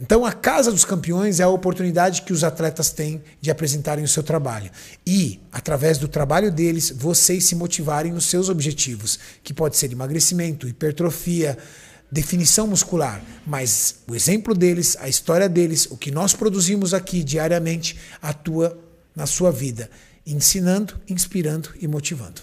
Então, 0.00 0.24
a 0.24 0.32
Casa 0.32 0.72
dos 0.72 0.84
Campeões 0.84 1.38
é 1.38 1.44
a 1.44 1.48
oportunidade 1.48 2.22
que 2.22 2.32
os 2.32 2.42
atletas 2.42 2.90
têm 2.90 3.22
de 3.40 3.50
apresentarem 3.50 4.04
o 4.04 4.08
seu 4.08 4.22
trabalho. 4.22 4.70
E, 5.06 5.40
através 5.52 5.98
do 5.98 6.08
trabalho 6.08 6.50
deles, 6.50 6.90
vocês 6.90 7.44
se 7.44 7.54
motivarem 7.54 8.12
nos 8.12 8.26
seus 8.26 8.48
objetivos, 8.48 9.18
que 9.42 9.54
pode 9.54 9.76
ser 9.76 9.92
emagrecimento, 9.92 10.66
hipertrofia, 10.66 11.56
definição 12.10 12.66
muscular. 12.66 13.22
Mas 13.46 14.02
o 14.08 14.14
exemplo 14.14 14.52
deles, 14.52 14.96
a 15.00 15.08
história 15.08 15.48
deles, 15.48 15.86
o 15.86 15.96
que 15.96 16.10
nós 16.10 16.34
produzimos 16.34 16.92
aqui 16.92 17.22
diariamente, 17.22 17.96
atua 18.20 18.76
na 19.14 19.26
sua 19.26 19.52
vida, 19.52 19.88
ensinando, 20.26 21.00
inspirando 21.08 21.70
e 21.80 21.86
motivando. 21.86 22.42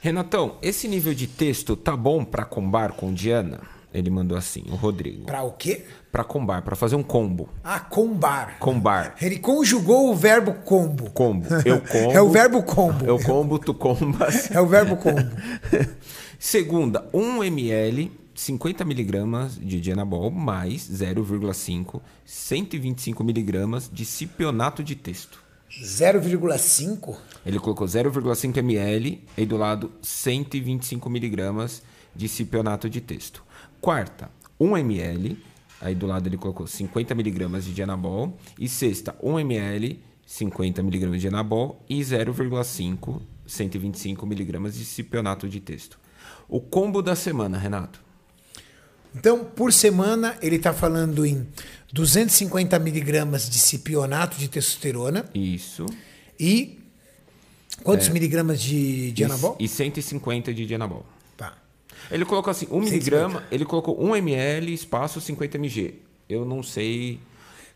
Renatão, 0.00 0.58
esse 0.62 0.86
nível 0.86 1.14
de 1.14 1.26
texto 1.26 1.74
tá 1.74 1.96
bom 1.96 2.24
para 2.24 2.44
combar 2.44 2.92
com 2.92 3.12
Diana? 3.12 3.77
Ele 3.92 4.10
mandou 4.10 4.36
assim, 4.36 4.64
o 4.70 4.74
Rodrigo. 4.74 5.24
Para 5.24 5.42
o 5.42 5.52
quê? 5.52 5.84
Para 6.12 6.22
combar, 6.22 6.62
para 6.62 6.76
fazer 6.76 6.94
um 6.96 7.02
combo. 7.02 7.48
Ah, 7.64 7.80
combar. 7.80 8.58
Combar. 8.58 9.14
Ele 9.20 9.38
conjugou 9.38 10.10
o 10.10 10.14
verbo 10.14 10.52
combo. 10.52 11.10
Combo. 11.10 11.46
Eu 11.64 11.80
combo. 11.80 12.12
é 12.12 12.20
o 12.20 12.28
verbo 12.30 12.62
combo. 12.62 13.04
Eu 13.04 13.18
combo, 13.18 13.58
tu 13.58 13.72
combas. 13.72 14.50
é 14.52 14.60
o 14.60 14.66
verbo 14.66 14.96
combo. 14.96 15.30
Segunda, 16.38 17.08
1 17.12 17.44
ml, 17.44 18.12
50 18.34 18.84
miligramas 18.84 19.58
de 19.58 19.80
Dianabol 19.80 20.30
mais 20.30 20.88
0,5, 20.88 22.00
125 22.24 23.24
miligramas 23.24 23.90
de 23.92 24.04
cipionato 24.04 24.84
de 24.84 24.94
texto. 24.94 25.42
0,5? 25.82 27.16
Ele 27.44 27.58
colocou 27.58 27.86
0,5 27.86 28.56
ml 28.58 29.24
e 29.36 29.46
do 29.46 29.56
lado 29.56 29.92
125 30.02 31.08
miligramas 31.10 31.82
de 32.14 32.28
cipionato 32.28 32.88
de 32.88 33.00
texto. 33.00 33.44
Quarta, 33.80 34.30
1 34.58 34.76
ml. 34.78 35.38
Aí 35.80 35.94
do 35.94 36.06
lado 36.06 36.28
ele 36.28 36.36
colocou 36.36 36.66
50 36.66 37.14
miligramas 37.14 37.64
de 37.64 37.72
Dianabol. 37.72 38.36
E 38.58 38.68
sexta, 38.68 39.14
1 39.22 39.38
ml, 39.40 40.02
50 40.26 40.82
miligramas 40.82 41.16
de 41.16 41.28
Dianabol 41.28 41.82
e 41.88 42.00
0,5, 42.00 43.20
125 43.46 44.26
miligramas 44.26 44.74
de 44.74 44.84
cipionato 44.84 45.48
de 45.48 45.60
texto. 45.60 45.98
O 46.48 46.60
combo 46.60 47.00
da 47.00 47.14
semana, 47.14 47.56
Renato. 47.58 48.00
Então, 49.14 49.44
por 49.44 49.72
semana, 49.72 50.36
ele 50.42 50.56
está 50.56 50.72
falando 50.72 51.24
em 51.24 51.46
250 51.92 52.78
miligramas 52.78 53.48
de 53.48 53.58
cipionato 53.58 54.36
de 54.36 54.48
testosterona 54.48 55.24
Isso. 55.34 55.86
e 56.38 56.78
quantos 57.82 58.08
miligramas 58.10 58.60
de, 58.60 59.12
de 59.12 59.24
anabol? 59.24 59.56
E 59.58 59.66
150 59.66 60.52
de 60.52 60.66
Dianabol. 60.66 61.06
Ele 62.10 62.24
colocou 62.24 62.50
assim, 62.50 62.66
1 62.70 62.80
miligrama, 62.80 63.44
ele 63.50 63.64
colocou 63.64 64.02
1 64.02 64.16
ml, 64.16 64.72
espaço 64.72 65.20
50 65.20 65.56
mg. 65.56 65.94
Eu 66.28 66.44
não 66.44 66.62
sei. 66.62 67.20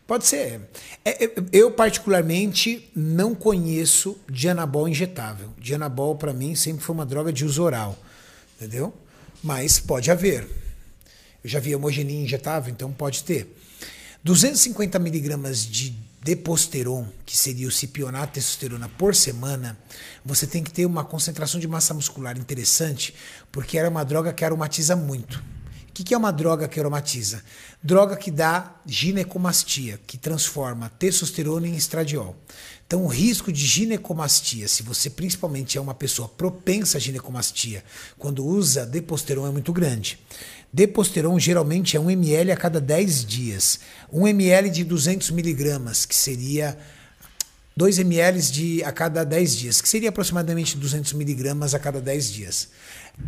Pode 0.05 0.25
ser. 0.25 0.61
É, 1.03 1.25
é, 1.25 1.33
eu, 1.51 1.71
particularmente, 1.71 2.89
não 2.95 3.33
conheço 3.33 4.17
Dianabol 4.29 4.87
injetável. 4.87 5.49
Dianabol, 5.57 6.15
para 6.15 6.33
mim, 6.33 6.55
sempre 6.55 6.83
foi 6.83 6.93
uma 6.93 7.05
droga 7.05 7.31
de 7.31 7.45
uso 7.45 7.63
oral. 7.63 7.97
Entendeu? 8.57 8.93
Mas 9.41 9.79
pode 9.79 10.11
haver. 10.11 10.47
Eu 11.43 11.49
já 11.49 11.59
vi 11.59 11.75
homogenin 11.75 12.23
injetável, 12.23 12.71
então 12.71 12.91
pode 12.91 13.23
ter. 13.23 13.55
250 14.23 14.97
miligramas 14.99 15.65
de 15.65 15.93
deposteron, 16.23 17.05
que 17.25 17.35
seria 17.35 17.67
o 17.67 17.71
cipionato 17.71 18.27
de 18.27 18.33
testosterona 18.35 18.87
por 18.87 19.13
semana, 19.13 19.77
você 20.23 20.47
tem 20.47 20.63
que 20.63 20.71
ter 20.71 20.85
uma 20.85 21.03
concentração 21.03 21.59
de 21.59 21.67
massa 21.67 21.93
muscular 21.93 22.37
interessante, 22.37 23.13
porque 23.51 23.77
era 23.77 23.89
uma 23.89 24.05
droga 24.05 24.31
que 24.31 24.45
aromatiza 24.45 24.95
muito. 24.95 25.43
O 25.89 25.93
que 25.93 26.11
é 26.11 26.17
uma 26.17 26.31
droga 26.31 26.67
que 26.67 26.79
aromatiza? 26.79 27.43
Droga 27.83 28.17
que 28.17 28.31
dá 28.31 28.77
ginecomastia, 28.83 29.99
que 30.07 30.17
transforma 30.17 30.89
testosterona 30.89 31.67
em 31.67 31.75
estradiol. 31.75 32.35
Então, 32.87 33.03
o 33.03 33.07
risco 33.07 33.51
de 33.51 33.63
ginecomastia, 33.63 34.67
se 34.67 34.81
você 34.81 35.07
principalmente 35.07 35.77
é 35.77 35.81
uma 35.81 35.93
pessoa 35.93 36.27
propensa 36.27 36.97
à 36.97 37.01
ginecomastia, 37.01 37.83
quando 38.17 38.43
usa 38.43 38.87
deposteron, 38.87 39.45
é 39.45 39.51
muito 39.51 39.71
grande. 39.71 40.19
Deposteron 40.73 41.39
geralmente 41.39 41.95
é 41.95 41.99
1 41.99 42.09
ml 42.09 42.51
a 42.51 42.57
cada 42.57 42.81
10 42.81 43.25
dias. 43.25 43.79
1 44.11 44.27
ml 44.29 44.71
de 44.71 44.83
200 44.83 45.29
miligramas, 45.29 46.03
que 46.03 46.15
seria 46.15 46.75
2 47.77 47.99
ml 47.99 48.41
de, 48.41 48.83
a 48.83 48.91
cada 48.91 49.23
10 49.23 49.55
dias, 49.55 49.81
que 49.81 49.87
seria 49.87 50.09
aproximadamente 50.09 50.75
200 50.75 51.13
miligramas 51.13 51.75
a 51.75 51.79
cada 51.79 52.01
10 52.01 52.31
dias. 52.31 52.69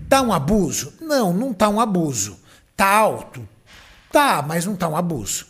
Tá 0.10 0.24
um 0.24 0.34
abuso? 0.34 0.92
Não, 1.00 1.32
não 1.32 1.54
tá 1.54 1.70
um 1.70 1.80
abuso. 1.80 2.40
Tá 2.76 2.88
alto? 2.88 3.48
Tá, 4.12 4.42
mas 4.42 4.66
não 4.66 4.76
tá 4.76 4.90
um 4.90 4.98
abuso. 4.98 5.46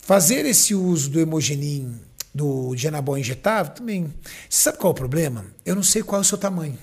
Fazer 0.00 0.44
esse 0.44 0.74
uso 0.74 1.08
do 1.08 1.20
hemogenin, 1.20 2.00
do 2.34 2.74
Genabol 2.76 3.16
injetável, 3.16 3.74
também. 3.74 4.12
Você 4.48 4.62
sabe 4.62 4.78
qual 4.78 4.90
é 4.90 4.94
o 4.94 4.96
problema? 4.96 5.46
Eu 5.64 5.76
não 5.76 5.84
sei 5.84 6.02
qual 6.02 6.20
é 6.20 6.22
o 6.22 6.26
seu 6.26 6.36
tamanho. 6.36 6.76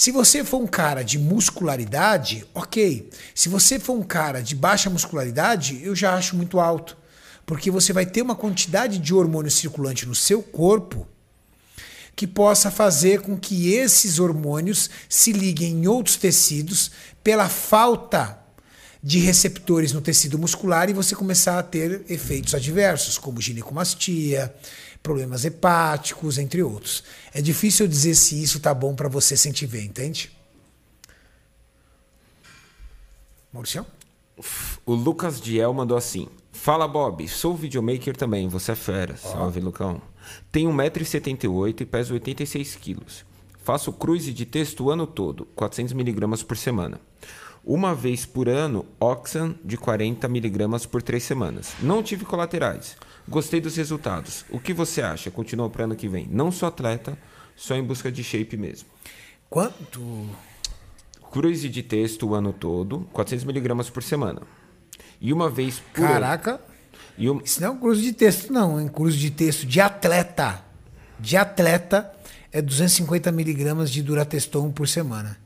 Se 0.00 0.10
você 0.10 0.42
for 0.42 0.62
um 0.62 0.66
cara 0.66 1.02
de 1.02 1.18
muscularidade, 1.18 2.46
ok. 2.54 3.10
Se 3.34 3.50
você 3.50 3.78
for 3.78 3.92
um 3.92 4.02
cara 4.02 4.42
de 4.42 4.54
baixa 4.54 4.88
muscularidade, 4.88 5.78
eu 5.82 5.94
já 5.94 6.14
acho 6.14 6.34
muito 6.36 6.58
alto. 6.58 6.96
Porque 7.44 7.70
você 7.70 7.92
vai 7.92 8.06
ter 8.06 8.22
uma 8.22 8.34
quantidade 8.34 8.96
de 8.96 9.12
hormônio 9.12 9.50
circulante 9.50 10.06
no 10.06 10.14
seu 10.14 10.42
corpo 10.42 11.06
que 12.16 12.26
possa 12.26 12.70
fazer 12.70 13.20
com 13.20 13.36
que 13.36 13.74
esses 13.74 14.18
hormônios 14.18 14.88
se 15.06 15.32
liguem 15.32 15.82
em 15.82 15.86
outros 15.86 16.16
tecidos 16.16 16.90
pela 17.22 17.50
falta 17.50 18.38
de 19.02 19.18
receptores 19.18 19.92
no 19.92 20.00
tecido 20.00 20.38
muscular 20.38 20.88
e 20.88 20.94
você 20.94 21.14
começar 21.14 21.58
a 21.58 21.62
ter 21.62 22.06
efeitos 22.08 22.54
adversos, 22.54 23.18
como 23.18 23.38
ginecomastia, 23.38 24.50
problemas 25.02 25.44
hepáticos, 25.44 26.38
entre 26.38 26.62
outros. 26.62 27.04
É 27.32 27.40
difícil 27.40 27.88
dizer 27.88 28.14
se 28.14 28.42
isso 28.42 28.60
tá 28.60 28.74
bom 28.74 28.94
para 28.94 29.08
você 29.08 29.36
sentir 29.36 29.66
ver, 29.66 29.84
entende? 29.84 30.30
Maurício? 33.52 33.84
O 34.86 34.94
Lucas 34.94 35.40
Diel 35.40 35.72
mandou 35.74 35.96
assim: 35.96 36.28
Fala 36.52 36.86
Bob, 36.86 37.26
sou 37.28 37.56
videomaker 37.56 38.16
também, 38.16 38.48
você 38.48 38.72
é 38.72 38.74
fera. 38.74 39.16
Salve, 39.16 39.60
Lucão. 39.60 40.00
Tenho 40.52 40.70
1,78m 40.70 41.80
e 41.80 41.84
peso 41.84 42.14
86kg. 42.14 43.24
Faço 43.62 43.92
cruise 43.92 44.32
de 44.32 44.46
texto 44.46 44.84
o 44.84 44.90
ano 44.90 45.06
todo, 45.06 45.46
400mg 45.56 46.44
por 46.44 46.56
semana. 46.56 47.00
Uma 47.64 47.94
vez 47.94 48.24
por 48.24 48.48
ano, 48.48 48.86
Oxan 48.98 49.54
de 49.64 49.76
40mg 49.76 50.86
por 50.88 51.02
três 51.02 51.24
semanas. 51.24 51.74
Não 51.80 52.02
tive 52.02 52.24
colaterais. 52.24 52.96
Gostei 53.30 53.60
dos 53.60 53.76
resultados. 53.76 54.44
O 54.50 54.58
que 54.58 54.74
você 54.74 55.00
acha? 55.00 55.30
Continua 55.30 55.70
para 55.70 55.84
ano 55.84 55.94
que 55.94 56.08
vem. 56.08 56.26
Não 56.28 56.50
sou 56.50 56.68
atleta, 56.68 57.16
só 57.54 57.76
em 57.76 57.84
busca 57.84 58.10
de 58.10 58.24
shape 58.24 58.56
mesmo. 58.56 58.88
Quanto? 59.48 60.28
Cruise 61.30 61.68
de 61.68 61.80
texto 61.80 62.26
o 62.26 62.34
ano 62.34 62.52
todo, 62.52 63.08
400mg 63.14 63.92
por 63.92 64.02
semana. 64.02 64.42
E 65.20 65.32
uma 65.32 65.48
vez 65.48 65.78
por 65.78 66.08
Caraca. 66.08 66.54
ano. 66.54 66.60
E 67.16 67.30
um... 67.30 67.40
Isso 67.44 67.60
não 67.60 67.68
é 67.68 67.70
um 67.70 67.78
cruze 67.78 68.02
de 68.02 68.12
texto, 68.12 68.52
não. 68.52 68.80
É 68.80 68.82
um 68.82 68.88
cruze 68.88 69.16
de 69.16 69.30
texto 69.30 69.64
de 69.64 69.80
atleta. 69.80 70.64
De 71.16 71.36
atleta 71.36 72.12
é 72.50 72.60
250 72.60 73.30
miligramas 73.30 73.92
de 73.92 74.02
Durateston 74.02 74.72
por 74.72 74.88
semana. 74.88 75.38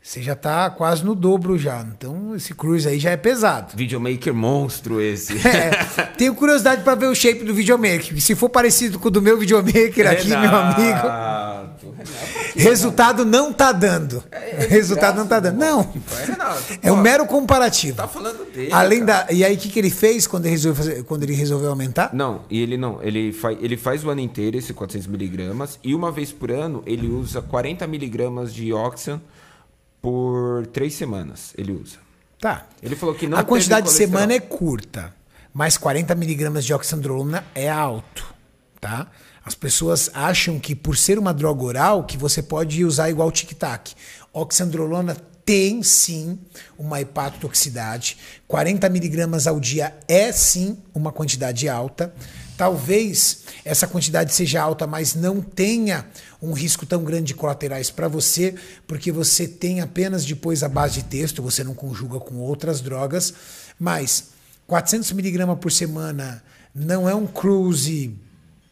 Você 0.00 0.22
já 0.22 0.34
tá 0.34 0.70
quase 0.70 1.04
no 1.04 1.14
dobro 1.14 1.58
já. 1.58 1.80
Então, 1.82 2.34
esse 2.34 2.54
cruise 2.54 2.88
aí 2.88 2.98
já 2.98 3.10
é 3.10 3.16
pesado. 3.16 3.76
Videomaker 3.76 4.32
monstro 4.32 5.00
esse. 5.00 5.34
É, 5.48 6.04
tenho 6.16 6.34
curiosidade 6.34 6.82
para 6.82 6.94
ver 6.94 7.06
o 7.06 7.14
shape 7.14 7.44
do 7.44 7.52
videomaker. 7.54 8.18
Se 8.20 8.34
for 8.34 8.48
parecido 8.48 8.98
com 8.98 9.08
o 9.08 9.10
do 9.10 9.20
meu 9.20 9.36
videomaker 9.38 10.10
aqui, 10.10 10.28
meu 10.28 10.54
amigo. 10.54 10.78
Renato, 10.78 11.94
Resultado 12.54 13.24
não 13.24 13.52
tá 13.52 13.72
dando. 13.72 14.22
É, 14.30 14.64
é 14.64 14.66
Resultado 14.66 15.16
não 15.16 15.26
tá 15.26 15.40
dando. 15.40 15.58
Não. 15.58 15.80
É, 15.80 16.24
Renato, 16.24 16.62
É 16.82 16.92
um 16.92 16.96
mero 16.96 17.26
comparativo. 17.26 17.96
Tá 17.96 18.08
falando 18.08 18.50
dele. 18.52 18.72
Além 18.72 19.04
cara. 19.04 19.24
da. 19.26 19.32
E 19.32 19.44
aí, 19.44 19.54
o 19.54 19.58
que, 19.58 19.68
que 19.68 19.78
ele 19.78 19.90
fez 19.90 20.26
quando 20.26 20.44
ele 20.46 20.52
resolveu, 20.52 20.84
fazer- 20.84 21.02
quando 21.04 21.22
ele 21.24 21.34
resolveu 21.34 21.70
aumentar? 21.70 22.10
Não, 22.14 22.42
e 22.50 22.60
ele 22.60 22.76
não. 22.76 23.02
Ele, 23.02 23.32
faz 23.32 23.58
ele 23.60 23.76
faz 23.76 24.04
o 24.04 24.10
ano 24.10 24.20
inteiro 24.20 24.56
esse 24.56 24.72
400mg 24.72 25.78
e 25.82 25.94
uma 25.94 26.10
vez 26.10 26.32
por 26.32 26.50
ano 26.50 26.82
ele 26.86 27.08
usa 27.08 27.42
40mg 27.42 28.46
de 28.50 28.72
Oxan 28.72 29.20
por 30.00 30.66
três 30.68 30.94
semanas. 30.94 31.52
Ele 31.56 31.72
usa. 31.72 31.98
Tá. 32.40 32.66
Ele 32.82 32.94
falou 32.94 33.14
que 33.14 33.26
não 33.26 33.38
a 33.38 33.44
quantidade 33.44 33.86
de 33.86 33.92
semana 33.92 34.32
é 34.32 34.40
curta, 34.40 35.14
mas 35.52 35.76
40 35.76 36.14
miligramas 36.14 36.64
de 36.64 36.72
oxandrolona 36.72 37.44
é 37.54 37.68
alto, 37.68 38.32
tá? 38.80 39.08
As 39.44 39.54
pessoas 39.54 40.10
acham 40.12 40.60
que 40.60 40.74
por 40.74 40.96
ser 40.96 41.18
uma 41.18 41.32
droga 41.32 41.64
oral 41.64 42.04
que 42.04 42.18
você 42.18 42.42
pode 42.42 42.84
usar 42.84 43.10
igual 43.10 43.32
tic-tac. 43.32 43.94
Oxandrolona 44.32 45.16
tem 45.44 45.82
sim 45.82 46.38
uma 46.78 47.00
hepatotoxicidade. 47.00 48.18
40 48.46 48.86
miligramas 48.90 49.46
ao 49.46 49.58
dia 49.58 49.96
é 50.06 50.30
sim 50.30 50.76
uma 50.94 51.10
quantidade 51.10 51.66
alta. 51.66 52.14
Talvez 52.58 53.44
essa 53.64 53.86
quantidade 53.86 54.34
seja 54.34 54.60
alta, 54.60 54.84
mas 54.84 55.14
não 55.14 55.40
tenha 55.40 56.04
um 56.42 56.52
risco 56.52 56.84
tão 56.84 57.04
grande 57.04 57.28
de 57.28 57.34
colaterais 57.34 57.88
para 57.88 58.08
você, 58.08 58.52
porque 58.84 59.12
você 59.12 59.46
tem 59.46 59.80
apenas 59.80 60.24
depois 60.24 60.64
a 60.64 60.68
base 60.68 60.94
de 60.94 61.04
texto, 61.04 61.40
você 61.40 61.62
não 61.62 61.72
conjuga 61.72 62.18
com 62.18 62.34
outras 62.38 62.80
drogas. 62.80 63.32
Mas 63.78 64.30
400 64.66 65.12
miligramas 65.12 65.60
por 65.60 65.70
semana 65.70 66.42
não 66.74 67.08
é 67.08 67.14
um 67.14 67.28
cruise 67.28 68.12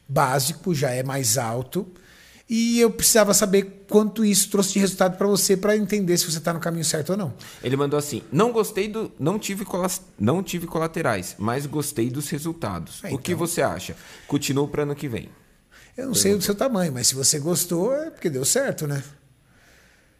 básico, 0.08 0.74
já 0.74 0.90
é 0.90 1.04
mais 1.04 1.38
alto. 1.38 1.86
E 2.48 2.78
eu 2.78 2.90
precisava 2.92 3.34
saber 3.34 3.84
quanto 3.88 4.24
isso 4.24 4.48
trouxe 4.50 4.74
de 4.74 4.78
resultado 4.78 5.16
para 5.18 5.26
você, 5.26 5.56
para 5.56 5.76
entender 5.76 6.16
se 6.16 6.30
você 6.30 6.38
está 6.38 6.52
no 6.52 6.60
caminho 6.60 6.84
certo 6.84 7.10
ou 7.10 7.16
não. 7.16 7.34
Ele 7.60 7.76
mandou 7.76 7.98
assim: 7.98 8.22
não 8.30 8.52
gostei 8.52 8.86
do. 8.86 9.10
Não 9.18 9.36
tive, 9.38 9.64
colas- 9.64 10.00
não 10.18 10.42
tive 10.44 10.64
colaterais, 10.66 11.34
mas 11.38 11.66
gostei 11.66 12.08
dos 12.08 12.28
resultados. 12.28 13.00
É, 13.02 13.12
O 13.12 13.18
que 13.18 13.32
então. 13.32 13.38
você 13.46 13.62
acha? 13.62 13.96
Continua 14.28 14.68
para 14.68 14.84
ano 14.84 14.94
que 14.94 15.08
vem. 15.08 15.28
Eu 15.96 16.06
não 16.06 16.14
sei 16.14 16.36
do 16.36 16.42
seu 16.42 16.54
tamanho, 16.54 16.92
mas 16.92 17.08
se 17.08 17.14
você 17.16 17.38
gostou, 17.40 17.92
é 17.94 18.10
porque 18.10 18.30
deu 18.30 18.44
certo, 18.44 18.86
né? 18.86 19.02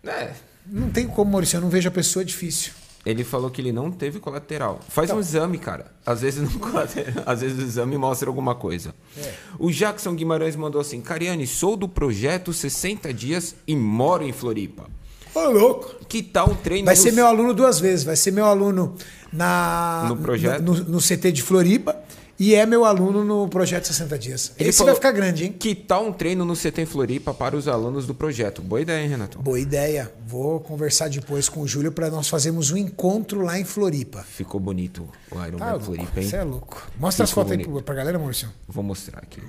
É. 0.05 0.33
Não 0.67 0.91
tem 0.91 1.07
como, 1.07 1.31
Maurício, 1.31 1.59
eu 1.59 1.61
não 1.61 1.69
vejo 1.69 1.89
a 1.89 1.93
pessoa 1.93 2.25
difícil. 2.25 2.73
Ele 3.07 3.23
falou 3.23 3.49
que 3.49 3.61
ele 3.63 3.71
não 3.73 3.89
teve 3.91 4.19
colateral. 4.19 4.81
Faz 4.89 5.07
Então. 5.09 5.17
um 5.19 5.21
exame, 5.21 5.59
cara. 5.59 5.93
Às 6.05 6.23
vezes 6.23 6.43
não 6.43 6.61
às 7.25 7.41
vezes 7.41 7.57
o 7.59 7.63
exame 7.63 7.97
mostra 7.97 8.29
alguma 8.29 8.55
coisa. 8.57 8.93
É. 9.17 9.33
O 9.61 9.71
Jackson 9.71 10.13
Guimarães 10.17 10.57
mandou 10.57 10.81
assim: 10.81 11.01
Cariane, 11.01 11.47
sou 11.47 11.77
do 11.77 11.89
projeto 11.89 12.53
60 12.53 13.15
dias 13.15 13.55
e 13.65 13.77
moro 13.77 14.25
em 14.25 14.33
Floripa. 14.33 14.91
Ô, 15.33 15.51
louco! 15.51 15.95
Que 16.09 16.23
tal 16.23 16.51
um 16.51 16.55
treino 16.57 16.87
Vai 16.87 16.97
no- 16.97 17.01
ser 17.03 17.13
meu 17.13 17.27
aluno 17.27 17.55
duas 17.55 17.79
vezes. 17.79 18.05
Vai 18.05 18.17
ser 18.17 18.31
meu 18.33 18.47
aluno 18.47 18.95
na, 19.33 20.07
No 20.09 20.17
projeto? 20.17 20.63
No, 20.63 20.75
no 20.75 20.99
CT 20.99 21.31
de 21.31 21.43
Floripa 21.43 21.95
e 22.39 22.55
é 22.55 22.67
meu 22.67 22.85
aluno 22.85 23.25
no 23.25 23.49
projeto 23.49 23.87
60 23.87 24.19
Dias. 24.19 24.53
Ele 24.59 24.69
Esse 24.69 24.85
vai 24.85 24.95
ficar 24.95 25.11
grande, 25.13 25.45
hein? 25.45 25.53
Que 25.53 25.75
tal 25.75 26.07
um 26.07 26.13
treino 26.13 26.45
no 26.45 26.55
CT 26.55 26.83
em 26.83 26.87
Floripa 26.87 27.33
para 27.33 27.57
os 27.57 27.67
alunos 27.67 28.07
do 28.07 28.15
projeto? 28.15 28.61
Boa 28.61 28.81
ideia, 28.81 29.03
hein, 29.03 29.09
Renato? 29.09 29.39
Boa 29.41 29.59
ideia. 29.59 30.13
Vou 30.27 30.61
conversar 30.61 31.09
depois 31.09 31.49
com 31.49 31.61
o 31.61 31.67
Júlio 31.69 31.91
para 31.93 32.11
nós 32.11 32.29
fazermos 32.29 32.71
um 32.71 32.77
encontro 32.77 33.41
lá 33.43 33.59
em 33.59 33.65
Floripa. 33.65 34.23
Ficou 34.23 34.61
bonito 34.61 35.09
o 35.31 35.45
Iron 35.45 35.57
Tá. 35.59 35.81
Floripa, 35.81 36.21
hein? 36.21 36.29
Você 36.29 36.37
é 36.37 36.43
louco. 36.45 36.87
Mostra 36.99 37.25
as 37.25 37.31
Ficou 37.31 37.45
fotos 37.45 37.53
aí 37.53 37.59
bonito. 37.65 37.73
pro- 37.75 37.83
pra 37.85 37.95
galera, 37.95 38.19
Maurício. 38.19 38.49
Vou 38.69 38.85
mostrar 38.85 39.19
aqui. 39.21 39.43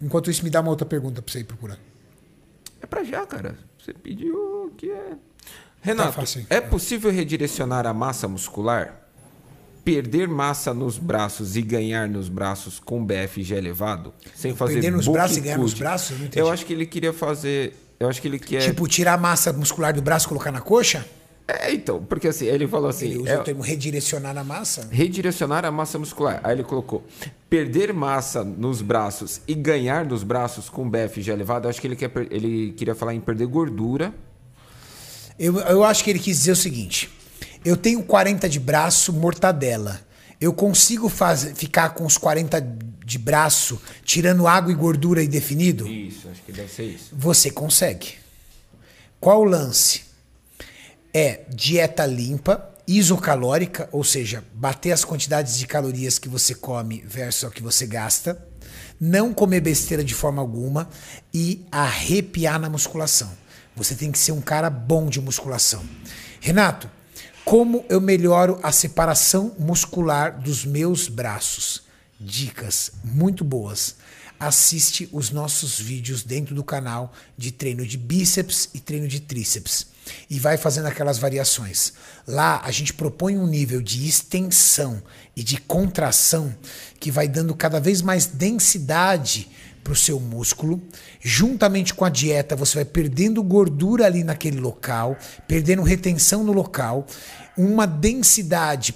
Enquanto 0.00 0.30
isso, 0.30 0.42
me 0.44 0.50
dá 0.50 0.60
uma 0.60 0.70
outra 0.70 0.84
pergunta 0.86 1.22
pra 1.22 1.32
você 1.32 1.40
ir 1.40 1.44
procurar. 1.44 1.78
É 2.80 2.86
pra 2.86 3.04
já, 3.04 3.24
cara. 3.24 3.56
Você 3.78 3.92
pediu 3.94 4.34
o 4.66 4.70
que 4.76 4.90
é. 4.90 5.12
Renato, 5.80 6.12
fácil. 6.12 6.46
é 6.50 6.60
possível 6.60 7.10
redirecionar 7.10 7.86
a 7.86 7.94
massa 7.94 8.28
muscular? 8.28 9.01
Perder 9.84 10.28
massa 10.28 10.72
nos 10.72 10.96
braços 10.96 11.56
e 11.56 11.62
ganhar 11.62 12.08
nos 12.08 12.28
braços 12.28 12.78
com 12.78 13.04
BFG 13.04 13.54
elevado? 13.54 14.14
Sem 14.34 14.54
fazer 14.54 14.74
Perder 14.74 14.92
nos 14.92 15.08
braços 15.08 15.36
e 15.36 15.40
ganhar 15.40 15.58
nos 15.58 15.74
braços? 15.74 16.10
Eu 16.12 16.18
não 16.18 16.26
entendi. 16.26 16.38
Eu 16.40 16.50
acho 16.50 16.64
que 16.64 16.72
ele 16.72 16.86
queria 16.86 17.12
fazer. 17.12 17.74
Eu 17.98 18.08
acho 18.08 18.20
que 18.22 18.28
ele 18.28 18.38
quer. 18.38 18.60
Tipo, 18.62 18.86
tirar 18.86 19.14
a 19.14 19.18
massa 19.18 19.52
muscular 19.52 19.92
do 19.92 20.00
braço 20.02 20.26
e 20.26 20.28
colocar 20.28 20.52
na 20.52 20.60
coxa? 20.60 21.04
É, 21.48 21.72
então, 21.72 22.02
porque 22.02 22.28
assim, 22.28 22.46
ele 22.46 22.66
falou 22.68 22.88
assim. 22.88 23.06
Ele 23.06 23.18
usa 23.18 23.30
é- 23.30 23.40
o 23.40 23.44
termo 23.44 23.62
redirecionar 23.62 24.36
a 24.38 24.44
massa? 24.44 24.88
Redirecionar 24.90 25.64
a 25.64 25.70
massa 25.72 25.98
muscular. 25.98 26.40
Aí 26.44 26.54
ele 26.54 26.62
colocou 26.62 27.04
perder 27.50 27.92
massa 27.92 28.44
nos 28.44 28.80
braços 28.80 29.40
e 29.46 29.54
ganhar 29.54 30.04
nos 30.06 30.22
braços 30.22 30.68
com 30.70 30.88
BFG 30.88 31.30
elevado. 31.32 31.66
Eu 31.66 31.70
acho 31.70 31.80
que 31.80 31.86
ele, 31.86 31.96
quer, 31.96 32.10
ele 32.30 32.72
queria 32.72 32.94
falar 32.94 33.14
em 33.14 33.20
perder 33.20 33.46
gordura. 33.46 34.14
Eu, 35.38 35.58
eu 35.58 35.84
acho 35.84 36.04
que 36.04 36.10
ele 36.10 36.18
quis 36.18 36.38
dizer 36.38 36.52
o 36.52 36.56
seguinte: 36.56 37.10
eu 37.64 37.76
tenho 37.76 38.02
40 38.02 38.48
de 38.48 38.58
braço, 38.58 39.12
mortadela. 39.12 40.00
Eu 40.40 40.52
consigo 40.52 41.08
fazer, 41.08 41.54
ficar 41.54 41.90
com 41.90 42.04
os 42.04 42.18
40 42.18 42.60
de 43.04 43.18
braço, 43.18 43.80
tirando 44.04 44.46
água 44.46 44.72
e 44.72 44.74
gordura 44.74 45.22
indefinido? 45.22 45.86
Isso, 45.86 46.28
acho 46.28 46.42
que 46.42 46.52
deve 46.52 46.72
ser 46.72 46.84
isso. 46.84 47.10
Você 47.12 47.50
consegue. 47.50 48.14
Qual 49.20 49.40
o 49.40 49.44
lance? 49.44 50.02
É 51.14 51.42
dieta 51.48 52.04
limpa, 52.06 52.70
isocalórica, 52.86 53.88
ou 53.92 54.02
seja, 54.02 54.42
bater 54.54 54.92
as 54.92 55.04
quantidades 55.04 55.58
de 55.58 55.66
calorias 55.66 56.18
que 56.18 56.28
você 56.28 56.54
come 56.54 57.04
versus 57.06 57.44
o 57.44 57.50
que 57.50 57.62
você 57.62 57.86
gasta, 57.86 58.44
não 59.00 59.32
comer 59.32 59.60
besteira 59.60 60.02
de 60.02 60.14
forma 60.14 60.40
alguma 60.40 60.88
e 61.32 61.64
arrepiar 61.70 62.58
na 62.58 62.68
musculação. 62.68 63.30
Você 63.76 63.94
tem 63.94 64.10
que 64.10 64.18
ser 64.18 64.32
um 64.32 64.40
cara 64.40 64.68
bom 64.68 65.06
de 65.06 65.20
musculação. 65.20 65.84
Renato, 66.40 66.90
como 67.44 67.84
eu 67.88 68.00
melhoro 68.00 68.58
a 68.62 68.72
separação 68.72 69.54
muscular 69.58 70.40
dos 70.40 70.64
meus 70.64 71.08
braços? 71.08 71.82
Dicas 72.18 72.92
muito 73.04 73.44
boas 73.44 73.96
assiste 74.46 75.08
os 75.12 75.30
nossos 75.30 75.78
vídeos 75.78 76.24
dentro 76.24 76.52
do 76.52 76.64
canal 76.64 77.12
de 77.38 77.52
treino 77.52 77.86
de 77.86 77.96
bíceps 77.96 78.68
e 78.74 78.80
treino 78.80 79.06
de 79.06 79.20
tríceps 79.20 79.86
e 80.28 80.38
vai 80.40 80.56
fazendo 80.56 80.86
aquelas 80.86 81.16
variações. 81.16 81.92
Lá 82.26 82.60
a 82.64 82.70
gente 82.72 82.92
propõe 82.92 83.38
um 83.38 83.46
nível 83.46 83.80
de 83.80 84.06
extensão 84.08 85.00
e 85.36 85.44
de 85.44 85.58
contração 85.58 86.52
que 86.98 87.08
vai 87.08 87.28
dando 87.28 87.54
cada 87.54 87.78
vez 87.78 88.02
mais 88.02 88.26
densidade 88.26 89.48
para 89.82 89.92
o 89.92 89.96
seu 89.96 90.18
músculo. 90.20 90.80
Juntamente 91.20 91.94
com 91.94 92.04
a 92.04 92.08
dieta, 92.08 92.56
você 92.56 92.76
vai 92.76 92.84
perdendo 92.84 93.42
gordura 93.42 94.06
ali 94.06 94.24
naquele 94.24 94.60
local, 94.60 95.16
perdendo 95.46 95.82
retenção 95.82 96.44
no 96.44 96.52
local. 96.52 97.06
Uma 97.56 97.86
densidade 97.86 98.94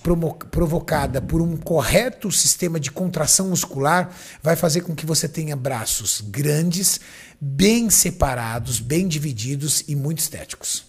provocada 0.51 1.21
por 1.21 1.43
um 1.43 1.57
correto 1.57 2.33
sistema 2.33 2.81
de 2.81 2.91
contração 2.91 3.51
muscular 3.51 4.11
vai 4.43 4.57
fazer 4.57 4.81
com 4.81 4.95
que 4.95 5.05
você 5.05 5.29
tenha 5.29 5.55
braços 5.55 6.23
grandes, 6.23 6.99
bem 7.39 7.91
separados, 7.91 8.81
bem 8.81 9.07
divididos 9.07 9.85
e 9.87 9.95
muito 9.95 10.21
estéticos. 10.21 10.85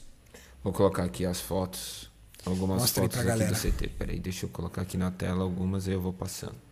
Vou 0.64 0.72
colocar 0.72 1.04
aqui 1.04 1.26
as 1.26 1.40
fotos. 1.40 2.10
Algumas 2.46 2.80
Mostra 2.82 3.04
fotos 3.04 3.20
aqui 3.20 3.28
galera. 3.28 3.52
do 3.52 3.60
CT. 3.60 3.90
Peraí, 3.90 4.20
deixa 4.20 4.46
eu 4.46 4.50
colocar 4.50 4.82
aqui 4.82 4.96
na 4.98 5.12
tela 5.12 5.44
algumas 5.44 5.88
e 5.88 5.92
eu 5.92 6.02
vou 6.02 6.14
passando. 6.14 6.67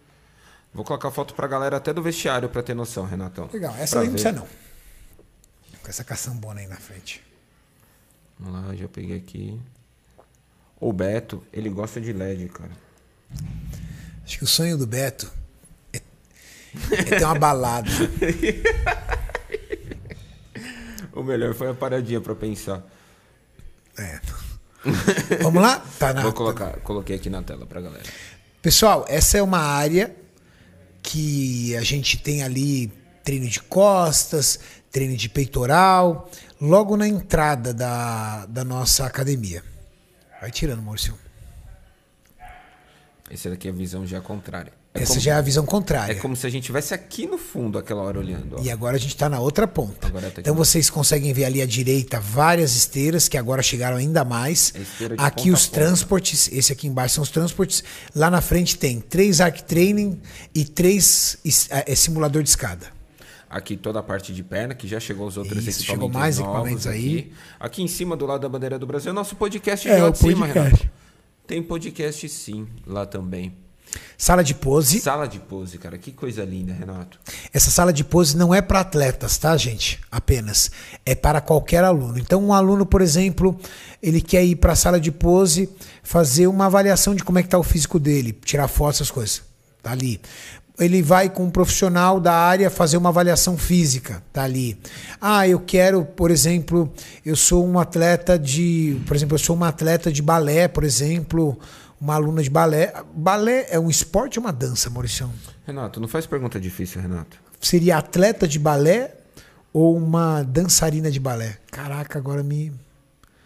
Vou 0.76 0.84
colocar 0.84 1.10
foto 1.10 1.34
pra 1.34 1.48
galera 1.48 1.78
até 1.78 1.94
do 1.94 2.02
vestiário 2.04 2.50
pra 2.50 2.62
ter 2.62 2.74
noção, 2.76 3.06
Renatão. 3.06 3.50
Legal, 3.52 3.74
essa 3.78 3.94
Pra 3.96 4.02
aí 4.02 4.08
não 4.08 4.14
ver. 4.16 4.22
precisa 4.22 4.32
não. 4.34 4.48
Com 5.82 5.88
essa 5.90 6.04
caçambona 6.04 6.60
aí 6.60 6.68
na 6.68 6.76
frente. 6.76 7.24
Vamos 8.38 8.68
lá, 8.68 8.76
já 8.76 8.86
peguei 8.90 9.16
aqui. 9.18 9.58
O 10.78 10.92
Beto, 10.92 11.42
ele 11.54 11.70
gosta 11.70 12.02
de 12.02 12.12
LED, 12.12 12.50
cara. 12.50 12.72
Acho 14.26 14.38
que 14.38 14.44
o 14.44 14.48
sonho 14.48 14.78
do 14.78 14.86
Beto 14.86 15.32
é, 15.94 16.02
é 16.92 17.04
ter 17.04 17.24
uma 17.24 17.40
balada. 17.40 17.90
O 21.14 21.24
melhor 21.24 21.54
foi 21.54 21.70
a 21.70 21.74
paradinha 21.74 22.20
pra 22.20 22.36
pensar. 22.36 22.84
É. 23.98 24.20
Vamos 25.42 25.62
lá? 25.64 25.82
Tá 25.98 26.14
na, 26.14 26.22
Vou 26.24 26.34
colocar, 26.34 26.78
coloquei 26.82 27.16
aqui 27.16 27.30
na 27.30 27.42
tela 27.42 27.66
pra 27.66 27.80
galera. 27.80 28.04
Pessoal, 28.62 29.06
essa 29.08 29.38
é 29.38 29.42
uma 29.42 29.60
área 29.60 30.14
que 31.06 31.76
a 31.78 31.84
gente 31.84 32.18
tem 32.18 32.42
ali 32.42 32.92
treino 33.24 33.48
de 33.48 33.62
costas, 33.62 34.60
treino 34.92 35.16
de 35.16 35.30
peitoral, 35.30 36.30
logo 36.60 36.98
na 36.98 37.08
entrada 37.08 37.74
da, 37.74 38.46
da 38.48 38.64
nossa 38.64 39.06
academia. 39.06 39.64
Vai 40.42 40.52
tirando, 40.52 40.82
Maurício. 40.82 41.18
Esse 43.30 43.50
daqui 43.50 43.68
é 43.68 43.72
a 43.72 43.74
visão 43.74 44.06
já 44.06 44.20
contrária. 44.20 44.74
É 44.96 45.02
Essa 45.02 45.10
como, 45.16 45.22
já 45.22 45.34
é 45.34 45.38
a 45.38 45.42
visão 45.42 45.66
é 45.66 45.68
contrária. 45.68 46.16
como 46.22 46.38
se 46.38 46.48
a 46.48 46.50
gente 46.50 46.64
estivesse 46.64 46.94
aqui 46.94 47.28
no 47.28 47.38
fundo 47.38 47.78
aquela 47.78 48.02
hora 48.02 48.18
olhando. 48.18 48.56
ó. 48.58 48.62
E 48.64 48.72
agora 48.72 48.96
a 48.96 49.00
gente 49.00 49.10
está 49.14 49.28
na 49.28 49.42
outra 49.42 49.68
ponta. 49.68 50.10
Então 50.38 50.56
vocês 50.56 50.90
conseguem 50.90 51.34
ver 51.34 51.44
ali 51.44 51.62
à 51.62 51.66
direita 51.66 52.18
várias 52.18 52.74
esteiras 52.78 53.28
que 53.28 53.38
agora 53.38 53.62
chegaram 53.62 53.98
ainda 53.98 54.24
mais. 54.24 54.74
É 54.78 55.16
Aqui 55.18 55.52
os 55.52 55.68
transportes, 55.68 56.50
esse 56.50 56.72
aqui 56.72 56.88
embaixo 56.88 57.16
são 57.16 57.24
os 57.24 57.30
transportes. 57.30 57.84
Lá 58.16 58.32
na 58.32 58.40
frente 58.40 58.78
tem 58.78 59.02
três 59.02 59.42
arc 59.42 59.64
training 59.64 60.18
e 60.54 60.64
três 60.64 61.38
é, 61.70 61.92
é, 61.92 61.96
simulador 61.96 62.42
de 62.42 62.48
escada. 62.48 62.88
Aqui 63.50 63.76
toda 63.76 64.00
a 64.00 64.04
parte 64.04 64.34
de 64.34 64.44
perna, 64.44 64.74
que 64.74 64.88
já 64.88 65.00
chegou 65.00 65.28
os 65.28 65.36
outros 65.36 65.68
Isso, 65.68 65.84
chegou 65.84 66.08
mais 66.10 66.40
equipamentos 66.40 66.88
aqui. 66.88 66.98
aí. 66.98 67.34
Aqui 67.60 67.84
em 67.84 67.88
cima 67.88 68.16
do 68.16 68.26
lado 68.26 68.42
da 68.42 68.50
bandeira 68.50 68.80
do 68.80 68.88
Brasil, 68.88 69.12
é 69.12 69.14
nosso 69.14 69.36
podcast 69.36 69.88
É, 69.90 69.98
lá 70.02 70.08
o 70.08 70.12
de 70.12 70.18
cima, 70.20 70.48
podcast. 70.48 70.70
Renato. 70.84 70.90
Tem 71.46 71.62
podcast 71.62 72.30
sim, 72.30 72.66
lá 72.88 73.06
também. 73.06 73.65
Sala 74.18 74.44
de 74.44 74.54
pose. 74.54 75.00
Sala 75.00 75.28
de 75.28 75.40
pose, 75.40 75.78
cara, 75.78 75.98
que 75.98 76.12
coisa 76.12 76.44
linda, 76.44 76.74
Renato. 76.74 77.20
Essa 77.54 77.70
sala 77.70 77.92
de 77.92 78.04
pose 78.04 78.38
não 78.38 78.54
é 78.54 78.62
para 78.62 78.80
atletas, 78.80 79.38
tá, 79.38 79.56
gente? 79.58 80.00
Apenas. 80.12 80.72
É 81.06 81.14
para 81.14 81.42
qualquer 81.42 81.84
aluno. 81.84 82.18
Então, 82.18 82.44
um 82.44 82.54
aluno, 82.54 82.86
por 82.86 83.02
exemplo, 83.02 83.60
ele 84.02 84.22
quer 84.22 84.44
ir 84.44 84.56
para 84.56 84.74
a 84.74 84.76
sala 84.76 85.00
de 85.00 85.12
pose, 85.12 85.70
fazer 86.04 86.48
uma 86.48 86.66
avaliação 86.68 87.14
de 87.14 87.24
como 87.24 87.40
é 87.40 87.44
que 87.44 87.50
tá 87.50 87.58
o 87.58 87.64
físico 87.64 88.00
dele, 88.00 88.32
tirar 88.44 88.68
fotos, 88.68 88.98
essas 88.98 89.12
coisas. 89.12 89.42
Tá 89.82 89.92
ali. 89.92 90.22
Ele 90.78 91.02
vai 91.02 91.30
com 91.30 91.46
um 91.46 91.50
profissional 91.50 92.20
da 92.20 92.34
área 92.34 92.70
fazer 92.70 92.98
uma 92.98 93.10
avaliação 93.10 93.58
física, 93.58 94.22
tá 94.34 94.44
ali. 94.44 94.78
Ah, 95.22 95.48
eu 95.48 95.60
quero, 95.60 96.04
por 96.04 96.30
exemplo, 96.30 96.92
eu 97.26 97.36
sou 97.36 97.66
um 97.66 97.80
atleta 97.80 98.38
de, 98.38 99.00
por 99.08 99.16
exemplo, 99.16 99.36
eu 99.36 99.40
sou 99.40 99.56
uma 99.56 99.70
atleta 99.70 100.12
de 100.12 100.22
balé, 100.22 100.68
por 100.68 100.84
exemplo, 100.84 101.58
uma 102.06 102.14
aluna 102.14 102.44
de 102.44 102.52
balé. 102.52 102.94
Balé 103.16 103.66
é 103.70 103.80
um 103.80 103.90
esporte 103.90 104.38
ou 104.38 104.46
uma 104.46 104.54
dança, 104.54 104.92
Mauricião? 104.92 105.34
Renato, 105.66 106.00
não 106.00 106.08
faz 106.08 106.28
pergunta 106.28 106.60
difícil, 106.60 107.02
Renato. 107.02 107.38
seria 107.60 107.98
atleta 107.98 108.48
de 108.48 108.60
balé 108.60 109.16
ou 109.74 109.98
uma 109.98 110.44
dançarina 110.44 111.10
de 111.10 111.20
balé? 111.20 111.58
Caraca, 111.72 112.20
agora 112.20 112.44
me. 112.44 112.72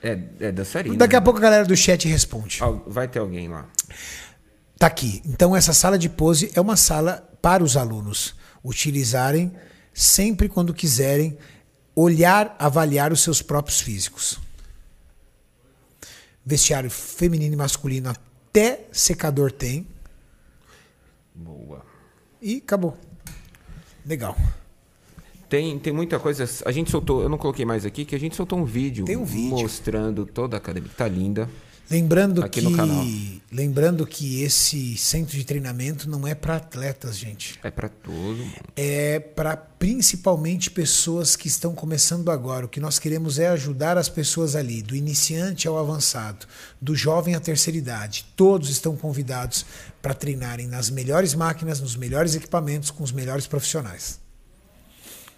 É, 0.03 0.19
é 0.41 0.51
dançarina. 0.51 0.97
Daqui 0.97 1.15
a 1.15 1.21
pouco 1.21 1.39
a 1.39 1.41
galera 1.41 1.65
do 1.65 1.75
chat 1.75 2.05
responde. 2.05 2.59
Vai 2.85 3.07
ter 3.07 3.19
alguém 3.19 3.47
lá. 3.47 3.65
Tá 4.77 4.87
aqui. 4.87 5.21
Então, 5.25 5.55
essa 5.55 5.73
sala 5.73 5.97
de 5.97 6.09
pose 6.09 6.51
é 6.53 6.59
uma 6.59 6.75
sala 6.75 7.29
para 7.41 7.63
os 7.63 7.77
alunos 7.77 8.35
utilizarem 8.63 9.53
sempre 9.93 10.49
quando 10.49 10.73
quiserem 10.73 11.37
olhar, 11.95 12.55
avaliar 12.59 13.13
os 13.13 13.21
seus 13.21 13.41
próprios 13.41 13.79
físicos. 13.79 14.37
Vestiário 16.45 16.89
feminino 16.89 17.53
e 17.53 17.57
masculino 17.57 18.13
até 18.49 18.85
secador 18.91 19.51
tem. 19.51 19.85
Boa. 21.33 21.85
E 22.41 22.57
acabou. 22.57 22.97
Legal. 24.05 24.35
Tem, 25.47 25.77
tem 25.79 25.93
muita 25.93 26.19
coisa. 26.19 26.45
A 26.65 26.71
gente 26.71 26.91
soltou, 26.91 27.21
eu 27.23 27.29
não 27.29 27.37
coloquei 27.37 27.65
mais 27.65 27.85
aqui, 27.85 28.05
que 28.05 28.15
a 28.15 28.19
gente 28.19 28.35
soltou 28.35 28.59
um 28.59 28.65
vídeo, 28.65 29.05
Tem 29.05 29.17
um 29.17 29.25
vídeo. 29.25 29.57
mostrando 29.57 30.25
toda 30.25 30.57
a 30.57 30.59
academia. 30.59 30.91
Tá 30.95 31.07
linda. 31.07 31.49
Lembrando 31.89 32.43
Aqui 32.43 32.59
que 32.59 32.67
no 32.67 32.75
canal. 32.75 33.03
lembrando 33.51 34.05
que 34.05 34.43
esse 34.43 34.95
centro 34.95 35.35
de 35.35 35.43
treinamento 35.43 36.07
não 36.07 36.27
é 36.27 36.35
para 36.35 36.57
atletas, 36.57 37.17
gente. 37.17 37.59
É 37.63 37.71
pra 37.71 37.89
todo 37.89 38.13
mundo. 38.13 38.53
É 38.75 39.19
para 39.19 39.57
principalmente 39.57 40.69
pessoas 40.69 41.35
que 41.35 41.47
estão 41.47 41.73
começando 41.73 42.29
agora. 42.29 42.67
O 42.67 42.69
que 42.69 42.79
nós 42.79 42.99
queremos 42.99 43.39
é 43.39 43.47
ajudar 43.47 43.97
as 43.97 44.07
pessoas 44.07 44.55
ali, 44.55 44.83
do 44.83 44.95
iniciante 44.95 45.67
ao 45.67 45.79
avançado, 45.79 46.45
do 46.79 46.95
jovem 46.95 47.33
à 47.33 47.39
terceira 47.39 47.77
idade. 47.77 48.25
Todos 48.35 48.69
estão 48.69 48.95
convidados 48.95 49.65
para 49.99 50.13
treinarem 50.13 50.67
nas 50.67 50.91
melhores 50.91 51.33
máquinas, 51.33 51.81
nos 51.81 51.95
melhores 51.95 52.35
equipamentos, 52.35 52.91
com 52.91 53.03
os 53.03 53.11
melhores 53.11 53.47
profissionais. 53.47 54.19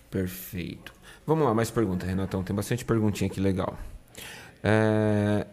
Perfeito. 0.10 0.94
Vamos 1.26 1.46
lá, 1.46 1.54
mais 1.54 1.72
pergunta, 1.72 2.06
Renatão. 2.06 2.44
Tem 2.44 2.54
bastante 2.54 2.84
perguntinha 2.84 3.30
aqui 3.30 3.40
legal. 3.40 3.80
É, 4.62 5.48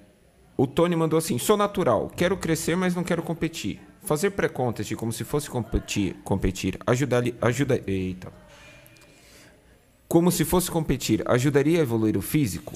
O 0.60 0.66
Tony 0.66 0.96
mandou 0.96 1.16
assim: 1.16 1.38
sou 1.38 1.56
natural, 1.56 2.10
quero 2.16 2.36
crescer, 2.36 2.76
mas 2.76 2.92
não 2.92 3.04
quero 3.04 3.22
competir. 3.22 3.80
Fazer 4.02 4.30
pré-contest 4.30 4.92
como 4.96 5.12
se 5.12 5.22
fosse 5.22 5.48
competir, 5.48 6.16
competir 6.24 6.76
ajuda, 6.84 7.22
ajuda. 7.40 7.80
Eita. 7.86 8.32
Como 10.08 10.32
se 10.32 10.44
fosse 10.44 10.68
competir, 10.68 11.22
ajudaria 11.26 11.78
a 11.78 11.82
evoluir 11.82 12.16
o 12.16 12.22
físico? 12.22 12.72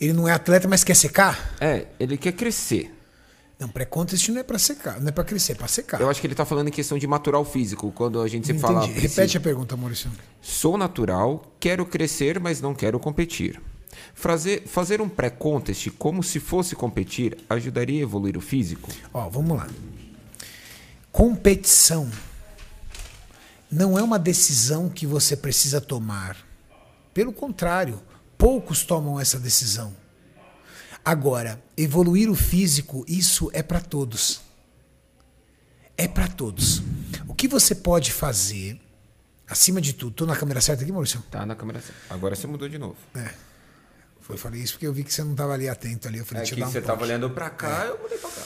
Ele 0.00 0.12
não 0.12 0.26
é 0.26 0.32
atleta, 0.32 0.66
mas 0.66 0.82
quer 0.82 0.96
secar? 0.96 1.54
É, 1.60 1.86
ele 2.00 2.16
quer 2.16 2.32
crescer. 2.32 2.92
Não, 3.58 3.68
pré-contest 3.68 4.28
não 4.30 4.40
é 4.40 4.42
para 4.42 4.58
secar, 4.58 5.00
não 5.00 5.08
é 5.08 5.12
para 5.12 5.24
crescer, 5.24 5.52
é 5.52 5.54
para 5.54 5.68
secar. 5.68 6.00
Eu 6.00 6.10
acho 6.10 6.20
que 6.20 6.26
ele 6.26 6.34
tá 6.34 6.44
falando 6.44 6.68
em 6.68 6.72
questão 6.72 6.98
de 6.98 7.06
maturar 7.06 7.40
o 7.40 7.44
físico, 7.44 7.92
quando 7.92 8.20
a 8.20 8.26
gente 8.26 8.46
se 8.48 8.54
fala. 8.54 8.84
Repete 8.84 9.36
a 9.36 9.40
pergunta, 9.40 9.76
Maurício. 9.76 10.10
Sou 10.42 10.76
natural, 10.76 11.54
quero 11.60 11.86
crescer, 11.86 12.40
mas 12.40 12.60
não 12.60 12.74
quero 12.74 12.98
competir. 12.98 13.60
Fazer, 14.14 14.66
fazer 14.66 15.00
um 15.00 15.08
pré-contest 15.08 15.90
como 15.98 16.22
se 16.22 16.40
fosse 16.40 16.74
competir 16.74 17.36
ajudaria 17.48 18.00
a 18.00 18.02
evoluir 18.02 18.36
o 18.36 18.40
físico? 18.40 18.90
Ó, 19.12 19.28
vamos 19.28 19.56
lá. 19.56 19.68
Competição 21.12 22.10
não 23.70 23.98
é 23.98 24.02
uma 24.02 24.18
decisão 24.18 24.88
que 24.88 25.06
você 25.06 25.36
precisa 25.36 25.80
tomar. 25.80 26.36
Pelo 27.12 27.32
contrário, 27.32 28.00
poucos 28.38 28.84
tomam 28.84 29.18
essa 29.18 29.38
decisão. 29.38 29.94
Agora, 31.04 31.62
evoluir 31.76 32.30
o 32.30 32.34
físico, 32.34 33.04
isso 33.08 33.50
é 33.52 33.62
para 33.62 33.80
todos. 33.80 34.40
É 35.96 36.06
para 36.06 36.28
todos. 36.28 36.82
O 37.26 37.34
que 37.34 37.48
você 37.48 37.74
pode 37.74 38.12
fazer, 38.12 38.80
acima 39.48 39.80
de 39.80 39.92
tudo, 39.92 40.12
tô 40.12 40.26
na 40.26 40.36
câmera 40.36 40.60
certa 40.60 40.82
aqui, 40.82 40.92
Maurício? 40.92 41.22
Tá 41.30 41.46
na 41.46 41.54
câmera 41.54 41.80
certa. 41.80 42.12
Agora 42.12 42.34
você 42.34 42.46
mudou 42.46 42.68
de 42.68 42.76
novo. 42.76 42.96
É. 43.14 43.32
Eu 44.28 44.38
falei 44.38 44.60
isso 44.60 44.74
porque 44.74 44.86
eu 44.86 44.92
vi 44.92 45.04
que 45.04 45.12
você 45.12 45.22
não 45.22 45.32
estava 45.32 45.52
ali 45.54 45.68
atento 45.68 46.08
ali. 46.08 46.18
Eu 46.18 46.24
falei, 46.24 46.42
É 46.42 46.46
que 46.46 46.62
um 46.62 46.66
você 46.66 46.80
tava 46.80 46.98
toque. 46.98 47.04
olhando 47.04 47.30
pra 47.30 47.48
cá, 47.50 47.84
eu 47.86 47.98
mudei 48.02 48.18
pra 48.18 48.30
cá. 48.30 48.42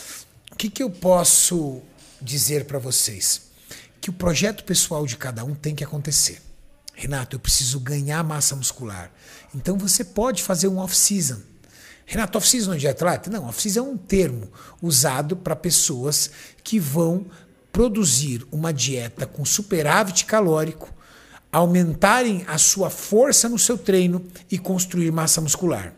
O 0.53 0.57
que, 0.57 0.69
que 0.69 0.83
eu 0.83 0.91
posso 0.91 1.81
dizer 2.21 2.65
para 2.67 2.79
vocês? 2.79 3.43
Que 4.01 4.11
o 4.11 4.13
projeto 4.13 4.65
pessoal 4.65 5.07
de 5.07 5.17
cada 5.17 5.45
um 5.45 5.55
tem 5.55 5.75
que 5.75 5.83
acontecer. 5.85 6.41
Renato, 6.95 7.37
eu 7.37 7.41
preciso 7.41 7.81
ganhar 7.81 8.23
massa 8.23 8.55
muscular. 8.55 9.11
Então 9.55 9.79
você 9.79 10.05
pode 10.05 10.43
fazer 10.43 10.69
um 10.69 10.79
off-season. 10.79 11.41
Renato, 12.05 12.37
off-season 12.37 12.77
de 12.77 12.87
atleta? 12.89 13.31
Não, 13.31 13.47
off-season 13.47 13.81
é 13.81 13.83
um 13.83 13.97
termo 13.97 14.53
usado 14.83 15.37
para 15.37 15.57
pessoas 15.57 16.31
que 16.63 16.79
vão 16.79 17.27
produzir 17.73 18.45
uma 18.51 18.73
dieta 18.73 19.27
com 19.27 19.45
superávit 19.45 20.25
calórico, 20.27 20.93
aumentarem 21.53 22.45
a 22.47 22.59
sua 22.59 22.91
força 22.91 23.49
no 23.49 23.59
seu 23.59 23.77
treino 23.77 24.25
e 24.51 24.59
construir 24.59 25.11
massa 25.11 25.41
muscular. 25.41 25.93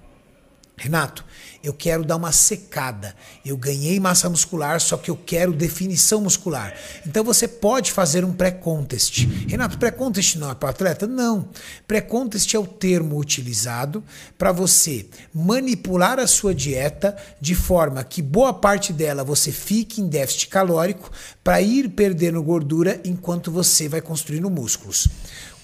Renato, 0.77 1.25
eu 1.63 1.73
quero 1.73 2.05
dar 2.05 2.17
uma 2.17 2.33
secada. 2.33 3.15
Eu 3.45 3.57
ganhei 3.57 4.01
massa 4.01 4.29
muscular, 4.29 4.81
só 4.81 4.97
que 4.97 5.11
eu 5.11 5.17
quero 5.17 5.53
definição 5.53 6.21
muscular. 6.21 6.75
Então 7.07 7.23
você 7.23 7.47
pode 7.47 7.93
fazer 7.93 8.25
um 8.25 8.33
pré-contest. 8.33 9.27
Renato, 9.47 9.79
pré-contest 9.79 10.37
não 10.37 10.51
é 10.51 10.55
para 10.57 10.71
atleta? 10.71 11.07
Não. 11.07 11.49
Pré-contest 11.87 12.53
é 12.55 12.59
o 12.59 12.67
termo 12.67 13.17
utilizado 13.17 14.03
para 14.37 14.51
você 14.51 15.07
manipular 15.33 16.19
a 16.19 16.27
sua 16.27 16.53
dieta 16.53 17.17
de 17.41 17.55
forma 17.55 18.03
que 18.03 18.21
boa 18.21 18.53
parte 18.53 18.93
dela 18.93 19.23
você 19.23 19.53
fique 19.53 20.01
em 20.01 20.09
déficit 20.09 20.49
calórico 20.49 21.13
para 21.45 21.63
ir 21.63 21.91
perdendo 21.91 22.43
gordura 22.43 23.01
enquanto 23.05 23.53
você 23.53 23.89
vai 23.89 24.01
construindo 24.01 24.51
músculos. 24.51 25.07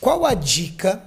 Qual 0.01 0.25
a 0.25 0.35
dica 0.35 1.03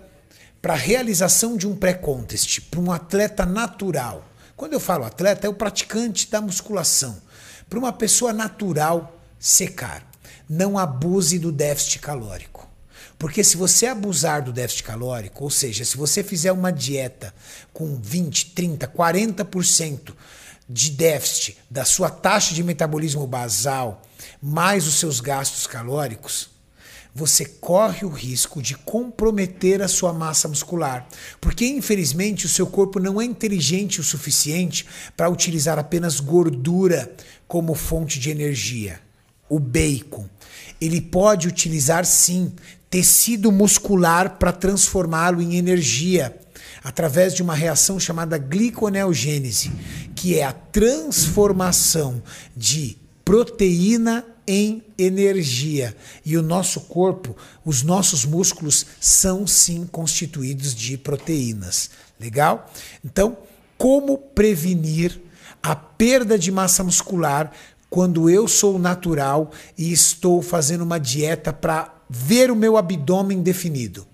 para 0.62 0.74
a 0.74 0.78
realização 0.78 1.58
de 1.58 1.68
um 1.68 1.76
pré-contest, 1.76 2.62
para 2.70 2.80
um 2.80 2.92
atleta 2.92 3.46
natural. 3.46 4.24
Quando 4.56 4.74
eu 4.74 4.80
falo 4.80 5.04
atleta, 5.04 5.48
é 5.48 5.50
o 5.50 5.56
praticante 5.56 6.30
da 6.30 6.40
musculação. 6.40 7.20
Para 7.68 7.80
uma 7.80 7.92
pessoa 7.92 8.32
natural 8.32 9.20
secar. 9.40 10.06
Não 10.48 10.78
abuse 10.78 11.40
do 11.40 11.52
déficit 11.52 12.00
calórico. 12.00 12.70
Porque 13.18 13.44
se 13.44 13.58
você 13.58 13.88
abusar 13.88 14.44
do 14.44 14.54
déficit 14.54 14.84
calórico, 14.84 15.44
ou 15.44 15.50
seja, 15.50 15.84
se 15.84 15.98
você 15.98 16.24
fizer 16.24 16.52
uma 16.52 16.72
dieta 16.72 17.34
com 17.74 18.00
20, 18.00 18.52
30, 18.52 18.88
40% 18.88 20.14
de 20.70 20.92
déficit 20.92 21.58
da 21.70 21.86
sua 21.86 22.10
taxa 22.10 22.54
de 22.54 22.64
metabolismo 22.64 23.26
basal, 23.26 24.02
mais 24.42 24.88
os 24.88 24.96
seus 24.96 25.20
gastos 25.20 25.66
calóricos, 25.66 26.50
você 27.14 27.46
corre 27.46 28.06
o 28.06 28.10
risco 28.10 28.62
de 28.62 28.76
comprometer 28.76 29.82
a 29.82 29.88
sua 29.88 30.14
massa 30.14 30.48
muscular, 30.48 31.08
porque 31.40 31.66
infelizmente 31.66 32.46
o 32.46 32.50
seu 32.50 32.66
corpo 32.66 33.00
não 33.00 33.20
é 33.20 33.26
inteligente 33.26 34.00
o 34.00 34.04
suficiente 34.04 34.86
para 35.16 35.30
utilizar 35.30 35.78
apenas 35.78 36.20
gordura 36.20 37.14
como 37.48 37.76
fonte 37.76 38.20
de 38.20 38.30
energia. 38.30 39.00
O 39.50 39.60
bacon, 39.60 40.30
ele 40.80 41.02
pode 41.02 41.48
utilizar 41.48 42.06
sim 42.06 42.54
tecido 42.90 43.52
muscular 43.52 44.38
para 44.38 44.54
transformá-lo 44.54 45.42
em 45.42 45.56
energia 45.56 46.38
através 46.84 47.34
de 47.34 47.44
uma 47.44 47.54
reação 47.54 48.00
chamada 48.00 48.38
gliconeogênese, 48.38 49.72
que 50.16 50.40
é 50.40 50.44
a 50.44 50.54
transformação 50.54 52.24
de 52.56 52.98
proteína 53.24 54.26
em 54.52 54.84
energia. 54.98 55.96
E 56.26 56.36
o 56.36 56.42
nosso 56.42 56.82
corpo, 56.82 57.38
os 57.64 57.84
nossos 57.84 58.26
músculos 58.26 58.86
são 59.00 59.48
sim 59.48 59.88
constituídos 59.90 60.76
de 60.76 60.98
proteínas. 60.98 61.90
Legal? 62.20 62.70
Então, 63.04 63.38
como 63.78 64.18
prevenir 64.18 65.22
a 65.64 65.74
perda 65.74 66.38
de 66.38 66.52
massa 66.52 66.84
muscular 66.84 67.54
quando 67.90 68.30
eu 68.30 68.46
sou 68.46 68.78
natural 68.78 69.52
e 69.78 69.94
estou 69.94 70.42
fazendo 70.42 70.82
uma 70.82 71.00
dieta 71.00 71.54
para 71.54 71.96
ver 72.10 72.52
o 72.52 72.56
meu 72.56 72.76
abdômen 72.76 73.42
definido? 73.42 74.06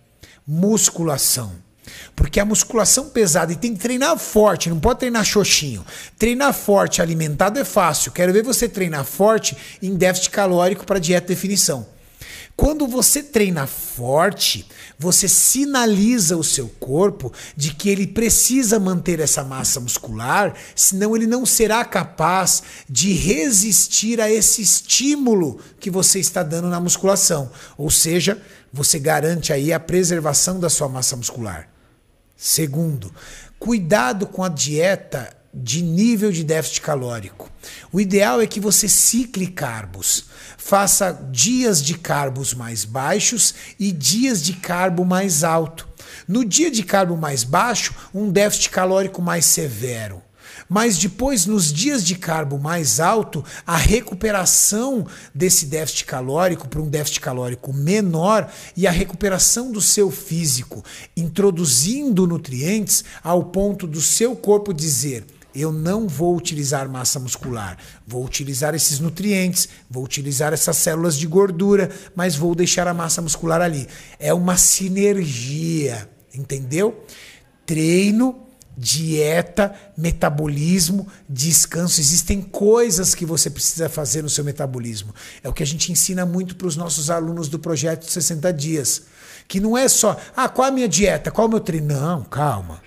Musculação. 0.46 1.67
Porque 2.16 2.40
a 2.40 2.46
musculação 2.46 3.10
pesada 3.10 3.54
e 3.54 3.56
tem 3.56 3.74
que 3.74 3.80
treinar 3.80 4.18
forte, 4.18 4.70
não 4.70 4.80
pode 4.80 5.00
treinar 5.00 5.24
xoxinho. 5.24 5.86
Treinar 6.18 6.54
forte 6.54 7.02
alimentado 7.02 7.60
é 7.60 7.64
fácil. 7.64 8.12
Quero 8.12 8.34
ver 8.34 8.44
você 8.44 8.68
treinar 8.68 9.06
forte 9.06 9.56
em 9.82 9.96
déficit 9.96 10.32
calórico 10.32 10.86
para 10.86 11.00
dieta 11.00 11.28
definição. 11.28 11.86
Quando 12.58 12.88
você 12.88 13.22
treina 13.22 13.68
forte, 13.68 14.68
você 14.98 15.28
sinaliza 15.28 16.36
o 16.36 16.44
seu 16.44 16.68
corpo 16.68 17.32
de 17.56 17.72
que 17.72 17.88
ele 17.88 18.08
precisa 18.08 18.80
manter 18.80 19.20
essa 19.20 19.44
massa 19.44 19.80
muscular, 19.80 20.56
senão 20.76 21.16
ele 21.16 21.28
não 21.28 21.46
será 21.46 21.86
capaz 21.86 22.64
de 22.90 23.14
resistir 23.14 24.20
a 24.20 24.32
esse 24.32 24.64
estímulo 24.64 25.60
que 25.80 25.92
você 25.92 26.20
está 26.20 26.42
dando 26.42 26.68
na 26.68 26.80
musculação. 26.80 27.52
Ou 27.78 27.92
seja, 27.92 28.42
você 28.74 28.98
garante 28.98 29.54
aí 29.54 29.72
a 29.72 29.80
preservação 29.80 30.60
da 30.60 30.68
sua 30.68 30.90
massa 30.90 31.16
muscular. 31.16 31.77
Segundo, 32.38 33.12
cuidado 33.60 34.28
com 34.28 34.44
a 34.44 34.50
dieta 34.50 35.36
de 35.52 35.82
nível 35.82 36.32
de 36.32 36.44
déficit 36.44 36.82
calórico. 36.82 37.50
O 37.92 38.00
ideal 38.00 38.40
é 38.40 38.46
que 38.46 38.60
você 38.60 38.88
cicle 38.88 39.48
carbos. 39.48 40.26
Faça 40.56 41.12
dias 41.32 41.82
de 41.82 41.98
carbos 41.98 42.54
mais 42.54 42.86
baixos 42.86 43.56
e 43.80 43.92
dias 43.92 44.44
de 44.44 44.54
carbo 44.54 45.04
mais 45.04 45.44
alto. 45.44 45.88
No 46.28 46.46
dia 46.46 46.70
de 46.70 46.84
carbo 46.84 47.18
mais 47.18 47.44
baixo, 47.44 47.96
um 48.14 48.30
déficit 48.30 48.70
calórico 48.70 49.22
mais 49.22 49.46
severo. 49.46 50.22
Mas 50.70 50.98
depois, 50.98 51.46
nos 51.46 51.72
dias 51.72 52.04
de 52.04 52.16
carbo 52.16 52.58
mais 52.60 53.00
alto, 53.00 53.44
a 53.66 53.78
recuperação 53.78 55.06
desse 55.34 55.66
déficit 55.66 56.06
calórico 56.06 56.68
para 56.68 56.82
um 56.82 56.90
déficit 56.90 57.22
calórico 57.22 57.72
menor 57.72 58.52
e 58.76 58.86
a 58.86 58.92
recuperação 58.92 59.72
do 59.72 59.82
seu 59.82 60.12
físico, 60.12 60.84
introduzindo 61.16 62.28
nutrientes 62.28 63.04
ao 63.24 63.46
ponto 63.46 63.88
do 63.88 64.02
seu 64.02 64.36
corpo 64.36 64.74
dizer: 64.74 65.26
eu 65.56 65.72
não 65.72 66.08
vou 66.08 66.36
utilizar 66.36 66.88
massa 66.88 67.20
muscular, 67.20 67.78
vou 68.06 68.24
utilizar 68.24 68.76
esses 68.76 69.00
nutrientes, 69.00 69.68
vou 69.90 70.04
utilizar 70.04 70.54
essas 70.54 70.78
células 70.78 71.18
de 71.18 71.26
gordura, 71.26 71.90
mas 72.16 72.36
vou 72.36 72.54
deixar 72.54 72.88
a 72.88 72.94
massa 72.94 73.22
muscular 73.22 73.62
ali. 73.62 73.88
É 74.20 74.34
uma 74.34 74.56
sinergia, 74.56 76.08
entendeu? 76.34 77.04
Treino 77.66 78.47
dieta, 78.78 79.74
metabolismo, 79.98 81.08
descanso. 81.28 82.00
Existem 82.00 82.42
coisas 82.42 83.16
que 83.16 83.26
você 83.26 83.50
precisa 83.50 83.90
fazer 83.90 84.22
no 84.22 84.30
seu 84.30 84.44
metabolismo. 84.44 85.16
É 85.44 85.50
o 85.50 85.54
que 85.54 85.64
a 85.64 85.66
gente 85.66 85.92
ensina 85.92 86.26
muito 86.26 86.56
para 86.56 86.68
os 86.68 86.76
nossos 86.76 87.10
alunos 87.10 87.50
do 87.50 87.58
projeto 87.58 88.10
60 88.10 88.54
dias. 88.54 89.04
Que 89.48 89.60
não 89.60 89.78
é 89.78 89.88
só, 89.88 90.20
ah, 90.36 90.48
qual 90.48 90.68
a 90.68 90.72
minha 90.72 90.88
dieta? 90.88 91.32
Qual 91.32 91.48
o 91.48 91.50
meu 91.50 91.60
treino? 91.60 91.88
Não, 91.88 92.24
calma. 92.24 92.82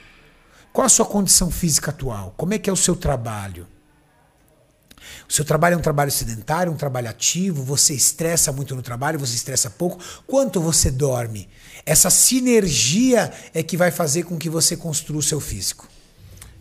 Qual 0.72 0.86
a 0.86 0.90
sua 0.90 1.06
condição 1.06 1.50
física 1.50 1.90
atual? 1.90 2.32
Como 2.36 2.54
é 2.54 2.58
que 2.58 2.70
é 2.70 2.72
o 2.72 2.76
seu 2.76 2.94
trabalho? 2.94 3.66
O 5.28 5.32
seu 5.32 5.44
trabalho 5.44 5.74
é 5.74 5.76
um 5.76 5.82
trabalho 5.82 6.10
sedentário, 6.10 6.72
um 6.72 6.76
trabalho 6.76 7.08
ativo, 7.08 7.62
você 7.62 7.94
estressa 7.94 8.52
muito 8.52 8.74
no 8.74 8.82
trabalho, 8.82 9.18
você 9.18 9.34
estressa 9.34 9.70
pouco. 9.70 9.98
Quanto 10.26 10.60
você 10.60 10.90
dorme? 10.90 11.48
Essa 11.84 12.10
sinergia 12.10 13.32
é 13.54 13.62
que 13.62 13.76
vai 13.76 13.90
fazer 13.90 14.24
com 14.24 14.38
que 14.38 14.50
você 14.50 14.76
construa 14.76 15.20
o 15.20 15.22
seu 15.22 15.40
físico. 15.40 15.88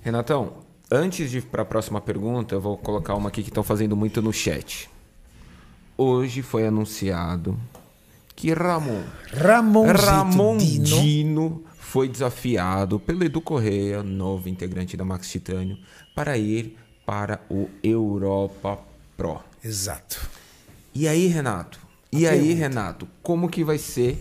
Renatão, 0.01 0.57
antes 0.91 1.29
de 1.29 1.39
ir 1.39 1.41
para 1.43 1.63
a 1.63 1.65
próxima 1.65 1.99
pergunta, 1.99 2.55
eu 2.55 2.61
vou 2.61 2.77
colocar 2.77 3.15
uma 3.15 3.29
aqui 3.29 3.43
que 3.43 3.49
estão 3.49 3.63
fazendo 3.63 3.95
muito 3.95 4.21
no 4.21 4.31
chat. 4.31 4.89
Hoje 5.97 6.41
foi 6.41 6.65
anunciado 6.65 7.59
que 8.35 8.53
Ramon 8.53 9.03
Ramon, 9.33 9.85
Ramon 9.91 10.57
Dino, 10.57 10.85
Dino 10.85 11.63
foi 11.77 12.07
desafiado 12.07 12.99
pelo 12.99 13.23
Edu 13.23 13.41
Correia, 13.41 14.01
novo 14.01 14.47
integrante 14.47 14.95
da 14.95 15.03
Max 15.03 15.29
Titânio, 15.29 15.77
para 16.15 16.37
ir 16.37 16.77
para 17.09 17.41
o 17.49 17.67
Europa 17.81 18.77
Pro. 19.17 19.39
Exato. 19.65 20.29
E 20.93 21.07
aí, 21.07 21.25
Renato? 21.25 21.79
E 22.11 22.27
aí. 22.27 22.53
Renato, 22.53 23.07
como 23.23 23.49
que 23.49 23.63
vai 23.63 23.79
ser 23.79 24.15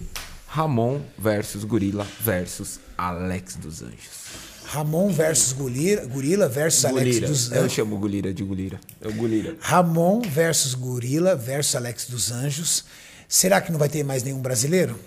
Ramon 0.47 1.03
versus 1.19 1.65
Gorila 1.65 2.07
versus 2.19 2.81
Alex 2.97 3.57
dos 3.57 3.83
Anjos? 3.83 4.29
Ramon 4.69 5.11
versus 5.11 5.53
Gulira, 5.53 6.07
Gorila 6.07 6.49
versus 6.49 6.87
Alex 6.87 7.21
dos 7.21 7.53
Anjos. 7.53 7.53
Eu 7.53 7.69
chamo 7.69 7.99
Gulira 7.99 8.33
de 8.33 8.43
Gulira. 8.43 8.81
É 9.03 9.09
o 9.09 9.13
Gulira. 9.13 9.55
Ramon 9.61 10.23
versus 10.23 10.73
Gorila 10.73 11.37
versus 11.37 11.77
Alex 11.77 12.07
dos 12.07 12.33
Anjos. 12.33 12.87
Será 13.29 13.61
que 13.61 13.71
não 13.71 13.79
vai 13.79 13.91
ter 13.91 14.03
mais 14.03 14.23
nenhum 14.23 14.41
brasileiro? 14.41 14.99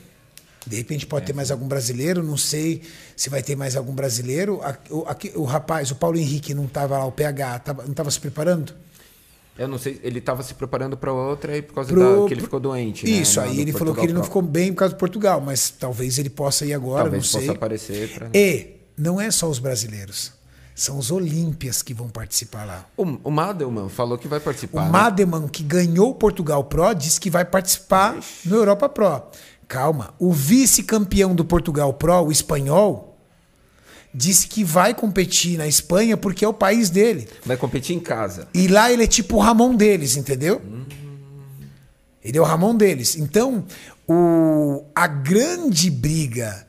De 0.65 0.75
repente 0.75 1.07
pode 1.07 1.23
é. 1.23 1.27
ter 1.27 1.33
mais 1.33 1.49
algum 1.49 1.67
brasileiro, 1.67 2.21
não 2.21 2.37
sei 2.37 2.83
se 3.15 3.29
vai 3.29 3.41
ter 3.41 3.55
mais 3.55 3.75
algum 3.75 3.93
brasileiro. 3.93 4.61
Aqui, 5.07 5.31
o, 5.35 5.43
rapaz, 5.43 5.89
o 5.91 5.95
Paulo 5.95 6.17
Henrique 6.17 6.53
não 6.53 6.65
estava 6.65 6.97
lá, 6.97 7.05
o 7.05 7.11
PH, 7.11 7.59
tava, 7.59 7.83
não 7.83 7.91
estava 7.91 8.11
se 8.11 8.19
preparando? 8.19 8.73
Eu 9.57 9.67
não 9.67 9.77
sei, 9.77 9.99
ele 10.03 10.19
estava 10.19 10.41
se 10.43 10.53
preparando 10.53 10.95
para 10.95 11.11
outra 11.11 11.57
e 11.57 11.61
por 11.61 11.75
causa 11.75 11.91
Pro, 11.91 12.21
da, 12.21 12.27
que 12.27 12.33
ele 12.33 12.41
ficou 12.41 12.59
doente. 12.59 13.05
Né, 13.05 13.11
isso, 13.11 13.39
né, 13.41 13.47
aí 13.47 13.59
ele 13.59 13.71
Portugal 13.71 13.79
falou 13.79 13.95
que 13.95 14.05
ele 14.05 14.13
não 14.13 14.23
ficou 14.23 14.41
bem 14.41 14.71
por 14.71 14.79
causa 14.79 14.95
do 14.95 14.97
Portugal, 14.97 15.41
mas 15.41 15.69
talvez 15.69 16.17
ele 16.17 16.29
possa 16.29 16.65
ir 16.65 16.73
agora, 16.73 17.03
talvez 17.03 17.23
não 17.23 17.29
sei. 17.29 17.41
possa 17.41 17.51
aparecer. 17.57 18.13
Pra... 18.13 18.29
E 18.33 18.77
não 18.97 19.19
é 19.19 19.29
só 19.29 19.49
os 19.49 19.59
brasileiros. 19.59 20.31
São 20.73 20.97
os 20.97 21.11
Olímpias 21.11 21.81
que 21.81 21.93
vão 21.93 22.07
participar 22.07 22.65
lá. 22.65 22.85
O, 22.95 23.03
o 23.03 23.29
Madelman 23.29 23.89
falou 23.89 24.17
que 24.17 24.27
vai 24.27 24.39
participar. 24.39 24.81
O 24.81 24.85
né? 24.85 24.91
Madelman, 24.91 25.47
que 25.47 25.63
ganhou 25.63 26.09
o 26.09 26.15
Portugal 26.15 26.63
Pro, 26.63 26.93
disse 26.93 27.19
que 27.19 27.29
vai 27.29 27.43
participar 27.43 28.17
Ixi. 28.17 28.49
no 28.49 28.55
Europa 28.55 28.87
Pro. 28.89 29.21
Calma. 29.71 30.13
O 30.19 30.33
vice-campeão 30.33 31.33
do 31.33 31.45
Portugal 31.45 31.93
Pro, 31.93 32.23
o 32.23 32.31
espanhol, 32.31 33.17
disse 34.13 34.45
que 34.45 34.65
vai 34.65 34.93
competir 34.93 35.57
na 35.57 35.65
Espanha 35.65 36.17
porque 36.17 36.43
é 36.43 36.47
o 36.47 36.53
país 36.53 36.89
dele. 36.89 37.25
Vai 37.45 37.55
competir 37.55 37.95
em 37.95 37.99
casa. 38.01 38.49
E 38.53 38.67
lá 38.67 38.91
ele 38.91 39.05
é 39.05 39.07
tipo 39.07 39.37
o 39.37 39.39
Ramon 39.39 39.73
deles, 39.73 40.17
entendeu? 40.17 40.61
Hum. 40.61 40.83
Ele 42.21 42.37
é 42.37 42.41
o 42.41 42.43
Ramon 42.43 42.75
deles. 42.75 43.15
Então, 43.15 43.63
o, 44.05 44.83
a 44.93 45.07
grande 45.07 45.89
briga 45.89 46.67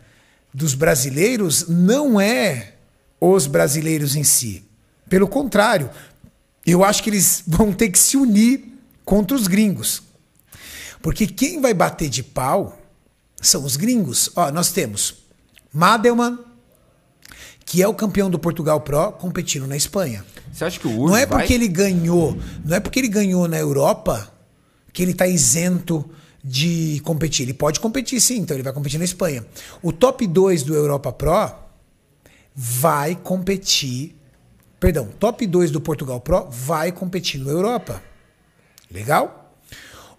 dos 0.55 0.77
brasileiros 0.77 1.67
não 1.67 2.21
é 2.21 2.75
os 3.21 3.49
brasileiros 3.49 4.15
em 4.15 4.23
si. 4.23 4.65
Pelo 5.09 5.27
contrário, 5.27 5.91
eu 6.65 6.85
acho 6.85 7.03
que 7.03 7.11
eles 7.11 7.43
vão 7.49 7.73
ter 7.73 7.91
que 7.91 7.99
se 7.99 8.17
unir 8.17 8.79
contra 9.05 9.37
os 9.37 9.49
gringos. 9.49 10.05
Porque 11.03 11.27
quem 11.27 11.61
vai 11.61 11.75
bater 11.75 12.09
de 12.09 12.23
pau 12.23 12.79
são 13.43 13.65
os 13.65 13.77
gringos. 13.77 14.31
Ó, 14.35 14.51
nós 14.51 14.71
temos 14.73 15.17
Madelman, 15.73 16.39
que 17.67 17.83
é 17.83 17.89
o 17.89 17.95
campeão 17.95 18.31
do 18.31 18.39
Portugal 18.39 18.81
Pro, 18.81 19.13
competindo 19.13 19.67
na 19.67 19.77
Espanha. 19.77 20.25
Você 20.53 20.65
acha 20.65 20.81
que 20.81 20.87
o 20.87 20.99
Urs 21.01 21.11
Não 21.11 21.17
é 21.17 21.27
vai? 21.27 21.39
porque 21.41 21.55
ele 21.55 21.69
ganhou, 21.69 22.37
não 22.65 22.77
é 22.77 22.81
porque 22.81 22.99
ele 23.01 23.09
ganhou 23.09 23.47
na 23.49 23.59
Europa 23.59 24.33
que 24.93 25.03
ele 25.03 25.13
está 25.13 25.27
isento 25.27 26.09
de 26.45 27.01
competir. 27.05 27.45
Ele 27.45 27.55
pode 27.55 27.81
competir 27.81 28.21
sim, 28.21 28.39
então 28.39 28.57
ele 28.57 28.63
vai 28.63 28.73
competir 28.73 28.99
na 28.99 29.05
Espanha. 29.05 29.47
O 29.83 29.93
top 29.93 30.27
2 30.27 30.63
do 30.65 30.75
Europa 30.75 31.13
Pro 31.13 31.51
vai 32.55 33.15
competir. 33.17 34.17
Perdão, 34.79 35.07
top 35.19 35.47
2 35.47 35.71
do 35.71 35.81
Portugal 35.81 36.21
Pro 36.21 36.49
vai 36.51 36.91
competir 36.93 37.41
no 37.41 37.49
Europa. 37.49 38.03
Legal? 38.91 39.57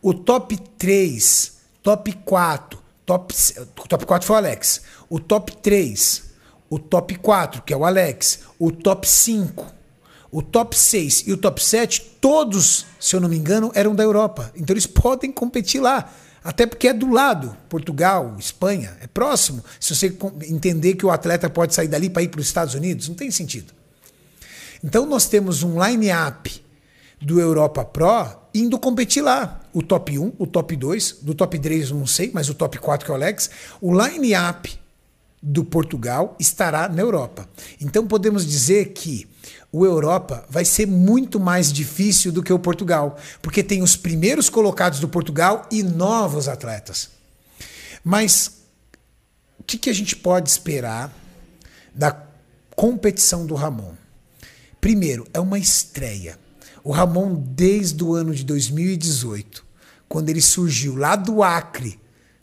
O 0.01 0.13
top 0.13 0.57
3, 0.77 1.53
top 1.83 2.11
4, 2.25 2.79
top, 3.05 3.33
top 3.89 4.05
4 4.05 4.25
foi 4.25 4.35
o 4.35 4.37
Alex. 4.37 4.81
O 5.09 5.19
top 5.19 5.55
3, 5.57 6.23
o 6.69 6.79
top 6.79 7.15
4, 7.15 7.61
que 7.61 7.73
é 7.73 7.77
o 7.77 7.85
Alex. 7.85 8.39
O 8.57 8.71
top 8.71 9.07
5, 9.07 9.65
o 10.31 10.41
top 10.41 10.77
6 10.77 11.25
e 11.27 11.33
o 11.33 11.37
top 11.37 11.63
7, 11.63 12.17
todos, 12.19 12.85
se 12.99 13.15
eu 13.15 13.21
não 13.21 13.29
me 13.29 13.37
engano, 13.37 13.71
eram 13.75 13.93
da 13.93 14.03
Europa. 14.03 14.51
Então 14.55 14.73
eles 14.73 14.87
podem 14.87 15.31
competir 15.31 15.81
lá. 15.81 16.11
Até 16.43 16.65
porque 16.65 16.89
é 16.89 16.93
do 16.93 17.09
lado, 17.09 17.55
Portugal, 17.69 18.35
Espanha, 18.37 18.97
é 18.99 19.07
próximo. 19.07 19.63
Se 19.79 19.95
você 19.95 20.13
entender 20.49 20.95
que 20.95 21.05
o 21.05 21.11
atleta 21.11 21.49
pode 21.49 21.73
sair 21.73 21.87
dali 21.87 22.09
para 22.09 22.21
ir 22.21 22.27
para 22.27 22.41
os 22.41 22.47
Estados 22.47 22.73
Unidos, 22.73 23.07
não 23.07 23.15
tem 23.15 23.31
sentido. 23.31 23.73
Então 24.83 25.05
nós 25.05 25.27
temos 25.27 25.63
um 25.63 25.81
line-up 25.81 26.61
do 27.21 27.39
Europa 27.39 27.85
Pro 27.85 28.42
indo 28.53 28.77
competir 28.77 29.21
lá. 29.21 29.61
O 29.73 29.81
top 29.81 30.17
1, 30.17 30.33
o 30.37 30.45
top 30.45 30.75
2, 30.75 31.19
do 31.21 31.33
top 31.33 31.57
3 31.57 31.89
eu 31.89 31.97
não 31.97 32.07
sei, 32.07 32.31
mas 32.33 32.49
o 32.49 32.53
top 32.53 32.77
4 32.77 33.05
que 33.05 33.11
é 33.11 33.13
o 33.13 33.15
Alex. 33.15 33.49
O 33.81 33.93
line-up 33.93 34.79
do 35.41 35.65
Portugal 35.65 36.35
estará 36.39 36.87
na 36.87 37.01
Europa. 37.01 37.49
Então 37.81 38.07
podemos 38.07 38.45
dizer 38.45 38.93
que 38.93 39.27
o 39.71 39.85
Europa 39.85 40.45
vai 40.49 40.63
ser 40.63 40.85
muito 40.85 41.39
mais 41.39 41.73
difícil 41.73 42.31
do 42.31 42.43
que 42.43 42.53
o 42.53 42.59
Portugal, 42.59 43.17
porque 43.41 43.63
tem 43.63 43.81
os 43.81 43.97
primeiros 43.97 44.49
colocados 44.49 44.99
do 44.99 45.09
Portugal 45.09 45.67
e 45.71 45.81
novos 45.83 46.47
atletas. 46.47 47.09
Mas 48.03 48.61
o 49.59 49.63
que, 49.63 49.77
que 49.77 49.89
a 49.89 49.93
gente 49.93 50.15
pode 50.15 50.49
esperar 50.49 51.13
da 51.93 52.15
competição 52.75 53.45
do 53.45 53.55
Ramon? 53.55 53.93
Primeiro, 54.79 55.25
é 55.33 55.39
uma 55.39 55.57
estreia. 55.57 56.37
O 56.83 56.91
Ramon, 56.91 57.35
desde 57.35 58.03
o 58.03 58.13
ano 58.13 58.35
de 58.35 58.43
2018, 58.43 59.63
quando 60.09 60.29
ele 60.29 60.41
surgiu 60.41 60.95
lá 60.95 61.15
do 61.15 61.41
Acre 61.41 61.99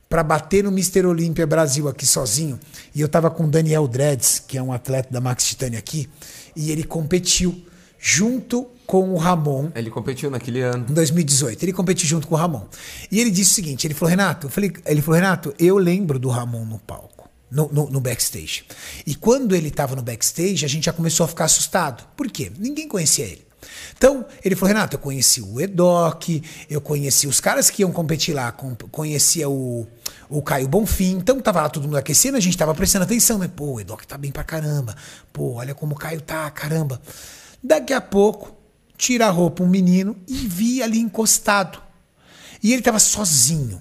para 0.09 0.25
bater 0.25 0.65
no 0.65 0.73
Mister 0.73 1.07
Olímpia 1.07 1.47
Brasil 1.47 1.89
aqui 1.89 2.07
sozinho, 2.07 2.59
e 2.95 3.01
eu 3.01 3.07
estava 3.07 3.31
com 3.31 3.45
o 3.45 3.51
Daniel 3.51 3.87
Dreads, 3.87 4.41
que 4.41 4.59
é 4.59 4.63
um 4.63 4.73
atleta 4.73 5.13
da 5.13 5.21
Max 5.21 5.45
Titânia 5.45 5.79
aqui, 5.79 6.09
e 6.57 6.71
ele 6.71 6.83
competiu 6.83 7.65
junto 7.99 8.67
com 8.87 9.13
o 9.13 9.17
Ramon. 9.17 9.71
Ele 9.75 9.91
competiu 9.91 10.31
naquele 10.31 10.63
ano. 10.63 10.87
Em 10.89 10.95
2018. 10.95 11.63
Ele 11.63 11.73
competiu 11.73 12.09
junto 12.09 12.27
com 12.27 12.35
o 12.35 12.39
Ramon. 12.39 12.67
E 13.11 13.21
ele 13.21 13.31
disse 13.31 13.53
o 13.53 13.55
seguinte: 13.55 13.87
ele 13.87 13.95
falou, 13.95 14.11
Renato, 14.11 14.47
eu 14.47 14.51
falei, 14.51 14.73
ele 14.87 15.03
falou, 15.03 15.21
Renato, 15.21 15.55
eu 15.59 15.77
lembro 15.77 16.19
do 16.19 16.29
Ramon 16.29 16.65
no 16.65 16.79
palco. 16.79 17.29
No, 17.51 17.69
no, 17.73 17.91
no 17.91 18.01
backstage. 18.01 18.65
E 19.05 19.13
quando 19.13 19.57
ele 19.57 19.69
estava 19.69 19.97
no 19.97 20.03
backstage, 20.03 20.65
a 20.65 20.69
gente 20.69 20.85
já 20.85 20.93
começou 20.93 21.25
a 21.25 21.29
ficar 21.29 21.47
assustado. 21.47 22.05
Por 22.17 22.31
quê? 22.31 22.51
Ninguém 22.57 22.87
conhecia 22.87 23.25
ele. 23.25 23.50
Então, 23.97 24.25
ele 24.45 24.57
falou, 24.57 24.75
Renato, 24.75 24.97
eu 24.97 25.01
conheci 25.01 25.43
o 25.43 25.61
Edoc, 25.61 26.43
eu 26.69 26.81
conheci 26.81 27.27
os 27.27 27.41
caras 27.41 27.71
que 27.71 27.83
iam 27.83 27.93
competir 27.93 28.35
lá, 28.35 28.51
conhecia 28.91 29.49
o, 29.49 29.87
o 30.29 30.43
Caio 30.43 30.69
Bonfim. 30.69 31.17
Então 31.17 31.41
tava 31.41 31.63
lá 31.63 31.69
todo 31.69 31.85
mundo 31.85 31.97
aquecendo, 31.97 32.37
a 32.37 32.41
gente 32.41 32.57
tava 32.57 32.75
prestando 32.75 33.05
atenção, 33.05 33.39
né? 33.39 33.51
Pô, 33.55 33.75
o 33.75 33.81
Edoc 33.81 34.05
tá 34.07 34.17
bem 34.17 34.31
pra 34.31 34.45
caramba. 34.45 34.97
Pô, 35.33 35.55
olha 35.55 35.75
como 35.75 35.95
o 35.95 35.99
Caio 35.99 36.21
tá, 36.21 36.51
caramba. 36.51 37.01
Daqui 37.63 37.93
a 37.93 38.01
pouco, 38.01 38.57
tira 38.97 39.27
a 39.27 39.31
roupa 39.31 39.63
um 39.63 39.69
menino 39.69 40.17
e 40.27 40.35
vi 40.35 40.83
ali 40.83 40.99
encostado. 40.99 41.81
E 42.63 42.73
ele 42.73 42.83
tava 42.83 42.99
sozinho 42.99 43.81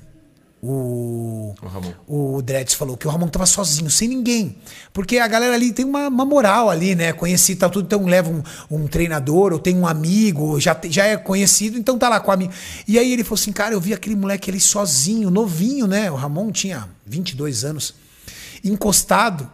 o, 0.62 1.56
o, 1.62 1.68
Ramon. 1.68 1.94
o 2.06 2.44
falou 2.76 2.98
que 2.98 3.08
o 3.08 3.10
Ramon 3.10 3.28
tava 3.28 3.46
sozinho, 3.46 3.90
sem 3.90 4.10
ninguém. 4.10 4.58
Porque 4.92 5.18
a 5.18 5.28
galera 5.28 5.54
ali 5.54 5.72
tem 5.72 5.86
uma, 5.86 6.10
uma 6.10 6.26
moral 6.26 6.70
ali, 6.70 6.96
né? 6.96 7.14
Conhecido, 7.14 7.60
tá 7.60 7.70
tudo, 7.70 7.86
então 7.86 8.06
leva 8.06 8.30
um, 8.30 8.44
um, 8.70 8.88
treinador, 8.88 9.54
ou 9.54 9.60
tem 9.60 9.76
um 9.76 9.88
amigo, 9.88 10.60
já, 10.60 10.78
já 10.90 11.06
é 11.06 11.16
conhecido, 11.16 11.78
então 11.78 11.98
tá 11.98 12.10
lá 12.10 12.20
com 12.20 12.32
a 12.32 12.34
amigo. 12.34 12.52
E 12.88 13.00
aí 13.00 13.12
ele 13.14 13.24
falou 13.24 13.40
assim, 13.40 13.54
cara, 13.54 13.74
eu 13.74 13.80
vi 13.80 13.94
aquele 13.94 14.16
moleque 14.16 14.50
ali 14.50 14.60
sozinho, 14.60 15.30
novinho, 15.30 15.88
né? 15.88 16.12
O 16.12 16.16
Ramon 16.16 16.52
tinha 16.52 16.90
22 17.06 17.64
anos, 17.64 17.96
encostado. 18.64 19.50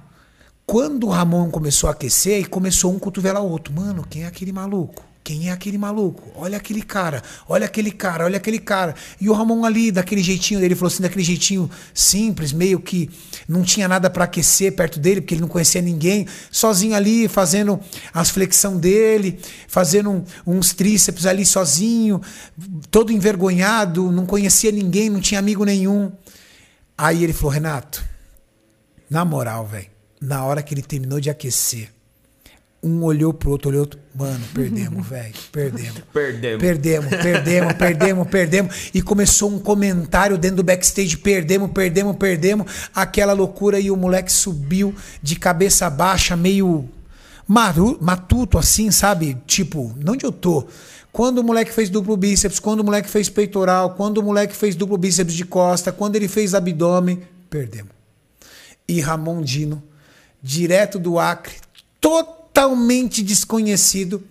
Quando 0.66 1.06
o 1.06 1.12
Ramon 1.12 1.52
começou 1.52 1.88
a 1.88 1.92
aquecer, 1.92 2.42
e 2.42 2.46
começou 2.46 2.92
um 2.92 2.98
cotovelo 2.98 3.38
ao 3.38 3.48
outro. 3.48 3.72
Mano, 3.72 4.04
quem 4.10 4.24
é 4.24 4.28
aquele 4.28 4.52
maluco? 4.52 5.04
Quem 5.26 5.50
é 5.50 5.52
aquele 5.52 5.76
maluco? 5.76 6.22
Olha 6.36 6.56
aquele 6.56 6.84
cara, 6.84 7.24
olha 7.50 7.66
aquele 7.66 7.90
cara, 7.90 8.26
olha 8.26 8.38
aquele 8.38 8.60
cara. 8.60 8.94
E 9.20 9.28
o 9.28 9.34
Ramon 9.34 9.66
ali, 9.66 9.92
daquele 9.92 10.22
jeitinho 10.22 10.60
dele, 10.60 10.76
falou 10.76 10.94
assim, 10.94 11.02
daquele 11.02 11.24
jeitinho 11.24 11.68
simples, 11.96 12.54
meio 12.54 12.80
que 12.80 13.10
não 13.48 13.64
tinha 13.64 13.88
nada 13.88 14.08
para 14.08 14.26
aquecer 14.26 14.76
perto 14.76 15.00
dele, 15.00 15.22
porque 15.22 15.34
ele 15.34 15.42
não 15.42 15.48
conhecia 15.48 15.82
ninguém, 15.82 16.28
sozinho 16.52 16.94
ali, 16.94 17.28
fazendo 17.28 17.80
as 18.14 18.30
flexão 18.30 18.78
dele, 18.78 19.40
fazendo 19.68 20.24
uns 20.46 20.76
tríceps 20.76 21.26
ali 21.26 21.44
sozinho, 21.44 22.22
todo 22.92 23.12
envergonhado, 23.12 24.12
não 24.12 24.28
conhecia 24.28 24.72
ninguém, 24.72 25.10
não 25.10 25.20
tinha 25.20 25.40
amigo 25.40 25.66
nenhum. 25.66 26.12
Aí 26.96 27.24
ele 27.24 27.34
falou, 27.34 27.52
Renato, 27.52 28.06
na 29.10 29.26
moral, 29.26 29.66
velho, 29.66 29.88
na 30.22 30.46
hora 30.46 30.62
que 30.62 30.72
ele 30.72 30.84
terminou 30.84 31.20
de 31.20 31.32
aquecer, 31.32 31.95
um 32.86 33.04
olhou 33.04 33.34
pro 33.34 33.50
outro, 33.50 33.70
olhou 33.70 33.82
outro. 33.82 34.00
Mano, 34.14 34.46
perdemos, 34.54 35.06
velho. 35.10 35.34
Perdemos. 35.52 36.02
Perdemos. 36.14 36.62
Perdemos, 36.62 37.10
perdemos, 37.10 37.74
perdemos, 37.74 38.28
perdemos. 38.28 38.76
E 38.94 39.02
começou 39.02 39.50
um 39.50 39.58
comentário 39.60 40.38
dentro 40.38 40.58
do 40.58 40.64
backstage: 40.64 41.18
perdemos, 41.18 41.72
perdemos, 41.72 42.16
perdemos. 42.16 42.72
Aquela 42.94 43.34
loucura 43.34 43.80
e 43.80 43.90
o 43.90 43.98
moleque 43.98 44.32
subiu 44.32 44.94
de 45.22 45.36
cabeça 45.36 45.90
baixa, 45.90 46.36
meio 46.36 46.88
matuto 47.48 48.58
assim, 48.58 48.92
sabe? 48.92 49.36
Tipo, 49.48 49.94
onde 50.08 50.26
eu 50.26 50.32
tô? 50.32 50.66
Quando 51.12 51.40
o 51.40 51.44
moleque 51.44 51.72
fez 51.72 51.90
duplo 51.90 52.16
bíceps, 52.18 52.60
quando 52.60 52.82
o 52.82 52.84
moleque 52.84 53.10
fez 53.10 53.30
peitoral, 53.30 53.92
quando 53.92 54.18
o 54.20 54.24
moleque 54.24 54.56
fez 54.56 54.76
duplo 54.76 54.98
bíceps 54.98 55.34
de 55.34 55.46
costa, 55.46 55.92
quando 55.92 56.16
ele 56.18 56.28
fez 56.28 56.54
abdômen, 56.54 57.22
perdemos. 57.50 57.92
e 58.88 59.00
Ramon 59.00 59.42
Dino, 59.42 59.82
direto 60.44 61.00
do 61.00 61.18
Acre, 61.18 61.56
totalmente 62.02 62.45
desconhecido, 63.22 64.24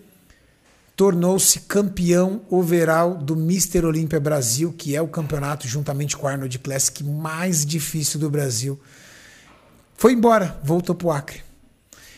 tornou-se 0.97 1.61
campeão 1.61 2.41
overall 2.49 3.15
do 3.15 3.37
Mister 3.37 3.85
Olímpia 3.85 4.19
Brasil, 4.19 4.73
que 4.73 4.97
é 4.97 5.03
o 5.03 5.07
campeonato, 5.07 5.69
juntamente 5.69 6.17
com 6.17 6.25
o 6.25 6.29
Arnold 6.31 6.59
Classic, 6.61 7.05
mais 7.05 7.67
difícil 7.67 8.19
do 8.19 8.31
Brasil. 8.31 8.81
Foi 9.95 10.15
embora, 10.15 10.59
voltou 10.65 10.95
para 10.95 11.07
o 11.07 11.13
Acre. 11.13 11.43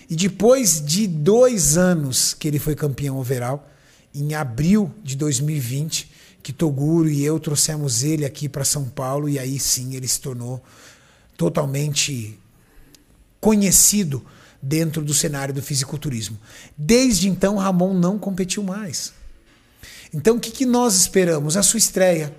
E 0.09 0.15
depois 0.15 0.81
de 0.81 1.09
dois 1.09 1.77
anos 1.77 2.35
que 2.35 2.47
ele 2.47 2.61
foi 2.61 2.77
campeão 2.77 3.19
overall, 3.19 3.69
em 4.15 4.33
abril 4.33 4.95
de 5.03 5.17
2020, 5.17 6.09
que 6.41 6.53
Toguro 6.53 7.09
e 7.09 7.25
eu 7.25 7.41
trouxemos 7.41 8.05
ele 8.05 8.25
aqui 8.25 8.49
para 8.49 8.65
São 8.65 8.85
Paulo, 8.85 9.29
e 9.29 9.41
aí 9.41 9.59
sim 9.59 9.97
ele 9.97 10.07
se 10.07 10.21
tornou 10.21 10.63
totalmente 11.37 12.39
conhecido 13.41 14.25
dentro 14.63 15.03
do 15.03 15.15
cenário 15.15 15.55
do 15.55 15.63
fisiculturismo. 15.63 16.39
Desde 16.77 17.29
então, 17.29 17.57
Ramon 17.57 17.95
não 17.95 18.19
competiu 18.19 18.63
mais. 18.63 19.13
Então, 20.13 20.37
o 20.37 20.41
que, 20.41 20.51
que 20.51 20.67
nós 20.67 20.95
esperamos? 20.95 21.57
A 21.57 21.63
sua 21.63 21.79
estreia. 21.79 22.35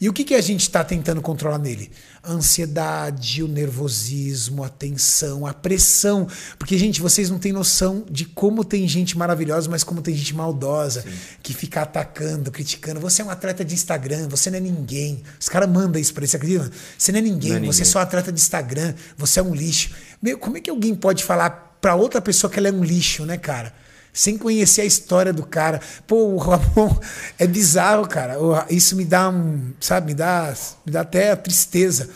E 0.00 0.08
o 0.08 0.12
que, 0.12 0.24
que 0.24 0.34
a 0.34 0.40
gente 0.40 0.60
está 0.60 0.84
tentando 0.84 1.20
controlar 1.22 1.58
nele? 1.58 1.90
A 2.26 2.32
ansiedade, 2.32 3.42
o 3.42 3.48
nervosismo, 3.48 4.64
a 4.64 4.68
tensão, 4.68 5.46
a 5.46 5.54
pressão. 5.54 6.26
Porque, 6.58 6.76
gente, 6.76 7.00
vocês 7.00 7.30
não 7.30 7.38
têm 7.38 7.52
noção 7.52 8.04
de 8.10 8.24
como 8.24 8.64
tem 8.64 8.86
gente 8.88 9.16
maravilhosa, 9.16 9.70
mas 9.70 9.84
como 9.84 10.02
tem 10.02 10.14
gente 10.14 10.34
maldosa, 10.34 11.02
Sim. 11.02 11.08
que 11.42 11.54
fica 11.54 11.82
atacando, 11.82 12.50
criticando. 12.50 13.00
Você 13.00 13.22
é 13.22 13.24
um 13.24 13.30
atleta 13.30 13.64
de 13.64 13.74
Instagram, 13.74 14.28
você 14.28 14.50
não 14.50 14.58
é 14.58 14.60
ninguém. 14.60 15.22
Os 15.40 15.48
caras 15.48 15.68
mandam 15.68 16.00
isso 16.00 16.12
ele, 16.16 16.26
você 16.26 16.36
acredita? 16.36 16.70
Você 16.98 17.12
não 17.12 17.18
é 17.18 17.22
ninguém, 17.22 17.52
não 17.52 17.58
é 17.58 17.66
você 17.66 17.82
é 17.82 17.84
só 17.84 18.00
atleta 18.00 18.32
de 18.32 18.40
Instagram, 18.40 18.94
você 19.16 19.40
é 19.40 19.42
um 19.42 19.54
lixo. 19.54 19.90
Meu, 20.20 20.38
como 20.38 20.56
é 20.56 20.60
que 20.60 20.70
alguém 20.70 20.94
pode 20.94 21.22
falar 21.24 21.78
para 21.80 21.94
outra 21.94 22.20
pessoa 22.20 22.50
que 22.50 22.58
ela 22.58 22.68
é 22.68 22.72
um 22.72 22.82
lixo, 22.82 23.24
né, 23.24 23.36
cara? 23.36 23.72
Sem 24.16 24.38
conhecer 24.38 24.80
a 24.80 24.86
história 24.86 25.30
do 25.30 25.44
cara. 25.44 25.78
Pô, 26.06 26.32
o 26.32 26.38
Ramon 26.38 26.98
é 27.38 27.46
bizarro, 27.46 28.08
cara. 28.08 28.38
Isso 28.70 28.96
me 28.96 29.04
dá 29.04 29.28
um, 29.28 29.72
sabe, 29.78 30.08
me 30.08 30.14
dá, 30.14 30.54
me 30.86 30.90
dá 30.90 31.02
até 31.02 31.36
tristeza. 31.36 32.08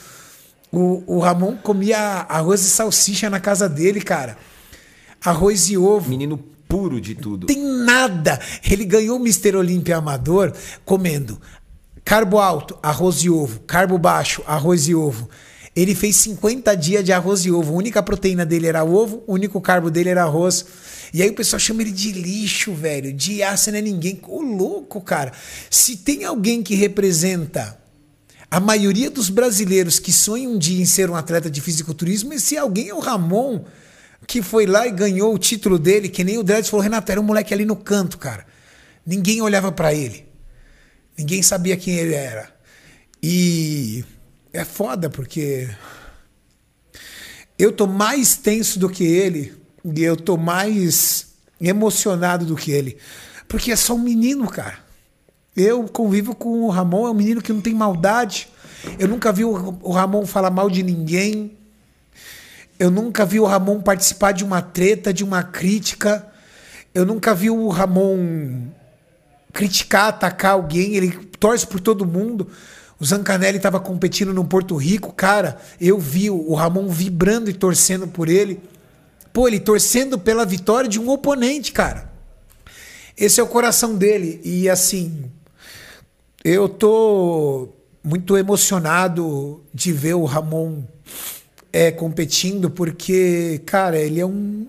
O, 0.72 1.16
o 1.16 1.18
Ramon 1.18 1.56
comia 1.56 2.26
arroz 2.26 2.62
e 2.62 2.70
salsicha 2.70 3.28
na 3.28 3.38
casa 3.38 3.68
dele, 3.68 4.00
cara. 4.00 4.38
Arroz 5.22 5.68
e 5.68 5.76
ovo. 5.76 6.08
Menino 6.08 6.38
puro 6.66 7.00
de 7.00 7.14
tudo. 7.14 7.46
Tem 7.46 7.62
nada. 7.62 8.40
Ele 8.68 8.86
ganhou 8.86 9.18
o 9.18 9.20
Mister 9.20 9.54
Olímpia 9.54 9.98
Amador 9.98 10.54
comendo 10.86 11.38
carbo 12.02 12.38
alto, 12.38 12.78
arroz 12.82 13.16
e 13.18 13.30
ovo, 13.30 13.60
carbo 13.60 13.98
baixo, 13.98 14.42
arroz 14.46 14.88
e 14.88 14.94
ovo. 14.94 15.28
Ele 15.74 15.94
fez 15.94 16.16
50 16.16 16.74
dias 16.76 17.04
de 17.04 17.12
arroz 17.12 17.44
e 17.44 17.50
ovo. 17.50 17.72
A 17.72 17.76
única 17.76 18.02
proteína 18.02 18.44
dele 18.44 18.66
era 18.66 18.84
ovo, 18.84 19.22
o 19.26 19.34
único 19.34 19.60
carbo 19.60 19.90
dele 19.90 20.10
era 20.10 20.22
arroz. 20.22 20.64
E 21.12 21.22
aí 21.22 21.30
o 21.30 21.34
pessoal 21.34 21.60
chama 21.60 21.82
ele 21.82 21.92
de 21.92 22.12
lixo, 22.12 22.74
velho. 22.74 23.12
De 23.12 23.40
você 23.42 23.70
não 23.70 23.78
é 23.78 23.82
ninguém. 23.82 24.20
Ô, 24.26 24.40
louco, 24.40 25.00
cara. 25.00 25.32
Se 25.70 25.96
tem 25.96 26.24
alguém 26.24 26.62
que 26.62 26.74
representa 26.74 27.78
a 28.50 28.58
maioria 28.58 29.10
dos 29.10 29.30
brasileiros 29.30 30.00
que 30.00 30.12
sonham 30.12 30.52
um 30.52 30.58
dia 30.58 30.82
em 30.82 30.86
ser 30.86 31.08
um 31.08 31.14
atleta 31.14 31.48
de 31.48 31.60
fisiculturismo, 31.60 32.32
esse 32.32 32.56
alguém 32.56 32.88
é 32.88 32.94
o 32.94 32.98
Ramon, 32.98 33.64
que 34.26 34.42
foi 34.42 34.66
lá 34.66 34.88
e 34.88 34.90
ganhou 34.90 35.32
o 35.32 35.38
título 35.38 35.78
dele, 35.78 36.08
que 36.08 36.24
nem 36.24 36.36
o 36.36 36.42
Dredd 36.42 36.68
falou, 36.68 36.82
Renato, 36.82 37.12
era 37.12 37.20
um 37.20 37.24
moleque 37.24 37.54
ali 37.54 37.64
no 37.64 37.76
canto, 37.76 38.18
cara. 38.18 38.44
Ninguém 39.06 39.40
olhava 39.40 39.70
para 39.70 39.94
ele. 39.94 40.26
Ninguém 41.16 41.42
sabia 41.42 41.76
quem 41.76 41.94
ele 41.94 42.14
era. 42.14 42.50
E 43.22 44.04
é 44.52 44.64
foda 44.64 45.08
porque 45.08 45.68
eu 47.58 47.72
tô 47.72 47.86
mais 47.86 48.36
tenso 48.36 48.78
do 48.78 48.88
que 48.88 49.04
ele 49.04 49.54
e 49.84 50.02
eu 50.02 50.16
tô 50.16 50.36
mais 50.36 51.28
emocionado 51.60 52.44
do 52.44 52.56
que 52.56 52.70
ele. 52.70 52.96
Porque 53.46 53.72
é 53.72 53.76
só 53.76 53.94
um 53.94 53.98
menino, 53.98 54.48
cara. 54.48 54.78
Eu 55.56 55.84
convivo 55.84 56.34
com 56.34 56.62
o 56.62 56.70
Ramon, 56.70 57.06
é 57.06 57.10
um 57.10 57.14
menino 57.14 57.42
que 57.42 57.52
não 57.52 57.60
tem 57.60 57.74
maldade. 57.74 58.48
Eu 58.98 59.08
nunca 59.08 59.32
vi 59.32 59.44
o 59.44 59.90
Ramon 59.90 60.24
falar 60.24 60.50
mal 60.50 60.70
de 60.70 60.82
ninguém. 60.82 61.58
Eu 62.78 62.90
nunca 62.90 63.26
vi 63.26 63.38
o 63.38 63.44
Ramon 63.44 63.80
participar 63.80 64.32
de 64.32 64.42
uma 64.42 64.62
treta, 64.62 65.12
de 65.12 65.22
uma 65.22 65.42
crítica. 65.42 66.26
Eu 66.94 67.04
nunca 67.04 67.34
vi 67.34 67.50
o 67.50 67.68
Ramon 67.68 68.68
criticar, 69.52 70.08
atacar 70.08 70.52
alguém. 70.52 70.94
Ele 70.94 71.10
torce 71.38 71.66
por 71.66 71.80
todo 71.80 72.06
mundo. 72.06 72.48
O 73.00 73.04
Zancanelli 73.04 73.56
estava 73.56 73.80
competindo 73.80 74.34
no 74.34 74.44
Porto 74.44 74.76
Rico, 74.76 75.12
cara. 75.12 75.58
Eu 75.80 75.98
vi 75.98 76.28
o 76.28 76.52
Ramon 76.52 76.86
vibrando 76.88 77.48
e 77.48 77.54
torcendo 77.54 78.06
por 78.06 78.28
ele. 78.28 78.60
Pô, 79.32 79.48
ele 79.48 79.58
torcendo 79.58 80.18
pela 80.18 80.44
vitória 80.44 80.88
de 80.88 81.00
um 81.00 81.08
oponente, 81.08 81.72
cara. 81.72 82.12
Esse 83.16 83.40
é 83.40 83.42
o 83.42 83.46
coração 83.46 83.96
dele. 83.96 84.38
E 84.44 84.68
assim, 84.68 85.24
eu 86.44 86.68
tô 86.68 87.70
muito 88.04 88.36
emocionado 88.36 89.62
de 89.72 89.92
ver 89.92 90.14
o 90.14 90.24
Ramon 90.24 90.82
é, 91.72 91.90
competindo, 91.90 92.70
porque, 92.70 93.62
cara, 93.64 93.98
ele 93.98 94.20
é 94.20 94.26
um, 94.26 94.66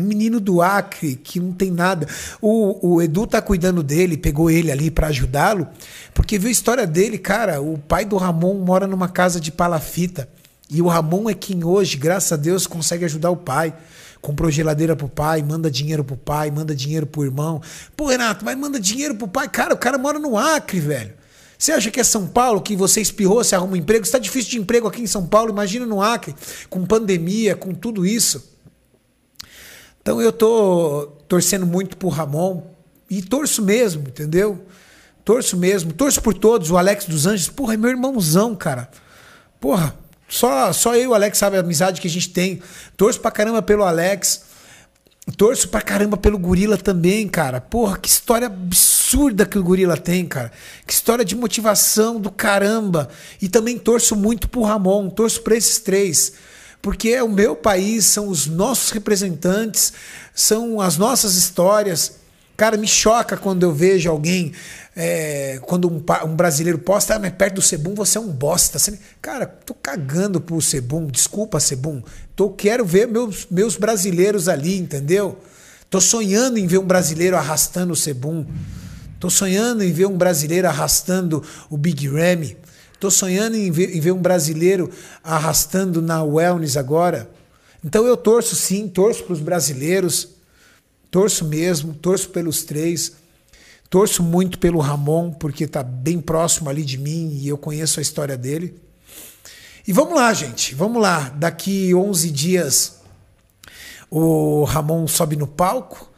um 0.00 0.04
menino 0.04 0.40
do 0.40 0.62
Acre 0.62 1.16
que 1.16 1.38
não 1.38 1.52
tem 1.52 1.70
nada. 1.70 2.06
O, 2.40 2.94
o 2.94 3.02
Edu 3.02 3.26
tá 3.26 3.40
cuidando 3.40 3.82
dele, 3.82 4.16
pegou 4.16 4.50
ele 4.50 4.72
ali 4.72 4.90
para 4.90 5.08
ajudá-lo, 5.08 5.68
porque 6.14 6.38
viu 6.38 6.48
a 6.48 6.52
história 6.52 6.86
dele, 6.86 7.18
cara. 7.18 7.60
O 7.60 7.78
pai 7.78 8.04
do 8.04 8.16
Ramon 8.16 8.54
mora 8.54 8.86
numa 8.86 9.08
casa 9.08 9.40
de 9.40 9.52
palafita. 9.52 10.28
E 10.68 10.80
o 10.80 10.86
Ramon 10.86 11.28
é 11.28 11.34
quem 11.34 11.64
hoje, 11.64 11.96
graças 11.96 12.32
a 12.32 12.36
Deus, 12.36 12.66
consegue 12.66 13.04
ajudar 13.04 13.30
o 13.30 13.36
pai. 13.36 13.74
Comprou 14.20 14.50
geladeira 14.50 14.94
pro 14.94 15.08
pai, 15.08 15.42
manda 15.42 15.70
dinheiro 15.70 16.04
pro 16.04 16.16
pai, 16.16 16.50
manda 16.50 16.74
dinheiro 16.74 17.06
pro 17.06 17.24
irmão. 17.24 17.60
Pô, 17.96 18.06
Renato, 18.06 18.44
mas 18.44 18.56
manda 18.56 18.78
dinheiro 18.78 19.14
pro 19.14 19.26
pai. 19.26 19.48
Cara, 19.48 19.74
o 19.74 19.78
cara 19.78 19.98
mora 19.98 20.18
no 20.18 20.36
Acre, 20.36 20.78
velho. 20.78 21.20
Você 21.60 21.72
acha 21.72 21.90
que 21.90 22.00
é 22.00 22.04
São 22.04 22.26
Paulo, 22.26 22.62
que 22.62 22.74
você 22.74 23.02
espirrou, 23.02 23.44
você 23.44 23.54
arruma 23.54 23.74
um 23.74 23.76
emprego? 23.76 24.02
Está 24.02 24.18
difícil 24.18 24.52
de 24.52 24.58
emprego 24.58 24.88
aqui 24.88 25.02
em 25.02 25.06
São 25.06 25.26
Paulo, 25.26 25.50
imagina 25.50 25.84
no 25.84 26.00
Acre, 26.00 26.34
com 26.70 26.86
pandemia, 26.86 27.54
com 27.54 27.74
tudo 27.74 28.06
isso. 28.06 28.50
Então 30.00 30.20
eu 30.20 30.32
tô 30.32 31.12
torcendo 31.28 31.66
muito 31.66 31.96
pro 31.96 32.08
Ramon 32.08 32.62
e 33.08 33.22
torço 33.22 33.62
mesmo, 33.62 34.02
entendeu? 34.08 34.64
Torço 35.24 35.56
mesmo, 35.56 35.92
torço 35.92 36.22
por 36.22 36.34
todos. 36.34 36.70
O 36.70 36.78
Alex 36.78 37.04
dos 37.04 37.26
Anjos, 37.26 37.48
porra, 37.48 37.74
é 37.74 37.76
meu 37.76 37.90
irmãozão, 37.90 38.54
cara. 38.54 38.90
Porra, 39.60 39.94
só, 40.28 40.72
só 40.72 40.94
eu 40.94 41.02
e 41.02 41.06
o 41.08 41.14
Alex 41.14 41.36
sabe 41.36 41.56
a 41.56 41.60
amizade 41.60 42.00
que 42.00 42.08
a 42.08 42.10
gente 42.10 42.30
tem. 42.30 42.62
Torço 42.96 43.20
pra 43.20 43.30
caramba 43.30 43.60
pelo 43.60 43.82
Alex. 43.82 44.42
Torço 45.36 45.68
pra 45.68 45.82
caramba 45.82 46.16
pelo 46.16 46.38
Gorila 46.38 46.78
também, 46.78 47.28
cara. 47.28 47.60
Porra, 47.60 47.98
que 47.98 48.08
história 48.08 48.46
absurda 48.46 49.44
que 49.44 49.58
o 49.58 49.62
Gorila 49.62 49.96
tem, 49.96 50.26
cara. 50.26 50.50
Que 50.86 50.92
história 50.92 51.24
de 51.24 51.36
motivação 51.36 52.20
do 52.20 52.30
caramba. 52.30 53.08
E 53.42 53.48
também 53.48 53.78
torço 53.78 54.16
muito 54.16 54.48
pro 54.48 54.62
Ramon. 54.62 55.10
Torço 55.10 55.42
pra 55.42 55.56
esses 55.56 55.78
três. 55.78 56.32
Porque 56.82 57.10
é 57.10 57.22
o 57.22 57.28
meu 57.28 57.54
país, 57.54 58.06
são 58.06 58.28
os 58.28 58.46
nossos 58.46 58.90
representantes, 58.90 59.92
são 60.34 60.80
as 60.80 60.96
nossas 60.96 61.34
histórias. 61.34 62.20
Cara, 62.56 62.76
me 62.76 62.86
choca 62.86 63.36
quando 63.36 63.62
eu 63.62 63.72
vejo 63.72 64.10
alguém, 64.10 64.52
é, 64.94 65.58
quando 65.62 65.88
um, 65.88 66.02
um, 66.24 66.36
brasileiro 66.36 66.78
posta, 66.78 67.14
ah, 67.14 67.18
mas 67.18 67.32
perto 67.32 67.54
do 67.54 67.62
Sebum 67.62 67.94
você 67.94 68.18
é 68.18 68.20
um 68.20 68.28
bosta. 68.28 68.78
Cara, 69.20 69.46
tô 69.46 69.74
cagando 69.74 70.40
pro 70.40 70.60
Sebum, 70.60 71.06
desculpa, 71.06 71.60
Sebum. 71.60 72.02
Tô, 72.36 72.50
quero 72.50 72.84
ver 72.84 73.08
meus, 73.08 73.46
meus 73.50 73.76
brasileiros 73.76 74.48
ali, 74.48 74.78
entendeu? 74.78 75.38
Tô 75.88 76.00
sonhando 76.00 76.58
em 76.58 76.66
ver 76.66 76.78
um 76.78 76.86
brasileiro 76.86 77.36
arrastando 77.36 77.92
o 77.92 77.96
Sebum. 77.96 78.46
Tô 79.18 79.28
sonhando 79.28 79.82
em 79.82 79.92
ver 79.92 80.06
um 80.06 80.16
brasileiro 80.16 80.68
arrastando 80.68 81.42
o 81.68 81.76
Big 81.76 82.08
Ramy. 82.08 82.56
Tô 83.00 83.10
sonhando 83.10 83.56
em 83.56 83.70
ver, 83.70 83.96
em 83.96 83.98
ver 83.98 84.12
um 84.12 84.20
brasileiro 84.20 84.90
arrastando 85.24 86.02
na 86.02 86.22
Wellness 86.22 86.76
agora. 86.76 87.30
Então 87.82 88.06
eu 88.06 88.14
torço 88.14 88.54
sim, 88.54 88.86
torço 88.86 89.24
para 89.24 89.32
os 89.32 89.40
brasileiros. 89.40 90.28
Torço 91.10 91.46
mesmo, 91.46 91.94
torço 91.94 92.28
pelos 92.28 92.62
três. 92.62 93.12
Torço 93.88 94.22
muito 94.22 94.58
pelo 94.58 94.78
Ramon, 94.80 95.32
porque 95.32 95.64
está 95.64 95.82
bem 95.82 96.20
próximo 96.20 96.68
ali 96.68 96.84
de 96.84 96.98
mim 96.98 97.30
e 97.40 97.48
eu 97.48 97.56
conheço 97.56 98.00
a 98.00 98.02
história 98.02 98.36
dele. 98.36 98.78
E 99.88 99.94
vamos 99.94 100.14
lá, 100.14 100.32
gente, 100.34 100.74
vamos 100.74 101.00
lá. 101.00 101.30
Daqui 101.30 101.94
11 101.94 102.30
dias 102.30 103.00
o 104.10 104.64
Ramon 104.64 105.08
sobe 105.08 105.36
no 105.36 105.46
palco. 105.46 106.10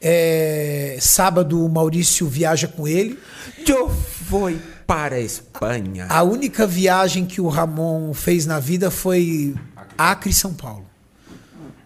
É, 0.00 0.96
sábado 1.00 1.62
o 1.64 1.68
Maurício 1.68 2.28
viaja 2.28 2.68
com 2.68 2.86
ele. 2.86 3.18
Eu 3.66 3.90
fui 3.90 4.60
para 4.90 5.14
a 5.14 5.20
Espanha. 5.20 6.06
A 6.08 6.24
única 6.24 6.66
viagem 6.66 7.24
que 7.24 7.40
o 7.40 7.46
Ramon 7.46 8.12
fez 8.12 8.44
na 8.44 8.58
vida 8.58 8.90
foi 8.90 9.54
Acre 9.96 10.32
São 10.32 10.52
Paulo. 10.52 10.84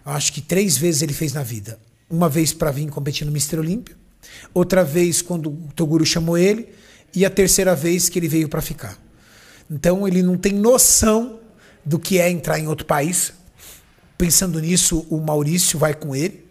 Acho 0.03 0.33
que 0.33 0.41
três 0.41 0.75
vezes 0.75 1.03
ele 1.03 1.13
fez 1.13 1.31
na 1.31 1.43
vida. 1.43 1.79
Uma 2.09 2.27
vez 2.27 2.51
para 2.51 2.71
vir 2.71 2.89
competir 2.89 3.23
no 3.23 3.31
Mister 3.31 3.59
Olímpia, 3.59 3.95
outra 4.55 4.83
vez 4.83 5.21
quando 5.21 5.51
o 5.51 5.69
Toguro 5.75 6.03
chamou 6.03 6.35
ele, 6.35 6.69
e 7.13 7.23
a 7.23 7.29
terceira 7.29 7.75
vez 7.75 8.09
que 8.09 8.17
ele 8.17 8.27
veio 8.27 8.49
para 8.49 8.59
ficar. 8.59 8.97
Então 9.69 10.07
ele 10.07 10.23
não 10.23 10.35
tem 10.35 10.53
noção 10.53 11.39
do 11.85 11.99
que 11.99 12.17
é 12.17 12.27
entrar 12.27 12.57
em 12.57 12.67
outro 12.67 12.87
país. 12.87 13.33
Pensando 14.17 14.59
nisso, 14.59 15.05
o 15.11 15.19
Maurício 15.19 15.77
vai 15.77 15.93
com 15.93 16.15
ele, 16.15 16.43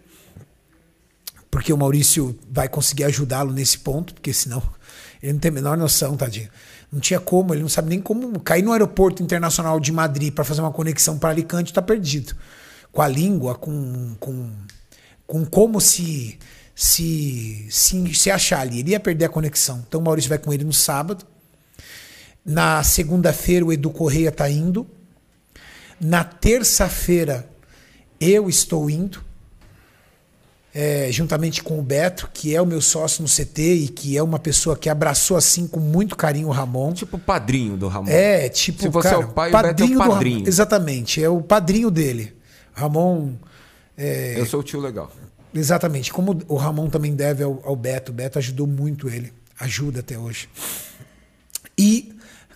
porque 1.55 1.71
o 1.71 1.77
Maurício 1.77 2.37
vai 2.51 2.67
conseguir 2.67 3.05
ajudá-lo 3.05 3.53
nesse 3.53 3.79
ponto, 3.79 4.13
porque 4.13 4.33
senão 4.33 4.61
ele 5.23 5.31
não 5.31 5.39
tem 5.39 5.47
a 5.47 5.53
menor 5.53 5.77
noção, 5.77 6.17
tadinho. 6.17 6.49
Não 6.91 6.99
tinha 6.99 7.17
como, 7.17 7.53
ele 7.53 7.61
não 7.61 7.69
sabe 7.69 7.87
nem 7.87 8.01
como 8.01 8.37
cair 8.41 8.61
no 8.61 8.73
aeroporto 8.73 9.23
internacional 9.23 9.79
de 9.79 9.89
Madrid 9.89 10.33
para 10.33 10.43
fazer 10.43 10.59
uma 10.59 10.73
conexão 10.73 11.17
para 11.17 11.29
Alicante, 11.29 11.71
está 11.71 11.81
perdido. 11.81 12.35
Com 12.91 13.01
a 13.01 13.07
língua, 13.07 13.55
com, 13.55 14.17
com, 14.19 14.51
com 15.25 15.45
como 15.45 15.79
se, 15.79 16.37
se, 16.75 17.65
se, 17.69 18.13
se 18.13 18.29
achar 18.29 18.59
ali. 18.59 18.81
Ele 18.81 18.91
ia 18.91 18.99
perder 18.99 19.23
a 19.23 19.29
conexão. 19.29 19.81
Então 19.87 20.01
o 20.01 20.03
Maurício 20.03 20.27
vai 20.27 20.37
com 20.37 20.51
ele 20.51 20.65
no 20.65 20.73
sábado. 20.73 21.25
Na 22.45 22.83
segunda-feira 22.83 23.65
o 23.65 23.71
Edu 23.71 23.91
Correia 23.91 24.27
está 24.27 24.49
indo. 24.49 24.85
Na 26.01 26.25
terça-feira 26.25 27.49
eu 28.19 28.49
estou 28.49 28.89
indo 28.89 29.23
é, 30.77 31.09
juntamente 31.09 31.63
com 31.63 31.79
o 31.79 31.81
Beto, 31.81 32.29
que 32.33 32.53
é 32.53 32.61
o 32.61 32.65
meu 32.65 32.81
sócio 32.81 33.21
no 33.21 33.29
CT 33.29 33.61
e 33.61 33.87
que 33.87 34.17
é 34.17 34.21
uma 34.21 34.37
pessoa 34.37 34.75
que 34.75 34.89
abraçou 34.89 35.37
assim 35.37 35.65
com 35.65 35.79
muito 35.79 36.17
carinho 36.17 36.49
o 36.49 36.51
Ramon. 36.51 36.91
Tipo 36.91 37.17
padrinho 37.17 37.77
do 37.77 37.87
Ramon. 37.87 38.11
É, 38.11 38.49
tipo, 38.49 38.81
Se 38.81 38.89
você 38.89 39.07
cara, 39.07 39.21
é 39.21 39.25
o 39.25 39.29
pai, 39.29 39.49
o 39.49 39.53
Beto 39.53 39.83
é 39.83 39.85
o 39.85 39.97
padrinho. 39.97 40.35
Ramon, 40.39 40.47
exatamente, 40.49 41.23
é 41.23 41.29
o 41.29 41.41
padrinho 41.41 41.89
dele. 41.89 42.35
Ramon. 42.73 43.35
É, 43.97 44.37
Eu 44.37 44.45
sou 44.45 44.59
o 44.59 44.63
tio 44.63 44.81
legal. 44.81 45.09
Exatamente, 45.53 46.11
como 46.11 46.41
o 46.49 46.57
Ramon 46.57 46.89
também 46.89 47.15
deve 47.15 47.41
ao, 47.41 47.61
ao 47.63 47.75
Beto. 47.77 48.11
O 48.11 48.13
Beto 48.13 48.37
ajudou 48.37 48.67
muito 48.67 49.07
ele, 49.07 49.31
ajuda 49.57 50.01
até 50.01 50.19
hoje. 50.19 50.49
E, 51.77 52.13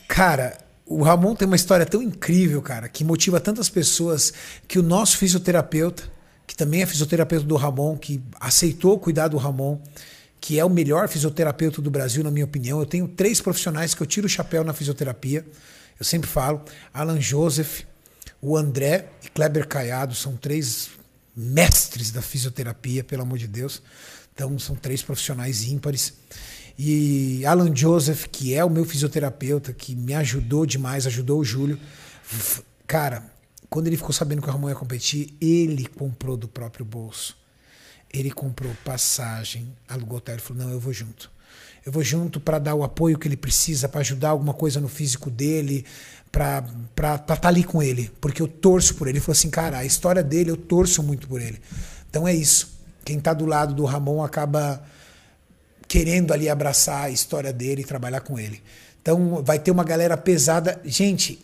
cara, 0.09 0.57
o 0.85 1.03
Ramon 1.03 1.35
tem 1.35 1.45
uma 1.45 1.55
história 1.55 1.85
tão 1.85 2.01
incrível, 2.01 2.61
cara, 2.61 2.89
que 2.89 3.05
motiva 3.05 3.39
tantas 3.39 3.69
pessoas 3.69 4.33
que 4.67 4.77
o 4.77 4.83
nosso 4.83 5.17
fisioterapeuta 5.17 6.18
que 6.49 6.55
também 6.55 6.81
é 6.81 6.85
fisioterapeuta 6.87 7.45
do 7.45 7.55
Ramon, 7.55 7.95
que 7.95 8.19
aceitou 8.39 8.97
cuidar 8.97 9.27
do 9.27 9.37
Ramon, 9.37 9.79
que 10.41 10.57
é 10.57 10.65
o 10.65 10.69
melhor 10.69 11.07
fisioterapeuta 11.07 11.79
do 11.79 11.91
Brasil, 11.91 12.23
na 12.23 12.31
minha 12.31 12.43
opinião. 12.43 12.79
Eu 12.79 12.87
tenho 12.87 13.07
três 13.07 13.39
profissionais 13.39 13.93
que 13.93 14.01
eu 14.01 14.07
tiro 14.07 14.25
o 14.25 14.29
chapéu 14.29 14.63
na 14.63 14.73
fisioterapia. 14.73 15.45
Eu 15.99 16.03
sempre 16.03 16.27
falo, 16.27 16.65
Alan 16.91 17.21
Joseph, 17.21 17.81
o 18.41 18.57
André 18.57 19.09
e 19.23 19.29
Kleber 19.29 19.67
Caiado 19.67 20.15
são 20.15 20.35
três 20.35 20.89
mestres 21.37 22.09
da 22.09 22.19
fisioterapia, 22.19 23.03
pelo 23.03 23.21
amor 23.21 23.37
de 23.37 23.47
Deus. 23.47 23.83
Então 24.33 24.57
são 24.57 24.75
três 24.75 25.03
profissionais 25.03 25.65
ímpares. 25.65 26.15
E 26.79 27.45
Alan 27.45 27.75
Joseph, 27.75 28.25
que 28.31 28.55
é 28.55 28.65
o 28.65 28.71
meu 28.71 28.85
fisioterapeuta, 28.85 29.71
que 29.71 29.95
me 29.95 30.15
ajudou 30.15 30.65
demais, 30.65 31.05
ajudou 31.05 31.41
o 31.41 31.45
Júlio. 31.45 31.79
Cara, 32.87 33.37
quando 33.69 33.87
ele 33.87 33.97
ficou 33.97 34.11
sabendo 34.11 34.41
que 34.41 34.49
o 34.49 34.51
Ramon 34.51 34.69
ia 34.69 34.75
competir, 34.75 35.35
ele 35.39 35.85
comprou 35.85 36.35
do 36.35 36.47
próprio 36.47 36.83
bolso. 36.83 37.37
Ele 38.11 38.31
comprou 38.31 38.73
passagem, 38.83 39.71
alugou 39.87 40.17
hotel 40.17 40.37
e 40.37 40.39
falou: 40.39 40.63
Não, 40.63 40.71
eu 40.71 40.79
vou 40.79 40.91
junto. 40.91 41.31
Eu 41.85 41.91
vou 41.91 42.03
junto 42.03 42.39
para 42.39 42.57
dar 42.59 42.75
o 42.75 42.83
apoio 42.83 43.17
que 43.17 43.27
ele 43.27 43.37
precisa, 43.37 43.87
para 43.87 44.01
ajudar 44.01 44.29
alguma 44.29 44.53
coisa 44.53 44.79
no 44.79 44.87
físico 44.87 45.29
dele, 45.29 45.85
para 46.31 46.63
estar 46.97 47.19
tá 47.19 47.47
ali 47.47 47.63
com 47.63 47.81
ele, 47.81 48.11
porque 48.19 48.41
eu 48.41 48.47
torço 48.47 48.95
por 48.95 49.07
ele. 49.07 49.17
Ele 49.17 49.23
falou 49.23 49.37
assim: 49.37 49.49
Cara, 49.49 49.77
a 49.77 49.85
história 49.85 50.23
dele, 50.23 50.49
eu 50.49 50.57
torço 50.57 51.03
muito 51.03 51.27
por 51.27 51.39
ele. 51.39 51.61
Então 52.09 52.27
é 52.27 52.33
isso. 52.33 52.79
Quem 53.05 53.19
está 53.19 53.33
do 53.33 53.45
lado 53.45 53.73
do 53.73 53.85
Ramon 53.85 54.23
acaba 54.23 54.83
querendo 55.87 56.33
ali 56.33 56.49
abraçar 56.49 57.05
a 57.05 57.09
história 57.09 57.53
dele 57.53 57.81
e 57.81 57.85
trabalhar 57.85 58.21
com 58.21 58.39
ele. 58.39 58.61
Então 59.01 59.43
vai 59.43 59.59
ter 59.59 59.71
uma 59.71 59.83
galera 59.83 60.17
pesada. 60.17 60.81
Gente, 60.83 61.43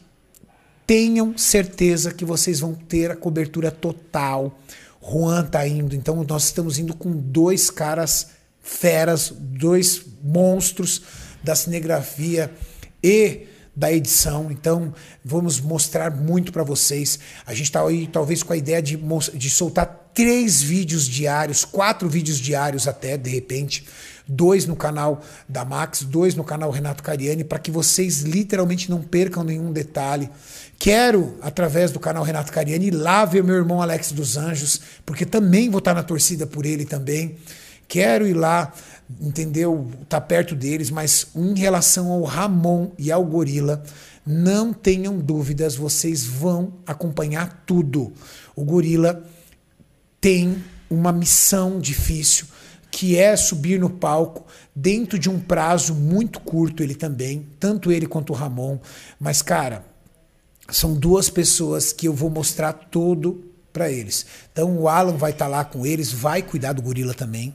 tenham 0.86 1.38
certeza 1.38 2.14
que 2.14 2.26
vocês 2.26 2.60
vão 2.60 2.74
ter 2.74 3.12
a 3.12 3.16
cobertura 3.16 3.72
total. 3.72 4.60
Juan 5.02 5.46
tá 5.46 5.68
indo, 5.68 5.96
então 5.96 6.24
nós 6.24 6.46
estamos 6.46 6.80
indo 6.80 6.96
com 6.96 7.12
dois 7.12 7.70
caras 7.70 8.28
feras, 8.62 9.32
dois 9.32 10.04
monstros 10.24 11.02
da 11.44 11.56
cinegrafia 11.56 12.52
e 13.04 13.48
da 13.76 13.92
edição. 13.92 14.52
Então, 14.52 14.94
vamos 15.24 15.60
mostrar 15.60 16.10
muito 16.10 16.52
para 16.52 16.64
vocês. 16.64 17.20
A 17.46 17.54
gente 17.54 17.66
está 17.66 17.86
aí, 17.86 18.08
talvez, 18.08 18.42
com 18.42 18.54
a 18.54 18.58
ideia 18.58 18.82
de, 18.82 18.98
de 19.34 19.50
soltar 19.50 20.12
três 20.14 20.62
vídeos 20.62 21.08
diários, 21.08 21.66
quatro 21.66 22.10
vídeos 22.10 22.40
diários 22.40 22.88
até, 22.88 23.18
de 23.18 23.30
repente. 23.30 23.86
Dois 24.28 24.66
no 24.66 24.76
canal 24.76 25.22
da 25.48 25.64
Max, 25.64 26.02
dois 26.04 26.34
no 26.36 26.44
canal 26.44 26.72
Renato 26.72 27.04
Cariani, 27.04 27.44
para 27.44 27.60
que 27.60 27.70
vocês 27.70 28.22
literalmente 28.22 28.90
não 28.90 29.02
percam 29.02 29.44
nenhum 29.44 29.72
detalhe. 29.72 30.30
Quero, 30.80 31.38
através 31.42 31.92
do 31.92 32.00
canal 32.00 32.24
Renato 32.24 32.52
Cariani, 32.52 32.88
ir 32.88 32.92
lá 32.92 33.24
ver 33.26 33.44
meu 33.44 33.56
irmão 33.56 33.82
Alex 33.82 34.12
dos 34.12 34.36
Anjos, 34.36 34.82
porque 35.06 35.26
também 35.26 35.70
vou 35.70 35.80
estar 35.80 35.94
na 35.94 36.04
torcida 36.04 36.48
por 36.48 36.66
ele 36.66 36.86
também. 36.86 37.38
Quero 37.88 38.28
ir 38.28 38.34
lá, 38.34 38.74
entendeu? 39.22 39.90
Tá 40.10 40.20
perto 40.20 40.56
deles, 40.56 40.90
mas 40.90 41.28
em 41.36 41.58
relação 41.58 42.12
ao 42.12 42.24
Ramon 42.24 42.92
e 42.98 43.12
ao 43.12 43.24
Gorila, 43.24 43.84
não 44.26 44.74
tenham 44.74 45.20
dúvidas, 45.20 45.76
vocês 45.76 46.26
vão 46.26 46.74
acompanhar 46.86 47.64
tudo. 47.66 48.12
O 48.56 48.66
Gorila 48.66 49.24
tem 50.20 50.64
uma 50.90 51.12
missão 51.12 51.80
difícil, 51.80 52.48
que 52.96 53.18
é 53.18 53.36
subir 53.36 53.78
no 53.78 53.90
palco 53.90 54.46
dentro 54.74 55.20
de 55.20 55.30
um 55.30 55.38
prazo 55.38 55.94
muito 55.94 56.40
curto, 56.40 56.82
ele 56.82 56.96
também, 56.96 57.46
tanto 57.60 57.92
ele 57.92 58.08
quanto 58.08 58.30
o 58.30 58.34
Ramon. 58.34 58.80
Mas, 59.20 59.42
cara, 59.42 59.84
são 60.70 60.94
duas 60.94 61.30
pessoas 61.30 61.92
que 61.92 62.08
eu 62.08 62.14
vou 62.14 62.30
mostrar 62.30 62.72
tudo 62.72 63.52
para 63.74 63.92
eles. 63.92 64.26
Então 64.50 64.78
o 64.78 64.88
Alan 64.88 65.18
vai 65.18 65.32
estar 65.32 65.44
tá 65.44 65.52
lá 65.52 65.66
com 65.66 65.86
eles, 65.86 66.14
vai 66.14 66.42
cuidar 66.42 66.72
do 66.72 66.82
gorila 66.82 67.14
também. 67.14 67.54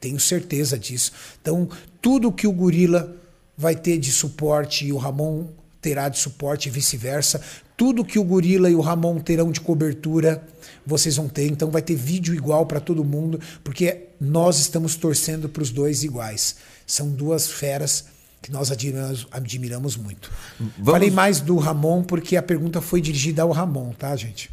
Tenho 0.00 0.18
certeza 0.18 0.76
disso. 0.76 1.12
Então 1.40 1.68
tudo 2.02 2.32
que 2.32 2.48
o 2.48 2.52
gorila 2.52 3.16
vai 3.56 3.76
ter 3.76 3.96
de 3.96 4.10
suporte 4.10 4.84
e 4.86 4.92
o 4.92 4.96
Ramon 4.96 5.46
terá 5.84 6.08
de 6.08 6.18
suporte 6.18 6.70
e 6.70 6.72
vice-versa. 6.72 7.42
Tudo 7.76 8.06
que 8.06 8.18
o 8.18 8.24
Gorila 8.24 8.70
e 8.70 8.74
o 8.74 8.80
Ramon 8.80 9.18
terão 9.20 9.52
de 9.52 9.60
cobertura, 9.60 10.42
vocês 10.86 11.16
vão 11.16 11.28
ter. 11.28 11.46
Então 11.46 11.70
vai 11.70 11.82
ter 11.82 11.94
vídeo 11.94 12.34
igual 12.34 12.66
para 12.66 12.80
todo 12.80 13.04
mundo, 13.04 13.40
porque 13.62 14.08
nós 14.20 14.58
estamos 14.58 14.96
torcendo 14.96 15.48
para 15.48 15.62
os 15.62 15.70
dois 15.70 16.02
iguais. 16.02 16.56
São 16.86 17.10
duas 17.10 17.50
feras 17.50 18.06
que 18.42 18.52
nós 18.52 18.70
admiramos, 18.70 19.26
admiramos 19.30 19.96
muito. 19.96 20.30
Vamos... 20.58 20.92
Falei 20.92 21.10
mais 21.10 21.40
do 21.40 21.56
Ramon 21.56 22.02
porque 22.02 22.36
a 22.36 22.42
pergunta 22.42 22.80
foi 22.80 23.00
dirigida 23.00 23.42
ao 23.42 23.50
Ramon, 23.50 23.92
tá, 23.92 24.14
gente? 24.14 24.50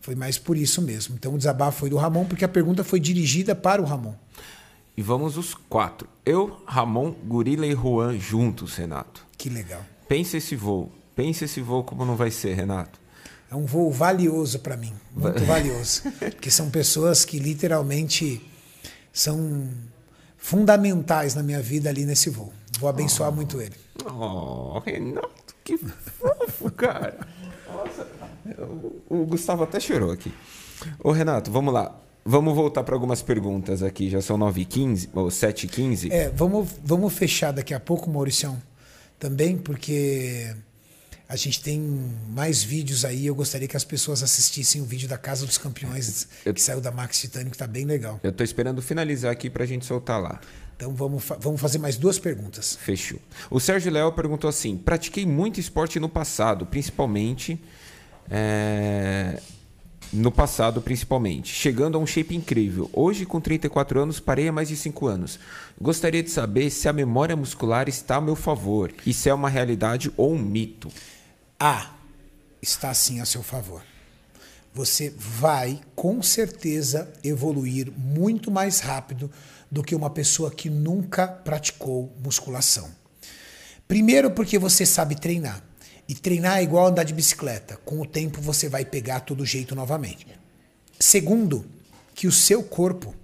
Foi 0.00 0.14
mais 0.14 0.38
por 0.38 0.56
isso 0.56 0.80
mesmo. 0.80 1.14
Então 1.14 1.34
o 1.34 1.38
desabafo 1.38 1.80
foi 1.80 1.90
do 1.90 1.96
Ramon 1.96 2.24
porque 2.24 2.44
a 2.44 2.48
pergunta 2.48 2.82
foi 2.82 2.98
dirigida 2.98 3.54
para 3.54 3.82
o 3.82 3.84
Ramon. 3.84 4.14
E 4.96 5.02
vamos 5.02 5.36
os 5.36 5.54
quatro. 5.54 6.08
Eu, 6.24 6.62
Ramon, 6.66 7.12
Gorila 7.26 7.66
e 7.66 7.74
Juan 7.74 8.18
juntos, 8.18 8.76
Renato. 8.76 9.26
Que 9.36 9.50
legal. 9.50 9.84
Pense 10.08 10.36
esse 10.36 10.54
voo. 10.54 10.92
Pense 11.16 11.44
esse 11.44 11.60
voo 11.60 11.82
como 11.82 12.04
não 12.04 12.16
vai 12.16 12.30
ser, 12.30 12.54
Renato. 12.54 13.00
É 13.54 13.56
um 13.56 13.66
voo 13.66 13.88
valioso 13.88 14.58
para 14.58 14.76
mim, 14.76 14.92
muito 15.14 15.44
valioso, 15.44 16.02
porque 16.18 16.50
são 16.50 16.68
pessoas 16.68 17.24
que 17.24 17.38
literalmente 17.38 18.44
são 19.12 19.70
fundamentais 20.36 21.36
na 21.36 21.42
minha 21.44 21.62
vida 21.62 21.88
ali 21.88 22.04
nesse 22.04 22.30
voo. 22.30 22.52
Vou 22.80 22.88
abençoar 22.88 23.28
oh. 23.28 23.32
muito 23.32 23.60
ele. 23.60 23.76
Oh, 24.04 24.80
Renato, 24.80 25.54
que 25.62 25.78
fofo, 25.78 26.68
cara. 26.72 27.16
Nossa, 27.72 28.08
o 29.08 29.24
Gustavo 29.24 29.62
até 29.62 29.78
chorou 29.78 30.10
aqui. 30.10 30.34
Ô, 30.98 31.12
Renato, 31.12 31.48
vamos 31.52 31.72
lá. 31.72 31.96
Vamos 32.24 32.56
voltar 32.56 32.82
para 32.82 32.96
algumas 32.96 33.22
perguntas 33.22 33.84
aqui. 33.84 34.10
Já 34.10 34.20
são 34.20 34.36
9h15 34.36 35.10
ou 35.14 35.28
7h15. 35.28 36.10
É, 36.10 36.28
vamos, 36.28 36.70
vamos 36.82 37.12
fechar 37.12 37.52
daqui 37.52 37.72
a 37.72 37.78
pouco, 37.78 38.10
Mauricião, 38.10 38.60
também, 39.16 39.56
porque 39.56 40.56
a 41.28 41.36
gente 41.36 41.62
tem 41.62 41.80
mais 42.30 42.62
vídeos 42.62 43.04
aí. 43.04 43.26
Eu 43.26 43.34
gostaria 43.34 43.66
que 43.66 43.76
as 43.76 43.84
pessoas 43.84 44.22
assistissem 44.22 44.80
o 44.80 44.84
vídeo 44.84 45.08
da 45.08 45.16
Casa 45.16 45.46
dos 45.46 45.58
Campeões, 45.58 46.28
eu, 46.44 46.52
que 46.52 46.60
saiu 46.60 46.80
da 46.80 46.90
Max 46.90 47.20
Titânio, 47.20 47.50
que 47.50 47.56
está 47.56 47.66
bem 47.66 47.84
legal. 47.84 48.20
Eu 48.22 48.30
estou 48.30 48.44
esperando 48.44 48.82
finalizar 48.82 49.32
aqui 49.32 49.48
para 49.48 49.64
a 49.64 49.66
gente 49.66 49.84
soltar 49.86 50.20
lá. 50.20 50.40
Então 50.76 50.94
vamos, 50.94 51.24
vamos 51.40 51.60
fazer 51.60 51.78
mais 51.78 51.96
duas 51.96 52.18
perguntas. 52.18 52.76
Fechou. 52.76 53.18
O 53.50 53.60
Sérgio 53.60 53.92
Léo 53.92 54.12
perguntou 54.12 54.50
assim: 54.50 54.76
pratiquei 54.76 55.24
muito 55.24 55.60
esporte 55.60 55.98
no 55.98 56.08
passado, 56.08 56.66
principalmente. 56.66 57.60
É, 58.30 59.40
no 60.12 60.30
passado, 60.30 60.80
principalmente, 60.80 61.52
chegando 61.52 61.98
a 61.98 62.00
um 62.00 62.06
shape 62.06 62.36
incrível. 62.36 62.88
Hoje, 62.92 63.26
com 63.26 63.40
34 63.40 64.00
anos, 64.00 64.20
parei 64.20 64.46
há 64.46 64.52
mais 64.52 64.68
de 64.68 64.76
5 64.76 65.06
anos. 65.06 65.40
Gostaria 65.80 66.22
de 66.22 66.30
saber 66.30 66.70
se 66.70 66.88
a 66.88 66.92
memória 66.92 67.34
muscular 67.34 67.88
está 67.88 68.16
a 68.16 68.20
meu 68.20 68.36
favor 68.36 68.92
e 69.04 69.12
se 69.12 69.28
é 69.28 69.34
uma 69.34 69.48
realidade 69.48 70.12
ou 70.16 70.32
um 70.32 70.38
mito. 70.38 70.88
Ah, 71.58 71.94
está 72.60 72.92
sim 72.92 73.20
a 73.20 73.24
seu 73.24 73.42
favor. 73.42 73.82
Você 74.74 75.14
vai, 75.16 75.80
com 75.94 76.20
certeza, 76.20 77.12
evoluir 77.22 77.92
muito 77.92 78.50
mais 78.50 78.80
rápido 78.80 79.30
do 79.70 79.82
que 79.82 79.94
uma 79.94 80.10
pessoa 80.10 80.50
que 80.50 80.68
nunca 80.68 81.28
praticou 81.28 82.12
musculação. 82.22 82.90
Primeiro, 83.86 84.30
porque 84.32 84.58
você 84.58 84.84
sabe 84.84 85.14
treinar. 85.14 85.62
E 86.08 86.14
treinar 86.14 86.58
é 86.58 86.62
igual 86.64 86.88
andar 86.88 87.04
de 87.04 87.14
bicicleta. 87.14 87.76
Com 87.84 88.00
o 88.00 88.06
tempo 88.06 88.40
você 88.40 88.68
vai 88.68 88.84
pegar 88.84 89.20
todo 89.20 89.46
jeito 89.46 89.74
novamente. 89.74 90.26
Segundo, 90.98 91.64
que 92.14 92.26
o 92.26 92.32
seu 92.32 92.62
corpo 92.62 93.14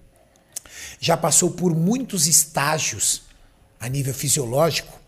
já 1.01 1.17
passou 1.17 1.51
por 1.51 1.75
muitos 1.75 2.27
estágios 2.27 3.23
a 3.81 3.89
nível 3.89 4.15
fisiológico 4.15 5.00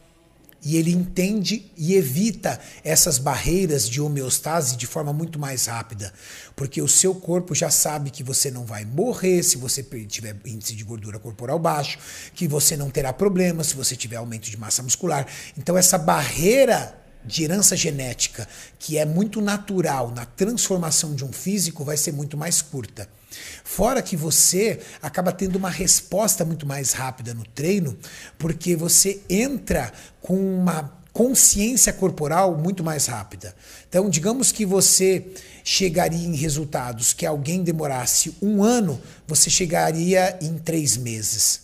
e 0.64 0.76
ele 0.76 0.92
entende 0.92 1.70
e 1.76 1.94
evita 1.94 2.60
essas 2.84 3.18
barreiras 3.18 3.88
de 3.88 4.00
homeostase 4.00 4.76
de 4.76 4.86
forma 4.86 5.12
muito 5.12 5.38
mais 5.38 5.66
rápida, 5.66 6.12
porque 6.54 6.80
o 6.80 6.88
seu 6.88 7.14
corpo 7.14 7.54
já 7.54 7.70
sabe 7.70 8.10
que 8.10 8.22
você 8.22 8.50
não 8.50 8.64
vai 8.64 8.84
morrer 8.84 9.42
se 9.42 9.56
você 9.56 9.82
tiver 9.82 10.36
índice 10.44 10.74
de 10.74 10.84
gordura 10.84 11.18
corporal 11.18 11.58
baixo, 11.58 11.98
que 12.34 12.46
você 12.46 12.76
não 12.76 12.90
terá 12.90 13.12
problemas 13.12 13.68
se 13.68 13.76
você 13.76 13.96
tiver 13.96 14.16
aumento 14.16 14.48
de 14.48 14.56
massa 14.56 14.82
muscular. 14.82 15.26
Então 15.58 15.76
essa 15.76 15.98
barreira 15.98 16.98
de 17.24 17.44
herança 17.44 17.76
genética, 17.76 18.48
que 18.78 18.98
é 18.98 19.04
muito 19.04 19.40
natural 19.40 20.10
na 20.10 20.24
transformação 20.24 21.14
de 21.14 21.24
um 21.24 21.32
físico, 21.32 21.84
vai 21.84 21.96
ser 21.96 22.12
muito 22.12 22.36
mais 22.36 22.60
curta. 22.60 23.08
Fora 23.64 24.02
que 24.02 24.16
você 24.16 24.80
acaba 25.00 25.32
tendo 25.32 25.56
uma 25.56 25.70
resposta 25.70 26.44
muito 26.44 26.66
mais 26.66 26.92
rápida 26.92 27.34
no 27.34 27.44
treino, 27.44 27.96
porque 28.38 28.76
você 28.76 29.20
entra 29.28 29.92
com 30.20 30.36
uma 30.36 31.02
consciência 31.12 31.92
corporal 31.92 32.56
muito 32.56 32.82
mais 32.82 33.06
rápida. 33.06 33.54
Então, 33.88 34.08
digamos 34.08 34.50
que 34.50 34.64
você 34.64 35.26
chegaria 35.62 36.26
em 36.26 36.34
resultados 36.34 37.12
que 37.12 37.26
alguém 37.26 37.62
demorasse 37.62 38.34
um 38.40 38.62
ano, 38.62 39.00
você 39.26 39.50
chegaria 39.50 40.38
em 40.40 40.58
três 40.58 40.96
meses. 40.96 41.62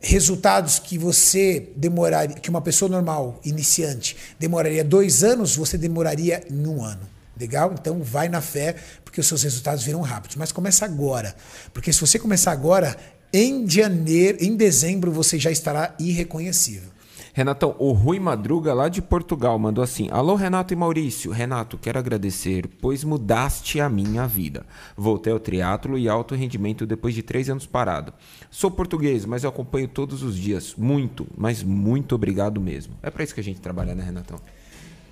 Resultados 0.00 0.78
que 0.78 0.98
você 0.98 1.70
demoraria, 1.76 2.36
que 2.36 2.50
uma 2.50 2.60
pessoa 2.60 2.88
normal, 2.88 3.40
iniciante, 3.44 4.16
demoraria 4.38 4.84
dois 4.84 5.24
anos, 5.24 5.56
você 5.56 5.78
demoraria 5.78 6.44
em 6.50 6.66
um 6.66 6.84
ano. 6.84 7.15
Legal? 7.38 7.74
Então 7.78 8.02
vai 8.02 8.28
na 8.28 8.40
fé, 8.40 8.76
porque 9.04 9.20
os 9.20 9.26
seus 9.26 9.42
resultados 9.42 9.84
virão 9.84 10.00
rápidos. 10.00 10.36
Mas 10.36 10.52
começa 10.52 10.84
agora. 10.84 11.34
Porque 11.72 11.92
se 11.92 12.00
você 12.00 12.18
começar 12.18 12.52
agora, 12.52 12.96
em 13.32 13.68
janeiro, 13.68 14.38
em 14.40 14.56
dezembro, 14.56 15.12
você 15.12 15.38
já 15.38 15.50
estará 15.50 15.94
irreconhecível. 15.98 16.96
Renatão, 17.36 17.76
o 17.78 17.92
Rui 17.92 18.18
Madruga, 18.18 18.72
lá 18.72 18.88
de 18.88 19.02
Portugal, 19.02 19.58
mandou 19.58 19.84
assim: 19.84 20.08
Alô, 20.10 20.36
Renato 20.36 20.72
e 20.72 20.76
Maurício. 20.76 21.30
Renato, 21.30 21.76
quero 21.76 21.98
agradecer, 21.98 22.66
pois 22.80 23.04
mudaste 23.04 23.78
a 23.78 23.90
minha 23.90 24.26
vida. 24.26 24.64
Voltei 24.96 25.34
ao 25.34 25.38
triatlo 25.38 25.98
e 25.98 26.08
alto 26.08 26.34
rendimento 26.34 26.86
depois 26.86 27.14
de 27.14 27.22
três 27.22 27.50
anos 27.50 27.66
parado. 27.66 28.14
Sou 28.50 28.70
português, 28.70 29.26
mas 29.26 29.44
eu 29.44 29.50
acompanho 29.50 29.86
todos 29.86 30.22
os 30.22 30.34
dias. 30.34 30.74
Muito, 30.78 31.26
mas 31.36 31.62
muito 31.62 32.14
obrigado 32.14 32.58
mesmo. 32.58 32.94
É 33.02 33.10
para 33.10 33.22
isso 33.22 33.34
que 33.34 33.40
a 33.40 33.44
gente 33.44 33.60
trabalha, 33.60 33.94
né, 33.94 34.02
Renatão? 34.02 34.40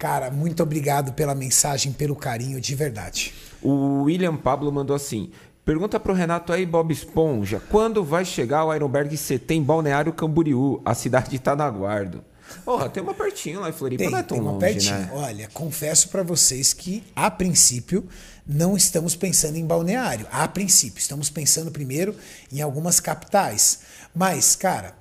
Cara, 0.05 0.31
muito 0.31 0.63
obrigado 0.63 1.15
pela 1.15 1.35
mensagem, 1.35 1.91
pelo 1.91 2.15
carinho, 2.15 2.61
de 2.61 2.75
verdade. 2.75 3.33
O 3.63 4.03
William 4.03 4.37
Pablo 4.37 4.71
mandou 4.71 4.95
assim: 4.95 5.31
Pergunta 5.65 5.99
pro 5.99 6.13
Renato 6.13 6.53
aí, 6.53 6.67
Bob 6.67 6.93
Esponja, 6.93 7.59
quando 7.71 8.05
vai 8.05 8.23
chegar 8.23 8.67
o 8.67 8.75
Ironberg 8.75 9.17
CT 9.17 9.55
em 9.55 9.63
Balneário 9.63 10.13
Camboriú? 10.13 10.83
A 10.85 10.95
cidade 10.95 11.39
tá 11.39 11.57
na 11.57 11.71
guarda. 11.71 12.23
Porra, 12.67 12.91
tem 12.91 13.03
uma 13.03 13.15
pertinho 13.15 13.61
lá 13.61 13.71
em 13.71 13.73
Floripa, 13.73 14.03
tem, 14.03 14.13
não 14.13 14.19
é 14.19 14.23
tão 14.23 14.37
tem 14.37 14.47
uma 14.47 14.53
longe, 14.53 14.67
pertinho. 14.67 14.95
né? 14.95 15.11
Olha, 15.15 15.49
confesso 15.55 16.11
para 16.11 16.23
vocês 16.23 16.75
que, 16.75 17.03
a 17.17 17.31
princípio, 17.31 18.07
não 18.47 18.77
estamos 18.77 19.17
pensando 19.17 19.57
em 19.57 19.65
balneário. 19.65 20.27
A 20.31 20.47
princípio, 20.47 21.01
estamos 21.01 21.31
pensando 21.31 21.71
primeiro 21.71 22.15
em 22.53 22.61
algumas 22.61 23.01
capitais. 23.01 23.81
Mas, 24.15 24.55
cara, 24.55 24.95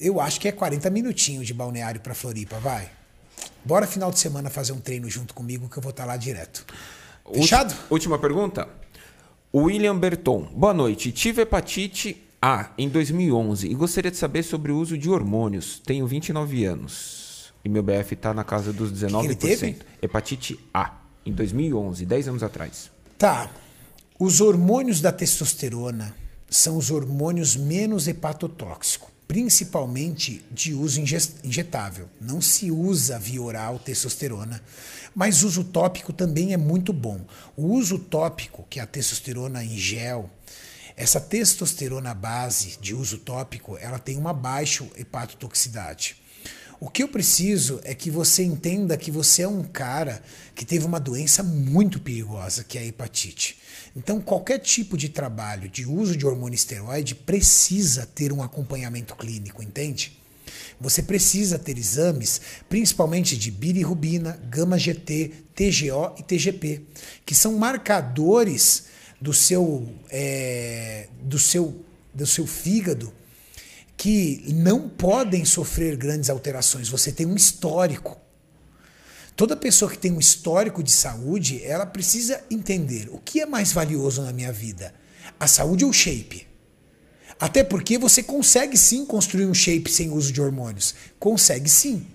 eu 0.00 0.20
acho 0.20 0.40
que 0.40 0.48
é 0.48 0.52
40 0.52 0.90
minutinhos 0.90 1.46
de 1.46 1.54
balneário 1.54 2.00
para 2.00 2.12
Floripa, 2.12 2.58
vai. 2.58 2.90
Bora 3.64 3.86
final 3.86 4.10
de 4.10 4.18
semana 4.18 4.50
fazer 4.50 4.72
um 4.72 4.80
treino 4.80 5.08
junto 5.08 5.34
comigo 5.34 5.68
que 5.68 5.78
eu 5.78 5.82
vou 5.82 5.90
estar 5.90 6.04
lá 6.04 6.16
direto. 6.16 6.64
Fechado? 7.32 7.74
Última 7.90 8.18
pergunta. 8.18 8.68
William 9.54 9.96
Berton. 9.96 10.42
Boa 10.54 10.74
noite. 10.74 11.12
Tive 11.12 11.42
hepatite 11.42 12.22
A 12.40 12.70
em 12.76 12.88
2011 12.88 13.68
e 13.68 13.74
gostaria 13.74 14.10
de 14.10 14.16
saber 14.16 14.42
sobre 14.42 14.72
o 14.72 14.78
uso 14.78 14.98
de 14.98 15.08
hormônios. 15.08 15.80
Tenho 15.84 16.06
29 16.06 16.64
anos 16.64 17.52
e 17.64 17.68
meu 17.68 17.82
BF 17.82 18.14
está 18.14 18.34
na 18.34 18.44
casa 18.44 18.72
dos 18.72 18.92
19%. 18.92 19.36
Que 19.36 19.56
que? 19.56 19.76
Hepatite 20.02 20.58
A 20.74 20.98
em 21.24 21.32
2011, 21.32 22.04
10 22.04 22.28
anos 22.28 22.42
atrás. 22.42 22.90
Tá. 23.16 23.48
Os 24.18 24.40
hormônios 24.40 25.00
da 25.00 25.12
testosterona 25.12 26.14
são 26.50 26.76
os 26.76 26.90
hormônios 26.90 27.56
menos 27.56 28.08
hepatotóxicos, 28.08 29.08
principalmente 29.32 30.44
de 30.50 30.74
uso 30.74 31.00
inje- 31.00 31.32
injetável. 31.42 32.06
Não 32.20 32.38
se 32.38 32.70
usa 32.70 33.18
via 33.18 33.40
oral 33.40 33.78
testosterona, 33.78 34.62
mas 35.14 35.42
uso 35.42 35.64
tópico 35.64 36.12
também 36.12 36.52
é 36.52 36.58
muito 36.58 36.92
bom. 36.92 37.18
O 37.56 37.68
uso 37.68 37.98
tópico, 37.98 38.66
que 38.68 38.78
é 38.78 38.82
a 38.82 38.86
testosterona 38.86 39.64
em 39.64 39.74
gel, 39.78 40.28
essa 40.94 41.18
testosterona 41.18 42.12
base 42.12 42.76
de 42.78 42.94
uso 42.94 43.16
tópico, 43.16 43.78
ela 43.78 43.98
tem 43.98 44.18
uma 44.18 44.34
baixa 44.34 44.86
hepatotoxicidade. 44.98 46.16
O 46.78 46.90
que 46.90 47.02
eu 47.02 47.08
preciso 47.08 47.80
é 47.84 47.94
que 47.94 48.10
você 48.10 48.42
entenda 48.42 48.98
que 48.98 49.10
você 49.10 49.44
é 49.44 49.48
um 49.48 49.62
cara 49.62 50.22
que 50.54 50.66
teve 50.66 50.84
uma 50.84 51.00
doença 51.00 51.42
muito 51.42 51.98
perigosa, 51.98 52.64
que 52.64 52.76
é 52.76 52.82
a 52.82 52.84
hepatite. 52.84 53.61
Então, 53.94 54.20
qualquer 54.20 54.58
tipo 54.58 54.96
de 54.96 55.08
trabalho 55.08 55.68
de 55.68 55.86
uso 55.86 56.16
de 56.16 56.26
hormônio 56.26 56.54
esteroide 56.54 57.14
precisa 57.14 58.06
ter 58.06 58.32
um 58.32 58.42
acompanhamento 58.42 59.14
clínico, 59.14 59.62
entende? 59.62 60.18
Você 60.80 61.02
precisa 61.02 61.58
ter 61.58 61.78
exames, 61.78 62.40
principalmente 62.68 63.36
de 63.36 63.50
bilirrubina, 63.50 64.40
gama-GT, 64.48 65.30
TGO 65.54 66.14
e 66.18 66.22
TGP, 66.22 66.82
que 67.24 67.34
são 67.34 67.58
marcadores 67.58 68.84
do 69.20 69.32
seu, 69.32 69.94
é, 70.10 71.08
do 71.22 71.38
seu, 71.38 71.84
do 72.12 72.26
seu 72.26 72.46
fígado 72.46 73.12
que 73.96 74.42
não 74.48 74.88
podem 74.88 75.44
sofrer 75.44 75.96
grandes 75.96 76.28
alterações. 76.28 76.88
Você 76.88 77.12
tem 77.12 77.24
um 77.24 77.36
histórico. 77.36 78.20
Toda 79.34 79.56
pessoa 79.56 79.90
que 79.90 79.98
tem 79.98 80.12
um 80.12 80.20
histórico 80.20 80.82
de 80.82 80.92
saúde, 80.92 81.62
ela 81.64 81.86
precisa 81.86 82.42
entender 82.50 83.08
o 83.10 83.18
que 83.18 83.40
é 83.40 83.46
mais 83.46 83.72
valioso 83.72 84.22
na 84.22 84.32
minha 84.32 84.52
vida: 84.52 84.94
a 85.40 85.46
saúde 85.46 85.84
ou 85.84 85.90
o 85.90 85.94
shape? 85.94 86.46
Até 87.40 87.64
porque 87.64 87.98
você 87.98 88.22
consegue 88.22 88.76
sim 88.76 89.04
construir 89.04 89.46
um 89.46 89.54
shape 89.54 89.90
sem 89.90 90.10
uso 90.10 90.32
de 90.32 90.40
hormônios. 90.40 90.94
Consegue 91.18 91.68
sim. 91.68 92.06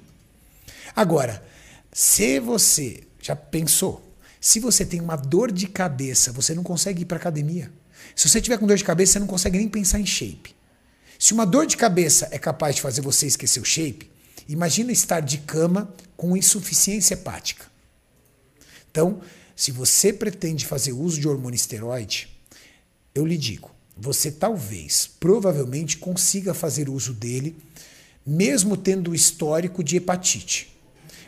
Agora, 0.96 1.44
se 1.92 2.40
você 2.40 3.04
já 3.22 3.36
pensou, 3.36 4.02
se 4.40 4.60
você 4.60 4.86
tem 4.86 5.02
uma 5.02 5.16
dor 5.16 5.52
de 5.52 5.68
cabeça, 5.68 6.32
você 6.32 6.54
não 6.54 6.64
consegue 6.64 7.02
ir 7.02 7.06
para 7.06 7.18
academia. 7.18 7.72
Se 8.16 8.30
você 8.30 8.40
tiver 8.40 8.58
com 8.58 8.68
dor 8.68 8.78
de 8.78 8.84
cabeça, 8.84 9.14
você 9.14 9.20
não 9.20 9.28
consegue 9.28 9.58
nem 9.58 9.68
pensar 9.68 10.00
em 10.00 10.06
shape. 10.06 10.56
Se 11.20 11.34
uma 11.34 11.46
dor 11.46 11.66
de 11.66 11.76
cabeça 11.76 12.30
é 12.32 12.38
capaz 12.38 12.76
de 12.76 12.82
fazer 12.82 13.02
você 13.02 13.26
esquecer 13.26 13.60
o 13.60 13.66
shape, 13.66 14.10
imagina 14.48 14.92
estar 14.92 15.20
de 15.20 15.40
cama 15.40 15.94
com 16.18 16.36
insuficiência 16.36 17.14
hepática. 17.14 17.68
Então, 18.90 19.22
se 19.56 19.72
você 19.72 20.12
pretende 20.12 20.66
fazer 20.66 20.92
uso 20.92 21.22
de 21.22 21.28
hormônio 21.28 21.56
esteroide, 21.56 22.28
eu 23.14 23.26
lhe 23.26 23.38
digo, 23.38 23.72
você 23.96 24.32
talvez, 24.32 25.08
provavelmente 25.20 25.98
consiga 25.98 26.54
fazer 26.54 26.90
uso 26.90 27.14
dele, 27.14 27.56
mesmo 28.26 28.76
tendo 28.76 29.12
o 29.12 29.16
histórico 29.16 29.84
de 29.84 29.98
hepatite. 29.98 30.76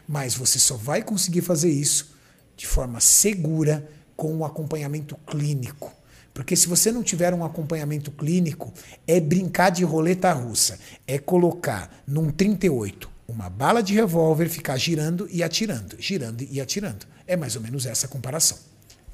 Mas 0.08 0.34
você 0.34 0.58
só 0.58 0.76
vai 0.76 1.04
conseguir 1.04 1.42
fazer 1.42 1.70
isso 1.70 2.16
de 2.58 2.68
forma 2.68 3.00
segura 3.00 3.90
com 4.18 4.34
um 4.34 4.44
acompanhamento 4.44 5.16
clínico. 5.26 5.94
Porque 6.34 6.56
se 6.56 6.68
você 6.68 6.92
não 6.92 7.04
tiver 7.04 7.34
um 7.34 7.46
acompanhamento 7.46 8.12
clínico, 8.12 8.74
é 9.08 9.20
brincar 9.20 9.70
de 9.70 9.84
roleta 9.84 10.32
russa. 10.34 10.80
É 11.08 11.18
colocar 11.18 12.04
num 12.08 12.32
38 12.32 13.19
uma 13.30 13.50
bala 13.50 13.84
de 13.84 13.94
revólver, 13.94 14.50
ficar 14.50 14.78
girando 14.78 15.28
e 15.32 15.44
atirando, 15.44 15.96
girando 16.00 16.42
e 16.50 16.60
atirando. 16.60 17.06
É 17.28 17.38
mais 17.38 17.56
ou 17.56 17.62
menos 17.62 17.86
essa 17.86 18.08
a 18.08 18.10
comparação. 18.10 18.58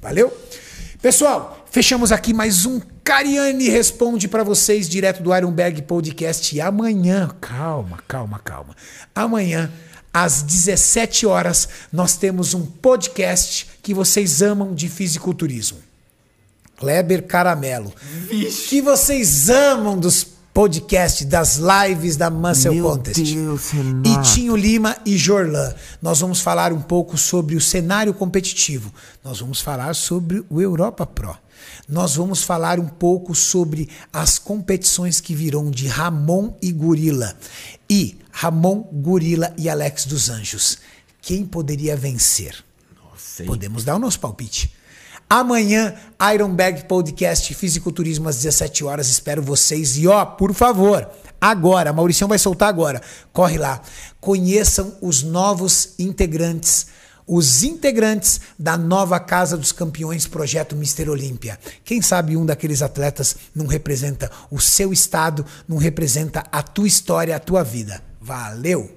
Valeu? 0.00 0.34
Pessoal, 1.02 1.66
fechamos 1.70 2.10
aqui 2.10 2.32
mais 2.32 2.64
um 2.64 2.80
Cariani 3.04 3.68
Responde 3.68 4.26
para 4.26 4.42
vocês 4.42 4.88
direto 4.88 5.22
do 5.22 5.34
Ironberg 5.34 5.82
Podcast. 5.82 6.54
E 6.56 6.60
amanhã, 6.60 7.30
calma, 7.40 7.98
calma, 8.08 8.38
calma. 8.38 8.74
Amanhã, 9.14 9.70
às 10.12 10.42
17 10.42 11.26
horas, 11.26 11.68
nós 11.92 12.16
temos 12.16 12.54
um 12.54 12.64
podcast 12.64 13.68
que 13.82 13.92
vocês 13.92 14.40
amam 14.40 14.74
de 14.74 14.88
fisiculturismo. 14.88 15.78
Kleber 16.76 17.26
Caramelo. 17.26 17.92
Que 18.68 18.80
vocês 18.80 19.48
amam 19.48 19.98
dos 19.98 20.35
podcasts, 20.56 21.26
das 21.26 21.58
lives 21.58 22.16
da 22.16 22.30
Muscle 22.30 22.76
Meu 22.76 22.84
Contest. 22.88 23.20
Deus, 23.20 23.72
e 23.74 24.32
Tinho 24.32 24.56
Lima 24.56 24.96
e 25.04 25.14
Jorlan. 25.14 25.74
Nós 26.00 26.20
vamos 26.20 26.40
falar 26.40 26.72
um 26.72 26.80
pouco 26.80 27.18
sobre 27.18 27.56
o 27.56 27.60
cenário 27.60 28.14
competitivo. 28.14 28.90
Nós 29.22 29.38
vamos 29.38 29.60
falar 29.60 29.94
sobre 29.94 30.42
o 30.48 30.58
Europa 30.58 31.04
Pro. 31.04 31.36
Nós 31.86 32.16
vamos 32.16 32.42
falar 32.42 32.80
um 32.80 32.88
pouco 32.88 33.34
sobre 33.34 33.90
as 34.10 34.38
competições 34.38 35.20
que 35.20 35.34
virão 35.34 35.70
de 35.70 35.88
Ramon 35.88 36.54
e 36.62 36.72
Gorila. 36.72 37.36
E 37.90 38.16
Ramon, 38.32 38.80
Gorila 38.94 39.52
e 39.58 39.68
Alex 39.68 40.06
dos 40.06 40.30
Anjos. 40.30 40.78
quem 41.20 41.44
poderia 41.44 41.94
vencer? 41.98 42.64
Nossa, 43.04 43.44
Podemos 43.44 43.84
dar 43.84 43.96
o 43.96 43.98
nosso 43.98 44.18
palpite. 44.18 44.72
Amanhã, 45.28 45.94
Ironberg 46.34 46.84
Podcast 46.84 47.52
Fisiculturismo 47.54 48.28
às 48.28 48.36
17 48.36 48.84
horas. 48.84 49.08
Espero 49.08 49.42
vocês. 49.42 49.96
E 49.96 50.06
ó, 50.06 50.24
por 50.24 50.54
favor, 50.54 51.08
agora, 51.40 51.92
Mauricião 51.92 52.28
vai 52.28 52.38
soltar 52.38 52.68
agora. 52.68 53.02
Corre 53.32 53.58
lá. 53.58 53.80
Conheçam 54.20 54.96
os 55.00 55.22
novos 55.22 55.94
integrantes 55.98 56.86
os 57.26 57.64
integrantes 57.64 58.40
da 58.56 58.78
nova 58.78 59.18
Casa 59.18 59.56
dos 59.56 59.72
Campeões 59.72 60.26
Projeto 60.26 60.76
Mister 60.76 61.10
Olímpia. 61.10 61.58
Quem 61.84 62.00
sabe 62.00 62.36
um 62.36 62.46
daqueles 62.46 62.82
atletas 62.82 63.36
não 63.54 63.66
representa 63.66 64.30
o 64.50 64.60
seu 64.60 64.92
estado, 64.92 65.44
não 65.66 65.76
representa 65.76 66.44
a 66.52 66.62
tua 66.62 66.86
história, 66.86 67.34
a 67.34 67.40
tua 67.40 67.64
vida. 67.64 68.00
Valeu! 68.20 68.95